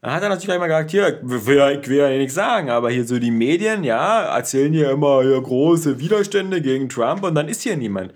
Dann 0.00 0.12
hat 0.12 0.22
er 0.22 0.28
natürlich 0.28 0.46
gleich 0.46 0.58
mal 0.58 0.66
gesagt, 0.66 0.90
hier, 0.90 1.20
ich 1.22 1.46
will, 1.46 1.56
ja- 1.56 1.70
ich 1.70 1.88
will 1.88 1.96
ja 1.98 2.08
nichts 2.10 2.34
sagen, 2.34 2.68
aber 2.68 2.90
hier 2.90 3.04
so 3.06 3.18
die 3.18 3.30
Medien, 3.30 3.84
ja, 3.84 4.36
erzählen 4.36 4.72
hier 4.72 4.90
immer 4.90 5.22
hier 5.22 5.40
große 5.40 5.98
Widerstände 5.98 6.60
gegen 6.60 6.88
Trump 6.88 7.22
und 7.22 7.34
dann 7.34 7.48
ist 7.48 7.62
hier 7.62 7.76
niemand. 7.76 8.12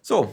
So, 0.00 0.32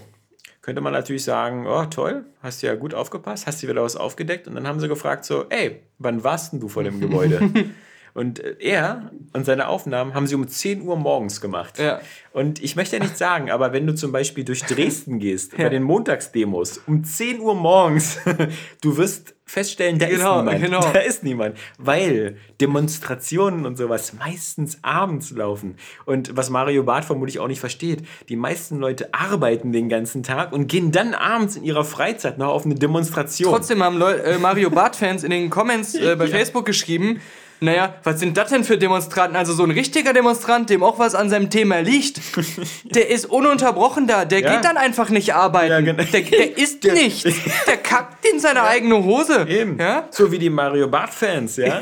könnte 0.61 0.81
man 0.81 0.93
natürlich 0.93 1.23
sagen, 1.25 1.65
oh 1.67 1.85
toll, 1.85 2.25
hast 2.41 2.61
du 2.63 2.67
ja 2.67 2.75
gut 2.75 2.93
aufgepasst, 2.93 3.47
hast 3.47 3.63
du 3.63 3.67
wieder 3.67 3.83
was 3.83 3.95
aufgedeckt 3.97 4.47
und 4.47 4.55
dann 4.55 4.65
haben 4.67 4.79
sie 4.79 4.87
gefragt 4.87 5.25
so, 5.25 5.45
ey, 5.49 5.81
wann 5.97 6.23
warst 6.23 6.53
denn 6.53 6.59
du 6.61 6.69
vor 6.69 6.83
dem 6.83 7.01
Gebäude? 7.01 7.39
Und 8.17 8.39
äh, 8.39 8.55
er 8.59 9.11
und 9.33 9.45
seine 9.45 9.67
Aufnahmen 9.67 10.15
haben 10.15 10.25
sie 10.25 10.33
um 10.33 10.47
10 10.47 10.81
Uhr 10.81 10.95
morgens 10.95 11.39
gemacht. 11.39 11.77
Ja. 11.77 12.01
Und 12.33 12.63
ich 12.63 12.75
möchte 12.75 12.95
ja 12.97 13.03
nicht 13.03 13.15
sagen, 13.15 13.51
aber 13.51 13.73
wenn 13.73 13.85
du 13.85 13.93
zum 13.93 14.11
Beispiel 14.11 14.43
durch 14.43 14.63
Dresden 14.63 15.19
gehst, 15.19 15.55
bei 15.55 15.69
den 15.69 15.83
Montagsdemos, 15.83 16.79
um 16.87 17.03
10 17.03 17.39
Uhr 17.41 17.53
morgens, 17.53 18.17
du 18.81 18.97
wirst 18.97 19.35
feststellen, 19.45 19.99
da 19.99 20.07
Genau, 20.07 20.39
ist 20.39 20.45
niemand. 20.45 20.61
genau. 20.63 20.79
Da 20.93 20.99
ist 20.99 21.23
niemand. 21.23 21.57
Weil 21.77 22.37
Demonstrationen 22.59 23.67
und 23.67 23.77
sowas 23.77 24.13
meistens 24.13 24.79
abends 24.81 25.29
laufen. 25.31 25.75
Und 26.05 26.35
was 26.35 26.49
Mario 26.49 26.81
Barth 26.83 27.05
vermutlich 27.05 27.37
auch 27.39 27.47
nicht 27.47 27.59
versteht, 27.59 28.03
die 28.29 28.35
meisten 28.35 28.77
Leute 28.79 29.13
arbeiten 29.13 29.71
den 29.71 29.89
ganzen 29.89 30.23
Tag 30.23 30.53
und 30.53 30.67
gehen 30.67 30.91
dann 30.91 31.13
abends 31.13 31.55
in 31.55 31.63
ihrer 31.63 31.85
Freizeit 31.85 32.39
noch 32.39 32.47
auf 32.49 32.65
eine 32.65 32.75
Demonstration. 32.75 33.51
Trotzdem 33.53 33.83
haben 33.83 33.97
Leu 33.99 34.13
äh, 34.13 34.39
Mario 34.39 34.71
Barth-Fans 34.71 35.23
in 35.23 35.29
den 35.29 35.49
Comments 35.51 35.93
äh, 35.93 36.15
bei 36.15 36.27
Facebook 36.37 36.65
geschrieben, 36.65 37.19
naja, 37.59 37.95
was 38.03 38.19
sind 38.19 38.37
das 38.37 38.49
denn 38.49 38.63
für 38.63 38.77
Demonstranten? 38.77 39.35
Also 39.35 39.53
so 39.53 39.63
ein 39.63 39.71
richtiger 39.71 40.13
Demonstrant, 40.13 40.69
dem 40.69 40.83
auch 40.83 40.99
was 40.99 41.15
an 41.15 41.29
seinem 41.29 41.49
Thema 41.49 41.79
liegt, 41.79 42.21
der 42.95 43.09
ist 43.09 43.25
ununterbrochen 43.25 44.07
da. 44.07 44.25
Der 44.25 44.39
Ja. 44.41 44.55
geht 44.55 44.65
dann 44.65 44.77
einfach 44.77 45.09
nicht 45.09 45.33
arbeiten. 45.33 45.71
Ja, 45.71 45.81
genau. 45.81 46.03
der, 46.03 46.21
der 46.21 46.57
isst 46.59 46.83
nichts. 46.83 47.23
Der 47.67 47.77
kackt 47.77 48.25
in 48.25 48.39
seine 48.39 48.63
eigene 48.67 49.03
Hose. 49.03 49.45
Eben. 49.49 49.77
Ja? 49.79 50.07
So 50.11 50.31
wie 50.31 50.37
die 50.39 50.49
Mario 50.49 50.87
Barth-Fans, 50.87 51.57
ja? 51.57 51.79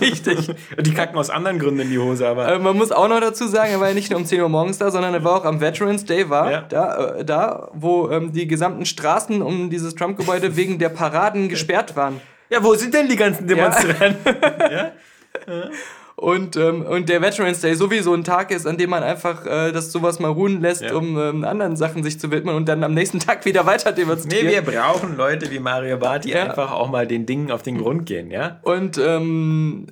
Richtig. 0.00 0.50
die 0.80 0.94
kacken 0.94 1.16
aus 1.18 1.30
anderen 1.30 1.58
Gründen 1.58 1.80
in 1.80 1.90
die 1.90 1.98
Hose, 1.98 2.26
aber. 2.28 2.48
Äh, 2.48 2.58
man 2.58 2.76
muss 2.76 2.92
auch 2.92 3.08
noch 3.08 3.20
dazu 3.20 3.46
sagen, 3.46 3.70
er 3.72 3.80
war 3.80 3.88
ja 3.88 3.94
nicht 3.94 4.10
nur 4.10 4.18
um 4.18 4.26
10 4.26 4.40
Uhr 4.40 4.48
morgens 4.48 4.78
da, 4.78 4.90
sondern 4.90 5.14
er 5.14 5.22
war 5.24 5.36
auch 5.40 5.44
am 5.44 5.60
Veterans 5.60 6.04
Day, 6.04 6.28
war 6.30 6.50
Ja. 6.50 6.60
da, 6.62 7.14
äh, 7.18 7.24
da, 7.24 7.68
wo 7.74 8.10
ähm, 8.10 8.32
die 8.32 8.46
gesamten 8.46 8.86
Straßen 8.86 9.42
um 9.42 9.70
dieses 9.70 9.94
Trump-Gebäude 9.94 10.56
wegen 10.56 10.78
der 10.78 10.88
Paraden 10.88 11.48
gesperrt 11.48 11.96
waren. 11.96 12.20
Ja, 12.52 12.62
wo 12.62 12.74
sind 12.74 12.92
denn 12.94 13.08
die 13.08 13.16
ganzen 13.16 13.46
Demonstranten? 13.46 14.16
Und, 16.14 16.56
ähm, 16.56 16.82
und 16.86 17.08
der 17.08 17.20
Veterans 17.20 17.60
Day 17.62 17.74
sowieso 17.74 18.12
ein 18.14 18.22
Tag 18.22 18.52
ist, 18.52 18.64
an 18.66 18.76
dem 18.76 18.90
man 18.90 19.02
einfach 19.02 19.44
äh, 19.44 19.72
das 19.72 19.90
sowas 19.90 20.20
mal 20.20 20.28
ruhen 20.30 20.60
lässt, 20.60 20.82
Ja. 20.82 20.94
um 20.94 21.18
ähm, 21.18 21.42
anderen 21.42 21.74
Sachen 21.74 22.04
sich 22.04 22.20
zu 22.20 22.30
widmen 22.30 22.54
und 22.54 22.68
dann 22.68 22.84
am 22.84 22.94
nächsten 22.94 23.18
Tag 23.18 23.44
wieder 23.44 23.66
weiter 23.66 23.90
Nee, 23.90 23.96
demonstrieren. 23.96 24.48
wir 24.48 24.62
brauchen 24.62 25.16
Leute 25.16 25.50
wie 25.50 25.58
Mario 25.58 25.96
Barth, 25.96 26.24
die 26.24 26.30
Ja. 26.30 26.44
einfach 26.44 26.70
auch 26.70 26.88
mal 26.90 27.06
den 27.08 27.26
Dingen 27.26 27.50
auf 27.50 27.62
den 27.62 27.78
Grund 27.78 28.06
gehen, 28.06 28.30
ja? 28.30 28.60
und 28.62 28.98
ähm, 28.98 29.86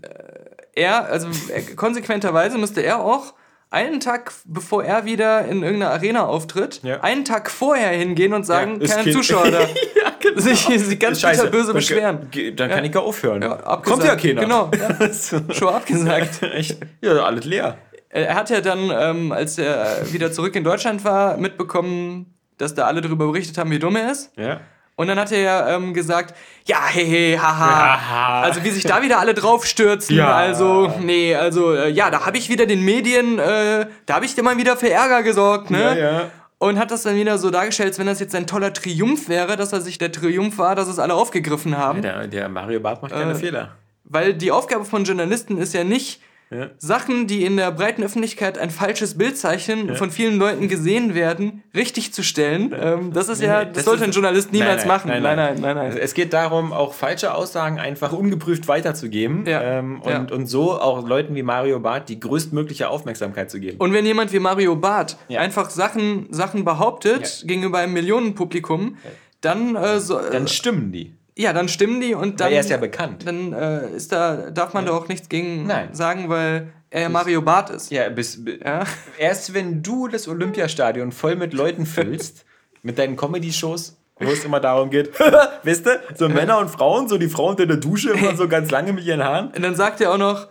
er, 0.74 1.06
also 1.06 1.26
äh, 1.52 1.62
konsequenterweise 1.74 2.58
müsste 2.58 2.82
er 2.82 3.02
auch 3.02 3.34
einen 3.70 3.98
Tag, 3.98 4.32
bevor 4.44 4.84
er 4.84 5.04
wieder 5.06 5.46
in 5.46 5.62
irgendeiner 5.64 5.92
Arena 5.92 6.26
auftritt, 6.26 6.80
Ja. 6.84 7.00
einen 7.00 7.24
Tag 7.24 7.50
vorher 7.50 7.90
hingehen 7.90 8.34
und 8.34 8.44
sagen, 8.44 8.78
Ja, 8.80 8.88
keine 8.88 9.04
kein- 9.04 9.12
Zuschauer 9.14 9.50
da. 9.50 9.60
ja, 9.62 10.09
genau. 10.20 10.40
Sich, 10.40 10.60
sich 10.60 10.98
ganz 10.98 11.20
Scheiße. 11.20 11.48
böse 11.50 11.72
beschweren. 11.74 12.28
Dann 12.56 12.70
Ja. 12.70 12.76
kann 12.76 12.84
ich 12.84 12.94
ja 12.94 13.00
aufhören. 13.00 13.42
Ja. 13.42 13.56
Kommt 13.84 14.04
ja 14.04 14.16
keiner. 14.16 14.42
Genau, 14.42 14.70
So. 15.12 15.40
Schon 15.52 15.68
abgesagt. 15.74 16.42
Echt? 16.54 16.78
Ja, 17.00 17.12
alles 17.24 17.44
leer. 17.44 17.76
Er 18.10 18.34
hat 18.34 18.50
ja 18.50 18.60
dann, 18.60 18.90
ähm, 18.92 19.32
als 19.32 19.56
er 19.58 20.12
wieder 20.12 20.32
zurück 20.32 20.54
in 20.56 20.64
Deutschland 20.64 21.04
war, 21.04 21.36
mitbekommen, 21.36 22.34
dass 22.58 22.74
da 22.74 22.86
alle 22.86 23.00
darüber 23.00 23.26
berichtet 23.26 23.56
haben, 23.58 23.70
wie 23.70 23.78
dumm 23.78 23.96
er 23.96 24.10
ist. 24.12 24.32
Ja. 24.36 24.60
Und 24.96 25.06
dann 25.06 25.18
hat 25.18 25.32
er 25.32 25.40
ja 25.40 25.76
ähm, 25.76 25.94
gesagt, 25.94 26.34
ja, 26.66 26.76
hey, 26.86 27.06
hey, 27.06 27.38
haha. 27.40 27.98
Haha. 27.98 28.42
Also 28.42 28.62
wie 28.64 28.70
sich 28.70 28.82
da 28.82 29.00
wieder 29.00 29.18
alle 29.18 29.32
draufstürzen. 29.32 30.14
Ja. 30.14 30.34
Also, 30.34 30.92
nee, 31.00 31.34
also, 31.34 31.72
äh, 31.72 31.88
ja, 31.88 32.10
da 32.10 32.26
habe 32.26 32.36
ich 32.36 32.50
wieder 32.50 32.66
den 32.66 32.84
Medien, 32.84 33.38
äh, 33.38 33.86
da 34.04 34.14
habe 34.16 34.26
ich 34.26 34.34
dir 34.34 34.42
mal 34.42 34.58
wieder 34.58 34.76
für 34.76 34.90
Ärger 34.90 35.22
gesorgt, 35.22 35.70
ne? 35.70 35.80
Ja, 35.80 35.94
ja. 35.94 36.30
Und 36.62 36.78
hat 36.78 36.90
das 36.90 37.04
dann 37.04 37.16
wieder 37.16 37.38
so 37.38 37.50
dargestellt, 37.50 37.88
als 37.88 37.98
wenn 37.98 38.06
das 38.06 38.20
jetzt 38.20 38.34
ein 38.34 38.46
toller 38.46 38.74
Triumph 38.74 39.30
wäre, 39.30 39.56
dass 39.56 39.72
er 39.72 39.80
sich 39.80 39.96
der 39.96 40.12
Triumph 40.12 40.58
war, 40.58 40.74
dass 40.74 40.88
es 40.88 40.98
alle 40.98 41.14
aufgegriffen 41.14 41.78
haben. 41.78 42.02
Der, 42.02 42.26
der 42.26 42.50
Mario 42.50 42.80
Barth 42.80 43.00
macht 43.00 43.12
keine 43.12 43.32
Äh, 43.32 43.34
Fehler. 43.34 43.76
Weil 44.04 44.34
die 44.34 44.52
Aufgabe 44.52 44.84
von 44.84 45.04
Journalisten 45.04 45.56
ist 45.56 45.72
ja 45.72 45.84
nicht, 45.84 46.20
Ja. 46.52 46.70
Sachen, 46.78 47.28
die 47.28 47.44
in 47.44 47.56
der 47.56 47.70
breiten 47.70 48.02
Öffentlichkeit 48.02 48.58
ein 48.58 48.70
falsches 48.70 49.16
Bild 49.16 49.38
zeichnen, 49.38 49.94
von 49.94 50.10
vielen 50.10 50.36
Leuten 50.36 50.66
gesehen 50.66 51.14
werden, 51.14 51.62
richtig 51.76 52.12
zu 52.12 52.24
stellen. 52.24 52.74
Ähm, 52.76 53.12
das 53.12 53.28
ist 53.28 53.40
ja, 53.40 53.60
nee, 53.60 53.66
das, 53.66 53.74
das 53.76 53.84
sollte 53.84 54.02
ist- 54.02 54.08
ein 54.08 54.12
Journalist 54.12 54.52
niemals 54.52 54.84
Nein, 54.84 54.88
nein, 54.88 54.88
machen. 54.88 55.08
nein, 55.10 55.22
Nein, 55.22 55.36
nein. 55.36 55.54
nein, 55.60 55.76
nein, 55.76 55.88
nein. 55.90 55.98
Es 56.02 56.12
geht 56.14 56.32
darum, 56.32 56.72
auch 56.72 56.92
falsche 56.92 57.34
Aussagen 57.34 57.78
einfach 57.78 58.12
ungeprüft 58.12 58.66
weiterzugeben 58.66 59.44
Ja. 59.46 59.62
ähm, 59.62 60.00
und, 60.02 60.10
Ja. 60.10 60.26
und 60.34 60.46
so 60.46 60.72
auch 60.72 61.06
Leuten 61.06 61.36
wie 61.36 61.44
Mario 61.44 61.78
Barth 61.78 62.08
die 62.08 62.18
größtmögliche 62.18 62.88
Aufmerksamkeit 62.90 63.48
zu 63.48 63.60
geben. 63.60 63.76
Und 63.78 63.92
wenn 63.92 64.04
jemand 64.04 64.32
wie 64.32 64.40
Mario 64.40 64.74
Barth 64.74 65.16
Ja. 65.28 65.40
einfach 65.40 65.70
Sachen, 65.70 66.26
Sachen 66.32 66.64
behauptet 66.64 67.44
gegenüber 67.46 67.78
einem 67.78 67.92
Millionenpublikum, 67.92 68.96
dann, 69.40 69.76
äh, 69.76 70.00
so, 70.00 70.18
Dann 70.32 70.48
stimmen 70.48 70.90
die. 70.92 71.14
Ja, 71.40 71.52
dann 71.52 71.68
stimmen 71.68 72.00
die 72.00 72.14
und 72.14 72.40
dann. 72.40 72.48
Weil 72.48 72.54
er 72.54 72.60
ist 72.60 72.70
ja 72.70 72.76
bekannt. 72.76 73.26
Dann 73.26 73.52
äh, 73.52 73.88
ist 73.96 74.12
da, 74.12 74.50
darf 74.50 74.74
man 74.74 74.84
da 74.86 74.92
auch 74.92 75.08
nichts 75.08 75.28
gegen 75.28 75.66
Nein. 75.66 75.94
sagen, 75.94 76.28
weil 76.28 76.72
er 76.90 77.02
ja 77.02 77.08
Mario 77.08 77.40
Barth 77.42 77.70
ist. 77.70 77.90
Ja, 77.90 78.08
bis, 78.08 78.44
bi- 78.44 78.60
Ja. 78.64 78.84
erst 79.18 79.54
wenn 79.54 79.82
du 79.82 80.08
das 80.08 80.28
Olympiastadion 80.28 81.12
voll 81.12 81.36
mit 81.36 81.54
Leuten 81.54 81.86
füllst, 81.86 82.44
mit 82.82 82.98
deinen 82.98 83.16
Comedy-Shows, 83.16 83.96
wo 84.18 84.30
es 84.30 84.44
immer 84.44 84.60
darum 84.60 84.90
geht, 84.90 85.10
wisst 85.62 85.86
ihr, 85.86 86.00
so 86.14 86.28
Männer 86.28 86.58
und 86.58 86.68
Frauen, 86.70 87.08
so 87.08 87.16
die 87.16 87.28
Frau 87.28 87.48
unter 87.48 87.64
der 87.66 87.76
Dusche 87.78 88.10
immer 88.10 88.36
so 88.36 88.46
ganz 88.48 88.70
lange 88.70 88.92
mit 88.92 89.04
ihren 89.04 89.22
Haaren. 89.24 89.48
Und 89.48 89.62
dann 89.62 89.74
sagt 89.76 90.00
er 90.02 90.12
auch 90.12 90.18
noch, 90.18 90.48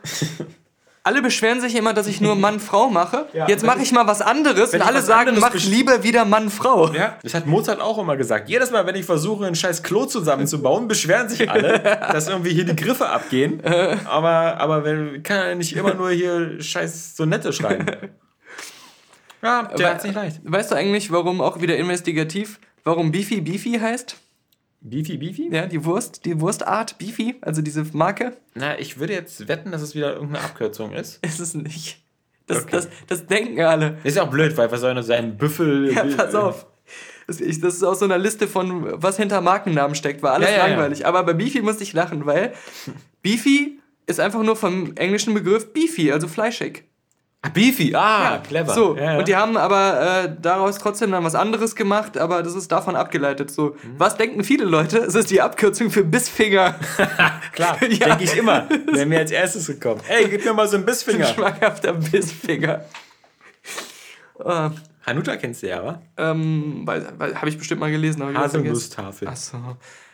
alle 1.09 1.23
beschweren 1.23 1.59
sich 1.59 1.75
immer, 1.75 1.95
dass 1.95 2.05
ich 2.05 2.21
nur 2.21 2.35
Mann-Frau 2.35 2.89
mache. 2.89 3.25
Ja, 3.33 3.47
Jetzt 3.47 3.65
mache 3.65 3.81
ich 3.81 3.91
mal 3.91 4.05
was 4.05 4.21
anderes 4.21 4.73
und 4.73 4.81
alle 4.81 5.01
sagen, 5.01 5.37
mach 5.39 5.53
lieber 5.53 6.03
wieder 6.03 6.25
Mann-Frau. 6.25 6.91
Ja, 6.93 7.17
das 7.23 7.33
hat 7.33 7.45
Mozart 7.45 7.79
auch 7.79 7.97
immer 7.97 8.17
gesagt. 8.17 8.49
Jedes 8.49 8.69
Mal, 8.71 8.85
wenn 8.85 8.95
ich 8.95 9.05
versuche, 9.05 9.45
ein 9.45 9.55
scheiß 9.55 9.81
Klo 9.81 10.05
zusammenzubauen, 10.05 10.87
beschweren 10.87 11.29
sich 11.29 11.49
alle, 11.49 11.79
dass 12.11 12.27
irgendwie 12.27 12.51
hier 12.51 12.65
die 12.65 12.75
Griffe 12.75 13.07
abgehen. 13.07 13.61
Aber, 14.05 14.59
aber 14.59 14.83
wenn, 14.83 15.23
kann 15.23 15.37
er 15.37 15.55
nicht 15.55 15.75
immer 15.75 15.93
nur 15.93 16.11
hier 16.11 16.61
scheiß 16.61 17.15
Sonette 17.15 17.53
schreiben. 17.53 17.85
Ja, 19.41 19.63
der 19.63 19.91
hat's 19.91 20.03
nicht 20.03 20.15
leicht. 20.15 20.41
Weißt 20.43 20.71
du 20.71 20.75
eigentlich, 20.75 21.11
warum 21.11 21.41
auch 21.41 21.61
wieder 21.61 21.77
investigativ, 21.77 22.59
warum 22.83 23.11
Beefy 23.11 23.41
Beefy 23.41 23.79
heißt? 23.79 24.17
Beefy, 24.81 25.17
Beefy? 25.17 25.49
Ja, 25.51 25.65
die 25.65 25.83
Wurst, 25.83 26.25
die 26.25 26.39
Wurstart 26.39 26.97
Beefy, 26.97 27.35
also 27.41 27.61
diese 27.61 27.83
Marke, 27.93 28.37
Na, 28.55 28.79
ich 28.79 28.97
würde 28.99 29.13
jetzt 29.13 29.47
wetten, 29.47 29.71
dass 29.71 29.81
es 29.81 29.93
wieder 29.95 30.13
irgendeine 30.13 30.43
Abkürzung 30.45 30.93
ist. 30.93 31.23
ist 31.25 31.39
es 31.39 31.53
nicht. 31.53 32.01
Das, 32.47 32.59
Okay. 32.63 32.69
das, 32.71 32.87
das 33.07 33.27
denken 33.27 33.61
alle. 33.61 33.97
Ist 34.03 34.17
ja 34.17 34.23
auch 34.23 34.29
blöd, 34.31 34.55
weil 34.57 34.71
was 34.71 34.81
soll 34.81 34.93
denn 34.95 35.03
sein? 35.03 35.37
Büffel. 35.37 35.93
Ja, 35.93 36.03
pass 36.17 36.33
auf. 36.33 36.65
Das, 37.27 37.39
ist 37.39 37.83
aus 37.83 37.99
so 37.99 38.05
einer 38.05 38.17
Liste 38.17 38.47
von, 38.47 38.85
was 39.03 39.17
hinter 39.17 39.39
Markennamen 39.41 39.93
steckt. 39.95 40.23
War 40.23 40.33
alles 40.33 40.49
Ja, 40.49 40.55
ja, 40.55 40.61
ja. 40.63 40.67
langweilig. 40.69 41.05
Aber 41.05 41.23
bei 41.23 41.33
Beefy 41.33 41.61
musste 41.61 41.83
ich 41.83 41.93
lachen, 41.93 42.25
weil 42.25 42.53
Beefy 43.21 43.79
ist 44.07 44.19
einfach 44.19 44.41
nur 44.41 44.55
vom 44.55 44.95
englischen 44.95 45.35
Begriff 45.35 45.71
Beefy, 45.73 46.11
also 46.11 46.27
fleischig. 46.27 46.85
Ah, 47.41 47.49
Beefy, 47.53 47.95
ah, 47.95 48.39
clever. 48.39 48.73
So, 48.73 48.97
Ja, 48.97 49.13
ja. 49.13 49.17
und 49.19 49.27
die 49.29 49.35
haben 49.37 49.55
aber 49.55 50.23
äh, 50.25 50.35
daraus 50.41 50.77
trotzdem 50.77 51.11
dann 51.11 51.23
was 51.23 51.35
anderes 51.35 51.73
gemacht, 51.73 52.17
aber 52.17 52.43
das 52.43 52.53
ist 52.53 52.69
davon 52.69 52.97
abgeleitet. 52.97 53.49
So, 53.49 53.77
Mhm. 53.81 53.93
was 53.97 54.17
denken 54.17 54.43
viele 54.43 54.65
Leute? 54.65 54.97
Es 54.97 55.15
ist 55.15 55.31
die 55.31 55.41
Abkürzung 55.41 55.89
für 55.89 56.03
Bissfinger. 56.03 56.75
Klar, 57.53 57.77
Ja. 57.89 58.07
denke 58.09 58.25
ich 58.25 58.35
immer. 58.35 58.67
Wäre 58.91 59.05
mir 59.05 59.19
als 59.19 59.31
erstes 59.31 59.67
gekommen. 59.67 60.01
Ey, 60.09 60.27
gib 60.27 60.43
mir 60.43 60.53
mal 60.53 60.67
so 60.67 60.75
einen 60.75 60.85
Bissfinger. 60.85 61.25
Schmackhafter 61.33 61.93
Bissfinger. 61.93 62.83
Äh, 64.43 64.69
Hanuta 65.05 65.37
kennst 65.37 65.63
du 65.63 65.67
ja, 65.69 65.83
wa? 65.85 66.01
ähm, 66.17 66.85
habe 66.87 67.47
ich 67.49 67.57
bestimmt 67.57 67.79
mal 67.79 67.89
gelesen. 67.91 68.21
Haselnusstafel. 68.37 69.29
Achso. 69.29 69.57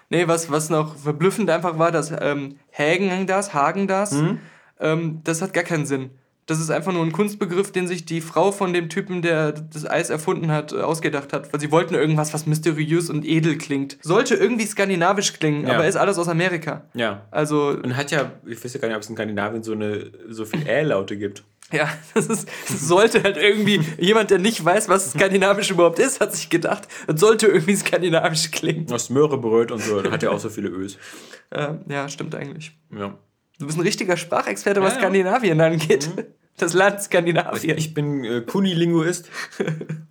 Nee, 0.09 0.27
was, 0.27 0.51
was 0.51 0.69
noch 0.69 0.95
verblüffend 0.95 1.49
einfach 1.49 1.79
war, 1.79 1.91
dass 1.91 2.11
ähm, 2.21 2.59
Hägen 2.69 3.25
das, 3.25 3.55
Hagen 3.55 3.87
das, 3.87 4.11
Mhm. 4.11 4.39
ähm, 4.79 5.21
das 5.23 5.41
hat 5.41 5.53
gar 5.53 5.63
keinen 5.63 5.87
Sinn. 5.87 6.11
Das 6.47 6.59
ist 6.59 6.69
einfach 6.69 6.93
nur 6.93 7.03
ein 7.03 7.11
Kunstbegriff, 7.11 7.71
den 7.71 7.87
sich 7.87 8.05
die 8.05 8.21
Frau 8.21 8.51
von 8.51 8.71
dem 8.71 8.87
Typen, 8.89 9.23
der 9.23 9.51
das 9.51 9.89
Eis 9.89 10.11
erfunden 10.11 10.51
hat, 10.51 10.73
äh, 10.73 10.77
ausgedacht 10.81 11.33
hat. 11.33 11.51
Weil 11.51 11.59
sie 11.59 11.71
wollten 11.71 11.95
irgendwas, 11.95 12.33
was 12.35 12.45
mysteriös 12.45 13.09
und 13.09 13.25
edel 13.25 13.57
klingt. 13.57 13.97
Sollte 14.03 14.35
irgendwie 14.35 14.65
skandinavisch 14.67 15.33
klingen, 15.33 15.65
Ja. 15.65 15.73
aber 15.73 15.87
ist 15.87 15.95
alles 15.95 16.19
aus 16.19 16.27
Amerika. 16.27 16.83
Ja. 16.93 17.25
Also, 17.31 17.69
Und 17.69 17.97
hat 17.97 18.11
ja, 18.11 18.31
ich 18.45 18.63
weiß 18.63 18.73
ja 18.75 18.79
gar 18.79 18.87
nicht, 18.89 18.95
ob 18.97 19.01
es 19.01 19.09
in 19.09 19.15
Skandinavien 19.15 19.63
so, 19.63 19.71
eine, 19.71 20.11
so 20.29 20.45
viel 20.45 20.61
Ä-Laute 20.67 21.17
gibt. 21.17 21.43
ja, 21.71 21.89
das, 22.13 22.27
ist, 22.27 22.47
das 22.69 22.87
sollte 22.87 23.23
halt 23.23 23.37
irgendwie, 23.37 23.81
jemand, 23.97 24.29
der 24.29 24.37
nicht 24.37 24.63
weiß, 24.63 24.87
was 24.87 25.13
skandinavisch 25.13 25.71
überhaupt 25.71 25.97
ist, 25.97 26.21
hat 26.21 26.31
sich 26.35 26.51
gedacht, 26.51 26.87
das 27.07 27.19
sollte 27.19 27.47
irgendwie 27.47 27.75
skandinavisch 27.75 28.51
klingen. 28.51 28.85
Aus 28.93 29.09
Möhrebröt 29.09 29.71
und 29.71 29.81
so, 29.81 29.99
da 29.99 30.11
hat 30.11 30.21
ja 30.21 30.29
auch 30.29 30.39
so 30.39 30.49
viele 30.49 30.69
Ös. 30.69 30.97
Äh, 31.51 31.75
ja, 31.89 32.09
stimmt 32.09 32.33
eigentlich. 32.35 32.75
Ja. 32.95 33.17
Du 33.59 33.65
bist 33.65 33.77
ein 33.77 33.81
richtiger 33.81 34.17
Sprachexperte, 34.17 34.81
was 34.81 34.89
Ja, 34.89 34.95
ja. 34.95 35.01
Skandinavien 35.01 35.61
angeht. 35.61 36.09
Das 36.57 36.73
Land 36.73 37.01
Skandinavien. 37.01 37.77
Ich 37.77 37.93
bin 37.93 38.23
äh, 38.23 38.41
Kunilinguist. 38.41 39.29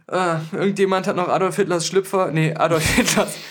Ah, 0.06 0.40
irgendjemand 0.52 1.06
hat 1.06 1.16
noch 1.16 1.28
Adolf 1.28 1.56
Hitlers 1.56 1.86
Schlüpfer. 1.86 2.30
Nee, 2.30 2.54
Adolf 2.54 2.84
Hitlers. 2.94 3.36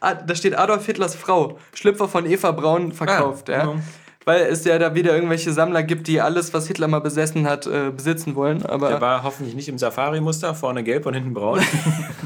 Ah, 0.00 0.14
da 0.14 0.34
steht 0.34 0.56
Adolf 0.58 0.86
Hitlers 0.86 1.14
Frau. 1.16 1.58
Schlüpfer 1.74 2.08
von 2.08 2.24
Eva 2.24 2.52
Braun 2.52 2.92
verkauft, 2.92 3.50
Ah, 3.50 3.52
ja. 3.52 3.60
genau. 3.66 3.76
Weil 4.24 4.42
es 4.42 4.64
ja 4.64 4.78
da 4.78 4.94
wieder 4.94 5.12
irgendwelche 5.14 5.52
Sammler 5.52 5.82
gibt, 5.82 6.06
die 6.06 6.20
alles, 6.20 6.54
was 6.54 6.66
Hitler 6.68 6.86
mal 6.88 7.00
besessen 7.00 7.48
hat, 7.48 7.66
äh, 7.66 7.90
besitzen 7.90 8.36
wollen. 8.36 8.64
Aber 8.64 8.88
Der 8.88 9.00
war 9.00 9.22
hoffentlich 9.24 9.54
nicht 9.56 9.68
im 9.68 9.76
Safari-Muster, 9.78 10.54
vorne 10.54 10.82
gelb 10.84 11.04
und 11.06 11.14
hinten 11.14 11.34
braun. 11.34 11.60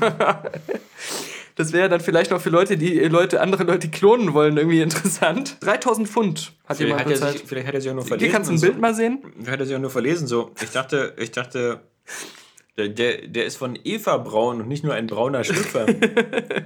das 1.56 1.72
wäre 1.72 1.88
dann 1.88 2.00
vielleicht 2.00 2.30
noch 2.30 2.40
für 2.40 2.50
Leute, 2.50 2.76
die 2.76 3.00
äh, 3.00 3.08
Leute, 3.08 3.40
andere 3.40 3.64
Leute 3.64 3.88
klonen 3.88 4.32
wollen, 4.34 4.56
irgendwie 4.56 4.80
interessant. 4.82 5.56
3000 5.60 6.08
Pfund 6.08 6.52
hat 6.66 6.76
vielleicht, 6.76 6.80
jemand 6.80 7.00
hat 7.00 7.06
er 7.06 7.12
bezahlt. 7.14 7.38
sich, 7.38 7.48
vielleicht 7.48 7.66
hat 7.66 7.74
er 7.74 7.80
sich 7.80 7.90
auch 7.90 7.94
nur 7.94 8.04
Hier 8.04 8.08
verlesen. 8.08 8.32
kannst 8.32 8.50
du 8.50 8.54
ein 8.54 8.60
Bild 8.60 8.74
so. 8.74 8.80
mal 8.80 8.94
sehen. 8.94 9.18
Vielleicht 9.34 9.50
hat 9.52 9.60
er 9.60 9.66
sich 9.66 9.76
auch 9.76 9.80
nur 9.80 9.90
verlesen. 9.90 10.26
So. 10.26 10.52
Ich 10.62 10.70
dachte, 10.70 11.14
ich 11.18 11.30
dachte, 11.32 11.80
der, 12.76 12.88
der, 12.90 13.26
der 13.26 13.46
ist 13.46 13.56
von 13.56 13.78
Eva 13.84 14.18
Braun 14.18 14.60
und 14.60 14.68
nicht 14.68 14.84
nur 14.84 14.92
ein 14.92 15.06
brauner 15.06 15.42
Schlüpfer. 15.44 15.86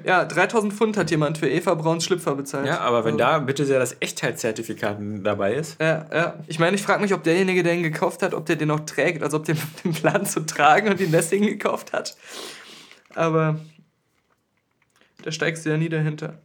Ja, 0.05 0.25
3000 0.25 0.73
Pfund 0.73 0.97
hat 0.97 1.11
jemand 1.13 1.39
für 1.39 1.49
Eva 1.49 1.75
Brauns 1.75 2.05
Schlüpfer 2.05 2.35
bezahlt. 2.35 2.67
ja, 2.67 2.81
aber 2.81 3.05
wenn 3.05 3.17
da 3.17 3.39
bitte 3.39 3.65
sehr 3.65 3.79
das 3.79 3.97
Echtheitszertifikat 4.01 4.99
dabei 5.23 5.55
ist. 5.55 5.81
Ja, 5.81 6.07
ja. 6.13 6.35
Ich 6.49 6.59
meine, 6.59 6.75
ich 6.75 6.83
frage 6.83 7.01
mich, 7.03 7.15
ob 7.15 7.23
derjenige, 7.23 7.63
der 7.63 7.75
ihn 7.75 7.83
gekauft 7.85 8.23
hat, 8.23 8.35
ob 8.35 8.47
der 8.47 8.57
den 8.57 8.69
noch 8.69 8.81
trägt, 8.81 9.23
also 9.23 9.37
ob 9.37 9.45
der 9.45 9.55
den 9.85 9.93
Plan 9.93 10.25
zu 10.27 10.41
tragen 10.47 10.89
und 10.89 11.01
ihn 11.01 11.13
deswegen 11.13 11.47
gekauft 11.47 11.93
hat. 11.93 12.17
Aber 13.15 13.61
da 15.23 15.33
steigst 15.33 15.65
du 15.65 15.71
ja 15.71 15.77
nie 15.77 15.89
dahinter. 15.89 16.41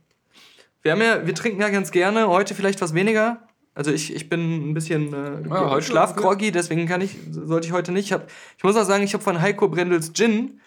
Wir, 0.82 0.92
haben 0.92 1.02
ja, 1.02 1.26
wir 1.26 1.34
trinken 1.34 1.62
ja 1.62 1.70
ganz 1.70 1.92
gerne, 1.92 2.28
heute 2.28 2.56
vielleicht 2.56 2.82
was 2.82 2.94
weniger. 2.94 3.48
Also 3.74 3.92
ich, 3.92 4.16
ich 4.16 4.30
bin 4.30 4.70
ein 4.70 4.74
bisschen 4.74 5.14
äh, 5.14 5.48
Ja, 5.50 5.82
schlafgroggy, 5.82 6.52
deswegen 6.52 6.88
kann 6.88 7.02
ich, 7.02 7.18
sollte 7.30 7.68
ich 7.68 7.74
heute 7.74 7.92
nicht. 7.92 8.06
Ich, 8.06 8.14
hab, 8.14 8.30
ich 8.58 8.64
muss 8.64 8.78
auch 8.78 8.86
sagen, 8.86 9.04
ich 9.04 9.14
habe 9.14 9.24
von 9.24 9.42
Heiko 9.42 9.68
Brendels 9.68 10.14
Gin 10.14 10.62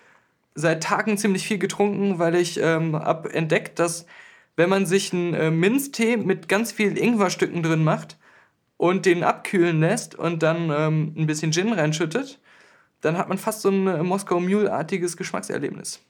seit 0.54 0.82
Tagen 0.82 1.16
ziemlich 1.16 1.46
viel 1.46 1.58
getrunken, 1.58 2.18
weil 2.18 2.34
ich 2.34 2.60
ähm, 2.60 2.94
habe 2.96 3.32
entdeckt, 3.32 3.78
dass 3.78 4.06
wenn 4.56 4.68
man 4.68 4.86
sich 4.86 5.12
einen 5.12 5.34
äh, 5.34 5.50
Minztee 5.50 6.16
mit 6.16 6.48
ganz 6.48 6.72
vielen 6.72 6.96
Ingwerstücken 6.96 7.62
drin 7.62 7.84
macht 7.84 8.18
und 8.76 9.06
den 9.06 9.22
abkühlen 9.22 9.80
lässt 9.80 10.16
und 10.16 10.42
dann 10.42 10.70
ähm, 10.70 11.14
ein 11.16 11.26
bisschen 11.26 11.52
Gin 11.52 11.72
reinschüttet, 11.72 12.40
dann 13.00 13.16
hat 13.16 13.28
man 13.28 13.38
fast 13.38 13.62
so 13.62 13.70
ein 13.70 13.86
äh, 13.86 14.02
Moskau 14.02 14.40
Mule-artiges 14.40 15.16
Geschmackserlebnis. 15.16 16.00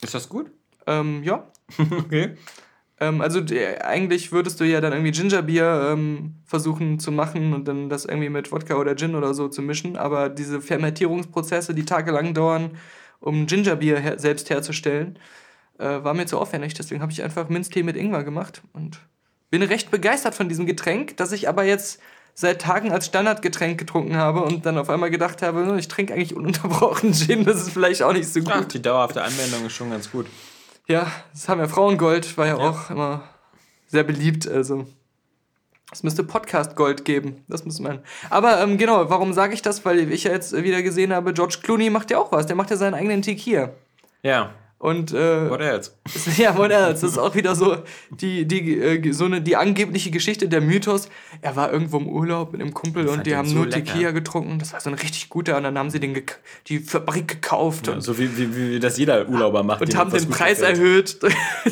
Ist 0.00 0.14
das 0.14 0.28
gut? 0.28 0.50
Ähm, 0.86 1.22
ja. 1.22 1.46
Okay. 1.98 2.36
Ähm, 3.00 3.22
also 3.22 3.40
der, 3.40 3.86
eigentlich 3.86 4.30
würdest 4.30 4.60
du 4.60 4.64
ja 4.64 4.80
dann 4.80 4.92
irgendwie 4.92 5.12
Gingerbier 5.12 5.90
ähm, 5.92 6.34
versuchen 6.44 6.98
zu 7.00 7.10
machen 7.10 7.54
und 7.54 7.66
dann 7.66 7.88
das 7.88 8.04
irgendwie 8.04 8.28
mit 8.28 8.52
Wodka 8.52 8.74
oder 8.74 8.94
Gin 8.94 9.14
oder 9.14 9.32
so 9.32 9.48
zu 9.48 9.62
mischen, 9.62 9.96
aber 9.96 10.28
diese 10.28 10.60
Fermentierungsprozesse, 10.60 11.74
die 11.74 11.86
tagelang 11.86 12.34
dauern, 12.34 12.72
um 13.20 13.46
Gingerbier 13.46 13.98
her 13.98 14.18
selbst 14.18 14.50
herzustellen, 14.50 15.18
äh, 15.78 15.84
war 16.04 16.12
mir 16.14 16.26
zu 16.26 16.38
aufwendig. 16.38 16.74
Deswegen 16.74 17.00
habe 17.00 17.10
ich 17.10 17.22
einfach 17.22 17.48
Minztee 17.48 17.82
mit 17.82 17.96
Ingwer 17.96 18.22
gemacht 18.22 18.62
und 18.74 19.00
bin 19.50 19.62
recht 19.62 19.90
begeistert 19.90 20.34
von 20.34 20.48
diesem 20.48 20.66
Getränk, 20.66 21.16
das 21.16 21.32
ich 21.32 21.48
aber 21.48 21.64
jetzt 21.64 22.00
seit 22.34 22.60
Tagen 22.60 22.92
als 22.92 23.06
Standardgetränk 23.06 23.78
getrunken 23.78 24.16
habe 24.16 24.42
und 24.42 24.64
dann 24.64 24.78
auf 24.78 24.88
einmal 24.88 25.10
gedacht 25.10 25.42
habe, 25.42 25.66
"Hm, 25.66 25.78
ich 25.78 25.88
trinke 25.88 26.14
eigentlich 26.14 26.36
ununterbrochen 26.36 27.12
Gin, 27.14 27.44
das 27.44 27.62
ist 27.62 27.70
vielleicht 27.70 28.02
auch 28.02 28.12
nicht 28.12 28.28
so 28.28 28.40
gut. 28.40 28.52
Ach, 28.54 28.64
die 28.64 28.80
dauerhafte 28.80 29.22
Anwendung 29.22 29.66
ist 29.66 29.72
schon 29.72 29.90
ganz 29.90 30.10
gut. 30.10 30.26
Ja, 30.88 31.10
das 31.32 31.48
haben 31.48 31.60
ja 31.60 31.68
Frauengold, 31.68 32.36
war 32.36 32.46
ja, 32.46 32.56
auch 32.56 32.90
immer 32.90 33.22
sehr 33.86 34.04
beliebt, 34.04 34.48
also. 34.48 34.86
Es 35.92 36.04
müsste 36.04 36.22
Podcast 36.22 36.76
Gold 36.76 37.04
geben, 37.04 37.44
das 37.48 37.64
muss 37.64 37.80
man. 37.80 38.00
Aber 38.30 38.60
ähm, 38.62 38.78
genau, 38.78 39.10
warum 39.10 39.32
sage 39.32 39.54
ich 39.54 39.62
das? 39.62 39.84
Weil 39.84 40.12
ich 40.12 40.24
ja 40.24 40.30
jetzt 40.30 40.52
wieder 40.52 40.82
gesehen 40.82 41.12
habe, 41.12 41.32
George 41.32 41.58
Clooney 41.62 41.90
macht 41.90 42.12
ja 42.12 42.18
auch 42.18 42.30
was. 42.30 42.46
Der 42.46 42.54
macht 42.54 42.70
ja 42.70 42.76
seinen 42.76 42.94
eigenen 42.94 43.22
Tequila. 43.22 43.70
Ja, 44.22 44.54
Und 44.80 45.12
äh, 45.12 45.50
what 45.50 45.60
else? 45.60 45.90
ja, 46.38 46.56
what 46.56 46.70
else? 46.70 47.02
Das 47.02 47.12
ist 47.12 47.18
auch 47.18 47.34
wieder 47.34 47.54
so 47.54 47.76
die, 48.18 48.46
die, 48.46 48.78
äh, 48.78 49.12
so 49.12 49.26
eine, 49.26 49.42
die 49.42 49.54
angebliche 49.54 50.10
Geschichte, 50.10 50.48
der 50.48 50.62
Mythos. 50.62 51.10
Er 51.42 51.54
war 51.54 51.70
irgendwo 51.70 51.98
im 51.98 52.08
Urlaub 52.08 52.52
mit 52.52 52.62
einem 52.62 52.72
Kumpel 52.72 53.06
und 53.06 53.16
fand 53.16 53.26
die 53.26 53.36
haben 53.36 53.46
so 53.46 53.56
nur 53.56 53.66
lecker. 53.66 53.92
Tequila 53.92 54.12
getrunken. 54.12 54.58
Das 54.58 54.72
war 54.72 54.80
so 54.80 54.88
ein 54.88 54.94
richtig 54.94 55.28
guter 55.28 55.58
und 55.58 55.64
dann 55.64 55.76
haben 55.76 55.90
sie 55.90 56.00
den 56.00 56.18
die 56.66 56.78
Fabrik 56.78 57.28
gekauft 57.28 57.88
und, 57.88 58.00
So 58.00 58.18
wie, 58.18 58.34
wie, 58.38 58.56
wie 58.56 58.80
das 58.80 58.96
jeder 58.96 59.28
Urlauber 59.28 59.62
macht. 59.62 59.82
und 59.82 59.94
haben 59.94 60.10
den 60.10 60.30
Preis 60.30 60.60
gefällt. 60.60 60.78
erhöht. 60.78 61.18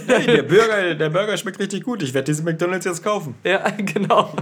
Hey, 0.07 0.27
der 0.27 0.43
Burger, 0.43 0.95
der 0.95 1.09
Burger 1.09 1.39
schmeckt 1.39 1.59
richtig 1.61 1.85
gut. 1.85 2.03
Ich 2.03 2.13
werde 2.13 2.27
diesen 2.27 2.45
McDonalds 2.45 2.85
jetzt 2.85 3.03
kaufen. 3.03 3.35
Ja, 3.43 3.71
genau. 3.79 4.35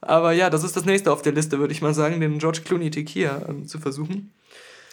Aber 0.00 0.30
ja, 0.30 0.48
das 0.48 0.62
ist 0.62 0.76
das 0.76 0.84
nächste 0.84 1.12
auf 1.12 1.22
der 1.22 1.32
Liste, 1.32 1.58
würde 1.58 1.72
ich 1.72 1.82
mal 1.82 1.92
sagen, 1.92 2.20
den 2.20 2.38
George 2.38 2.60
Clooney 2.64 2.90
Tequila 2.90 3.46
ähm, 3.48 3.66
zu 3.66 3.80
versuchen. 3.80 4.32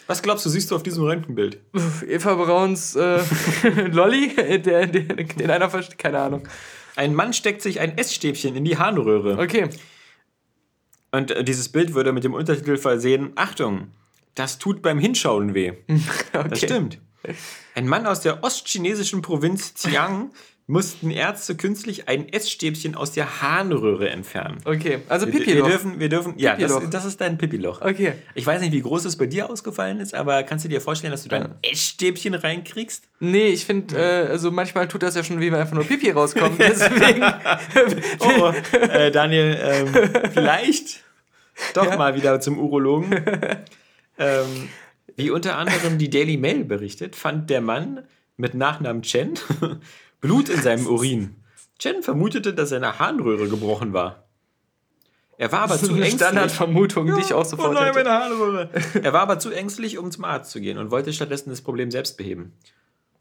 Was 0.07 0.21
glaubst 0.21 0.45
du, 0.45 0.49
siehst 0.49 0.71
du 0.71 0.75
auf 0.75 0.83
diesem 0.83 1.03
Röntgenbild? 1.03 1.59
Eva 2.07 2.35
Brauns 2.35 2.95
äh, 2.95 3.21
Lolly, 3.91 4.33
der, 4.35 4.87
der, 4.87 5.05
den 5.05 5.51
einer 5.51 5.69
versteht, 5.69 5.97
keine 5.97 6.19
Ahnung. 6.19 6.47
Ein 6.95 7.13
Mann 7.13 7.33
steckt 7.33 7.61
sich 7.61 7.79
ein 7.79 7.97
Essstäbchen 7.97 8.55
in 8.55 8.65
die 8.65 8.77
Harnröhre. 8.77 9.37
Okay. 9.37 9.69
Und 11.11 11.31
äh, 11.31 11.43
dieses 11.43 11.69
Bild 11.69 11.93
würde 11.93 12.13
mit 12.13 12.23
dem 12.23 12.33
Untertitel 12.33 12.77
versehen: 12.77 13.33
Achtung, 13.35 13.91
das 14.35 14.57
tut 14.57 14.81
beim 14.81 14.99
Hinschauen 14.99 15.53
weh. 15.53 15.73
okay. 16.33 16.49
Das 16.49 16.59
stimmt. 16.59 16.99
Ein 17.75 17.87
Mann 17.87 18.07
aus 18.07 18.21
der 18.21 18.43
ostchinesischen 18.43 19.21
Provinz 19.21 19.73
Xiang 19.73 20.31
mussten 20.70 21.11
Ärzte 21.11 21.55
künstlich 21.55 22.09
ein 22.09 22.28
Essstäbchen 22.28 22.93
aus 22.93 23.13
der 23.13 23.41
Harnröhre 23.41 24.09
entfernen. 24.09 24.57
Okay, 24.65 24.99
also 25.07 25.26
Wir, 25.26 25.34
wir 25.34 25.39
Pipi-Loch. 25.39 25.68
dürfen, 25.70 25.99
wir 26.01 26.09
dürfen, 26.09 26.34
ja, 26.38 26.57
das, 26.57 26.74
Pipi-Loch. 26.74 26.89
das 26.89 27.05
ist 27.05 27.22
dein 27.22 27.38
Pipi-Loch. 27.38 27.82
Okay. 27.82 28.13
Ich 28.36 28.45
weiß 28.45 28.59
nicht, 28.59 28.74
wie 28.74 28.82
groß 28.82 29.05
es 29.05 29.15
bei 29.15 29.28
dir 29.28 29.49
ausgefallen 29.49 30.01
ist, 30.01 30.13
aber 30.13 30.43
kannst 30.43 30.65
du 30.65 30.70
dir 30.70 30.82
vorstellen, 30.82 31.11
dass 31.11 31.24
du 31.24 31.30
da 31.30 31.38
ein 31.38 31.55
Essstäbchen 31.61 32.34
reinkriegst? 32.34 33.07
Nee, 33.22 33.47
ich 33.47 33.63
finde, 33.65 33.95
äh, 33.97 34.28
also 34.28 34.51
manchmal 34.51 34.89
tut 34.89 35.03
das 35.03 35.15
ja 35.15 35.24
schon, 35.24 35.39
wie 35.39 35.51
wenn 35.53 35.59
einfach 35.59 35.74
nur 35.74 35.86
Pipi 35.86 36.11
rauskommt. 36.11 36.59
Deswegen. 36.59 37.24
Oh, 38.20 38.51
äh, 38.76 39.09
Daniel, 39.11 39.57
ähm, 39.61 40.09
vielleicht 40.34 41.01
doch 41.74 41.97
mal 41.97 42.15
wieder 42.15 42.39
zum 42.39 42.59
Urologen. 42.59 43.15
Ähm, 44.20 44.70
wie 45.15 45.30
unter 45.30 45.57
anderem 45.57 45.99
die 45.99 46.09
Daily 46.09 46.38
Mail 46.38 46.63
berichtet, 46.63 47.15
fand 47.15 47.51
der 47.51 47.61
Mann 47.61 48.03
mit 48.36 48.55
Nachnamen 48.55 49.03
Chen 49.03 49.36
Blut 50.22 50.49
in 50.49 50.61
seinem 50.61 50.88
Urin. 50.88 51.36
Chen 51.80 52.01
vermutete, 52.03 52.53
dass 52.53 52.70
seine 52.70 52.99
Harnröhre 52.99 53.47
gebrochen 53.49 53.93
war. 53.93 54.24
Er 55.38 55.51
war 55.51 55.59
aber 55.61 55.74
Das 55.74 55.84
ist 55.84 55.89
zu 55.89 55.93
eine 55.93 56.05
ängstlich. 56.05 56.22
Standardvermutung, 56.28 57.13
die 57.15 57.22
ich 57.22 57.34
auch 57.34 57.45
sofort 57.45 57.70
oh 57.70 57.74
nein, 57.74 57.93
hätte. 57.93 57.97
meine 58.03 58.09
Harnröhre. 58.09 58.70
Er 59.03 59.13
war 59.13 59.22
aber 59.22 59.38
zu 59.38 59.51
ängstlich, 59.51 59.99
um 59.99 60.09
zum 60.11 60.26
Arzt 60.26 60.49
zu 60.51 60.59
gehen 60.59 60.80
und 60.80 60.89
wollte 60.89 61.13
stattdessen 61.13 61.51
das 61.51 61.61
Problem 61.61 61.91
selbst 61.91 62.18
beheben. 62.18 62.53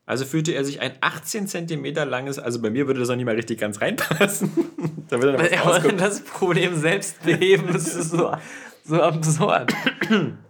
Also 0.07 0.25
fühlte 0.25 0.53
er 0.53 0.65
sich 0.65 0.81
ein 0.81 0.93
18 1.01 1.47
Zentimeter 1.49 2.07
langes, 2.07 2.39
also 2.39 2.63
bei 2.63 2.71
mir 2.71 2.87
würde 2.87 3.01
das 3.01 3.11
auch 3.11 3.17
nicht 3.17 3.25
mal 3.27 3.35
richtig 3.35 3.59
ganz 3.59 3.81
reinpassen. 3.83 4.51
da 5.11 5.21
würde 5.21 5.51
Ja, 5.53 5.63
rauskommen. 5.63 5.99
das 5.99 6.21
Problem 6.21 6.77
selbst 6.77 7.23
beheben, 7.25 7.67
das 7.73 7.95
ist 7.95 8.13
so, 8.13 8.33
so 8.85 9.03
absurd. 9.03 9.75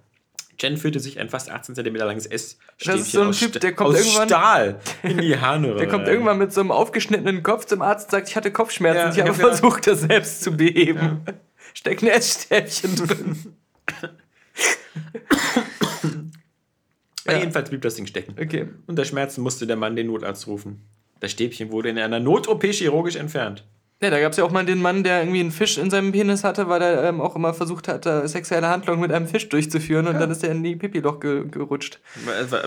Jen 0.58 0.76
fühlte 0.78 1.00
sich 1.00 1.18
ein 1.18 1.28
fast 1.28 1.50
18 1.50 1.74
cm 1.74 1.96
langes 1.96 2.26
Essstäbchen 2.26 2.92
Das 2.92 3.00
ist 3.02 3.12
so 3.12 3.20
ein 3.22 3.28
aus, 3.28 3.38
Typ, 3.38 3.60
der 3.60 3.72
kommt 3.74 3.96
irgendwann- 3.96 4.28
Stahl 4.28 4.80
in 5.02 5.18
die 5.18 5.38
Harnröhre. 5.38 5.78
Der 5.78 5.88
kommt 5.88 6.08
irgendwann 6.08 6.38
mit 6.38 6.52
so 6.52 6.60
einem 6.62 6.70
aufgeschnittenen 6.70 7.42
Kopf 7.42 7.66
zum 7.66 7.82
Arzt 7.82 8.06
und 8.06 8.10
sagt, 8.12 8.28
ich 8.30 8.36
hatte 8.36 8.50
Kopfschmerzen. 8.50 8.98
Ja, 8.98 9.10
ich 9.12 9.18
habe 9.20 9.30
ich 9.30 9.42
hab 9.42 9.50
versucht, 9.50 9.86
das 9.86 10.00
selbst 10.00 10.42
zu 10.42 10.52
beheben. 10.56 11.20
Steckt 11.74 12.02
ein 12.02 12.08
Essstäbchen 12.08 12.96
drin. 12.96 13.36
Ja, 17.26 17.32
Ja. 17.32 17.38
Jedenfalls 17.38 17.70
blieb 17.70 17.82
das 17.82 17.96
Ding 17.96 18.06
stecken. 18.06 18.36
Okay. 18.40 18.68
Unter 18.86 19.04
Schmerzen 19.04 19.40
musste 19.42 19.66
der 19.66 19.76
Mann 19.76 19.96
den 19.96 20.06
Notarzt 20.06 20.46
rufen. 20.46 20.82
Das 21.20 21.32
Stäbchen 21.32 21.72
wurde 21.72 21.88
in 21.88 21.98
einer 21.98 22.20
Not-OP 22.20 22.64
chirurgisch 22.66 23.16
entfernt. 23.16 23.64
Ja, 24.02 24.10
da 24.10 24.20
gab 24.20 24.32
es 24.32 24.38
ja 24.38 24.44
auch 24.44 24.50
mal 24.50 24.66
den 24.66 24.82
Mann, 24.82 25.04
der 25.04 25.20
irgendwie 25.20 25.40
einen 25.40 25.50
Fisch 25.50 25.78
in 25.78 25.88
seinem 25.88 26.12
Penis 26.12 26.44
hatte, 26.44 26.68
weil 26.68 26.82
er 26.82 27.04
ähm, 27.04 27.22
auch 27.22 27.34
immer 27.34 27.54
versucht 27.54 27.88
hat, 27.88 28.04
sexuelle 28.28 28.68
Handlungen 28.68 29.00
mit 29.00 29.10
einem 29.10 29.26
Fisch 29.26 29.48
durchzuführen 29.48 30.06
und 30.06 30.20
dann 30.20 30.30
ist 30.30 30.44
er 30.44 30.50
in 30.50 30.62
die 30.62 30.76
Pipi-Loch 30.76 31.18
ge 31.18 31.48
gerutscht. 31.48 31.98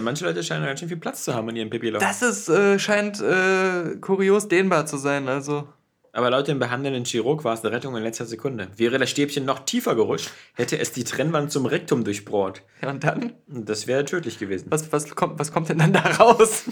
Manche 0.02 0.26
Leute 0.26 0.44
scheinen 0.44 0.66
ganz 0.66 0.80
schön 0.80 0.90
viel 0.90 0.98
Platz 0.98 1.24
zu 1.24 1.36
haben 1.36 1.48
in 1.50 1.58
ihrem 1.58 1.70
Pipi-Loch. 1.70 2.00
Das 2.00 2.24
ist, 2.24 2.50
äh, 2.50 2.80
scheint 2.80 3.22
äh, 3.22 3.98
kurios 4.02 4.48
dehnbar 4.48 4.88
zu 4.88 4.98
sein, 4.98 5.28
also. 5.28 5.68
Aber 6.12 6.32
laut 6.32 6.48
dem 6.48 6.58
behandelnden 6.58 7.06
Chirurg 7.06 7.44
war 7.44 7.54
es 7.54 7.64
eine 7.64 7.72
Rettung 7.72 7.96
in 7.96 8.02
letzter 8.02 8.26
Sekunde. 8.26 8.68
Wäre 8.76 8.98
das 8.98 9.12
Stäbchen 9.12 9.46
noch 9.46 9.60
tiefer 9.60 9.96
gerutscht, 9.96 10.32
hätte 10.56 10.80
es 10.80 10.92
die 10.92 11.04
Trennwand 11.04 11.52
zum 11.52 11.68
Rektum 11.68 12.04
durchbohrt. 12.04 12.64
Ja, 12.82 12.90
und 12.90 13.04
dann? 13.04 13.34
Das 13.46 13.86
wäre 13.86 14.04
tödlich 14.06 14.40
gewesen. 14.40 14.66
Was, 14.72 14.92
was, 14.92 15.16
kommt, 15.16 15.38
was 15.38 15.52
kommt 15.52 15.70
denn 15.70 15.78
dann 15.78 15.94
da 15.94 16.00
raus? 16.00 16.64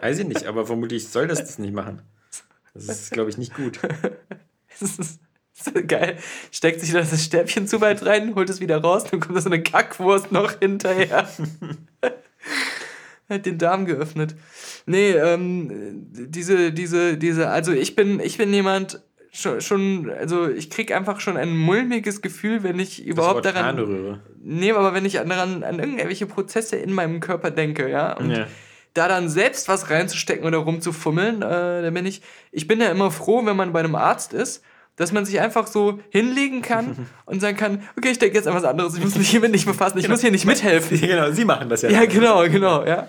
Weiß 0.00 0.18
ich 0.18 0.26
nicht, 0.26 0.46
aber 0.46 0.66
vermutlich 0.66 1.08
soll 1.08 1.28
das 1.28 1.38
das 1.38 1.58
nicht 1.58 1.72
machen. 1.72 2.02
Das 2.74 2.88
ist, 2.88 3.12
glaube 3.12 3.30
ich, 3.30 3.38
nicht 3.38 3.54
gut. 3.54 3.80
Das 4.80 4.98
ist, 4.98 5.20
geil. 5.86 6.18
Steckt 6.50 6.80
sich 6.80 6.90
das 6.90 7.24
Stäbchen 7.24 7.68
zu 7.68 7.80
weit 7.80 8.04
rein, 8.04 8.34
holt 8.34 8.50
es 8.50 8.60
wieder 8.60 8.78
raus, 8.78 9.04
dann 9.04 9.20
kommt 9.20 9.36
da 9.36 9.40
so 9.40 9.48
eine 9.48 9.62
Kackwurst 9.62 10.32
noch 10.32 10.58
hinterher. 10.58 11.28
Hat 13.28 13.46
den 13.46 13.56
Darm 13.56 13.86
geöffnet. 13.86 14.34
Nee, 14.86 15.12
ähm, 15.12 16.08
diese, 16.10 16.72
diese, 16.72 17.16
diese, 17.16 17.50
also 17.50 17.70
ich 17.70 17.94
bin, 17.94 18.18
ich 18.18 18.36
bin 18.36 18.52
jemand, 18.52 19.00
schon, 19.34 19.60
schon, 19.60 20.10
also 20.10 20.48
ich 20.48 20.70
krieg 20.70 20.92
einfach 20.92 21.20
schon 21.20 21.36
ein 21.36 21.56
mulmiges 21.56 22.22
Gefühl, 22.22 22.62
wenn 22.62 22.78
ich 22.78 23.04
überhaupt 23.04 23.44
daran. 23.44 23.64
Harnröhre. 23.64 24.20
Nee, 24.42 24.72
aber 24.72 24.94
wenn 24.94 25.04
ich 25.04 25.14
daran, 25.14 25.62
an 25.62 25.78
irgendwelche 25.78 26.26
Prozesse 26.26 26.76
in 26.76 26.92
meinem 26.92 27.20
Körper 27.20 27.50
denke, 27.50 27.88
ja. 27.88 28.16
Und 28.16 28.30
Ja. 28.30 28.46
Da 28.94 29.08
dann 29.08 29.28
selbst 29.28 29.68
was 29.68 29.90
reinzustecken 29.90 30.46
oder 30.46 30.58
rumzufummeln, 30.58 31.42
äh, 31.42 31.82
da 31.82 31.90
bin 31.90 32.06
ich, 32.06 32.22
ich 32.52 32.66
bin 32.66 32.80
ja 32.80 32.88
immer 32.90 33.10
froh, 33.10 33.44
wenn 33.44 33.56
man 33.56 33.72
bei 33.72 33.80
einem 33.80 33.94
Arzt 33.96 34.32
ist, 34.32 34.62
dass 34.96 35.10
man 35.10 35.24
sich 35.24 35.40
einfach 35.40 35.66
so 35.66 35.98
hinlegen 36.10 36.62
kann 36.62 37.08
und 37.26 37.40
sagen 37.40 37.56
kann, 37.56 37.82
okay, 37.98 38.10
ich 38.10 38.18
denke 38.20 38.36
jetzt 38.36 38.46
an 38.46 38.54
was 38.54 38.64
anderes, 38.64 38.94
ich 38.96 39.02
muss 39.02 39.16
mich 39.16 39.28
hiermit 39.28 39.50
nicht 39.50 39.66
befassen, 39.66 39.98
ich 39.98 40.08
muss 40.08 40.20
hier 40.20 40.30
nicht 40.30 40.46
mithelfen. 40.46 41.00
Genau, 41.00 41.30
Sie 41.32 41.44
machen 41.44 41.68
das 41.68 41.82
ja. 41.82 41.90
Ja, 41.90 42.04
genau, 42.06 42.42
genau, 42.48 42.84
ja. 42.86 43.08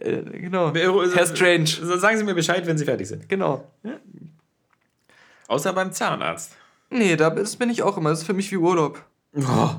Äh, 0.00 0.22
genau. 0.40 0.74
Wer- 0.74 0.92
Herr 1.14 1.26
Strange. 1.26 1.66
So, 1.66 1.96
Sagen 1.96 2.18
Sie 2.18 2.24
mir 2.24 2.34
Bescheid, 2.34 2.66
wenn 2.66 2.76
Sie 2.76 2.84
fertig 2.84 3.06
sind. 3.06 3.28
Genau. 3.28 3.70
Außer 5.48 5.72
beim 5.72 5.92
Zahnarzt. 5.92 6.52
Nee, 6.90 7.16
da 7.16 7.28
bin 7.30 7.70
ich 7.70 7.82
auch 7.82 7.96
immer. 7.96 8.10
Das 8.10 8.20
ist 8.20 8.26
für 8.26 8.34
mich 8.34 8.50
wie 8.50 8.56
Urlaub. 8.56 9.04
Oh, 9.36 9.70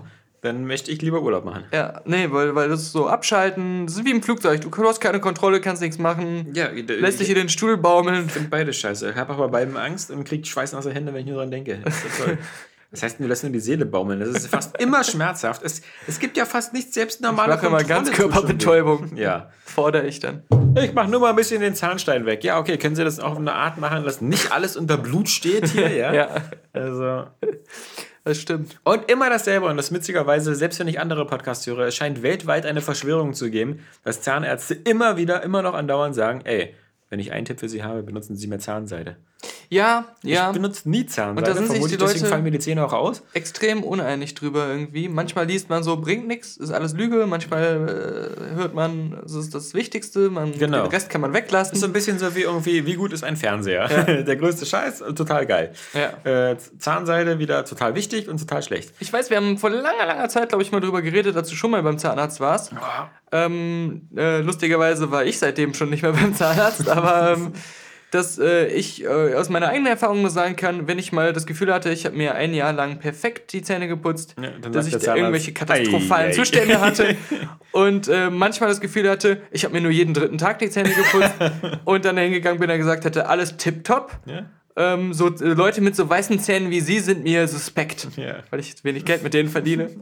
dann 0.41 0.65
möchte 0.65 0.91
ich 0.91 1.01
lieber 1.01 1.21
Urlaub 1.21 1.45
machen. 1.45 1.65
Ja, 1.71 2.01
nee, 2.05 2.27
weil, 2.31 2.55
weil 2.55 2.67
das 2.67 2.81
ist 2.81 2.91
so 2.91 3.07
abschalten, 3.07 3.85
das 3.85 3.95
ist 3.97 4.05
wie 4.05 4.11
im 4.11 4.23
Flugzeug. 4.23 4.61
Du, 4.61 4.87
hast 4.87 4.99
keine 4.99 5.19
Kontrolle, 5.19 5.61
kannst 5.61 5.81
nichts 5.81 5.99
machen, 5.99 6.47
Ja, 6.53 6.69
lässt 6.69 7.19
dich 7.19 7.29
in 7.29 7.35
den 7.35 7.49
Stuhl 7.49 7.77
baumeln. 7.77 8.27
finde 8.29 8.49
beide 8.49 8.73
scheiße. 8.73 9.11
Ich 9.11 9.15
habe 9.15 9.33
aber 9.33 9.47
bei 9.49 9.59
beiden 9.59 9.77
Angst 9.77 10.09
und 10.09 10.23
kriege 10.23 10.45
schweißnasse 10.45 10.91
Hände, 10.91 11.13
wenn 11.13 11.21
ich 11.21 11.27
nur 11.27 11.37
dran 11.37 11.51
denke. 11.51 11.79
Das 11.83 11.95
ist 12.03 12.23
toll. 12.23 12.37
Das 12.91 13.03
heißt, 13.03 13.21
du 13.21 13.23
lässt 13.25 13.43
nur 13.43 13.53
die 13.53 13.61
Seele 13.61 13.85
baumeln. 13.85 14.19
Das 14.19 14.27
ist 14.27 14.47
fast 14.47 14.77
immer 14.81 15.01
schmerzhaft. 15.05 15.63
Es, 15.63 15.81
es 16.07 16.19
gibt 16.19 16.35
ja 16.35 16.43
fast 16.43 16.73
nichts, 16.73 16.93
selbst 16.93 17.21
Ich 17.21 17.25
normale 17.25 17.53
mache 17.53 17.61
Kontrolle 17.61 17.85
Ganzkörperbetäubung. 17.85 19.15
Ja. 19.15 19.49
Fordere 19.63 20.05
ich 20.07 20.19
dann. 20.19 20.43
Ich 20.77 20.93
mache 20.93 21.09
nur 21.09 21.21
mal 21.21 21.29
ein 21.29 21.37
bisschen 21.37 21.61
den 21.61 21.73
Zahnstein 21.73 22.25
weg. 22.25 22.43
Ja, 22.43 22.59
okay, 22.59 22.77
können 22.77 22.97
Sie 22.97 23.05
das 23.05 23.21
auch 23.21 23.31
auf 23.31 23.37
eine 23.37 23.53
Art 23.53 23.77
machen, 23.77 24.03
dass 24.03 24.19
nicht 24.19 24.51
alles 24.51 24.75
unter 24.75 24.97
Blut 24.97 25.29
steht 25.29 25.69
hier, 25.69 25.87
ja? 25.95 26.13
Ja, 26.13 26.27
Also. 26.73 27.27
Das 28.23 28.39
stimmt. 28.39 28.79
Und 28.83 29.09
immer 29.09 29.29
dasselbe. 29.29 29.65
Und 29.67 29.77
das 29.77 29.91
witzigerweise, 29.91 30.55
selbst 30.55 30.79
wenn 30.79 30.87
ich 30.87 30.99
andere 30.99 31.25
Podcasts 31.25 31.65
höre, 31.65 31.87
es 31.87 31.95
scheint 31.95 32.21
weltweit 32.21 32.65
eine 32.65 32.81
Verschwörung 32.81 33.33
zu 33.33 33.49
geben, 33.49 33.79
dass 34.03 34.21
Zahnärzte 34.21 34.75
immer 34.75 35.17
wieder, 35.17 35.43
immer 35.43 35.61
noch 35.61 35.73
andauernd 35.73 36.15
sagen, 36.15 36.41
ey, 36.43 36.75
wenn 37.09 37.19
ich 37.19 37.31
einen 37.31 37.45
Tipp 37.45 37.59
für 37.59 37.69
Sie 37.69 37.83
habe, 37.83 38.03
benutzen 38.03 38.35
Sie 38.35 38.47
mehr 38.47 38.59
Zahnseide. 38.59 39.17
Ja, 39.69 40.05
ja. 40.23 40.47
Ich 40.49 40.53
benutze 40.53 40.89
nie 40.89 41.05
Zahnseide, 41.05 41.37
Und 41.39 41.47
da 41.47 41.53
sind 41.53 41.71
sich 41.71 41.91
die 41.91 41.97
deswegen 41.97 42.19
Leute- 42.19 42.25
fallen 42.29 42.43
mir 42.43 42.51
die 42.51 42.59
Zähne 42.59 42.85
auch 42.85 42.91
aus. 42.93 43.23
extrem 43.33 43.83
uneinig 43.83 44.35
drüber 44.35 44.67
irgendwie. 44.67 45.07
Manchmal 45.07 45.45
liest 45.47 45.69
man 45.69 45.81
so, 45.83 45.97
bringt 45.97 46.27
nichts, 46.27 46.57
ist 46.57 46.71
alles 46.71 46.93
Lüge. 46.93 47.25
Manchmal 47.25 48.43
äh, 48.51 48.55
hört 48.55 48.73
man, 48.73 49.17
es 49.25 49.33
ist 49.33 49.55
das 49.55 49.73
Wichtigste, 49.73 50.29
man, 50.29 50.51
Genau. 50.57 50.83
den 50.83 50.91
Rest 50.91 51.09
kann 51.09 51.21
man 51.21 51.31
Das 51.31 51.39
ist 51.41 51.47
so 51.47 51.55
weglassen. 51.55 51.83
ein 51.85 51.93
bisschen 51.93 52.19
so 52.19 52.35
wie 52.35 52.41
irgendwie, 52.41 52.85
wie 52.85 52.95
gut 52.95 53.13
ist 53.13 53.23
ein 53.23 53.37
Fernseher? 53.37 53.87
Der 54.23 54.35
größte 54.35 54.65
Scheiß, 54.65 54.99
total 55.15 55.45
geil. 55.45 55.73
Ja. 55.93 56.49
Äh, 56.51 56.57
Zahnseide 56.77 57.39
wieder 57.39 57.63
total 57.65 57.95
wichtig 57.95 58.27
und 58.27 58.37
total 58.39 58.61
schlecht. 58.63 58.93
Ich 58.99 59.11
weiß, 59.11 59.29
wir 59.29 59.37
haben 59.37 59.57
vor 59.57 59.69
langer, 59.69 60.05
langer 60.05 60.27
Zeit, 60.29 60.49
glaube 60.49 60.63
ich, 60.63 60.71
mal 60.73 60.81
drüber 60.81 61.01
geredet, 61.01 61.35
als 61.37 61.47
du 61.49 61.55
schon 61.55 61.71
mal 61.71 61.81
beim 61.81 61.97
Zahnarzt 61.97 62.39
warst. 62.41 62.73
Ähm, 63.31 64.09
äh, 64.15 64.39
lustigerweise 64.41 65.09
war 65.11 65.23
ich 65.23 65.39
seitdem 65.39 65.73
schon 65.73 65.89
nicht 65.89 66.03
mehr 66.03 66.11
beim 66.13 66.35
Zahnarzt, 66.35 66.89
aber 66.89 67.33
ähm, 67.37 67.53
dass 68.11 68.37
äh, 68.37 68.67
ich 68.67 69.03
äh, 69.03 69.33
aus 69.35 69.49
meiner 69.49 69.69
eigenen 69.69 69.87
Erfahrung 69.87 70.21
nur 70.21 70.29
sagen 70.29 70.55
kann, 70.55 70.87
wenn 70.87 70.99
ich 70.99 71.11
mal 71.11 71.33
das 71.33 71.45
Gefühl 71.45 71.73
hatte, 71.73 71.89
ich 71.91 72.05
habe 72.05 72.15
mir 72.15 72.35
ein 72.35 72.53
Jahr 72.53 72.73
lang 72.73 72.99
perfekt 72.99 73.53
die 73.53 73.61
Zähne 73.61 73.87
geputzt, 73.87 74.35
Ja, 74.41 74.49
dass 74.69 74.85
ich 74.87 74.91
der 74.91 75.01
da 75.01 75.15
irgendwelche 75.15 75.53
katastrophalen 75.53 76.27
ei, 76.27 76.29
ei. 76.29 76.33
Zustände 76.33 76.81
hatte 76.81 77.15
und 77.71 78.07
äh, 78.09 78.29
manchmal 78.29 78.69
das 78.69 78.81
Gefühl 78.81 79.09
hatte, 79.09 79.41
ich 79.51 79.63
habe 79.63 79.73
mir 79.73 79.81
nur 79.81 79.91
jeden 79.91 80.13
dritten 80.13 80.37
Tag 80.37 80.59
die 80.59 80.69
Zähne 80.69 80.89
geputzt 80.89 81.33
und 81.85 82.05
dann 82.05 82.17
hingegangen 82.17 82.59
bin 82.59 82.69
und 82.69 82.77
gesagt 82.77 83.05
hätte, 83.05 83.27
alles 83.29 83.57
tipptopp. 83.57 84.19
Ja? 84.25 84.45
Ähm, 84.75 85.13
so 85.13 85.27
äh, 85.29 85.43
Leute 85.45 85.81
mit 85.81 85.95
so 85.95 86.09
weißen 86.09 86.39
Zähnen 86.39 86.69
wie 86.69 86.81
sie 86.81 86.99
sind 86.99 87.23
mir 87.23 87.47
suspekt, 87.47 88.07
Ja. 88.17 88.35
weil 88.49 88.59
ich 88.59 88.75
wenig 88.83 89.05
Geld 89.05 89.23
mit 89.23 89.33
denen 89.33 89.49
verdiene. 89.49 89.89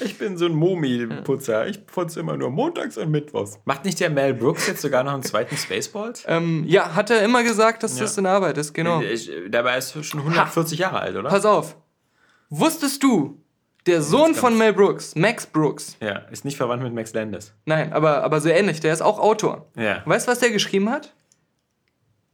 Ich 0.00 0.18
bin 0.18 0.36
so 0.36 0.44
ein 0.44 0.52
Momi-Putzer. 0.54 1.66
Ich 1.66 1.86
putze 1.86 2.20
immer 2.20 2.36
nur 2.36 2.50
montags 2.50 2.98
und 2.98 3.10
mittwochs. 3.10 3.58
Macht 3.64 3.84
nicht 3.86 3.98
der 4.00 4.10
Mel 4.10 4.34
Brooks 4.34 4.66
jetzt 4.66 4.82
sogar 4.82 5.02
noch 5.02 5.14
einen 5.14 5.22
zweiten 5.22 5.56
Spaceballs? 5.56 6.24
Ähm, 6.28 6.64
ja, 6.66 6.94
hat 6.94 7.08
er 7.10 7.22
immer 7.22 7.42
gesagt, 7.42 7.82
dass 7.82 7.96
Ja. 7.96 8.02
das 8.04 8.18
in 8.18 8.26
Arbeit 8.26 8.58
ist, 8.58 8.74
genau. 8.74 9.00
Ich, 9.00 9.30
dabei 9.50 9.78
ist 9.78 9.96
er 9.96 10.02
schon 10.04 10.20
140 10.20 10.78
Jahre 10.78 11.00
alt, 11.00 11.16
oder? 11.16 11.30
Pass 11.30 11.46
auf. 11.46 11.76
Wusstest 12.50 13.02
du, 13.02 13.40
der 13.86 14.02
Sohn 14.02 14.34
von 14.34 14.58
Mel 14.58 14.74
Brooks, 14.74 15.14
Max 15.16 15.46
Brooks, 15.46 15.96
Ja, 16.00 16.18
ist 16.30 16.44
nicht 16.44 16.56
verwandt 16.58 16.82
mit 16.82 16.92
Max 16.94 17.14
Landis. 17.14 17.54
nein, 17.64 17.92
aber, 17.94 18.22
aber 18.22 18.40
so 18.42 18.50
ähnlich, 18.50 18.80
der 18.80 18.92
ist 18.92 19.00
auch 19.02 19.18
Autor. 19.18 19.70
Ja. 19.74 20.02
Weißt 20.04 20.26
du, 20.28 20.32
was 20.32 20.38
der 20.40 20.50
geschrieben 20.50 20.90
hat? 20.90 21.14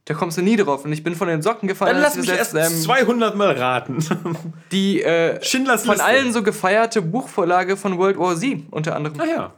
Da 0.09 0.15
kommst 0.15 0.39
du 0.39 0.43
nie 0.43 0.57
drauf 0.57 0.87
und 0.87 0.93
ich 0.95 1.05
bin 1.05 1.15
von 1.15 1.29
den 1.29 1.43
Socken 1.43 1.69
gefallen. 1.69 1.93
Dann 1.93 2.03
lass 2.03 2.17
mich 2.17 2.31
erst 2.31 2.55
ähm, 2.55 2.73
200 2.73 3.37
Mal 3.37 3.53
raten. 3.53 3.99
die 4.73 5.03
äh, 5.03 5.39
von 5.43 6.01
allen 6.01 6.33
so 6.33 6.43
gefeierte 6.43 7.03
Buchvorlage 7.03 7.77
von 7.77 7.99
World 7.99 8.19
War 8.19 8.35
Z 8.35 8.61
unter 8.71 8.97
anderem. 8.97 9.21
Ah 9.21 9.27
ja. 9.27 9.53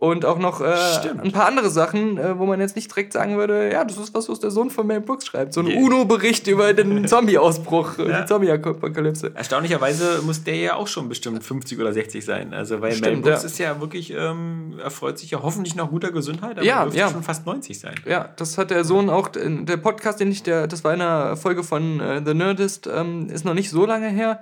Und 0.00 0.24
auch 0.24 0.38
noch 0.38 0.60
äh, 0.60 0.76
ein 1.24 1.32
paar 1.32 1.46
andere 1.46 1.70
Sachen, 1.70 2.18
äh, 2.18 2.38
wo 2.38 2.46
man 2.46 2.60
jetzt 2.60 2.76
nicht 2.76 2.88
direkt 2.88 3.12
sagen 3.12 3.36
würde, 3.36 3.72
ja, 3.72 3.84
das 3.84 3.96
ist 3.98 4.14
was, 4.14 4.28
was 4.28 4.38
der 4.38 4.52
Sohn 4.52 4.70
von 4.70 4.86
Mel 4.86 5.00
Brooks 5.00 5.26
schreibt. 5.26 5.52
So 5.52 5.60
ein 5.60 5.66
Yeah. 5.66 5.80
UNO-Bericht 5.82 6.46
über 6.46 6.72
den 6.72 7.08
Zombie-Ausbruch, 7.08 7.98
äh, 7.98 8.08
Ja. 8.08 8.20
die 8.20 8.26
Zombie-Apokalypse. 8.26 9.32
Erstaunlicherweise 9.34 10.22
muss 10.24 10.44
der 10.44 10.54
ja 10.54 10.74
auch 10.76 10.86
schon 10.86 11.08
bestimmt 11.08 11.42
50 11.42 11.80
oder 11.80 11.92
60 11.92 12.24
sein. 12.24 12.54
Also, 12.54 12.80
weil 12.80 12.90
Mel 12.90 12.98
Stimmt, 12.98 13.22
Brooks 13.24 13.42
ja. 13.42 13.46
ist 13.48 13.58
ja 13.58 13.80
wirklich, 13.80 14.12
ähm, 14.16 14.74
erfreut 14.80 15.18
sich 15.18 15.32
ja 15.32 15.42
hoffentlich 15.42 15.74
noch 15.74 15.90
guter 15.90 16.12
Gesundheit, 16.12 16.58
aber 16.58 16.64
Ja, 16.64 16.84
dürfte 16.84 17.00
ja. 17.00 17.10
schon 17.10 17.24
fast 17.24 17.44
90 17.44 17.80
sein. 17.80 17.94
Ja, 18.06 18.28
das 18.36 18.56
hat 18.56 18.70
der 18.70 18.84
Sohn 18.84 19.10
auch, 19.10 19.34
in 19.34 19.66
der 19.66 19.78
Podcast, 19.78 20.20
den 20.20 20.30
ich, 20.30 20.44
der, 20.44 20.68
das 20.68 20.84
war 20.84 20.94
in 20.94 21.00
einer 21.02 21.36
Folge 21.36 21.64
von 21.64 21.98
äh, 21.98 22.22
The 22.24 22.34
Nerdist, 22.34 22.86
ähm, 22.86 23.30
ist 23.30 23.44
noch 23.44 23.54
nicht 23.54 23.70
so 23.70 23.84
lange 23.84 24.06
her, 24.08 24.40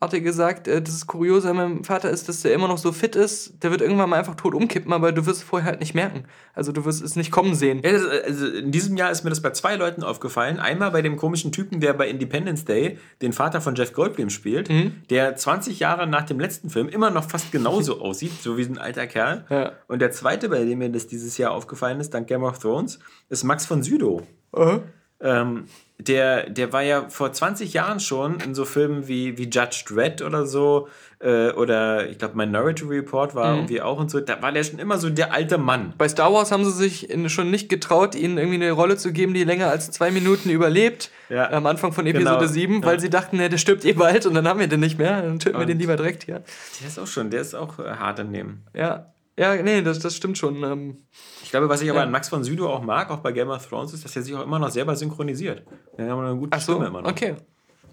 hat 0.00 0.14
er 0.14 0.20
gesagt, 0.20 0.68
äh, 0.68 0.80
das 0.80 1.06
Kuriose 1.08 1.50
an 1.50 1.56
meinem 1.56 1.84
Vater 1.84 2.08
ist, 2.10 2.28
dass 2.28 2.42
der 2.42 2.52
immer 2.54 2.68
noch 2.68 2.78
so 2.78 2.92
fit 2.92 3.16
ist, 3.16 3.62
der 3.64 3.72
wird 3.72 3.80
irgendwann 3.80 4.08
mal 4.10 4.16
einfach 4.18 4.36
tot 4.36 4.54
umkippen, 4.54 4.92
aber 4.92 5.10
du 5.10 5.26
wirst 5.26 5.38
es 5.38 5.42
vorher 5.42 5.68
halt 5.68 5.80
nicht 5.80 5.94
merken. 5.94 6.24
Also 6.54 6.70
du 6.70 6.84
wirst 6.84 7.02
es 7.02 7.16
nicht 7.16 7.32
kommen 7.32 7.54
sehen. 7.56 7.80
Ja, 7.84 7.90
also 8.24 8.46
in 8.46 8.70
diesem 8.70 8.96
Jahr 8.96 9.10
ist 9.10 9.24
mir 9.24 9.30
das 9.30 9.42
bei 9.42 9.50
zwei 9.50 9.74
Leuten 9.74 10.04
aufgefallen. 10.04 10.60
Einmal 10.60 10.92
bei 10.92 11.02
dem 11.02 11.16
komischen 11.16 11.50
Typen, 11.50 11.80
der 11.80 11.94
bei 11.94 12.08
Independence 12.08 12.64
Day 12.64 12.98
den 13.22 13.32
Vater 13.32 13.60
von 13.60 13.74
Jeff 13.74 13.92
Goldblum 13.92 14.30
spielt, 14.30 14.68
Mhm. 14.68 14.92
der 15.10 15.34
20 15.34 15.80
Jahre 15.80 16.06
nach 16.06 16.22
dem 16.26 16.38
letzten 16.38 16.70
Film 16.70 16.88
immer 16.88 17.10
noch 17.10 17.28
fast 17.28 17.50
genauso 17.50 18.00
aussieht, 18.00 18.40
so 18.40 18.56
wie 18.56 18.62
ein 18.64 18.78
alter 18.78 19.08
Kerl. 19.08 19.46
Ja. 19.50 19.72
Und 19.88 20.00
der 20.00 20.12
zweite, 20.12 20.48
bei 20.48 20.64
dem 20.64 20.78
mir 20.78 20.90
das 20.90 21.08
dieses 21.08 21.38
Jahr 21.38 21.50
aufgefallen 21.50 21.98
ist, 21.98 22.14
dank 22.14 22.28
Game 22.28 22.44
of 22.44 22.58
Thrones, 22.60 23.00
ist 23.30 23.42
Max 23.42 23.66
von 23.66 23.82
Sydow. 23.82 24.22
Äh? 24.54 24.78
Ähm, 25.20 25.64
der, 26.00 26.48
der 26.48 26.72
war 26.72 26.82
ja 26.82 27.08
vor 27.08 27.32
20 27.32 27.72
Jahren 27.72 27.98
schon 27.98 28.38
in 28.38 28.54
so 28.54 28.64
Filmen 28.64 29.08
wie, 29.08 29.36
wie 29.36 29.48
Judge 29.50 29.82
Dredd 29.88 30.22
oder 30.22 30.46
so, 30.46 30.86
äh, 31.18 31.50
oder 31.50 32.08
ich 32.08 32.18
glaube 32.18 32.36
Minority 32.36 32.84
Report 32.84 33.34
war 33.34 33.56
irgendwie 33.56 33.82
auch 33.82 33.98
und 33.98 34.08
so. 34.08 34.20
Da 34.20 34.40
war 34.40 34.52
der 34.52 34.62
schon 34.62 34.78
immer 34.78 34.98
so 34.98 35.10
der 35.10 35.32
alte 35.32 35.58
Mann. 35.58 35.94
Bei 35.98 36.08
Star 36.08 36.32
Wars 36.32 36.52
haben 36.52 36.64
sie 36.64 36.70
sich 36.70 37.10
in, 37.10 37.28
schon 37.28 37.50
nicht 37.50 37.68
getraut, 37.68 38.14
ihnen 38.14 38.38
irgendwie 38.38 38.54
eine 38.62 38.70
Rolle 38.70 38.96
zu 38.96 39.12
geben, 39.12 39.34
die 39.34 39.42
länger 39.42 39.70
als 39.70 39.90
zwei 39.90 40.12
Minuten 40.12 40.50
überlebt. 40.50 41.10
Ja. 41.30 41.50
Am 41.50 41.66
Anfang 41.66 41.90
von 41.92 42.06
Episode 42.06 42.36
Genau. 42.38 42.46
7, 42.46 42.84
weil 42.84 42.94
Ja. 42.94 43.00
sie 43.00 43.10
dachten, 43.10 43.36
ne, 43.38 43.48
der 43.48 43.58
stirbt 43.58 43.84
eh 43.84 43.92
bald 43.94 44.24
und 44.24 44.34
dann 44.34 44.46
haben 44.46 44.60
wir 44.60 44.68
den 44.68 44.78
nicht 44.78 44.98
mehr. 44.98 45.20
Dann 45.22 45.40
töten 45.40 45.56
wir 45.56 45.62
Und- 45.62 45.66
den 45.68 45.80
lieber 45.80 45.96
direkt 45.96 46.22
hier. 46.22 46.44
Der 46.80 46.86
ist 46.86 46.96
auch 47.00 47.08
schon, 47.08 47.30
der 47.30 47.40
ist 47.40 47.54
auch 47.56 47.80
äh, 47.80 47.82
hart 47.96 48.20
im 48.20 48.30
Nehmen. 48.30 48.62
Ja. 48.72 49.12
Ja, 49.38 49.54
nee, 49.62 49.82
das, 49.82 49.98
das 50.00 50.16
stimmt 50.16 50.36
schon. 50.36 50.62
Ähm, 50.64 50.96
Ich 51.44 51.50
glaube, 51.50 51.68
was 51.68 51.80
ich 51.80 51.88
aber 51.90 52.00
Ja. 52.00 52.04
an 52.04 52.10
Max 52.10 52.28
von 52.28 52.42
Sydow 52.44 52.66
auch 52.68 52.82
mag, 52.82 53.10
auch 53.10 53.18
bei 53.20 53.32
Game 53.32 53.48
of 53.50 53.66
Thrones, 53.66 53.92
ist, 53.94 54.04
dass 54.04 54.16
er 54.16 54.22
sich 54.22 54.34
auch 54.34 54.42
immer 54.42 54.58
noch 54.58 54.70
selber 54.70 54.96
synchronisiert. 54.96 55.62
Der 55.96 56.10
hat 56.10 56.18
eine 56.18 56.36
gute 56.36 56.56
ach 56.56 56.60
so, 56.60 56.72
Stimme 56.72 56.88
immer 56.88 57.02
noch. 57.02 57.10
okay. 57.10 57.36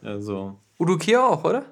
Also, 0.03 0.59
Udo 0.80 0.97
Kier 0.97 1.23
auch, 1.23 1.43
oder? 1.43 1.63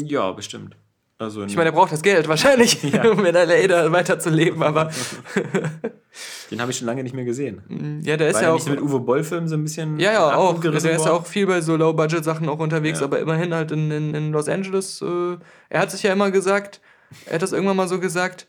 ja, 0.00 0.32
bestimmt. 0.32 0.76
Also, 1.18 1.44
Ich 1.44 1.54
meine, 1.54 1.70
der 1.70 1.76
braucht 1.76 1.92
das 1.92 2.02
Geld 2.02 2.26
wahrscheinlich, 2.28 2.82
um 3.04 3.24
in 3.24 3.34
L.A. 3.34 3.66
da 3.68 3.92
weiterzuleben, 3.92 4.62
aber 4.62 4.90
den 6.50 6.60
habe 6.60 6.70
ich 6.70 6.78
schon 6.78 6.86
lange 6.86 7.02
nicht 7.02 7.14
mehr 7.14 7.24
gesehen. 7.24 8.00
ja, 8.04 8.16
der 8.16 8.28
ist 8.28 8.34
War 8.36 8.42
ja 8.42 8.48
er 8.48 8.54
auch. 8.54 8.58
nicht 8.58 8.68
mit 8.68 8.80
Uwe 8.82 9.00
Boll-Filmen 9.00 9.48
so 9.48 9.54
ein 9.56 9.62
bisschen. 9.62 9.98
Ja, 10.00 10.12
ja, 10.12 10.34
auch. 10.36 10.48
Der 10.50 10.56
abgerissen 10.56 10.90
ist 10.90 11.04
ja 11.06 11.12
auch 11.12 11.26
viel 11.26 11.46
bei 11.46 11.60
so 11.60 11.76
Low-Budget-Sachen 11.76 12.48
auch 12.48 12.58
unterwegs, 12.58 13.00
Ja. 13.00 13.06
aber 13.06 13.18
immerhin 13.20 13.54
halt 13.54 13.70
in, 13.70 13.90
in, 13.90 14.14
in 14.14 14.32
Los 14.32 14.48
Angeles. 14.48 15.00
Äh, 15.02 15.36
er 15.68 15.80
hat 15.80 15.90
sich 15.90 16.02
ja 16.02 16.12
immer 16.12 16.30
gesagt, 16.30 16.80
er 17.26 17.34
hat 17.34 17.42
das 17.42 17.52
irgendwann 17.52 17.76
mal 17.76 17.88
so 17.88 18.00
gesagt, 18.00 18.46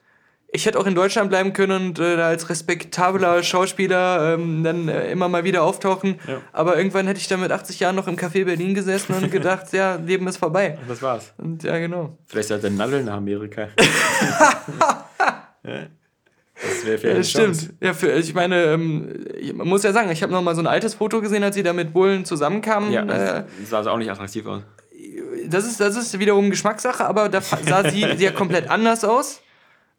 ich 0.56 0.66
hätte 0.66 0.80
auch 0.80 0.86
in 0.88 0.96
Deutschland 0.96 1.30
bleiben 1.30 1.54
können 1.54 1.90
und 1.90 2.00
äh, 2.00 2.18
da 2.18 2.28
als 2.28 2.50
respektabler 2.50 3.44
Schauspieler 3.44 4.34
ähm, 4.34 4.64
dann 4.64 4.88
äh, 4.88 5.12
immer 5.12 5.28
mal 5.30 5.44
wieder 5.44 5.64
auftauchen. 5.64 6.20
Ja. 6.28 6.42
Aber 6.54 6.78
irgendwann 6.78 7.06
hätte 7.08 7.20
ich 7.20 7.28
dann 7.28 7.42
mit 7.42 7.52
80 7.52 7.80
Jahren 7.80 7.96
noch 7.96 8.08
im 8.08 8.16
Café 8.16 8.46
Berlin 8.46 8.74
gesessen 8.74 9.14
und 9.14 9.32
gedacht, 9.32 9.72
ja, 9.74 9.96
Leben 9.96 10.28
ist 10.28 10.38
vorbei. 10.38 10.78
Das 10.88 11.02
war's. 11.02 11.34
Und 11.38 11.64
ja, 11.64 11.78
genau. 11.78 12.18
Vielleicht 12.28 12.48
sollte 12.48 12.68
er 12.68 12.72
Nadel 12.72 13.04
nach 13.04 13.16
Amerika. 13.16 13.68
ja. 15.64 15.88
Das 16.62 16.86
wäre 16.86 16.98
vielleicht 16.98 17.20
das 17.20 17.30
stimmt. 17.30 17.74
Ja, 17.82 17.94
für, 17.94 18.12
ich 18.14 18.34
meine, 18.34 18.64
ähm, 18.64 19.26
ich- 19.38 19.54
man 19.54 19.68
muss 19.68 19.84
ja 19.84 19.92
sagen, 19.92 20.10
ich 20.10 20.24
habe 20.24 20.32
noch 20.32 20.42
mal 20.42 20.56
so 20.56 20.62
ein 20.62 20.68
altes 20.68 20.94
Foto 20.96 21.20
gesehen, 21.22 21.44
als 21.44 21.56
sie 21.56 21.64
da 21.64 21.74
mit 21.74 21.92
Bullen 21.92 22.24
zusammenkamen. 22.24 22.92
Ja, 22.92 23.02
äh, 23.04 23.44
das 23.60 23.70
sah 23.70 23.78
also 23.80 23.90
auch 23.90 23.98
nicht 23.98 24.10
attraktiv 24.10 24.46
aus. 24.46 24.62
das 25.50 25.66
ist, 25.66 25.80
das 25.82 25.98
ist 25.98 26.18
wiederum 26.18 26.50
Geschmackssache, 26.50 27.06
aber 27.06 27.28
da 27.28 27.42
sah 27.42 27.90
sie 27.90 28.00
ja 28.18 28.32
komplett 28.32 28.70
anders 28.70 29.04
aus. 29.04 29.42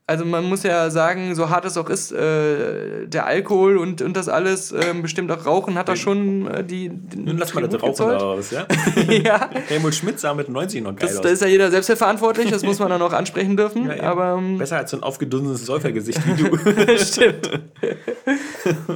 Also 0.08 0.24
man 0.24 0.44
muss 0.44 0.62
ja 0.62 0.88
sagen, 0.88 1.34
so 1.34 1.50
hart 1.50 1.64
es 1.64 1.76
auch 1.76 1.90
ist, 1.90 2.12
äh, 2.12 3.08
der 3.08 3.26
Alkohol 3.26 3.76
und, 3.76 4.02
und 4.02 4.16
das 4.16 4.28
alles, 4.28 4.70
ähm, 4.70 5.02
bestimmt 5.02 5.32
auch 5.32 5.44
Rauchen, 5.44 5.76
hat 5.76 5.88
da 5.88 5.96
schon 5.96 6.46
äh, 6.46 6.62
die, 6.62 6.88
Nun 6.88 7.38
lass 7.38 7.54
mal 7.54 7.66
das 7.66 7.82
Rauchen 7.82 7.90
gezollt. 7.90 8.22
raus, 8.22 8.52
ja? 8.52 8.66
ja, 9.12 9.50
Helmut 9.66 9.96
Schmidt 9.96 10.20
sah 10.20 10.32
mit 10.32 10.48
90 10.48 10.84
noch 10.84 10.94
geil 10.94 11.08
das, 11.08 11.16
aus. 11.16 11.22
da 11.22 11.28
ist 11.30 11.42
ja 11.42 11.48
jeder 11.48 11.72
selbst 11.72 11.90
verantwortlich, 11.92 12.50
das 12.50 12.62
muss 12.62 12.78
man 12.78 12.88
dann 12.88 13.02
auch 13.02 13.12
ansprechen 13.12 13.56
dürfen. 13.56 13.86
Ja, 13.90 14.04
aber 14.04 14.36
ähm, 14.38 14.58
Besser 14.58 14.76
als 14.76 14.92
so 14.92 14.96
ein 14.96 15.02
aufgedunsenes 15.02 15.66
Säufergesicht 15.66 16.20
wie 16.24 16.40
du. 16.40 16.56
stimmt. 16.98 17.50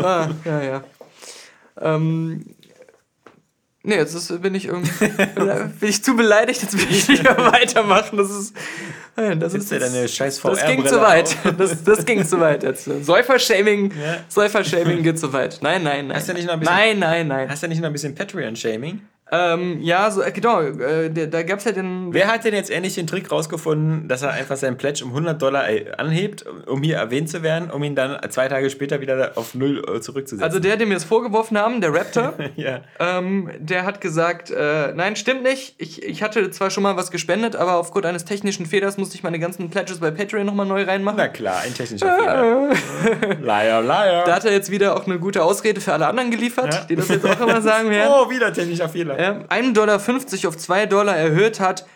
ah, 0.00 0.28
ja, 0.44 0.62
ja. 0.62 0.84
Ähm, 1.80 2.44
nee, 3.82 3.96
jetzt 3.96 4.14
ist, 4.14 4.42
bin 4.42 4.54
ich 4.54 4.66
irgendwie 4.66 5.08
bin 5.78 5.88
ich 5.88 6.02
zu 6.02 6.14
beleidigt, 6.16 6.62
jetzt 6.62 6.74
will 6.78 6.86
ich 6.90 7.08
nicht 7.08 7.22
mehr 7.22 7.36
weitermachen. 7.52 8.16
Das 8.18 8.30
ist. 8.30 8.54
Nein, 9.16 9.38
das 9.40 9.52
Setzt 9.52 9.64
ist 9.64 9.72
dir 9.72 9.78
deine 9.80 10.08
scheiß 10.08 10.40
Das 10.40 10.64
ging 10.66 10.86
zu 10.86 11.00
weit. 11.00 11.36
Das, 11.58 11.82
das 11.84 12.06
ging 12.06 12.24
zu 12.24 12.40
weit 12.40 12.62
jetzt. 12.62 12.84
Säufer-Shaming 12.84 13.90
Ja. 13.92 14.18
Säufer-Shaming 14.28 15.02
geht 15.02 15.18
zu 15.18 15.32
weit. 15.32 15.58
Nein, 15.60 15.82
nein, 15.82 16.06
nein. 16.06 16.16
Hast 16.16 16.28
du 16.28 16.32
nicht 16.32 16.46
noch 16.46 16.54
ein 16.54 16.60
bisschen- 16.60 16.74
nein, 16.74 16.98
nein, 16.98 17.28
nein. 17.28 17.48
Hast 17.50 17.62
du 17.62 17.68
nicht 17.68 17.80
noch 17.80 17.88
ein 17.88 17.92
bisschen 17.92 18.14
Patreon-Shaming? 18.14 19.00
Ähm, 19.32 19.78
ja, 19.80 20.10
so, 20.10 20.22
äh, 20.22 20.32
genau. 20.32 20.60
Äh, 20.60 21.10
der, 21.10 21.26
da 21.28 21.42
gab 21.42 21.58
es 21.60 21.64
ja 21.64 21.72
den. 21.72 22.12
Wer 22.12 22.28
hat 22.28 22.44
denn 22.44 22.54
jetzt 22.54 22.70
endlich 22.70 22.94
den 22.96 23.06
Trick 23.06 23.30
rausgefunden, 23.30 24.08
dass 24.08 24.22
er 24.22 24.32
einfach 24.32 24.56
seinen 24.56 24.76
Pledge 24.76 25.04
um 25.04 25.10
100 25.10 25.40
Dollar 25.40 25.68
äh, 25.68 25.86
anhebt, 25.96 26.44
um 26.66 26.82
hier 26.82 26.96
erwähnt 26.96 27.28
zu 27.28 27.42
werden, 27.42 27.70
um 27.70 27.82
ihn 27.84 27.94
dann 27.94 28.18
zwei 28.30 28.48
Tage 28.48 28.70
später 28.70 29.00
wieder 29.00 29.32
auf 29.36 29.54
Null 29.54 29.78
äh, 29.78 30.00
zurückzusetzen? 30.00 30.42
Also 30.42 30.58
der, 30.58 30.76
dem 30.76 30.90
wir 30.90 30.96
es 30.96 31.04
vorgeworfen 31.04 31.56
haben, 31.58 31.80
der 31.80 31.94
Raptor, 31.94 32.34
ja. 32.56 32.80
ähm, 32.98 33.50
der 33.58 33.84
hat 33.84 34.00
gesagt, 34.00 34.50
äh, 34.50 34.92
nein, 34.94 35.14
stimmt 35.16 35.42
nicht. 35.42 35.74
Ich, 35.78 36.02
ich 36.02 36.22
hatte 36.22 36.50
zwar 36.50 36.70
schon 36.70 36.82
mal 36.82 36.96
was 36.96 37.10
gespendet, 37.10 37.54
aber 37.56 37.76
aufgrund 37.76 38.06
eines 38.06 38.24
technischen 38.24 38.66
Fehlers 38.66 38.96
musste 38.98 39.14
ich 39.16 39.22
meine 39.22 39.38
ganzen 39.38 39.70
Pledges 39.70 39.98
bei 40.00 40.10
Patreon 40.10 40.44
nochmal 40.46 40.66
neu 40.66 40.82
reinmachen. 40.82 41.18
Na 41.18 41.28
klar, 41.28 41.60
ein 41.64 41.74
technischer 41.74 42.16
Fehler. 42.16 42.70
liar, 43.40 43.82
liar. 43.82 44.24
Da 44.24 44.34
hat 44.34 44.44
er 44.44 44.52
jetzt 44.52 44.70
wieder 44.70 44.96
auch 44.96 45.06
eine 45.06 45.18
gute 45.18 45.42
Ausrede 45.44 45.80
für 45.80 45.92
alle 45.92 46.06
anderen 46.06 46.30
geliefert, 46.30 46.74
Ja. 46.74 46.80
die 46.88 46.96
das 46.96 47.08
jetzt 47.08 47.24
auch 47.26 47.40
immer 47.40 47.60
sagen 47.62 47.90
werden. 47.90 48.10
oh, 48.12 48.30
wieder 48.30 48.52
technischer 48.52 48.88
Fehler. 48.88 49.19
Ähm, 49.20 49.44
1,50 49.48 49.72
Dollar 49.74 49.96
auf 50.48 50.56
2 50.56 50.86
Dollar 50.86 51.16
erhöht 51.16 51.60
hat. 51.60 51.86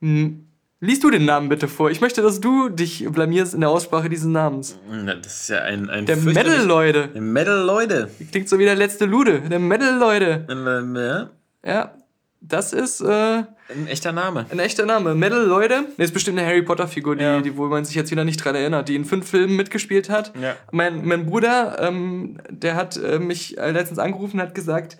Hm, 0.00 0.40
Liest 0.80 1.02
du 1.02 1.08
den 1.10 1.24
Namen 1.24 1.48
bitte 1.48 1.66
vor? 1.66 1.90
Ich 1.90 2.02
möchte, 2.02 2.20
dass 2.20 2.40
du 2.40 2.68
dich 2.68 3.06
blamierst 3.10 3.54
in 3.54 3.60
der 3.62 3.70
Aussprache 3.70 4.10
dieses 4.10 4.26
Namens. 4.26 4.78
Na, 4.90 5.14
das 5.14 5.42
ist 5.42 5.48
ja 5.48 5.60
ein, 5.62 5.88
ein 5.88 6.04
Der 6.04 6.18
fürchterlich- 6.18 6.34
Metal, 6.58 6.66
Leute. 6.66 7.08
Metal, 7.20 7.58
Leute. 7.64 8.10
Klingt 8.30 8.50
so 8.50 8.58
wie 8.58 8.64
der 8.66 8.74
letzte 8.74 9.06
Lude. 9.06 9.40
Der 9.40 9.58
Metal, 9.60 9.96
Leute. 9.98 10.46
Ähm, 10.50 10.94
ja, 10.94 11.30
Ja, 11.64 11.94
das 12.42 12.74
ist 12.74 13.00
äh, 13.00 13.06
ein 13.08 13.86
echter 13.86 14.12
Name. 14.12 14.44
ein 14.50 14.58
echter 14.58 14.84
Name. 14.84 15.14
Metal, 15.14 15.42
Leute. 15.46 15.86
Nee, 15.96 16.04
ist 16.04 16.12
bestimmt 16.12 16.38
eine 16.38 16.46
Harry 16.46 16.60
Potter-Figur, 16.60 17.16
die, 17.16 17.22
Ja. 17.24 17.40
die, 17.40 17.56
wo 17.56 17.64
man 17.68 17.86
sich 17.86 17.94
jetzt 17.94 18.10
wieder 18.10 18.24
nicht 18.24 18.44
dran 18.44 18.54
erinnert, 18.54 18.90
die 18.90 18.96
in 18.96 19.06
fünf 19.06 19.26
Filmen 19.30 19.56
mitgespielt 19.56 20.10
hat. 20.10 20.32
Ja. 20.38 20.54
Mein, 20.70 21.06
mein 21.06 21.24
Bruder, 21.24 21.78
ähm, 21.80 22.36
der 22.50 22.74
hat 22.74 22.98
äh, 22.98 23.18
mich 23.18 23.56
äh, 23.56 23.70
letztens 23.70 23.98
angerufen 23.98 24.36
und 24.38 24.42
hat 24.46 24.54
gesagt, 24.54 24.98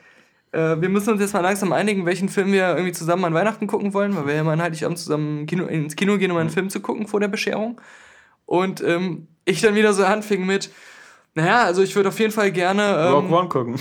äh, 0.55 0.81
wir 0.81 0.89
müssen 0.89 1.11
uns 1.11 1.21
jetzt 1.21 1.35
mal 1.35 1.41
langsam 1.41 1.73
einigen, 1.73 2.07
welchen 2.07 2.29
Film 2.29 2.53
wir 2.53 2.69
irgendwie 2.71 2.93
zusammen 2.93 3.25
an 3.25 3.35
Weihnachten 3.35 3.67
gucken 3.67 3.93
wollen, 3.93 4.17
weil 4.17 4.27
wir 4.27 4.35
ja 4.35 4.45
mal 4.45 4.53
an 4.53 4.63
Heiligabend 4.63 4.99
zusammen 4.99 5.47
Kino, 5.47 5.67
ins 5.67 5.97
Kino 5.97 6.17
gehen, 6.19 6.31
um 6.31 6.37
einen 6.37 6.51
Film 6.51 6.71
zu 6.71 6.81
gucken 6.81 7.07
vor 7.07 7.21
der 7.21 7.29
Bescherung. 7.29 7.81
Und 8.47 8.83
ähm, 8.83 9.29
ich 9.45 9.61
dann 9.61 9.75
wieder 9.75 9.93
so 9.93 10.05
anfing 10.05 10.47
mit, 10.47 10.71
naja, 11.35 11.65
also 11.65 11.83
ich 11.83 11.97
würde 11.97 12.11
auf 12.11 12.19
jeden 12.21 12.33
Fall 12.33 12.53
gerne 12.53 12.83
ähm, 13.09 13.33
One 13.33 13.49
gucken. 13.49 13.75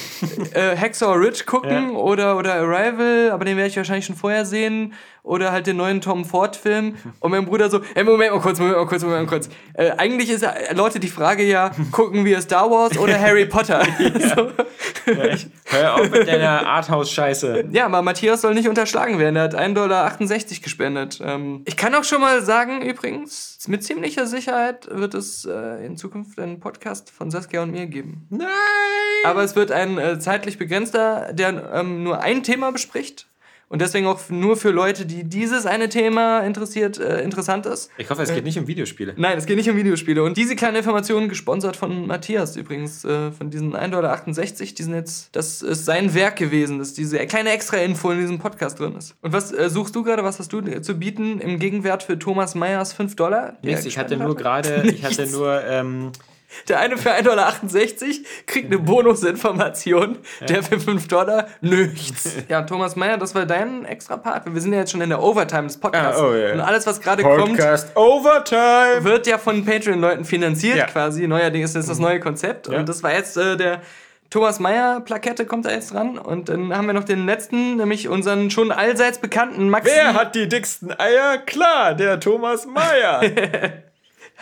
äh, 0.54 0.76
Hacksaw 0.76 1.14
Ridge 1.14 1.44
gucken 1.46 1.90
Ja. 1.92 1.96
oder, 1.96 2.38
oder 2.38 2.56
Arrival, 2.56 3.30
aber 3.32 3.46
den 3.46 3.58
werde 3.58 3.70
ich 3.70 3.78
wahrscheinlich 3.78 4.06
schon 4.06 4.16
vorher 4.16 4.46
sehen. 4.46 4.94
Oder 5.24 5.54
halt 5.54 5.68
den 5.68 5.78
neuen 5.78 6.02
Tom 6.02 6.26
Ford-Film. 6.26 6.96
Und 7.22 7.32
mein 7.32 7.46
Bruder 7.46 7.70
so, 7.70 7.80
ey, 7.96 8.04
Moment 8.04 8.34
mal 8.34 8.42
kurz, 8.42 8.60
Moment 8.60 8.78
mal 8.78 8.86
kurz, 8.86 9.04
Moment 9.04 9.26
mal 9.26 9.30
kurz. 9.30 9.50
Äh, 9.74 9.92
eigentlich 9.92 10.30
ist 10.30 10.44
ja, 10.44 10.54
Leute 10.74 11.00
die 11.00 11.08
Frage 11.08 11.44
ja, 11.44 11.72
gucken 11.92 12.26
wir 12.26 12.42
Star 12.42 12.70
Wars 12.70 12.98
oder 12.98 13.20
Harry 13.20 13.46
Potter? 13.46 13.84
Ja, 15.06 15.24
echt. 15.24 15.50
Hör 15.66 15.96
auf 15.96 16.10
mit 16.10 16.28
deiner 16.28 16.66
Arthouse-Scheiße. 16.66 17.66
Ja, 17.72 17.86
aber 17.86 18.02
Matthias 18.02 18.40
soll 18.42 18.54
nicht 18.54 18.70
unterschlagen 18.70 19.20
werden. 19.20 19.36
Er 19.36 19.44
hat 19.44 19.56
1,68 19.56 19.74
Dollar 19.74 20.18
gespendet. 20.64 21.20
Ähm, 21.22 21.64
ich 21.66 21.76
kann 21.76 21.94
auch 21.96 22.06
schon 22.06 22.22
mal 22.22 22.42
sagen, 22.42 22.82
übrigens, 22.82 23.60
mit 23.68 23.84
ziemlicher 23.84 24.28
Sicherheit 24.28 24.88
wird 24.90 25.14
es 25.14 25.46
äh, 25.46 25.86
in 25.86 25.98
Zukunft 25.98 26.40
einen 26.40 26.60
Podcast 26.62 27.12
von 27.12 27.32
Saskia 27.32 27.64
und 27.64 27.72
mir 27.72 27.88
geben. 27.88 28.28
Nein! 28.30 28.48
Aber 29.26 29.44
es 29.44 29.56
wird 29.56 29.72
ein 29.72 29.98
äh, 29.98 30.20
zeitlich 30.20 30.58
begrenzter, 30.58 31.34
der 31.34 31.72
ähm, 31.74 32.04
nur 32.04 32.22
ein 32.22 32.44
Thema 32.44 32.72
bespricht. 32.72 33.28
Und 33.74 33.82
deswegen 33.82 34.06
auch 34.06 34.30
nur 34.30 34.56
für 34.56 34.70
Leute, 34.70 35.08
die 35.08 35.24
dieses 35.24 35.66
eine 35.66 35.90
Thema 35.90 36.42
interessiert, 36.42 37.00
äh, 37.00 37.24
interessant 37.24 37.66
ist. 37.66 37.90
Ich 37.98 38.08
hoffe, 38.08 38.22
es 38.22 38.32
geht 38.32 38.44
nicht 38.44 38.60
um 38.60 38.68
Videospiele. 38.68 39.16
Nein, 39.18 39.36
es 39.36 39.48
geht 39.48 39.58
nicht 39.58 39.68
um 39.68 39.76
Videospiele. 39.76 40.22
Und 40.22 40.38
diese 40.38 40.56
kleine 40.56 40.78
Information, 40.78 41.28
gesponsert 41.28 41.76
von 41.76 42.06
Matthias 42.06 42.56
übrigens, 42.56 43.04
äh, 43.04 43.32
von 43.32 43.50
diesen 43.50 43.76
1,68 43.76 43.90
Dollar, 43.90 44.18
die 44.78 44.84
sind 44.84 44.94
jetzt, 44.94 45.36
das 45.36 45.64
ist 45.64 45.86
sein 45.86 46.14
Werk 46.14 46.36
gewesen, 46.36 46.78
dass 46.78 46.94
diese 46.94 47.18
kleine 47.26 47.50
Extra-Info 47.50 48.12
in 48.12 48.20
diesem 48.20 48.38
Podcast 48.38 48.80
drin 48.80 48.96
ist. 48.96 49.16
Und 49.24 49.34
was 49.34 49.52
äh, 49.52 49.72
suchst 49.72 49.96
du 49.96 50.04
gerade, 50.04 50.24
was 50.24 50.38
hast 50.38 50.54
du 50.54 50.62
zu 50.82 51.00
bieten 51.00 51.40
im 51.40 51.58
Gegenwert 51.58 52.04
für 52.04 52.20
Thomas 52.20 52.54
Meyers 52.54 52.94
5 52.94 53.16
Dollar? 53.16 53.58
Nichts, 53.64 53.86
ich 53.86 53.98
hatte 53.98 54.18
nur 54.18 54.36
gerade, 54.36 54.84
ich 54.88 55.04
hatte 55.04 55.26
nur, 55.32 55.64
ähm, 55.64 56.12
der 56.68 56.80
eine 56.80 56.98
für 56.98 57.12
1,68 57.12 57.24
Dollar 57.24 57.54
kriegt 58.46 58.68
eine 58.68 58.80
Bonusinformation, 58.80 60.18
der 60.48 60.64
für 60.64 60.80
5 60.80 61.08
Dollar 61.08 61.48
nichts. 61.62 62.36
Ja, 62.50 62.62
Thomas 62.64 62.96
Meyer, 62.96 63.18
das 63.18 63.34
war 63.36 63.46
dein 63.46 63.86
extra 63.86 64.18
Part. 64.18 64.54
Wir 64.54 64.62
sind 64.62 64.74
ja 64.74 64.80
jetzt 64.80 64.92
schon 64.92 65.02
in 65.02 65.10
der 65.10 65.22
Overtime 65.22 65.64
des 65.64 65.78
Podcasts. 65.78 66.20
Ah, 66.22 66.28
oh, 66.28 66.34
yeah. 66.34 66.54
Und 66.54 66.60
alles, 66.60 66.86
was 66.86 67.00
gerade 67.02 67.24
kommt, 67.24 67.60
Overtime 67.96 69.04
wird 69.04 69.28
ja 69.28 69.38
von 69.38 69.66
Patreon-Leuten 69.66 70.26
finanziert 70.26 70.78
Ja. 70.78 70.86
quasi. 70.86 71.28
Neuerdings 71.28 71.76
ist 71.76 71.90
das 71.90 72.00
neue 72.00 72.20
Konzept. 72.20 72.68
Ja. 72.68 72.80
Und 72.80 72.90
das 72.90 73.02
war 73.02 73.14
jetzt 73.14 73.38
äh, 73.38 73.56
der 73.58 73.82
Thomas 74.30 74.60
Meyer-Plakette 74.60 75.46
kommt 75.46 75.66
da 75.66 75.72
jetzt 75.72 75.94
dran. 75.94 76.18
Und 76.18 76.50
dann 76.50 76.76
haben 76.76 76.88
wir 76.88 76.94
noch 76.94 77.04
den 77.04 77.26
letzten, 77.28 77.78
nämlich 77.78 78.10
unseren 78.10 78.50
schon 78.50 78.72
allseits 78.72 79.20
bekannten 79.20 79.70
Maxi. 79.70 79.92
Wer 79.94 80.16
hat 80.16 80.34
die 80.34 80.50
dicksten 80.50 80.92
Eier? 81.00 81.38
Klar, 81.38 81.94
der 81.94 82.20
Thomas 82.20 82.66
Mayer. 82.66 83.22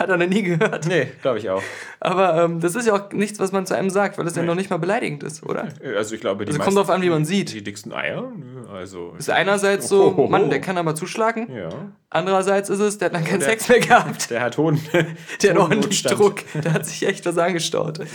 Hat 0.01 0.09
er 0.09 0.17
noch 0.17 0.27
nie 0.27 0.41
gehört. 0.43 0.87
nee, 0.87 1.07
glaube 1.21 1.37
ich 1.39 1.49
auch. 1.49 1.61
Aber 1.99 2.43
ähm, 2.43 2.59
das 2.59 2.75
ist 2.75 2.87
ja 2.87 2.93
auch 2.93 3.11
nichts, 3.11 3.39
was 3.39 3.51
man 3.51 3.65
zu 3.65 3.75
einem 3.75 3.89
sagt, 3.89 4.17
weil 4.17 4.25
das 4.25 4.35
ja 4.35 4.41
noch 4.43 4.55
nicht 4.55 4.69
mal 4.69 4.77
beleidigend 4.77 5.21
ist, 5.23 5.43
oder? 5.43 5.69
Also 5.95 6.15
ich 6.15 6.21
glaube, 6.21 6.45
die 6.45 6.51
Also 6.51 6.61
kommt 6.63 6.75
drauf 6.77 6.89
an, 6.89 7.01
wie 7.03 7.09
man 7.09 7.23
sieht. 7.25 7.53
Die 7.53 7.63
dicksten 7.63 7.93
Eier? 7.93 8.31
Nö, 8.35 8.67
Also. 8.69 9.13
Ist 9.17 9.29
einerseits 9.29 9.87
so, 9.87 10.07
Ohoho. 10.07 10.27
Mann, 10.27 10.49
der 10.49 10.59
kann 10.61 10.77
aber 10.77 10.95
zuschlagen. 10.95 11.53
Ja. 11.55 11.69
Andererseits 12.09 12.69
ist 12.69 12.79
es, 12.79 12.97
der 12.97 13.07
hat 13.07 13.15
dann 13.15 13.23
keinen 13.25 13.39
der- 13.39 13.49
Sex 13.49 13.69
mehr 13.69 13.79
gehabt. 13.79 14.29
Der 14.31 14.41
hat 14.41 14.57
hohen. 14.57 14.81
Der 15.41 15.51
hat 15.51 15.57
ordentlich. 15.57 16.03
Druck. 16.03 16.41
Der 16.55 16.73
hat 16.73 16.85
sich 16.85 17.05
echt 17.07 17.25
was 17.25 17.37
angestaut. 17.37 17.99
Mhm. 17.99 18.05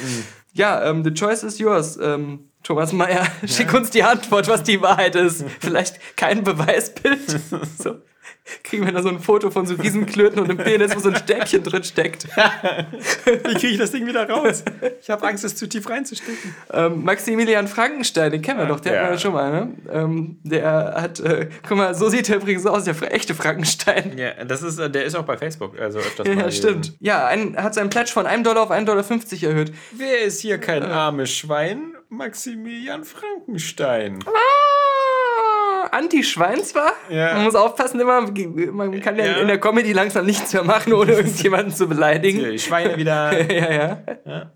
Ja, 0.52 0.84
ähm, 0.90 1.04
the 1.04 1.12
choice 1.12 1.42
is 1.44 1.58
yours. 1.58 1.98
Ähm, 2.02 2.50
Thomas 2.62 2.92
Meyer, 2.92 3.24
schick 3.46 3.72
uns 3.72 3.90
die 3.90 4.02
Antwort, 4.02 4.48
was 4.48 4.62
die 4.64 4.82
Wahrheit 4.82 5.14
ist. 5.14 5.44
Vielleicht 5.60 6.00
kein 6.16 6.42
Beweisbild. 6.42 7.20
so. 7.78 7.96
Kriegen 8.62 8.84
wir 8.84 8.92
da 8.92 9.02
so 9.02 9.08
ein 9.08 9.20
Foto 9.20 9.50
von 9.50 9.66
so 9.66 9.74
Riesenklöten 9.74 10.40
und 10.40 10.48
einem 10.50 10.58
Penis, 10.58 10.94
wo 10.94 11.00
so 11.00 11.08
ein 11.08 11.16
Stäbchen 11.16 11.62
drin 11.62 11.82
steckt. 11.84 12.26
Wie 13.24 13.54
kriege 13.54 13.68
ich 13.68 13.78
das 13.78 13.90
Ding 13.90 14.06
wieder 14.06 14.28
raus? 14.28 14.62
Ich 15.00 15.10
habe 15.10 15.26
Angst, 15.26 15.44
es 15.44 15.56
zu 15.56 15.68
tief 15.68 15.88
reinzustecken. 15.88 16.54
Ähm, 16.72 17.02
Maximilian 17.04 17.68
Frankenstein, 17.68 18.30
den 18.32 18.42
kennen 18.42 18.58
wir 18.60 18.66
doch, 18.66 18.80
der 18.80 18.94
Ja. 18.94 19.00
hatten 19.02 19.12
wir 19.12 19.18
schon 19.18 19.32
mal, 19.32 19.50
ne? 19.50 19.74
Ähm, 19.92 20.38
der 20.44 20.94
hat, 20.96 21.20
äh, 21.20 21.48
guck 21.68 21.76
mal, 21.76 21.94
so 21.94 22.08
sieht 22.08 22.28
er 22.28 22.36
übrigens 22.36 22.66
aus, 22.66 22.84
der 22.84 22.96
echte 23.12 23.34
Frankenstein. 23.34 24.16
Ja, 24.16 24.44
das 24.44 24.62
ist, 24.62 24.78
äh, 24.78 24.88
der 24.90 25.04
ist 25.04 25.14
auch 25.16 25.24
bei 25.24 25.36
Facebook, 25.36 25.78
also 25.80 25.98
öfters 25.98 26.26
Ja, 26.26 26.34
mal 26.34 26.44
ja 26.44 26.50
stimmt. 26.50 26.94
Ja, 27.00 27.26
ein, 27.26 27.56
hat 27.56 27.74
seinen 27.74 27.90
Pledge 27.90 28.10
von 28.12 28.26
1 28.26 28.44
Dollar 28.44 28.62
auf 28.62 28.70
1,50 28.70 28.84
Dollar 29.40 29.52
erhöht. 29.54 29.72
Wer 29.92 30.22
ist 30.22 30.40
hier 30.40 30.58
kein 30.58 30.82
armes 30.82 31.30
Schwein? 31.32 31.94
Maximilian 32.08 33.04
Frankenstein. 33.04 34.20
Ah, 34.26 34.30
Anti-Schwein 35.96 36.62
zwar. 36.64 36.92
Ja. 37.10 37.34
Man 37.34 37.44
muss 37.44 37.54
aufpassen 37.54 37.98
immer, 38.00 38.20
man 38.20 39.00
kann 39.00 39.16
ja, 39.16 39.24
Ja. 39.26 39.36
in 39.38 39.48
der 39.48 39.58
Comedy 39.58 39.92
langsam 39.92 40.26
nichts 40.26 40.52
mehr 40.52 40.64
machen, 40.64 40.92
ohne 40.92 41.12
irgendjemanden 41.12 41.74
zu 41.74 41.88
beleidigen. 41.88 42.58
Schweine 42.58 42.96
wieder. 42.96 43.32
ja, 43.52 43.72
ja. 43.72 43.98
Ja. 44.24 44.52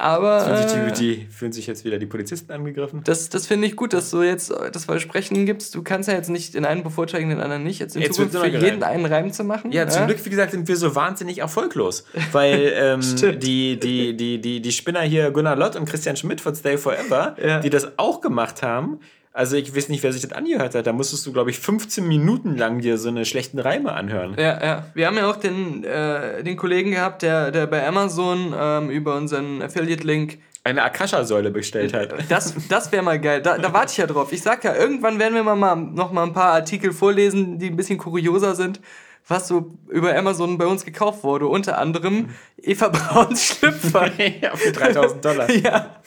Aber 0.00 0.64
Die, 0.70 0.78
äh, 0.78 0.92
die 0.92 1.26
fühlen 1.28 1.50
sich 1.50 1.66
jetzt 1.66 1.84
wieder 1.84 1.98
die 1.98 2.06
Polizisten 2.06 2.52
angegriffen. 2.52 3.00
das, 3.02 3.30
das 3.30 3.48
finde 3.48 3.66
ich 3.66 3.74
gut, 3.74 3.92
dass 3.92 4.10
du 4.10 4.22
jetzt 4.22 4.52
das 4.72 4.84
Versprechen 4.84 5.44
gibst. 5.44 5.74
Du 5.74 5.82
kannst 5.82 6.08
ja 6.08 6.14
jetzt 6.14 6.30
nicht 6.30 6.54
den 6.54 6.64
einen 6.64 6.84
bevorzugen, 6.84 7.30
den 7.30 7.40
anderen 7.40 7.64
nicht. 7.64 7.80
Jetzt 7.80 7.96
in 7.96 8.02
Jetzt 8.02 8.14
Zukunft 8.14 8.38
für 8.38 8.46
jeden 8.46 8.84
einen 8.84 9.06
Reim 9.06 9.32
zu 9.32 9.42
machen. 9.42 9.72
Ja, 9.72 9.88
zum 9.88 10.06
Glück, 10.06 10.24
wie 10.24 10.30
gesagt, 10.30 10.52
sind 10.52 10.68
wir 10.68 10.76
so 10.76 10.94
wahnsinnig 10.94 11.38
erfolglos. 11.38 12.04
Weil 12.32 12.72
ähm, 12.76 13.00
die, 13.40 13.76
die, 13.80 14.16
die, 14.16 14.40
die, 14.40 14.62
die 14.62 14.72
Spinner 14.72 15.00
hier, 15.00 15.32
Gunnar 15.32 15.56
Lott 15.56 15.74
und 15.74 15.86
Christian 15.86 16.14
Schmidt 16.14 16.40
von 16.40 16.54
Stay 16.54 16.78
Forever, 16.78 17.34
Ja. 17.44 17.58
die 17.58 17.70
das 17.70 17.98
auch 17.98 18.20
gemacht 18.20 18.62
haben, 18.62 19.00
also 19.38 19.56
ich 19.56 19.74
weiß 19.74 19.88
nicht, 19.88 20.02
wer 20.02 20.12
sich 20.12 20.22
das 20.22 20.32
angehört 20.32 20.74
hat, 20.74 20.88
da 20.88 20.92
musstest 20.92 21.24
du, 21.24 21.32
glaube 21.32 21.50
ich, 21.50 21.60
15 21.60 22.06
Minuten 22.06 22.56
lang 22.56 22.80
dir 22.80 22.98
so 22.98 23.08
eine 23.08 23.24
schlechten 23.24 23.60
Reime 23.60 23.92
anhören. 23.92 24.34
Ja, 24.36 24.60
ja. 24.60 24.86
Wir 24.94 25.06
haben 25.06 25.16
ja 25.16 25.30
auch 25.30 25.36
den, 25.36 25.84
äh, 25.84 26.42
den 26.42 26.56
Kollegen 26.56 26.90
gehabt, 26.90 27.22
der, 27.22 27.52
der 27.52 27.68
bei 27.68 27.86
Amazon 27.86 28.52
ähm, 28.58 28.90
über 28.90 29.16
unseren 29.16 29.62
Affiliate-Link 29.62 30.38
Eine 30.64 30.82
Akasha-Säule 30.82 31.52
bestellt 31.52 31.94
hat. 31.94 32.14
Das, 32.28 32.52
das 32.68 32.90
wäre 32.90 33.04
mal 33.04 33.20
geil. 33.20 33.40
Da, 33.40 33.58
da 33.58 33.72
warte 33.72 33.92
ich 33.92 33.98
ja 33.98 34.08
drauf. 34.08 34.32
Ich 34.32 34.42
sag 34.42 34.64
ja, 34.64 34.74
irgendwann 34.74 35.20
werden 35.20 35.34
wir 35.34 35.44
mal, 35.44 35.54
mal 35.54 35.76
noch 35.76 36.10
mal 36.10 36.24
ein 36.24 36.32
paar 36.32 36.52
Artikel 36.52 36.92
vorlesen, 36.92 37.60
die 37.60 37.68
ein 37.68 37.76
bisschen 37.76 37.96
kurioser 37.96 38.56
sind, 38.56 38.80
was 39.28 39.46
so 39.46 39.70
über 39.88 40.16
Amazon 40.16 40.56
bei 40.56 40.66
uns 40.66 40.84
gekauft 40.84 41.22
wurde. 41.22 41.46
Unter 41.46 41.78
anderem 41.78 42.30
Eva 42.60 42.88
Brauns 42.88 43.44
Schlüpfer. 43.44 44.10
ja, 44.40 44.56
für 44.56 44.72
3000 44.72 45.24
Dollar. 45.24 45.50
ja. 45.50 46.00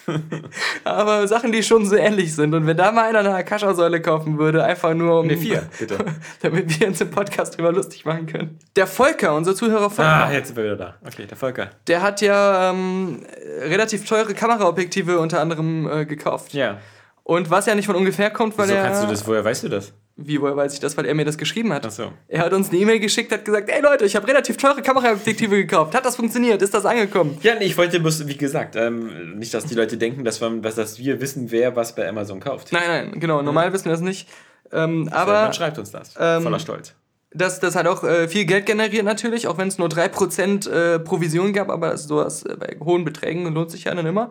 Aber 0.83 1.27
Sachen, 1.27 1.51
die 1.51 1.61
schon 1.61 1.85
so 1.85 1.95
ähnlich 1.95 2.35
sind. 2.35 2.53
Und 2.55 2.65
wenn 2.65 2.77
da 2.77 2.91
mal 2.91 3.07
einer 3.07 3.19
eine 3.19 3.35
Akasha-Säule 3.35 4.01
kaufen 4.01 4.39
würde, 4.39 4.63
einfach 4.63 4.93
nur 4.95 5.19
um. 5.19 5.27
Ne, 5.27 5.37
vier, 5.37 5.63
bitte. 5.77 5.97
damit 6.41 6.79
wir 6.79 6.87
uns 6.87 6.99
im 6.99 7.11
Podcast 7.11 7.57
drüber 7.57 7.71
lustig 7.71 8.05
machen 8.05 8.25
können. 8.25 8.57
Der 8.75 8.87
Volker, 8.87 9.35
unser 9.35 9.55
Zuhörer 9.55 9.91
Volker. 9.91 10.25
Ah, 10.25 10.31
jetzt 10.31 10.47
sind 10.47 10.57
wir 10.57 10.63
wieder 10.63 10.75
da. 10.75 10.95
Okay, 11.05 11.27
der 11.27 11.37
Volker. 11.37 11.69
Der 11.87 12.01
hat 12.01 12.21
ja 12.21 12.71
ähm, 12.71 13.23
relativ 13.61 14.05
teure 14.05 14.33
Kameraobjektive 14.33 15.19
unter 15.19 15.39
anderem 15.39 15.87
äh, 15.87 16.05
gekauft. 16.05 16.53
Ja. 16.53 16.79
Und 17.23 17.49
was 17.49 17.65
ja 17.67 17.75
nicht 17.75 17.85
von 17.85 17.95
ungefähr 17.95 18.29
kommt, 18.31 18.57
weil 18.57 18.67
Wieso 18.67 18.77
er. 18.77 18.83
kannst 18.85 19.03
du 19.03 19.07
das, 19.07 19.25
woher 19.27 19.43
weißt 19.45 19.63
du 19.63 19.69
das? 19.69 19.93
Wie, 20.17 20.41
woher 20.41 20.55
weiß 20.55 20.73
ich 20.73 20.79
das? 20.79 20.97
Weil 20.97 21.05
er 21.05 21.15
mir 21.15 21.23
das 21.25 21.37
geschrieben 21.37 21.71
hat. 21.71 21.85
Ach 21.85 21.91
so. 21.91 22.11
Er 22.27 22.43
hat 22.43 22.53
uns 22.53 22.69
eine 22.69 22.79
E-Mail 22.79 22.99
geschickt, 22.99 23.31
hat 23.31 23.45
gesagt, 23.45 23.69
ey 23.69 23.81
Leute, 23.81 24.05
ich 24.05 24.15
habe 24.15 24.27
relativ 24.27 24.57
teure 24.57 24.81
Kameraobjektive 24.81 25.55
gekauft. 25.55 25.95
Hat 25.95 26.05
das 26.05 26.15
funktioniert? 26.15 26.61
Ist 26.61 26.73
das 26.73 26.85
angekommen? 26.85 27.37
Ja, 27.41 27.55
nee, 27.55 27.65
ich 27.65 27.77
wollte 27.77 27.99
bloß, 27.99 28.27
wie 28.27 28.37
gesagt, 28.37 28.75
ähm, 28.75 29.37
nicht, 29.37 29.53
dass 29.53 29.65
die 29.65 29.75
Leute 29.75 29.97
denken, 29.97 30.23
dass 30.25 30.41
wir, 30.41 30.49
dass, 30.61 30.99
wir 30.99 31.21
wissen, 31.21 31.49
wer 31.51 31.75
was 31.75 31.95
bei 31.95 32.07
Amazon 32.09 32.39
kauft. 32.39 32.71
Nein, 32.71 32.83
nein, 32.87 33.19
genau. 33.19 33.41
Normal 33.41 33.71
wissen 33.71 33.85
wir 33.85 33.91
das 33.93 34.01
nicht. 34.01 34.27
Ähm, 34.71 35.05
Man 35.05 35.13
aber 35.13 35.53
schreibt 35.53 35.77
uns 35.79 35.91
das. 35.91 36.13
ähm, 36.19 36.43
Voller 36.43 36.59
Stolz. 36.59 36.93
das, 37.31 37.59
das 37.59 37.75
hat 37.75 37.87
auch 37.87 38.03
äh, 38.03 38.27
viel 38.27 38.45
Geld 38.45 38.65
generiert 38.65 39.05
natürlich, 39.05 39.47
auch 39.47 39.57
wenn 39.57 39.67
es 39.69 39.77
nur 39.77 39.87
3% 39.87 40.69
äh, 40.69 40.99
Provision 40.99 41.53
gab, 41.53 41.69
aber 41.69 41.97
sowas 41.97 42.43
äh, 42.43 42.55
bei 42.57 42.75
hohen 42.83 43.05
Beträgen 43.05 43.51
lohnt 43.53 43.71
sich 43.71 43.85
ja 43.85 43.95
dann 43.95 44.05
immer. 44.05 44.29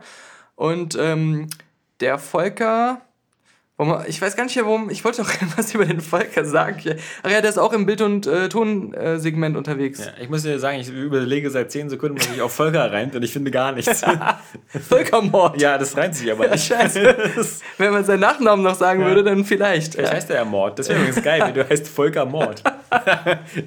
Und 0.56 0.96
ähm, 1.00 1.48
der 2.00 2.18
Volker, 2.18 3.02
ich 4.06 4.20
weiß 4.20 4.36
gar 4.36 4.44
nicht, 4.44 4.56
warum, 4.56 4.90
ich 4.90 5.04
wollte 5.04 5.22
doch 5.22 5.30
was 5.56 5.74
über 5.74 5.84
den 5.86 6.00
Volker 6.00 6.44
sagen. 6.44 6.78
Ach 7.22 7.30
ja, 7.30 7.40
der 7.40 7.50
ist 7.50 7.58
auch 7.58 7.72
im 7.72 7.86
Bild- 7.86 8.00
und 8.02 8.26
äh, 8.26 8.48
Tonsegment 8.48 9.56
unterwegs. 9.56 10.00
Ja, 10.00 10.12
ich 10.20 10.28
muss 10.28 10.42
dir 10.42 10.58
sagen, 10.58 10.78
ich 10.80 10.88
überlege 10.90 11.50
seit 11.50 11.70
10 11.72 11.88
Sekunden, 11.90 12.18
was 12.18 12.28
ich 12.34 12.42
auf 12.42 12.52
Volker 12.52 12.92
reimt 12.92 13.14
und 13.16 13.22
ich 13.22 13.32
finde 13.32 13.50
gar 13.50 13.72
nichts. 13.72 14.02
Völkermord. 14.88 15.60
ja, 15.60 15.78
das 15.78 15.96
reimt 15.96 16.14
sich 16.14 16.30
aber 16.30 16.46
Ja, 16.46 16.52
nicht. 16.52 16.66
scheiße. 16.66 17.16
Wenn 17.78 17.92
man 17.92 18.04
seinen 18.04 18.20
Nachnamen 18.20 18.64
noch 18.64 18.74
sagen 18.74 19.00
Ja. 19.00 19.06
würde, 19.08 19.24
dann 19.24 19.44
vielleicht. 19.44 19.94
Vielleicht 19.94 20.12
heißt 20.12 20.30
er 20.30 20.36
ja 20.36 20.44
Mord. 20.44 20.78
Das 20.78 20.88
wäre 20.88 20.98
übrigens 21.00 21.22
geil, 21.22 21.42
wenn 21.44 21.54
du 21.54 21.68
heißt 21.68 21.88
Volker 21.88 22.24
Mord. 22.26 22.62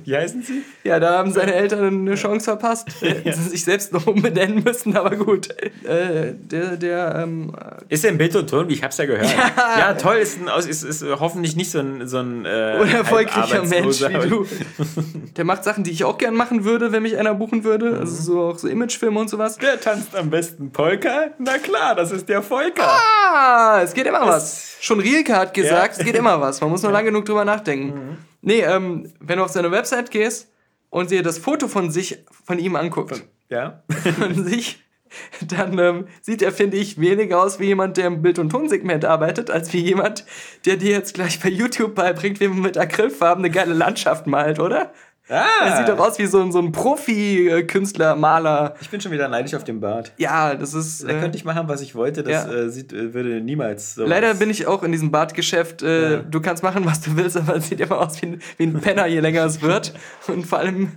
Wie 0.03 0.15
heißen 0.15 0.43
sie? 0.43 0.63
Ja, 0.83 0.99
da 0.99 1.17
haben 1.17 1.31
seine 1.31 1.53
Eltern 1.53 1.85
eine 2.07 2.15
Chance 2.15 2.45
verpasst. 2.45 2.87
Hätten 3.01 3.33
sie 3.33 3.49
sich 3.49 3.63
selbst 3.63 3.93
noch 3.93 4.05
umbenennen 4.07 4.63
müssen, 4.63 4.95
aber 4.97 5.15
gut. 5.15 5.49
Äh, 5.85 6.33
der, 6.35 6.77
der, 6.77 7.15
ähm, 7.23 7.53
Ist 7.89 8.03
er 8.03 8.11
im 8.11 8.17
Bild 8.17 8.35
und 8.35 8.49
Ton? 8.49 8.69
Ich 8.69 8.83
hab's 8.83 8.97
ja 8.97 9.05
gehört. 9.05 9.29
Ja. 9.33 9.79
Ja, 9.79 9.93
toll, 10.03 10.17
ist, 10.17 10.37
ein, 10.39 10.47
ist, 10.69 10.83
ist 10.83 11.03
hoffentlich 11.19 11.55
nicht 11.55 11.71
so 11.71 11.79
ein, 11.79 12.07
so 12.07 12.19
ein 12.19 12.45
äh, 12.45 12.77
unerfolgreicher 12.81 13.63
Mensch 13.65 14.01
Halbarbeitsloser. 14.01 14.23
wie 14.25 14.29
du. 14.29 14.45
Der 15.37 15.45
macht 15.45 15.63
Sachen, 15.63 15.83
die 15.83 15.89
ich 15.91 16.03
auch 16.03 16.17
gern 16.19 16.35
machen 16.35 16.63
würde, 16.63 16.91
wenn 16.91 17.01
mich 17.03 17.17
einer 17.17 17.33
buchen 17.33 17.63
würde. 17.63 17.97
Also 17.99 18.21
so 18.21 18.41
auch 18.43 18.59
so 18.59 18.67
Imagefilme 18.67 19.19
und 19.19 19.29
sowas. 19.29 19.57
Wer 19.59 19.79
tanzt 19.81 20.15
am 20.15 20.29
besten 20.29 20.71
Polka? 20.71 21.31
Na 21.39 21.57
klar, 21.57 21.95
das 21.95 22.11
ist 22.11 22.29
der 22.29 22.43
Volker. 22.43 22.83
Ah, 22.87 23.81
es 23.83 23.93
geht 23.93 24.05
immer 24.05 24.25
was. 24.27 24.77
Schon 24.81 24.99
Rielke 24.99 25.35
hat 25.35 25.53
gesagt, 25.53 25.97
es 25.97 26.05
geht 26.05 26.15
immer 26.15 26.39
was. 26.39 26.61
Man 26.61 26.69
muss 26.69 26.83
nur 26.83 26.91
lang 26.93 27.05
genug 27.05 27.25
drüber 27.25 27.45
nachdenken. 27.45 28.17
Nee, 28.41 28.59
ähm, 28.61 29.11
wenn 29.19 29.37
du 29.39 29.43
auf 29.45 29.51
seine 29.51 29.71
Website 29.71 30.11
gehst 30.11 30.49
und 30.89 31.09
dir 31.09 31.23
das 31.23 31.37
Foto 31.39 31.67
von 31.67 31.89
sich, 31.89 32.19
von 32.45 32.59
ihm 32.59 32.75
anguckst, 32.75 33.23
Ja? 33.49 33.81
von 34.19 34.43
sich, 34.43 34.82
dann 35.47 35.77
ähm, 35.79 36.07
sieht 36.21 36.41
er, 36.41 36.51
finde 36.51 36.77
ich, 36.77 36.99
weniger 36.99 37.41
aus 37.41 37.59
wie 37.59 37.65
jemand, 37.65 37.97
der 37.97 38.07
im 38.07 38.21
Bild- 38.21 38.39
und 38.39 38.49
Tonsegment 38.49 39.05
arbeitet, 39.05 39.49
als 39.51 39.71
wie 39.73 39.79
jemand, 39.79 40.25
der 40.65 40.77
dir 40.77 40.91
jetzt 40.91 41.13
gleich 41.13 41.39
bei 41.39 41.49
YouTube 41.49 41.95
beibringt, 41.95 42.39
wie 42.39 42.47
man 42.47 42.61
mit 42.61 42.77
Acrylfarben 42.77 43.43
eine 43.43 43.53
geile 43.53 43.73
Landschaft 43.73 44.27
malt, 44.27 44.59
oder? 44.59 44.91
Ah, 45.29 45.45
Er 45.65 45.77
sieht 45.77 45.87
doch 45.87 45.99
aus 45.99 46.19
wie 46.19 46.25
so, 46.25 46.41
ein- 46.41 46.51
so 46.51 46.59
ein 46.59 46.73
Profi-Künstler, 46.73 48.15
Maler. 48.17 48.75
ich 48.81 48.89
bin 48.89 48.99
schon 48.99 49.11
wieder 49.13 49.27
neidisch 49.29 49.53
auf 49.53 49.63
den 49.63 49.79
Bart. 49.79 50.11
Ja, 50.17 50.53
das 50.55 50.73
ist. 50.73 51.03
Da 51.03 51.09
Äh, 51.13 51.19
könnte 51.21 51.37
ich 51.37 51.45
machen, 51.45 51.67
was 51.69 51.81
ich 51.81 51.95
wollte. 51.95 52.23
Das 52.23 52.45
ja. 52.45 52.51
äh, 52.53 52.69
sieht, 52.69 52.91
äh, 52.91 53.13
würde 53.13 53.39
niemals 53.41 53.95
so. 53.95 54.05
leider 54.05 54.33
bin 54.35 54.49
ich 54.49 54.67
auch 54.67 54.83
in 54.83 54.91
diesem 54.91 55.11
Bartgeschäft. 55.11 55.81
Äh, 55.81 56.11
Ja. 56.13 56.17
Du 56.19 56.41
kannst 56.41 56.61
machen, 56.61 56.85
was 56.85 56.99
du 57.01 57.15
willst, 57.15 57.37
aber 57.37 57.55
es 57.55 57.69
sieht 57.69 57.79
immer 57.79 57.99
aus 58.01 58.21
wie 58.21 58.25
ein, 58.27 58.41
wie 58.57 58.63
ein 58.65 58.73
Penner, 58.81 59.05
je 59.07 59.21
länger 59.21 59.45
es 59.45 59.61
wird. 59.61 59.93
Und 60.27 60.45
vor 60.45 60.59
allem, 60.59 60.91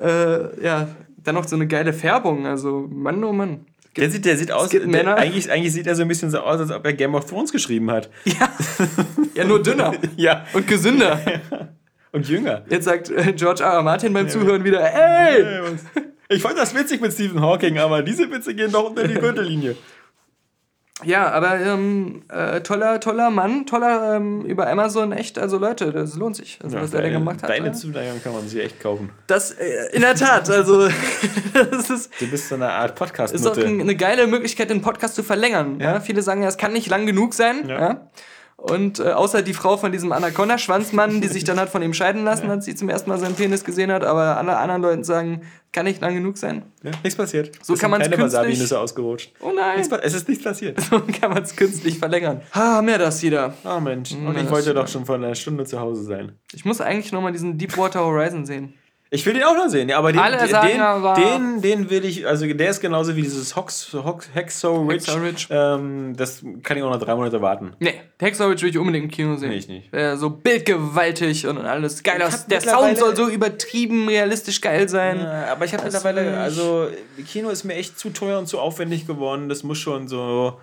äh, 0.00 0.64
ja, 0.64 0.86
dann 1.26 1.34
noch 1.34 1.46
so 1.46 1.56
eine 1.56 1.66
geile 1.66 1.92
Färbung. 1.92 2.46
Also, 2.46 2.88
Mann, 2.90 3.22
oh 3.24 3.32
Mann. 3.32 3.66
Der 3.96 4.10
sieht, 4.10 4.26
der 4.26 4.36
sieht 4.36 4.52
aus, 4.52 4.68
der, 4.68 4.86
Männer. 4.86 5.16
eigentlich, 5.16 5.50
eigentlich 5.50 5.72
sieht 5.72 5.86
er 5.86 5.94
so 5.94 6.02
ein 6.02 6.08
bisschen 6.08 6.30
so 6.30 6.40
aus, 6.40 6.60
als 6.60 6.70
ob 6.70 6.84
er 6.84 6.92
Game 6.92 7.14
of 7.14 7.24
Thrones 7.24 7.50
geschrieben 7.50 7.90
hat. 7.90 8.10
Ja. 8.24 8.50
ja, 9.34 9.44
nur 9.44 9.62
dünner. 9.62 9.94
Ja. 10.16 10.44
Und 10.52 10.66
gesünder. 10.66 11.20
Und 12.12 12.28
jünger. 12.28 12.62
Jetzt 12.68 12.84
sagt 12.84 13.10
äh, 13.10 13.32
George 13.32 13.62
R. 13.62 13.72
R. 13.72 13.82
Martin 13.82 14.12
beim 14.12 14.28
Zuhören 14.28 14.64
wieder, 14.64 14.80
ey! 14.80 15.44
Ich 16.28 16.40
fand 16.42 16.58
das 16.58 16.74
witzig 16.74 17.00
mit 17.00 17.12
Stephen 17.12 17.40
Hawking, 17.40 17.78
aber 17.78 18.02
diese 18.02 18.30
Witze 18.30 18.54
gehen 18.54 18.72
doch 18.72 18.88
unter 18.88 19.06
die 19.06 19.14
Gürtellinie. 19.14 19.76
Ja, 21.04 21.30
aber 21.30 21.60
ähm, 21.60 22.22
äh, 22.28 22.62
toller, 22.62 23.00
toller 23.00 23.28
Mann, 23.30 23.66
toller 23.66 24.16
ähm, 24.16 24.46
über 24.46 24.66
Amazon, 24.66 25.12
echt, 25.12 25.38
also 25.38 25.58
Leute, 25.58 25.92
das 25.92 26.16
lohnt 26.16 26.36
sich, 26.36 26.58
also, 26.64 26.78
was 26.80 26.94
er 26.94 27.02
da 27.02 27.10
gemacht 27.10 27.42
hat. 27.42 27.50
Deine 27.50 27.68
äh, 27.68 27.72
Zuneigung 27.72 28.22
kann 28.22 28.32
man 28.32 28.48
sich 28.48 28.64
echt 28.64 28.80
kaufen. 28.80 29.10
das, 29.26 29.50
äh, 29.50 29.94
in 29.94 30.00
der 30.00 30.14
Tat, 30.14 30.48
also 30.48 30.88
das 31.52 31.90
ist, 31.90 32.10
Du 32.18 32.30
bist 32.30 32.48
so 32.48 32.54
eine 32.54 32.70
Art 32.70 32.94
podcast 32.94 33.34
ist 33.34 33.46
auch 33.46 33.58
ein, 33.58 33.80
eine 33.80 33.94
geile 33.94 34.26
Möglichkeit, 34.26 34.70
den 34.70 34.80
Podcast 34.80 35.16
zu 35.16 35.22
verlängern. 35.22 35.80
Ja. 35.80 36.00
Viele 36.00 36.22
sagen 36.22 36.42
ja, 36.42 36.48
es 36.48 36.56
kann 36.56 36.72
nicht 36.72 36.88
lang 36.88 37.04
genug 37.04 37.34
sein. 37.34 37.68
Ja. 37.68 38.08
Ja. 38.58 38.74
Und 38.74 38.98
äh, 39.00 39.10
außer 39.12 39.42
die 39.42 39.52
Frau 39.54 39.76
von 39.76 39.92
diesem 39.92 40.12
Anaconda-Schwanzmann, 40.12 41.20
die 41.20 41.28
sich 41.28 41.44
dann 41.44 41.60
hat 41.60 41.68
von 41.68 41.82
ihm 41.82 41.92
scheiden 41.92 42.24
lassen, 42.24 42.50
als 42.50 42.64
sie 42.64 42.74
zum 42.74 42.88
ersten 42.88 43.10
Mal 43.10 43.18
seinen 43.18 43.34
Penis 43.34 43.64
gesehen 43.64 43.92
hat, 43.92 44.02
aber 44.04 44.36
alle 44.38 44.56
anderen 44.56 44.82
Leuten 44.82 45.04
sagen, 45.04 45.42
kann 45.72 45.84
nicht 45.84 46.00
lang 46.00 46.14
genug 46.14 46.38
sein. 46.38 46.62
Ja, 46.82 46.90
nichts 47.02 47.16
passiert. 47.16 47.50
So 47.62 47.74
Es 47.74 47.80
kann 47.80 47.90
man's 47.90 48.04
keine 48.04 48.16
künstlich- 48.16 48.40
Wasabi-Nüsse 48.42 48.80
ausgerutscht. 48.80 49.32
Oh 49.40 49.52
nein, 49.54 49.78
Nichts 49.78 49.92
Es 50.02 50.14
ist 50.14 50.28
nichts 50.28 50.42
passiert. 50.42 50.80
so 50.90 51.00
kann 51.00 51.30
man 51.32 51.42
es 51.42 51.54
künstlich 51.54 51.98
verlängern. 51.98 52.40
Ha, 52.54 52.80
mehr 52.80 52.98
das 52.98 53.22
wieder. 53.22 53.54
Oh 53.64 53.78
Mensch. 53.80 54.12
Und 54.12 54.34
das 54.34 54.44
ich 54.44 54.50
wollte 54.50 54.72
doch 54.74 54.88
schon 54.88 55.04
vor 55.04 55.16
einer 55.16 55.34
Stunde 55.34 55.64
zu 55.66 55.78
Hause 55.78 56.04
sein. 56.04 56.32
Ich 56.54 56.64
muss 56.64 56.80
eigentlich 56.80 57.12
nochmal 57.12 57.32
diesen 57.32 57.58
Deepwater 57.58 58.04
Horizon 58.04 58.46
sehen. 58.46 58.74
Ich 59.08 59.24
will 59.24 59.34
den 59.34 59.44
auch 59.44 59.54
noch 59.54 59.68
sehen, 59.68 59.88
ja, 59.88 59.98
aber 59.98 60.10
den, 60.10 60.18
Alle 60.20 60.36
den, 60.36 60.48
sagen 60.48 60.66
den, 60.68 60.80
aber- 60.80 61.14
den, 61.14 61.62
den 61.62 61.90
will 61.90 62.04
ich, 62.04 62.26
also 62.26 62.44
der 62.44 62.70
ist 62.70 62.80
genauso 62.80 63.14
wie 63.14 63.22
dieses 63.22 63.54
Hox, 63.54 63.92
Hox, 63.92 64.28
Hexo. 64.34 64.84
Hexo 64.90 65.12
Ridge. 65.18 65.46
Ähm, 65.50 66.14
das 66.16 66.42
kann 66.64 66.76
ich 66.76 66.82
auch 66.82 66.90
noch 66.90 66.98
drei 66.98 67.14
Monate 67.14 67.40
warten. 67.40 67.72
Nee, 67.78 67.94
Hexor 68.18 68.50
will 68.50 68.56
ich 68.68 68.76
unbedingt 68.76 69.04
im 69.04 69.10
Kino 69.10 69.36
sehen. 69.36 69.50
Nee, 69.50 69.56
ich 69.58 69.68
nicht. 69.68 69.94
Äh, 69.94 70.16
so 70.16 70.30
bildgewaltig 70.30 71.46
und 71.46 71.58
alles 71.58 72.02
geil 72.02 72.20
aus. 72.20 72.46
Der 72.46 72.60
Sound 72.60 72.98
soll 72.98 73.14
so 73.14 73.28
übertrieben 73.28 74.08
realistisch 74.08 74.60
geil 74.60 74.88
sein. 74.88 75.20
Ja, 75.20 75.52
aber 75.52 75.64
ich 75.66 75.72
habe 75.72 75.84
mittlerweile, 75.84 76.38
also 76.38 76.88
Kino 77.28 77.50
ist 77.50 77.62
mir 77.62 77.74
echt 77.74 77.98
zu 77.98 78.10
teuer 78.10 78.40
und 78.40 78.46
zu 78.48 78.58
aufwendig 78.58 79.06
geworden. 79.06 79.48
Das 79.48 79.62
muss 79.62 79.78
schon 79.78 80.08
so. 80.08 80.58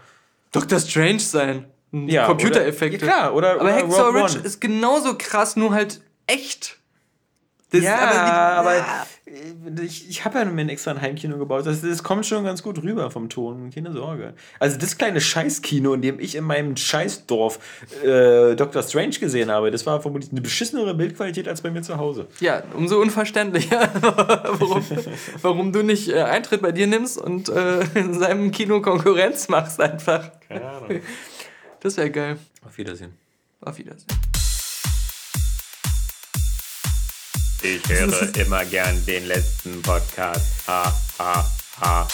Doctor 0.52 0.80
Strange 0.80 1.20
sein. 1.20 1.65
Ja, 1.94 2.26
Computereffekte. 2.26 3.06
Oder, 3.06 3.07
ja, 3.07 3.20
klar, 3.20 3.34
oder. 3.36 3.52
Aber 3.53 3.64
oder 3.64 3.82
Rogue 3.84 4.24
Ridge 4.24 4.38
One. 4.40 4.45
ist 4.45 4.60
genauso 4.60 5.15
krass, 5.18 5.56
nur 5.56 5.74
halt 5.74 6.02
echt. 6.28 6.78
Das 7.73 7.81
ja, 7.81 7.95
ist 7.95 8.17
aber, 8.59 8.73
die- 9.25 9.77
ja. 9.79 9.83
ich, 9.83 10.07
ich 10.07 10.25
habe 10.25 10.37
ja 10.37 10.45
mir 10.45 10.61
ein 10.61 10.69
extra 10.69 10.91
ein 10.91 11.01
Heimkino 11.01 11.39
gebaut. 11.39 11.65
Das, 11.65 11.81
das 11.81 12.03
kommt 12.03 12.23
schon 12.27 12.43
ganz 12.43 12.61
gut 12.61 12.83
rüber 12.83 13.09
vom 13.09 13.29
Ton. 13.29 13.71
Keine 13.73 13.91
Sorge. 13.91 14.35
Also 14.59 14.77
das 14.77 14.95
kleine 14.95 15.19
Scheißkino, 15.19 15.95
in 15.95 16.03
dem 16.03 16.19
ich 16.19 16.35
in 16.35 16.43
meinem 16.43 16.77
Scheißdorf 16.77 17.57
äh, 18.03 18.55
Dr. 18.55 18.83
Strange 18.83 19.17
gesehen 19.19 19.49
habe, 19.49 19.71
das 19.71 19.87
war 19.87 19.99
vermutlich 20.01 20.31
eine 20.31 20.41
beschissenere 20.41 20.93
Bildqualität 20.93 21.47
als 21.47 21.61
bei 21.61 21.71
mir 21.71 21.81
zu 21.81 21.97
Hause. 21.97 22.27
Ja, 22.39 22.61
umso 22.75 23.01
unverständlicher, 23.01 23.89
warum, 24.01 24.83
warum 25.41 25.71
du 25.73 25.81
nicht 25.81 26.09
äh, 26.09 26.21
Eintritt 26.21 26.61
bei 26.61 26.71
dir 26.71 26.85
nimmst 26.85 27.17
und 27.17 27.49
äh, 27.49 27.79
in 27.95 28.13
seinem 28.13 28.51
Kino 28.51 28.81
Konkurrenz 28.81 29.47
machst 29.49 29.81
einfach. 29.81 30.29
Keine 30.47 30.63
Ahnung. 30.69 31.01
Das 31.79 31.97
wäre 31.97 32.11
geil. 32.11 32.37
Auf 32.63 32.77
Wiedersehen. 32.77 33.13
Auf 33.61 33.79
Wiedersehen. 33.79 34.05
Ich 37.64 37.88
höre 37.88 38.35
immer 38.35 38.65
gern 38.65 39.06
den 39.06 39.26
letzten 39.26 39.81
Podcast. 39.81 40.68
Ha, 40.68 40.94
ha, 41.18 41.49
ha. 41.80 42.07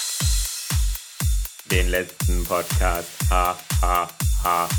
Den 1.72 1.90
letzten 1.90 2.44
Podcast. 2.44 3.10
Ha, 3.32 3.58
ha, 3.82 4.10
ha. 4.44 4.70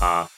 Ha. 0.00 0.28